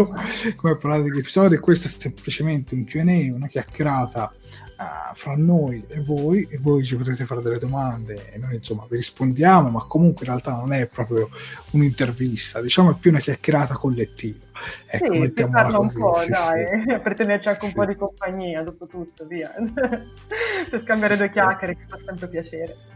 come 0.56 0.76
parlare 0.76 1.02
degli 1.02 1.18
episodi, 1.18 1.58
questo 1.58 1.86
è 1.86 1.90
semplicemente 1.90 2.74
un 2.74 2.84
Q&A, 2.84 3.34
una 3.34 3.48
chiacchierata 3.48 4.32
uh, 4.78 5.14
fra 5.14 5.34
noi 5.36 5.84
e 5.88 6.00
voi, 6.00 6.48
e 6.50 6.56
voi 6.56 6.82
ci 6.84 6.96
potete 6.96 7.26
fare 7.26 7.42
delle 7.42 7.58
domande 7.58 8.32
e 8.32 8.38
noi 8.38 8.54
insomma 8.54 8.86
vi 8.88 8.96
rispondiamo, 8.96 9.68
ma 9.68 9.84
comunque 9.84 10.24
in 10.24 10.30
realtà 10.30 10.56
non 10.56 10.72
è 10.72 10.86
proprio 10.86 11.28
un'intervista, 11.72 12.62
diciamo 12.62 12.92
è 12.92 12.96
più 12.98 13.10
una 13.10 13.20
chiacchierata 13.20 13.74
collettiva. 13.74 14.46
Ecco, 14.86 15.12
sì, 15.12 15.18
mettiamola 15.18 15.70
così. 15.70 15.96
un 15.96 16.02
po', 16.02 16.14
sì, 16.14 16.30
dai, 16.30 16.64
sì. 16.86 16.98
per 16.98 17.14
tenerci 17.14 17.48
anche 17.48 17.66
un 17.66 17.72
po' 17.72 17.84
di 17.84 17.94
compagnia, 17.94 18.62
dopo 18.62 18.86
tutto, 18.86 19.26
via. 19.26 19.52
per 19.62 20.80
scambiare 20.80 21.18
due 21.18 21.30
chiacchiere, 21.30 21.76
che 21.76 21.84
fa 21.86 21.98
sempre 22.06 22.26
piacere. 22.26 22.90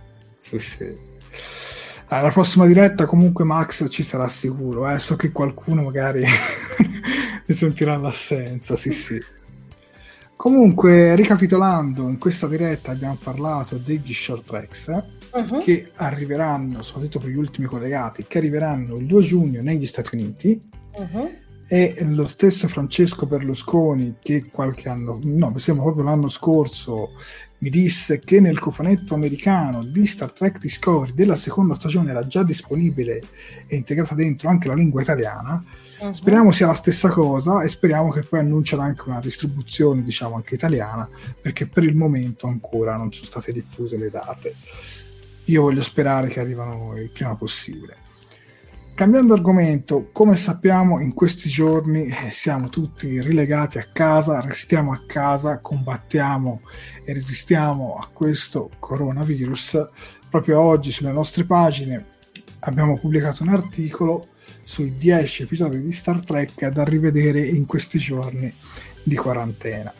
Sì, 0.44 0.58
sì. 0.58 0.94
Alla 2.08 2.28
prossima 2.28 2.66
diretta 2.66 3.06
comunque 3.06 3.44
Max 3.44 3.86
ci 3.88 4.02
sarà 4.02 4.28
sicuro, 4.28 4.86
eh? 4.90 4.98
so 4.98 5.16
che 5.16 5.32
qualcuno 5.32 5.84
magari 5.84 6.20
ne 7.46 7.54
sentirà 7.54 7.96
l'assenza, 7.96 8.76
sì 8.76 8.92
sì. 8.92 9.18
Comunque, 10.36 11.14
ricapitolando, 11.14 12.06
in 12.10 12.18
questa 12.18 12.46
diretta 12.46 12.90
abbiamo 12.90 13.16
parlato 13.16 13.78
degli 13.78 14.12
short 14.12 14.44
tracks 14.44 15.04
uh-huh. 15.32 15.60
che 15.60 15.92
arriveranno, 15.94 16.82
soprattutto 16.82 17.20
per 17.20 17.30
gli 17.30 17.38
ultimi 17.38 17.66
collegati, 17.66 18.26
che 18.28 18.36
arriveranno 18.36 18.96
il 18.96 19.06
2 19.06 19.22
giugno 19.22 19.62
negli 19.62 19.86
Stati 19.86 20.14
Uniti. 20.14 20.62
Uh-huh 20.92 21.42
e 21.66 21.96
lo 22.04 22.26
stesso 22.28 22.68
Francesco 22.68 23.26
Berlusconi 23.26 24.16
che 24.20 24.48
qualche 24.50 24.88
anno, 24.90 25.18
no, 25.22 25.48
mi 25.48 25.58
sembra 25.58 25.84
proprio 25.84 26.04
l'anno 26.04 26.28
scorso, 26.28 27.12
mi 27.64 27.70
disse 27.70 28.18
che 28.18 28.40
nel 28.40 28.58
cofanetto 28.58 29.14
americano 29.14 29.82
di 29.82 30.04
Star 30.04 30.32
Trek 30.32 30.58
Discovery 30.58 31.14
della 31.14 31.34
seconda 31.34 31.74
stagione 31.76 32.10
era 32.10 32.26
già 32.26 32.42
disponibile 32.42 33.22
e 33.66 33.76
integrata 33.76 34.14
dentro 34.14 34.50
anche 34.50 34.68
la 34.68 34.74
lingua 34.74 35.00
italiana. 35.00 35.64
Uh-huh. 36.00 36.12
Speriamo 36.12 36.52
sia 36.52 36.66
la 36.66 36.74
stessa 36.74 37.08
cosa 37.08 37.62
e 37.62 37.68
speriamo 37.70 38.10
che 38.10 38.20
poi 38.20 38.40
annunciano 38.40 38.82
anche 38.82 39.04
una 39.06 39.18
distribuzione, 39.18 40.02
diciamo, 40.02 40.34
anche 40.34 40.56
italiana, 40.56 41.08
perché 41.40 41.66
per 41.66 41.84
il 41.84 41.96
momento 41.96 42.48
ancora 42.48 42.98
non 42.98 43.10
sono 43.10 43.28
state 43.28 43.50
diffuse 43.50 43.96
le 43.96 44.10
date. 44.10 44.56
Io 45.44 45.62
voglio 45.62 45.82
sperare 45.82 46.28
che 46.28 46.40
arrivano 46.40 46.98
il 46.98 47.08
prima 47.08 47.34
possibile. 47.34 48.03
Cambiando 48.94 49.34
argomento, 49.34 50.10
come 50.12 50.36
sappiamo 50.36 51.00
in 51.00 51.14
questi 51.14 51.48
giorni 51.48 52.06
eh, 52.06 52.30
siamo 52.30 52.68
tutti 52.68 53.20
rilegati 53.20 53.78
a 53.78 53.88
casa, 53.92 54.40
restiamo 54.40 54.92
a 54.92 55.02
casa, 55.04 55.58
combattiamo 55.58 56.60
e 57.04 57.12
resistiamo 57.12 57.98
a 58.00 58.08
questo 58.12 58.70
coronavirus. 58.78 59.88
Proprio 60.30 60.60
oggi 60.60 60.92
sulle 60.92 61.10
nostre 61.10 61.42
pagine 61.42 62.06
abbiamo 62.60 62.96
pubblicato 62.96 63.42
un 63.42 63.48
articolo 63.48 64.28
sui 64.62 64.94
10 64.94 65.42
episodi 65.42 65.80
di 65.80 65.90
Star 65.90 66.24
Trek 66.24 66.68
da 66.68 66.84
rivedere 66.84 67.40
in 67.40 67.66
questi 67.66 67.98
giorni 67.98 68.54
di 69.02 69.16
quarantena. 69.16 69.92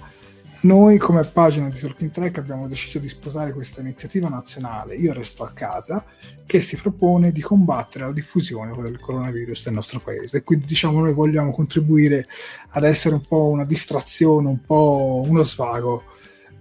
Noi 0.65 0.97
come 0.97 1.23
pagina 1.25 1.69
di 1.69 1.79
Talking 1.79 2.11
Track 2.11 2.39
abbiamo 2.39 2.67
deciso 2.67 2.99
di 2.99 3.11
sposare 3.11 3.53
questa 3.53 3.83
iniziativa 3.83 4.31
nazionale 4.31 4.95
Io 4.95 5.13
resto 5.13 5.45
a 5.45 5.53
casa 5.53 6.03
che 6.47 6.61
si 6.61 6.77
propone 6.77 7.33
di 7.33 7.43
combattere 7.43 8.07
la 8.07 8.13
diffusione 8.13 8.73
del 8.81 8.99
coronavirus 8.99 9.67
nel 9.67 9.75
nostro 9.75 10.01
paese. 10.01 10.43
Quindi 10.43 10.65
diciamo 10.65 11.01
noi 11.01 11.13
vogliamo 11.13 11.51
contribuire 11.51 12.25
ad 12.71 12.85
essere 12.85 13.15
un 13.15 13.21
po' 13.21 13.49
una 13.49 13.67
distrazione, 13.67 14.49
un 14.49 14.65
po' 14.65 15.23
uno 15.27 15.43
svago 15.43 16.05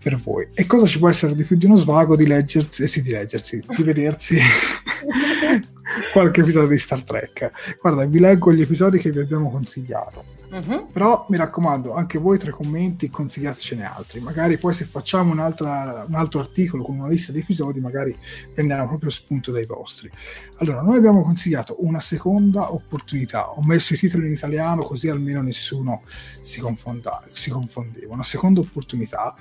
per 0.04 0.18
voi. 0.18 0.50
E 0.54 0.66
cosa 0.66 0.86
ci 0.86 1.00
può 1.00 1.08
essere 1.08 1.34
di 1.34 1.44
più 1.44 1.56
di 1.56 1.66
uno 1.66 1.78
svago 1.78 2.18
di 2.18 2.28
leggersi, 2.28 2.84
eh 2.84 2.88
sì, 2.88 3.02
di 3.02 3.12
leggersi, 3.12 3.64
di 3.66 3.84
vedersi 3.84 4.38
qualche 6.12 6.42
episodio 6.42 6.68
di 6.68 6.78
Star 6.78 7.04
Trek. 7.04 7.78
Guarda, 7.80 8.06
vi 8.06 8.20
leggo 8.20 8.54
gli 8.54 8.62
episodi 8.62 9.00
che 9.00 9.12
vi 9.12 9.20
abbiamo 9.20 9.50
consigliato. 9.50 10.42
Uh-huh. 10.54 10.86
Però 10.92 11.26
mi 11.30 11.38
raccomando, 11.38 11.96
anche 11.96 12.20
voi 12.20 12.38
tra 12.38 12.50
i 12.50 12.54
commenti 12.54 13.10
consigliatecene 13.10 13.84
altri. 13.84 14.20
Magari 14.20 14.58
poi 14.58 14.74
se 14.74 14.86
facciamo 14.86 15.32
un 15.32 15.40
altro 15.40 16.40
articolo 16.40 16.84
con 16.84 17.00
una 17.00 17.08
lista 17.08 17.32
di 17.32 17.40
episodi, 17.40 17.80
magari 17.80 18.16
prendiamo 18.54 18.88
proprio 18.88 19.10
spunto 19.10 19.52
dai 19.52 19.66
vostri. 19.66 20.12
Allora, 20.58 20.82
noi 20.82 20.98
abbiamo 20.98 21.24
consigliato 21.24 21.78
una 21.80 22.02
seconda 22.02 22.72
opportunità. 22.72 23.52
Ho 23.52 23.64
messo 23.64 23.96
i 23.96 23.98
titoli 23.98 24.28
in 24.28 24.34
italiano 24.34 24.84
così 24.84 25.10
almeno 25.10 25.42
nessuno 25.42 26.04
si, 26.42 26.60
confonda, 26.60 27.24
si 27.34 27.50
confondeva. 27.50 28.14
Una 28.14 28.24
seconda 28.24 28.60
opportunità. 28.60 29.36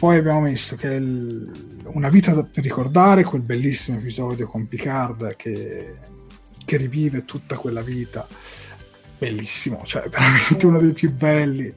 Poi 0.00 0.16
abbiamo 0.16 0.40
messo 0.40 0.76
che 0.76 0.86
il, 0.86 1.82
una 1.88 2.08
vita 2.08 2.32
per 2.42 2.62
ricordare, 2.62 3.22
quel 3.22 3.42
bellissimo 3.42 3.98
episodio 3.98 4.46
con 4.46 4.66
Picard 4.66 5.36
che, 5.36 5.96
che 6.64 6.76
rivive 6.78 7.26
tutta 7.26 7.58
quella 7.58 7.82
vita 7.82 8.26
bellissimo, 9.18 9.82
cioè 9.84 10.08
veramente 10.08 10.64
uno 10.64 10.78
dei 10.80 10.94
più 10.94 11.12
belli 11.12 11.70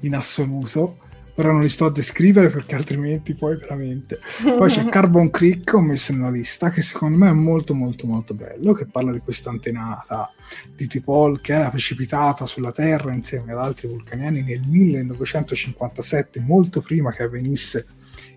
in 0.00 0.14
assoluto. 0.14 0.98
Ora 1.36 1.50
non 1.50 1.62
li 1.62 1.70
sto 1.70 1.86
a 1.86 1.90
descrivere 1.90 2.48
perché 2.50 2.74
altrimenti 2.74 3.32
poi 3.32 3.56
veramente. 3.56 4.20
Poi 4.42 4.68
c'è 4.68 4.84
Carbon 4.90 5.30
Creek, 5.30 5.72
ho 5.72 5.80
messo 5.80 6.12
nella 6.12 6.30
lista, 6.30 6.68
che 6.68 6.82
secondo 6.82 7.16
me 7.16 7.30
è 7.30 7.32
molto 7.32 7.74
molto 7.74 8.06
molto 8.06 8.34
bello, 8.34 8.74
che 8.74 8.86
parla 8.86 9.12
di 9.12 9.20
questa 9.20 9.48
antenata 9.48 10.30
di 10.76 10.86
Tipol 10.86 11.40
che 11.40 11.54
era 11.54 11.70
precipitata 11.70 12.44
sulla 12.44 12.72
Terra 12.72 13.14
insieme 13.14 13.52
ad 13.52 13.58
altri 13.58 13.88
vulcaniani 13.88 14.42
nel 14.42 14.60
1957, 14.66 16.40
molto 16.40 16.82
prima 16.82 17.10
che 17.12 17.22
avvenisse 17.22 17.86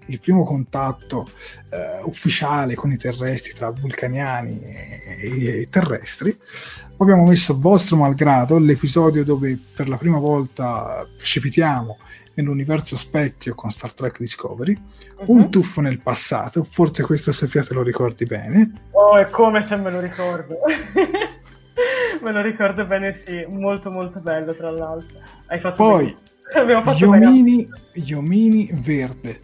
il 0.08 0.20
primo 0.20 0.44
contatto 0.44 1.26
eh, 1.70 2.02
ufficiale 2.04 2.76
con 2.76 2.92
i 2.92 2.98
terrestri 2.98 3.54
tra 3.54 3.72
vulcaniani 3.72 4.62
e, 4.62 5.62
e, 5.62 5.68
terrestri. 5.70 6.38
Abbiamo 6.98 7.26
messo 7.26 7.60
vostro 7.60 7.98
malgrado 7.98 8.58
l'episodio 8.58 9.24
dove 9.24 9.58
per 9.74 9.90
la 9.90 9.98
prima 9.98 10.18
volta 10.18 11.06
precipitiamo 11.18 11.98
nell'universo 12.36 12.96
specchio 12.96 13.56
con 13.56 13.72
Star 13.72 13.94
Trek 13.94 14.20
Discovery, 14.20 14.78
uh-huh. 15.18 15.36
un 15.36 15.50
tuffo 15.50 15.82
nel 15.82 16.02
passato, 16.02 16.64
forse 16.64 17.04
questo 17.04 17.32
Sofia 17.32 17.64
te 17.64 17.74
lo 17.74 17.82
ricordi 17.82 18.26
bene. 18.26 18.72
Oh, 18.92 19.18
è 19.18 19.30
come 19.30 19.62
se 19.64 19.76
me 19.76 19.92
lo 19.92 20.00
ricordo. 20.00 20.58
me 22.24 22.32
lo 22.32 22.42
ricordo 22.42 22.86
bene, 22.86 23.14
sì, 23.14 23.46
molto 23.50 23.92
molto 23.92 24.20
bello 24.20 24.54
tra 24.54 24.70
l'altro. 24.70 25.20
Hai 25.48 25.60
fatto 25.60 25.76
Poi, 25.76 26.16
gli 26.96 27.04
omini, 27.04 27.68
gli 27.94 28.14
omini 28.14 28.70
verde 28.74 29.42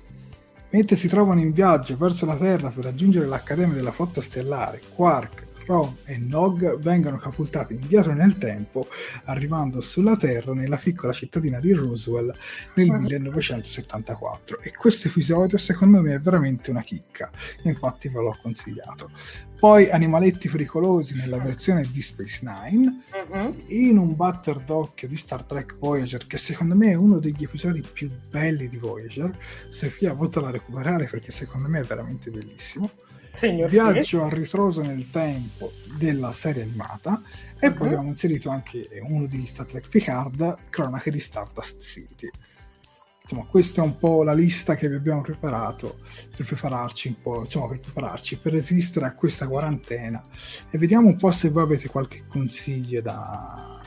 mentre 0.72 0.96
si 0.96 1.08
trovano 1.08 1.40
in 1.40 1.52
viaggio 1.52 1.96
verso 1.98 2.26
la 2.26 2.38
Terra 2.38 2.70
per 2.70 2.86
raggiungere 2.86 3.26
l'Accademia 3.26 3.76
della 3.76 3.92
Flotta 3.92 4.22
Stellare, 4.22 4.82
Quark, 4.96 5.48
Rom 5.72 5.96
e 6.04 6.18
Nog 6.18 6.80
vengono 6.80 7.16
catapultati 7.16 7.76
indietro 7.76 8.14
nel 8.14 8.38
tempo, 8.38 8.88
arrivando 9.26 9.80
sulla 9.80 10.18
Terra 10.18 10.54
nella 10.54 10.76
piccola 10.76 11.14
cittadina 11.14 11.62
di 11.62 11.72
Roswell 11.72 12.36
nel 12.76 12.90
1974. 12.90 14.60
E 14.60 14.74
questo 14.74 15.08
episodio 15.08 15.58
secondo 15.58 16.02
me 16.02 16.16
è 16.16 16.20
veramente 16.20 16.72
una 16.72 16.82
chicca, 16.82 17.30
infatti 17.64 18.10
ve 18.10 18.20
l'ho 18.20 18.38
consigliato. 18.42 19.12
Poi 19.58 19.90
Animaletti 19.90 20.50
pericolosi 20.50 21.16
nella 21.16 21.38
versione 21.38 21.88
di 21.90 22.02
Space 22.02 22.42
Nine, 22.44 23.04
uh-huh. 23.30 23.56
in 23.68 23.98
un 23.98 24.14
batter 24.14 24.60
d'occhio 24.60 25.08
di 25.08 25.16
Star 25.16 25.44
Trek 25.44 25.78
Voyager, 25.78 26.28
che 26.28 26.38
secondo 26.38 26.76
me 26.76 26.90
è 26.90 26.96
uno 26.96 27.20
degli 27.20 27.44
episodi 27.44 27.82
più 27.82 28.10
belli 28.30 28.68
di 28.68 28.78
Voyager. 28.78 29.32
Sofia, 29.70 30.14
volta 30.14 30.42
a 30.42 30.52
recuperare 30.52 31.06
perché 31.06 31.32
secondo 31.32 31.70
me 31.70 31.80
è 31.80 31.84
veramente 31.84 32.30
bellissimo 32.30 32.90
Signor 33.34 33.70
viaggio 33.70 34.02
sì. 34.04 34.16
a 34.18 34.30
ritroso 34.30 34.82
nel 34.82 35.10
tempo 35.10 35.72
della 35.98 36.32
serie 36.32 36.64
animata 36.64 37.22
e 37.60 37.70
Mhm. 37.70 37.76
poi 37.76 37.88
abbiamo 37.88 38.08
inserito 38.08 38.50
anche 38.50 38.88
uno 39.08 39.26
di 39.26 39.46
Star 39.46 39.66
Trek 39.66 39.88
Picard, 39.90 40.58
Cronache 40.70 41.12
di 41.12 41.20
Stardust 41.20 41.82
City. 41.82 42.30
Insomma, 43.24 43.46
questa 43.46 43.82
è 43.82 43.86
un 43.86 43.98
po' 43.98 44.24
la 44.24 44.34
lista 44.34 44.76
che 44.76 44.90
vi 44.90 44.96
abbiamo 44.96 45.22
preparato 45.22 46.00
per 46.36 46.46
prepararci 46.46 47.08
un 47.10 47.22
po', 47.22 47.42
insomma, 47.42 47.68
per 47.68 47.80
prepararci, 47.80 48.38
per 48.40 48.52
resistere 48.54 49.06
a 49.06 49.14
questa 49.14 49.48
quarantena. 49.48 50.22
E 50.70 50.78
vediamo 50.78 51.08
un 51.08 51.16
po' 51.16 51.32
se 51.32 51.50
voi 51.50 51.64
avete 51.64 51.88
qualche 51.88 52.26
consiglio 52.28 53.02
da... 53.02 53.80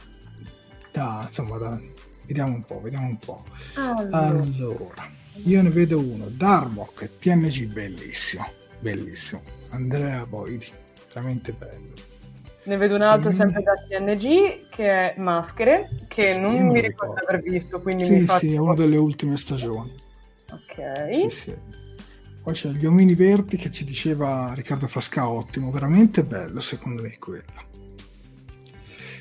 da 0.93 1.25
insomma, 1.27 1.59
da... 1.59 1.79
vediamo 2.27 2.55
un 2.55 2.65
po', 2.65 2.81
vediamo 2.81 3.07
un 3.09 3.19
po'. 3.19 3.45
Allora, 3.75 4.19
Allora, 4.29 5.11
io 5.45 5.62
ne 5.62 5.69
vedo 5.71 5.99
uno, 5.99 6.27
Darmok, 6.29 7.19
TNG, 7.19 7.66
bellissimo, 7.66 8.47
bellissimo. 8.85 9.43
Andrea 9.70 10.27
Boidi, 10.27 10.66
veramente 11.12 11.52
bello. 11.52 11.93
ne 12.66 12.77
vedo 12.78 12.94
un 12.94 13.02
altro 13.02 13.31
Mm. 13.31 13.32
sempre 13.35 13.62
da 13.62 13.73
TNG 13.89 14.69
che 14.70 15.12
è 15.12 15.19
Maschere, 15.19 15.90
che 16.09 16.32
Sì, 16.35 16.40
non 16.40 16.55
mi 16.69 16.81
ricordo 16.81 17.15
ricordo. 17.15 17.20
aver 17.28 17.43
visto, 17.43 17.81
quindi 17.81 18.09
mi 18.09 18.20
Sì, 18.20 18.27
fa 18.27 18.39
sì, 18.39 18.55
è 18.55 18.59
una 18.59 18.74
delle 18.74 18.97
ultime 18.97 19.36
stagioni. 19.36 19.93
Ok. 20.51 21.16
Sì, 21.16 21.28
sì. 21.31 21.55
Poi 22.43 22.55
c'è 22.55 22.69
Gli 22.70 22.86
Omini 22.86 23.15
Verdi 23.15 23.56
che 23.56 23.70
ci 23.70 23.85
diceva 23.85 24.52
Riccardo 24.55 24.86
Frasca, 24.86 25.28
ottimo, 25.28 25.70
veramente 25.70 26.23
bello 26.23 26.61
secondo 26.61 27.02
me 27.02 27.16
quello. 27.19 27.73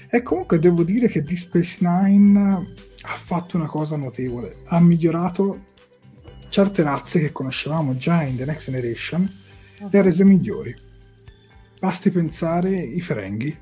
E 0.10 0.22
comunque 0.22 0.60
devo 0.60 0.84
dire 0.84 1.08
che 1.08 1.24
Deep 1.24 1.38
Space 1.38 1.78
Nine 1.82 2.40
ha 3.02 3.16
fatto 3.16 3.58
una 3.58 3.66
cosa 3.66 3.96
notevole, 3.98 4.58
ha 4.66 4.80
migliorato 4.80 5.72
certe 6.50 6.84
razze 6.84 7.20
che 7.20 7.32
conoscevamo 7.32 7.98
già 7.98 8.22
in 8.22 8.38
The 8.38 8.46
Next 8.46 8.70
Generation, 8.70 9.42
le 9.90 10.00
ha 10.00 10.02
rese 10.02 10.24
migliori. 10.24 10.74
Basti 11.80 12.10
pensare 12.10 12.72
i 12.72 13.02
Ferenghi, 13.02 13.56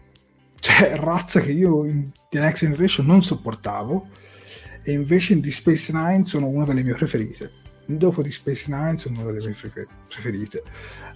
cioè 0.59 0.95
razza 0.95 1.39
che 1.39 1.51
io 1.51 1.85
in 1.85 2.09
The 2.29 2.39
Next 2.39 2.61
Generation 2.63 3.05
non 3.05 3.23
sopportavo 3.23 4.07
e 4.83 4.91
invece 4.91 5.33
in 5.33 5.41
Deep 5.41 5.53
Space 5.53 5.91
Nine 5.91 6.25
sono 6.25 6.47
una 6.47 6.65
delle 6.65 6.83
mie 6.83 6.93
preferite. 6.93 7.59
Dopo 7.87 8.21
di 8.21 8.31
Space 8.31 8.65
Nine 8.71 8.97
sono 8.97 9.21
una 9.21 9.31
delle 9.31 9.45
mie 9.45 9.55
prefer- 9.55 9.87
preferite. 10.07 10.63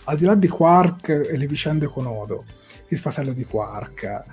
Al 0.05 0.17
di 0.17 0.25
là 0.25 0.35
di 0.35 0.47
Quark 0.47 1.09
e 1.09 1.37
le 1.37 1.47
vicende 1.47 1.85
con 1.85 2.05
Odo, 2.07 2.43
il 2.89 2.99
fratello 2.99 3.33
di 3.33 3.43
Quark, 3.43 4.03
eh, 4.03 4.23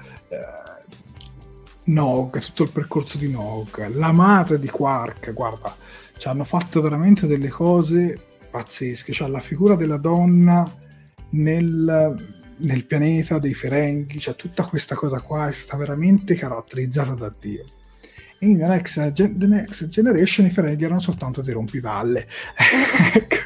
Nog, 1.84 2.38
tutto 2.40 2.62
il 2.62 2.70
percorso 2.70 3.18
di 3.18 3.28
Nog, 3.28 3.88
la 3.94 4.12
madre 4.12 4.58
di 4.58 4.68
Quark, 4.68 5.32
guarda, 5.32 5.74
ci 6.16 6.28
hanno 6.28 6.44
fatto 6.44 6.80
veramente 6.80 7.26
delle 7.26 7.48
cose 7.48 8.30
pazzesche. 8.52 9.12
Cioè 9.12 9.28
la 9.28 9.40
figura 9.40 9.74
della 9.74 9.96
donna 9.96 10.70
nel, 11.30 12.34
nel 12.56 12.84
pianeta 12.84 13.38
dei 13.38 13.54
Ferengi, 13.54 14.20
cioè 14.20 14.36
tutta 14.36 14.64
questa 14.64 14.94
cosa 14.94 15.20
qua 15.20 15.48
è 15.48 15.52
stata 15.52 15.76
veramente 15.78 16.34
caratterizzata 16.34 17.14
da 17.14 17.34
Dio. 17.40 17.64
In 18.40 18.58
The 18.58 18.66
Next, 18.66 19.12
Gen- 19.12 19.38
The 19.38 19.46
Next 19.46 19.86
Generation 19.86 20.46
i 20.46 20.50
Ferengi 20.50 20.84
erano 20.84 21.00
soltanto 21.00 21.42
dei 21.42 21.54
rompivalle. 21.54 22.26
ecco, 23.14 23.36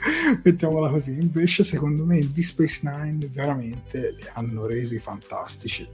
mettiamola 0.42 0.90
così. 0.90 1.12
Invece, 1.12 1.64
secondo 1.64 2.04
me, 2.04 2.18
Deep 2.18 2.40
Space 2.40 2.80
Nine 2.82 3.28
veramente 3.30 4.14
li 4.18 4.26
hanno 4.32 4.66
resi 4.66 4.98
fantastici. 4.98 5.86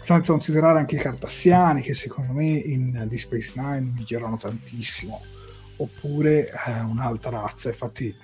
Senza 0.00 0.32
considerare 0.32 0.78
anche 0.78 0.94
i 0.96 1.00
cardassiani, 1.00 1.82
che 1.82 1.94
secondo 1.94 2.32
me 2.32 2.50
in 2.50 2.92
Deep 2.92 3.16
Space 3.16 3.52
Nine 3.56 3.92
migliorano 3.92 4.36
tantissimo. 4.36 5.20
Oppure 5.76 6.48
eh, 6.48 6.80
un'altra 6.80 7.30
razza, 7.30 7.68
infatti 7.68 8.14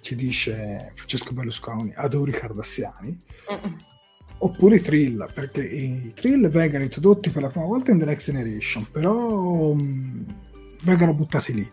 ci 0.00 0.14
dice 0.16 0.92
Francesco 0.94 1.32
Berlusconi, 1.32 1.92
adoro 1.94 2.30
i 2.30 2.34
cardassiani. 2.34 3.18
Mm-mm. 3.50 3.76
Oppure 4.38 4.76
i 4.76 4.80
Trill, 4.80 5.32
perché 5.32 5.64
i 5.64 6.12
Trill 6.14 6.48
vengono 6.48 6.82
introdotti 6.82 7.30
per 7.30 7.42
la 7.42 7.48
prima 7.48 7.66
volta 7.66 7.92
in 7.92 7.98
The 7.98 8.04
Next 8.04 8.30
Generation, 8.30 8.86
però 8.90 9.72
mh, 9.72 10.26
vengono 10.82 11.14
buttati 11.14 11.54
lì. 11.54 11.72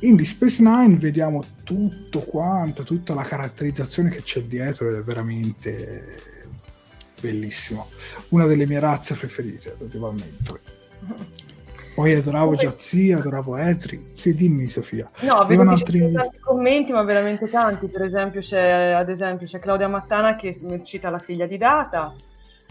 In 0.00 0.16
Deep 0.16 0.28
Space 0.28 0.62
Nine 0.62 0.96
vediamo 0.98 1.44
tutto 1.64 2.20
quanto, 2.20 2.82
tutta 2.82 3.14
la 3.14 3.22
caratterizzazione 3.22 4.10
che 4.10 4.22
c'è 4.22 4.42
dietro 4.42 4.88
ed 4.90 4.96
è 4.96 5.02
veramente 5.02 6.22
bellissimo. 7.20 7.88
Una 8.28 8.46
delle 8.46 8.66
mie 8.66 8.80
razze 8.80 9.14
preferite, 9.14 9.76
lo 9.78 9.86
devo 9.86 10.08
ammettere. 10.08 10.60
Poi 11.94 12.14
adoravo 12.14 12.54
Poi- 12.54 12.56
Jazzy, 12.56 13.12
adoravo 13.12 13.56
Ezri. 13.56 14.08
Sì, 14.12 14.34
dimmi 14.34 14.68
Sofia. 14.68 15.10
No, 15.20 15.44
vedo 15.44 15.62
ci 15.62 15.68
altri- 15.68 16.12
tanti 16.12 16.38
commenti, 16.38 16.92
ma 16.92 17.02
veramente 17.02 17.48
tanti. 17.48 17.86
Per 17.88 18.02
esempio, 18.02 18.40
c'è, 18.40 18.92
ad 18.92 19.08
esempio, 19.08 19.46
c'è 19.46 19.58
Claudia 19.58 19.88
Mattana 19.88 20.36
che 20.36 20.56
cita 20.84 21.10
la 21.10 21.18
figlia 21.18 21.46
di 21.46 21.58
Data. 21.58 22.14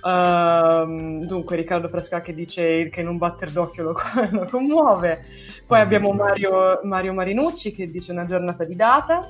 Ehm, 0.03 1.23
dunque, 1.25 1.55
Riccardo 1.55 1.87
Frasca 1.87 2.21
che 2.21 2.33
dice 2.33 2.89
che 2.89 3.01
in 3.01 3.07
un 3.07 3.17
batter 3.17 3.51
d'occhio 3.51 3.83
lo, 3.83 3.95
lo 4.31 4.47
commuove. 4.49 5.21
Poi 5.67 5.79
abbiamo. 5.79 6.11
Mario, 6.11 6.79
Mario 6.83 7.13
Marinucci 7.13 7.71
che 7.71 7.85
dice 7.87 8.11
una 8.11 8.25
giornata 8.25 8.63
di 8.63 8.75
Data. 8.75 9.21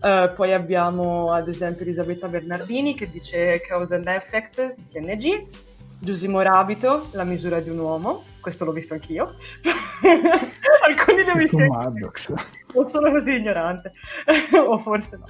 Eh, 0.00 0.32
poi 0.34 0.52
abbiamo 0.52 1.30
ad 1.30 1.48
esempio 1.48 1.84
Elisabetta 1.84 2.28
Bernardini 2.28 2.94
che 2.94 3.10
dice 3.10 3.60
Cause 3.66 3.94
and 3.94 4.06
Effect 4.06 4.74
TNG. 4.92 5.46
Giusimo 5.98 6.40
Rabito, 6.42 7.08
La 7.12 7.24
misura 7.24 7.58
di 7.60 7.70
un 7.70 7.78
uomo. 7.78 8.22
Questo 8.46 8.64
l'ho 8.64 8.70
visto 8.70 8.94
anch'io. 8.94 9.34
Alcuni 10.86 11.24
li 11.24 11.30
ho 11.30 11.34
visti 11.34 11.56
o 12.74 12.86
sono 12.86 13.10
così 13.10 13.34
ignorante, 13.34 13.90
o 14.54 14.78
forse 14.78 15.16
no. 15.16 15.24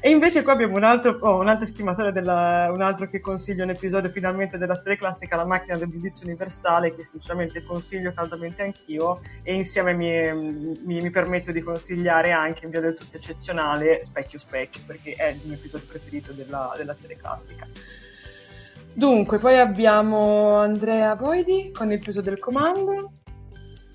E 0.00 0.10
invece 0.10 0.42
qua 0.42 0.52
abbiamo 0.52 0.76
un 0.76 0.84
altro, 0.84 1.16
oh, 1.20 1.40
un 1.40 1.48
altro 1.48 1.64
estimatore, 1.64 2.12
della, 2.12 2.70
un 2.70 2.82
altro 2.82 3.08
che 3.08 3.20
consiglia 3.20 3.64
un 3.64 3.70
episodio 3.70 4.10
finalmente 4.10 4.58
della 4.58 4.74
serie 4.74 4.98
classica, 4.98 5.34
La 5.36 5.46
macchina 5.46 5.78
del 5.78 5.88
giudizio 5.88 6.26
universale, 6.26 6.94
che 6.94 7.06
sinceramente 7.06 7.64
consiglio 7.64 8.12
caldamente 8.12 8.60
anch'io, 8.60 9.22
e 9.42 9.54
insieme 9.54 9.94
mi, 9.94 10.76
mi- 10.84 11.00
mi 11.00 11.10
permetto 11.10 11.52
di 11.52 11.62
consigliare 11.62 12.32
anche 12.32 12.66
in 12.66 12.70
via 12.70 12.82
del 12.82 12.96
tutto 12.96 13.16
eccezionale 13.16 14.04
Specchio 14.04 14.38
Specchio, 14.38 14.82
perché 14.84 15.14
è 15.14 15.28
il 15.28 15.40
mio 15.42 15.54
episodio 15.54 15.86
preferito 15.88 16.32
della, 16.32 16.70
della 16.76 16.94
serie 16.94 17.16
classica. 17.16 17.66
Dunque, 18.98 19.38
poi 19.38 19.56
abbiamo 19.56 20.56
Andrea 20.56 21.14
Boidi 21.14 21.70
con 21.72 21.92
il 21.92 22.00
peso 22.00 22.20
del 22.20 22.40
comando. 22.40 23.12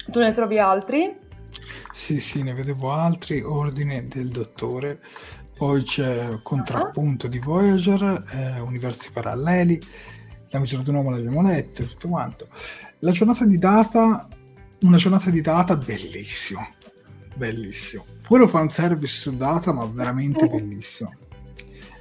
Tu 0.10 0.18
ne 0.18 0.32
trovi 0.32 0.60
altri? 0.60 1.14
Sì, 1.92 2.22
sì, 2.22 2.42
ne 2.42 2.54
vedevo 2.54 2.90
altri, 2.90 3.42
Ordine 3.42 4.08
del 4.08 4.30
Dottore, 4.30 5.02
poi 5.58 5.84
c'è 5.84 6.40
Contrappunto 6.42 7.28
di 7.28 7.38
Voyager, 7.40 8.24
eh, 8.32 8.62
Universi 8.62 9.12
Paralleli, 9.12 9.78
La 10.52 10.60
misura 10.60 10.84
di 10.84 10.90
un 10.92 10.96
uomo 10.96 11.10
l'abbiamo 11.10 11.42
letto 11.42 11.84
tutto 11.84 12.08
quanto. 12.08 12.48
La 13.00 13.12
giornata 13.12 13.44
di 13.44 13.58
data, 13.58 14.26
una 14.84 14.98
giornata 14.98 15.30
di 15.30 15.42
data 15.42 15.76
bellissimo, 15.76 16.66
bellissimo. 17.36 18.06
Pure 18.22 18.48
fanservice 18.48 19.20
su 19.20 19.36
data, 19.36 19.74
ma 19.74 19.84
veramente 19.84 20.48
bellissimo. 20.48 21.14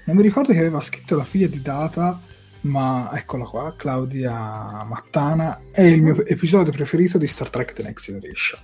Non 0.07 0.15
mi 0.15 0.23
ricordo 0.23 0.53
che 0.53 0.61
aveva 0.61 0.81
scritto 0.81 1.17
la 1.17 1.25
figlia 1.25 1.49
di 1.49 1.61
data, 1.61 2.31
ma 2.63 3.11
eccola 3.15 3.45
qua, 3.45 3.75
Claudia 3.77 4.85
Mattana, 4.85 5.61
è 5.71 5.83
il 5.83 6.03
mio 6.03 6.25
episodio 6.25 6.73
preferito 6.73 7.19
di 7.19 7.27
Star 7.27 7.51
Trek 7.51 7.73
The 7.73 7.83
Next 7.83 8.07
Generation. 8.07 8.61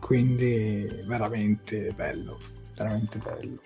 Quindi 0.00 0.88
veramente 1.06 1.92
bello, 1.94 2.38
veramente 2.76 3.18
bello. 3.18 3.60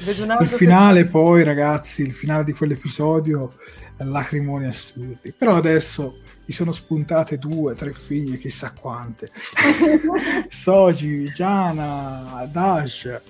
Il 0.00 0.36
che- 0.38 0.46
finale 0.46 1.06
poi, 1.06 1.42
ragazzi, 1.42 2.02
il 2.02 2.12
finale 2.12 2.44
di 2.44 2.52
quell'episodio, 2.52 3.54
lacrimoni 3.96 4.66
assurdi. 4.66 5.32
Però 5.36 5.56
adesso 5.56 6.20
gli 6.44 6.52
sono 6.52 6.72
spuntate 6.72 7.38
due, 7.38 7.74
tre 7.74 7.92
figlie, 7.92 8.36
chissà 8.38 8.72
quante. 8.72 9.30
Soji, 10.48 11.24
Giana, 11.32 12.48
Dash, 12.50 13.20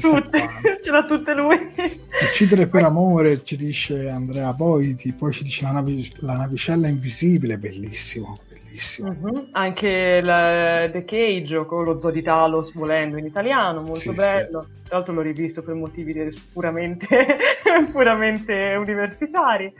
Tutte, 0.00 0.48
ce 0.82 0.90
l'ha 0.90 1.04
tutte 1.04 1.34
lui. 1.34 1.56
Uccidere 2.28 2.66
per 2.66 2.84
amore, 2.84 3.42
ci 3.44 3.56
dice 3.56 4.08
Andrea 4.08 4.52
Boiti, 4.52 5.12
poi 5.12 5.32
ci 5.32 5.42
dice 5.44 5.64
la, 5.64 5.72
navi- 5.72 6.12
la 6.18 6.36
navicella 6.36 6.88
invisibile, 6.88 7.58
bellissimo, 7.58 8.36
bellissimo. 8.48 9.10
Mhm. 9.10 9.48
Anche 9.52 10.20
la- 10.20 10.88
The 10.90 11.04
Cage 11.04 11.64
con 11.66 11.84
lo 11.84 11.98
zoo 12.00 12.10
di 12.10 12.22
Talos 12.22 12.72
volendo 12.74 13.16
in 13.16 13.24
italiano, 13.26 13.80
molto 13.80 14.00
Sì, 14.00 14.12
bello. 14.12 14.60
Tra 14.86 14.98
l'altro 14.98 15.14
l'ho 15.14 15.22
rivisto 15.22 15.62
per 15.62 15.74
motivi 15.74 16.14
puramente, 16.52 17.06
puramente 17.90 18.74
universitari. 18.78 19.72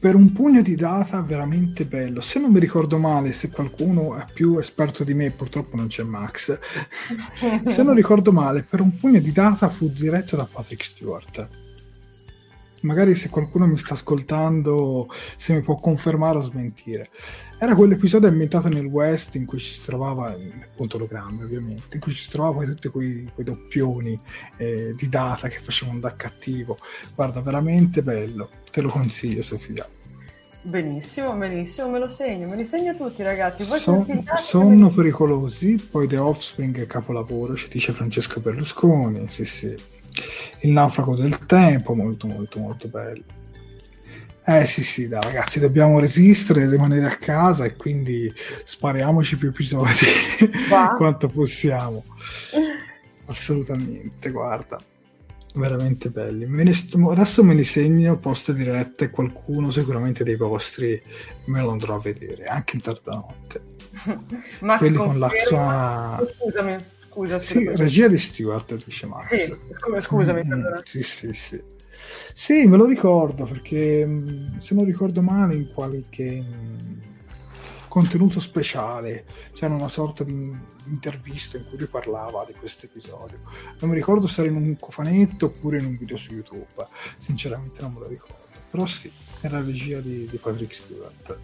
Per 0.00 0.14
un 0.14 0.32
pugno 0.32 0.62
di 0.62 0.76
data 0.76 1.20
veramente 1.22 1.84
bello. 1.84 2.20
Se 2.20 2.38
non 2.38 2.52
mi 2.52 2.60
ricordo 2.60 2.98
male, 2.98 3.32
se 3.32 3.50
qualcuno 3.50 4.16
è 4.16 4.24
più 4.32 4.58
esperto 4.58 5.02
di 5.02 5.12
me, 5.12 5.32
purtroppo 5.32 5.74
non 5.74 5.88
c'è 5.88 6.04
Max. 6.04 6.56
Se 7.66 7.82
non 7.82 7.94
ricordo 7.94 8.30
male, 8.30 8.62
per 8.62 8.80
un 8.80 8.96
pugno 8.96 9.18
di 9.18 9.32
data 9.32 9.68
fu 9.68 9.90
diretto 9.90 10.36
da 10.36 10.46
Patrick 10.50 10.84
Stewart. 10.84 11.67
Magari 12.82 13.14
se 13.14 13.28
qualcuno 13.28 13.66
mi 13.66 13.78
sta 13.78 13.94
ascoltando, 13.94 15.08
se 15.36 15.54
mi 15.54 15.62
può 15.62 15.74
confermare 15.74 16.38
o 16.38 16.42
smentire. 16.42 17.06
Era 17.58 17.74
quell'episodio 17.74 18.28
ambientato 18.28 18.68
nel 18.68 18.86
West 18.86 19.34
in 19.34 19.44
cui 19.44 19.58
ci 19.58 19.74
si 19.74 19.84
trovava, 19.84 20.36
appunto 20.62 20.96
ologrammi 20.96 21.42
ovviamente, 21.42 21.94
in 21.94 22.00
cui 22.00 22.12
ci 22.12 22.22
si 22.22 22.30
trovava 22.30 22.64
tutti 22.64 22.88
quei, 22.88 23.28
quei 23.34 23.44
doppioni 23.44 24.18
eh, 24.56 24.94
di 24.96 25.08
data 25.08 25.48
che 25.48 25.58
facevano 25.58 25.98
da 25.98 26.14
cattivo. 26.14 26.76
Guarda, 27.14 27.40
veramente 27.40 28.02
bello, 28.02 28.50
te 28.70 28.80
lo 28.80 28.88
consiglio 28.88 29.42
Sofia. 29.42 29.86
Benissimo, 30.60 31.34
benissimo, 31.34 31.88
me 31.88 31.98
lo 31.98 32.08
segno, 32.08 32.46
me 32.48 32.56
li 32.56 32.66
segno 32.66 32.94
tutti 32.94 33.22
ragazzi. 33.22 33.64
Voi 33.64 33.78
Son, 33.78 34.24
sonno 34.36 34.90
pericolosi, 34.90 35.76
poi 35.90 36.06
The 36.06 36.18
Offspring 36.18 36.80
è 36.80 36.86
capolavoro, 36.86 37.54
ci 37.54 37.68
dice 37.68 37.92
Francesco 37.92 38.40
Berlusconi, 38.40 39.26
sì 39.28 39.44
sì. 39.44 39.74
Il 40.60 40.70
naufrago 40.70 41.16
del 41.16 41.38
tempo, 41.46 41.94
molto 41.94 42.26
molto 42.26 42.58
molto 42.58 42.88
bello. 42.88 43.24
Eh 44.44 44.64
sì 44.64 44.82
sì, 44.82 45.08
dai 45.08 45.20
ragazzi, 45.22 45.60
dobbiamo 45.60 45.98
resistere, 45.98 46.68
rimanere 46.68 47.04
a 47.04 47.16
casa 47.16 47.64
e 47.66 47.76
quindi 47.76 48.32
spariamoci 48.64 49.36
più 49.36 49.48
episodi 49.48 50.06
quanto 50.96 51.28
possiamo. 51.28 52.02
Assolutamente, 53.26 54.30
guarda 54.30 54.78
veramente 55.54 56.10
belli. 56.10 56.46
Me 56.46 56.62
ne, 56.62 56.72
adesso 57.10 57.42
me 57.42 57.54
li 57.54 57.64
segno 57.64 58.16
post 58.16 58.52
dirette 58.52 59.10
qualcuno 59.10 59.70
sicuramente 59.70 60.24
dei 60.24 60.36
vostri 60.36 61.00
me 61.46 61.60
lo 61.60 61.70
andrò 61.70 61.96
a 61.96 62.00
vedere 62.00 62.44
anche 62.44 62.76
in 62.76 62.82
tarda 62.82 63.14
notte. 63.14 63.62
Max 64.60 64.78
Quelli 64.78 64.96
con 64.96 65.18
la 65.18 65.30
sua... 65.46 66.26
Scusami, 66.38 66.76
scusa. 67.18 67.40
Sì, 67.40 67.76
regia 67.76 68.08
di 68.08 68.18
Stewart, 68.18 68.84
dice 68.84 69.06
Max. 69.06 69.34
Sì, 69.34 70.00
scusami. 70.00 70.42
Mm, 70.44 70.64
sì, 70.84 71.02
sì, 71.02 71.32
sì. 71.32 71.62
Sì, 72.32 72.66
me 72.66 72.76
lo 72.76 72.86
ricordo 72.86 73.44
perché 73.44 74.06
mm, 74.06 74.58
se 74.58 74.74
non 74.74 74.84
ricordo 74.84 75.20
male 75.22 75.54
in 75.54 75.72
qualche 75.72 76.40
mm, 76.40 77.00
contenuto 77.88 78.38
speciale, 78.40 79.24
c'era 79.52 79.74
una 79.74 79.88
sorta 79.88 80.22
di 80.22 80.56
intervista 80.86 81.56
in 81.56 81.66
cui 81.68 81.78
lui 81.78 81.88
parlava 81.88 82.44
di 82.46 82.54
questo 82.58 82.86
episodio. 82.86 83.40
Non 83.80 83.90
mi 83.90 83.96
ricordo 83.96 84.26
se 84.26 84.42
era 84.42 84.50
in 84.50 84.56
un 84.56 84.76
cofanetto 84.78 85.46
oppure 85.46 85.78
in 85.78 85.86
un 85.86 85.96
video 85.96 86.16
su 86.16 86.32
YouTube, 86.32 86.86
sinceramente 87.16 87.80
non 87.82 87.92
me 87.92 88.00
lo 88.00 88.08
ricordo. 88.08 88.46
Però 88.70 88.86
sì, 88.86 89.10
era 89.40 89.58
la 89.58 89.64
regia 89.64 90.00
di, 90.00 90.26
di 90.26 90.36
Patrick 90.36 90.74
Stewart. 90.74 91.38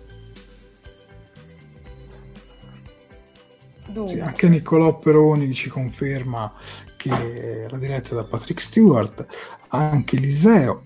Sì, 4.07 4.19
anche 4.21 4.49
Niccolò 4.49 4.99
Peroni 4.99 5.53
ci 5.53 5.69
conferma 5.69 6.53
che 6.97 7.65
era 7.65 7.77
diretta 7.77 8.15
da 8.15 8.25
Patrick 8.25 8.61
Stewart, 8.61 9.27
anche 9.69 10.17
Eliseo. 10.17 10.83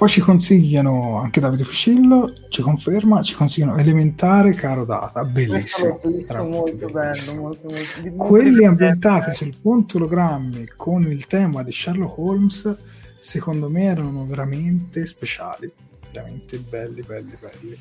Poi 0.00 0.08
ci 0.08 0.22
consigliano, 0.22 1.20
anche 1.20 1.40
Davide 1.40 1.64
Fucillo 1.64 2.32
ci 2.48 2.62
conferma, 2.62 3.20
ci 3.22 3.34
consigliano 3.34 3.76
Elementare 3.76 4.54
Caro 4.54 4.86
Data, 4.86 5.22
bellissimo. 5.26 6.00
Visto, 6.02 6.42
molto 6.42 6.86
bello, 6.88 7.34
molto, 7.34 7.68
molto, 7.68 8.16
Quelli 8.16 8.64
ambientati 8.64 9.34
sul 9.34 9.54
ponte 9.60 9.98
ologrammi 9.98 10.72
con 10.74 11.02
il 11.02 11.26
tema 11.26 11.62
di 11.62 11.70
Sherlock 11.70 12.16
Holmes, 12.16 12.76
secondo 13.18 13.68
me 13.68 13.84
erano 13.84 14.24
veramente 14.24 15.04
speciali, 15.04 15.70
veramente 16.10 16.56
belli, 16.60 17.02
belli, 17.02 17.34
belli. 17.38 17.78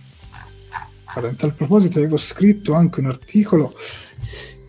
A 1.11 1.33
tal 1.35 1.53
proposito 1.53 1.97
avevo 1.97 2.17
scritto 2.17 2.73
anche 2.73 2.99
un 2.99 3.07
articolo 3.07 3.73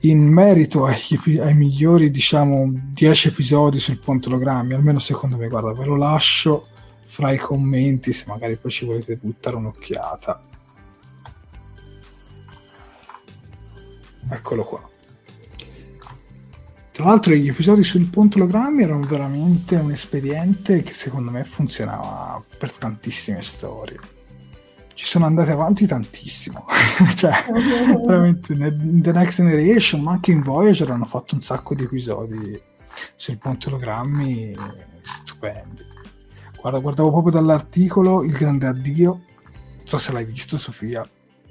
in 0.00 0.26
merito 0.26 0.86
ai, 0.86 0.98
ai 1.38 1.54
migliori, 1.54 2.10
diciamo, 2.10 2.72
10 2.92 3.28
episodi 3.28 3.78
sul 3.78 3.98
ponte 3.98 4.28
ologrammi, 4.28 4.72
almeno 4.72 4.98
secondo 4.98 5.36
me, 5.36 5.48
guarda, 5.48 5.74
ve 5.74 5.84
lo 5.84 5.96
lascio 5.96 6.68
fra 7.06 7.32
i 7.32 7.36
commenti 7.36 8.12
se 8.12 8.24
magari 8.26 8.56
poi 8.56 8.70
ci 8.70 8.86
volete 8.86 9.16
buttare 9.16 9.56
un'occhiata. 9.56 10.40
Eccolo 14.30 14.64
qua. 14.64 14.88
Tra 16.92 17.04
l'altro 17.04 17.34
gli 17.34 17.48
episodi 17.48 17.82
sul 17.82 18.06
pontologrammi 18.06 18.82
erano 18.82 19.06
veramente 19.06 19.76
un 19.76 19.90
espediente 19.90 20.82
che 20.82 20.92
secondo 20.92 21.30
me 21.30 21.44
funzionava 21.44 22.42
per 22.58 22.72
tantissime 22.72 23.42
storie. 23.42 24.19
Ci 25.00 25.06
sono 25.06 25.24
andate 25.24 25.52
avanti 25.52 25.86
tantissimo. 25.86 26.66
cioè, 27.16 27.46
veramente 28.04 28.52
in 28.52 29.00
The 29.02 29.12
Next 29.12 29.36
Generation, 29.36 30.02
ma 30.02 30.10
anche 30.10 30.30
in 30.30 30.42
Voyager 30.42 30.90
hanno 30.90 31.06
fatto 31.06 31.34
un 31.34 31.40
sacco 31.40 31.74
di 31.74 31.84
episodi 31.84 32.62
sui 33.16 33.36
pontologrammi 33.36 34.54
stupendi. 35.00 35.86
Guarda, 36.60 36.80
guardavo 36.80 37.10
proprio 37.12 37.32
dall'articolo 37.32 38.22
Il 38.24 38.32
grande 38.32 38.66
addio. 38.66 39.10
Non 39.78 39.86
so 39.86 39.96
se 39.96 40.12
l'hai 40.12 40.26
visto, 40.26 40.58
Sofia. 40.58 41.02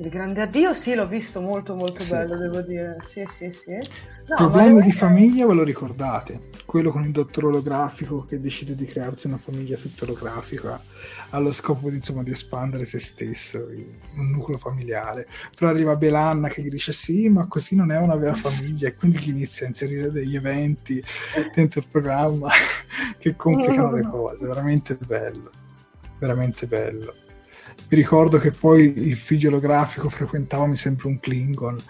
Il 0.01 0.07
grande 0.07 0.41
addio, 0.41 0.73
sì, 0.73 0.93
l'ho 0.93 1.05
visto 1.05 1.41
molto, 1.41 1.75
molto 1.75 1.99
sì. 1.99 2.11
bello, 2.11 2.37
devo 2.37 2.61
dire. 2.61 2.99
Sì, 3.03 3.21
sì, 3.35 3.51
sì. 3.51 3.73
No, 3.73 4.35
Problemi 4.37 4.81
di 4.81 4.93
famiglia, 4.93 5.45
ve 5.45 5.53
lo 5.53 5.63
ricordate? 5.63 6.47
Quello 6.63 6.89
con 6.93 7.03
il 7.03 7.11
dottor 7.11 7.47
olografico 7.47 8.23
che 8.23 8.39
decide 8.39 8.75
di 8.75 8.85
crearsi 8.85 9.27
una 9.27 9.35
famiglia 9.35 9.75
tutta 9.75 10.05
olografica 10.05 10.81
allo 11.31 11.51
scopo 11.51 11.89
di, 11.89 11.97
insomma, 11.97 12.23
di 12.23 12.31
espandere 12.31 12.85
se 12.85 12.97
stesso, 12.97 13.67
un 14.15 14.29
nucleo 14.29 14.57
familiare. 14.57 15.27
Però 15.57 15.69
arriva 15.69 15.97
Belanna 15.97 16.47
che 16.47 16.61
gli 16.61 16.69
dice 16.69 16.93
sì, 16.93 17.27
ma 17.27 17.47
così 17.47 17.75
non 17.75 17.91
è 17.91 17.97
una 17.97 18.15
vera 18.15 18.35
famiglia 18.35 18.87
e 18.87 18.95
quindi 18.95 19.17
gli 19.17 19.29
inizia 19.31 19.65
a 19.65 19.69
inserire 19.69 20.11
degli 20.11 20.37
eventi 20.37 21.03
dentro 21.53 21.81
il 21.81 21.87
programma 21.91 22.49
che 23.19 23.35
complicano 23.35 23.91
le 23.91 24.03
cose. 24.03 24.47
Veramente 24.47 24.95
bello, 24.95 25.49
veramente 26.19 26.67
bello. 26.67 27.27
Mi 27.91 27.97
ricordo 27.97 28.37
che 28.37 28.51
poi 28.51 28.93
il 29.07 29.15
figlio 29.15 29.49
olografico 29.49 30.09
frequentava, 30.09 30.67
mi 30.67 30.75
sembra, 30.75 31.07
un 31.07 31.19
Klingon. 31.19 31.81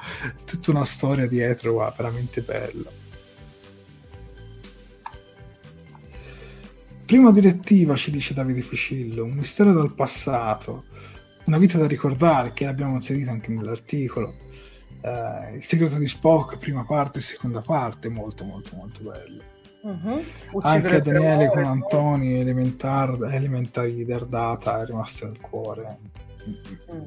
Tutta 0.46 0.72
una 0.72 0.86
storia 0.86 1.28
dietro, 1.28 1.74
wow, 1.74 1.94
veramente 1.94 2.42
bello. 2.42 2.90
Prima 7.06 7.32
direttiva, 7.32 7.96
ci 7.96 8.12
dice 8.12 8.34
Davide 8.34 8.62
Fucillo, 8.62 9.26
un 9.26 9.32
mistero 9.32 9.74
dal 9.74 9.94
passato, 9.94 10.86
una 11.46 11.58
vita 11.58 11.78
da 11.78 11.88
ricordare, 11.88 12.54
che 12.54 12.66
abbiamo 12.66 12.94
inserito 12.94 13.32
anche 13.32 13.52
nell'articolo. 13.52 14.38
Uh, 15.02 15.56
il 15.56 15.66
segreto 15.66 15.98
di 15.98 16.08
Spock, 16.08 16.58
prima 16.60 16.86
parte 16.86 17.20
seconda 17.20 17.60
parte, 17.60 18.08
molto 18.08 18.46
molto 18.46 18.76
molto 18.76 19.00
bello. 19.02 19.59
Uh-huh. 19.82 20.24
Anche 20.62 21.02
Daniele 21.02 21.50
con 21.50 21.64
Antoni, 21.64 22.40
elementar, 22.40 23.18
elementari 23.32 24.06
Data 24.06 24.82
è 24.82 24.86
rimasto 24.86 25.26
nel 25.26 25.40
cuore. 25.40 25.98
Mm. 26.48 27.04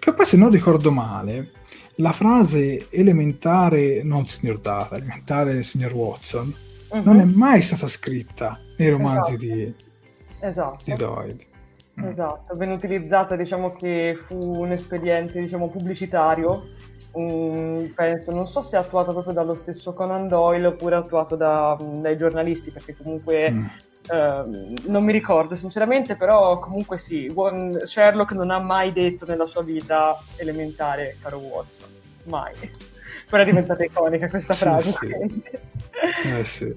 Che 0.00 0.12
poi 0.12 0.26
se 0.26 0.36
non 0.36 0.50
ricordo 0.50 0.90
male, 0.90 1.50
la 1.96 2.12
frase 2.12 2.88
elementare, 2.90 4.02
non 4.02 4.26
signor 4.26 4.58
Data, 4.58 4.96
elementare 4.96 5.62
signor 5.62 5.92
Watson, 5.92 6.52
uh-huh. 6.88 7.02
non 7.02 7.20
è 7.20 7.24
mai 7.24 7.62
stata 7.62 7.86
scritta 7.86 8.58
nei 8.76 8.88
romanzi 8.88 9.34
esatto. 9.34 9.46
Di, 9.46 9.74
esatto. 10.40 10.84
di, 10.84 10.94
Doyle. 10.94 11.46
Mm. 12.00 12.04
Esatto, 12.08 12.56
venne 12.56 12.72
utilizzata, 12.72 13.36
diciamo 13.36 13.72
che 13.72 14.18
fu 14.26 14.62
un 14.62 14.72
espediente 14.72 15.40
diciamo, 15.40 15.68
pubblicitario, 15.68 16.70
um, 17.14 17.92
penso, 17.94 18.30
non 18.32 18.48
so 18.48 18.62
se 18.62 18.76
è 18.76 18.80
attuato 18.80 19.12
proprio 19.12 19.32
dallo 19.32 19.54
stesso 19.54 19.92
Conan 19.92 20.28
Doyle 20.28 20.68
oppure 20.68 20.96
attuato 20.96 21.36
da, 21.36 21.76
dai 21.78 22.16
giornalisti, 22.16 22.70
perché 22.70 22.96
comunque 22.96 23.50
mm. 23.50 23.66
Uh, 24.06 24.74
non 24.88 25.02
mi 25.02 25.12
ricordo 25.12 25.54
sinceramente, 25.54 26.14
però 26.14 26.58
comunque 26.58 26.98
sì, 26.98 27.32
Sherlock 27.84 28.32
non 28.32 28.50
ha 28.50 28.60
mai 28.60 28.92
detto 28.92 29.24
nella 29.24 29.46
sua 29.46 29.62
vita 29.62 30.22
elementare, 30.36 31.16
caro 31.22 31.38
Watson, 31.38 31.88
mai. 32.24 32.52
Poi 33.30 33.40
è 33.40 33.44
diventata 33.46 33.82
iconica 33.84 34.28
questa 34.28 34.52
frase. 34.52 34.92
Sì. 34.92 35.42
eh 36.28 36.44
sì. 36.44 36.76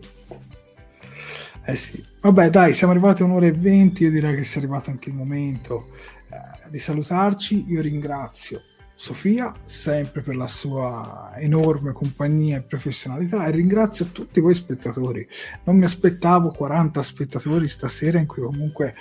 Eh 1.65 1.76
sì. 1.76 2.01
Vabbè, 2.22 2.49
dai, 2.49 2.72
siamo 2.72 2.93
arrivati 2.93 3.23
a 3.23 3.26
un'ora 3.26 3.45
e 3.45 3.51
venti. 3.51 4.03
Io 4.03 4.09
direi 4.09 4.35
che 4.35 4.45
sia 4.45 4.61
arrivato 4.61 4.89
anche 4.89 5.09
il 5.09 5.15
momento 5.15 5.89
eh, 6.31 6.69
di 6.69 6.80
salutarci. 6.80 7.65
Io 7.68 7.81
ringrazio 7.81 8.61
Sofia 8.99 9.53
sempre 9.63 10.21
per 10.21 10.35
la 10.35 10.47
sua 10.47 11.33
enorme 11.37 11.91
compagnia 11.91 12.57
e 12.57 12.61
professionalità 12.61 13.45
e 13.45 13.51
ringrazio 13.51 14.07
tutti 14.07 14.39
voi 14.39 14.55
spettatori. 14.55 15.25
Non 15.65 15.77
mi 15.77 15.83
aspettavo 15.83 16.49
40 16.49 17.03
spettatori 17.03 17.67
stasera 17.67 18.17
in 18.17 18.25
cui 18.25 18.41
comunque 18.41 18.95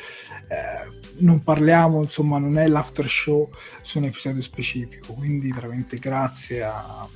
eh, 0.48 1.14
non 1.20 1.42
parliamo, 1.42 2.02
insomma, 2.02 2.36
non 2.36 2.58
è 2.58 2.66
l'after 2.66 3.08
show 3.08 3.50
su 3.82 3.96
un 3.96 4.04
episodio 4.04 4.42
specifico. 4.42 5.14
Quindi 5.14 5.50
veramente 5.50 5.98
grazie 5.98 6.62
a 6.62 7.08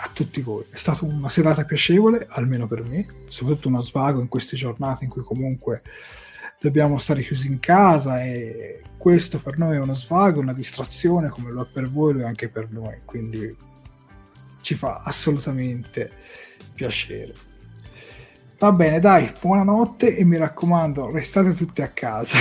a 0.00 0.10
tutti 0.12 0.40
voi. 0.42 0.64
È 0.70 0.76
stata 0.76 1.04
una 1.04 1.28
serata 1.28 1.64
piacevole, 1.64 2.26
almeno 2.28 2.66
per 2.66 2.84
me, 2.84 3.06
soprattutto 3.28 3.68
uno 3.68 3.82
svago 3.82 4.20
in 4.20 4.28
queste 4.28 4.56
giornate 4.56 5.04
in 5.04 5.10
cui 5.10 5.22
comunque 5.22 5.82
dobbiamo 6.60 6.98
stare 6.98 7.22
chiusi 7.22 7.46
in 7.48 7.60
casa 7.60 8.22
e 8.22 8.82
questo 8.96 9.38
per 9.40 9.58
noi 9.58 9.76
è 9.76 9.80
uno 9.80 9.94
svago, 9.94 10.40
una 10.40 10.52
distrazione 10.52 11.28
come 11.28 11.50
lo 11.50 11.62
è 11.62 11.66
per 11.72 11.88
voi, 11.90 12.14
lo 12.14 12.20
è 12.20 12.24
anche 12.24 12.48
per 12.48 12.70
noi, 12.70 13.00
quindi 13.04 13.56
ci 14.60 14.74
fa 14.74 15.02
assolutamente 15.04 16.10
piacere. 16.74 17.32
Va 18.58 18.72
bene, 18.72 18.98
dai, 18.98 19.32
buonanotte 19.40 20.16
e 20.16 20.24
mi 20.24 20.36
raccomando, 20.36 21.10
restate 21.12 21.54
tutti 21.54 21.80
a 21.80 21.88
casa. 21.88 22.36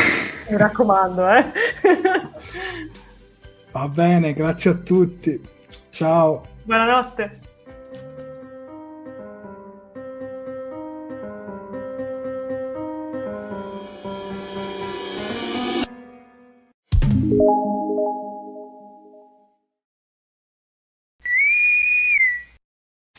Mi 0.49 0.57
raccomando, 0.57 1.29
eh. 1.29 1.45
Va 3.71 3.87
bene, 3.87 4.33
grazie 4.33 4.71
a 4.71 4.73
tutti. 4.73 5.39
Ciao. 5.89 6.41
Buonanotte. 6.63 7.46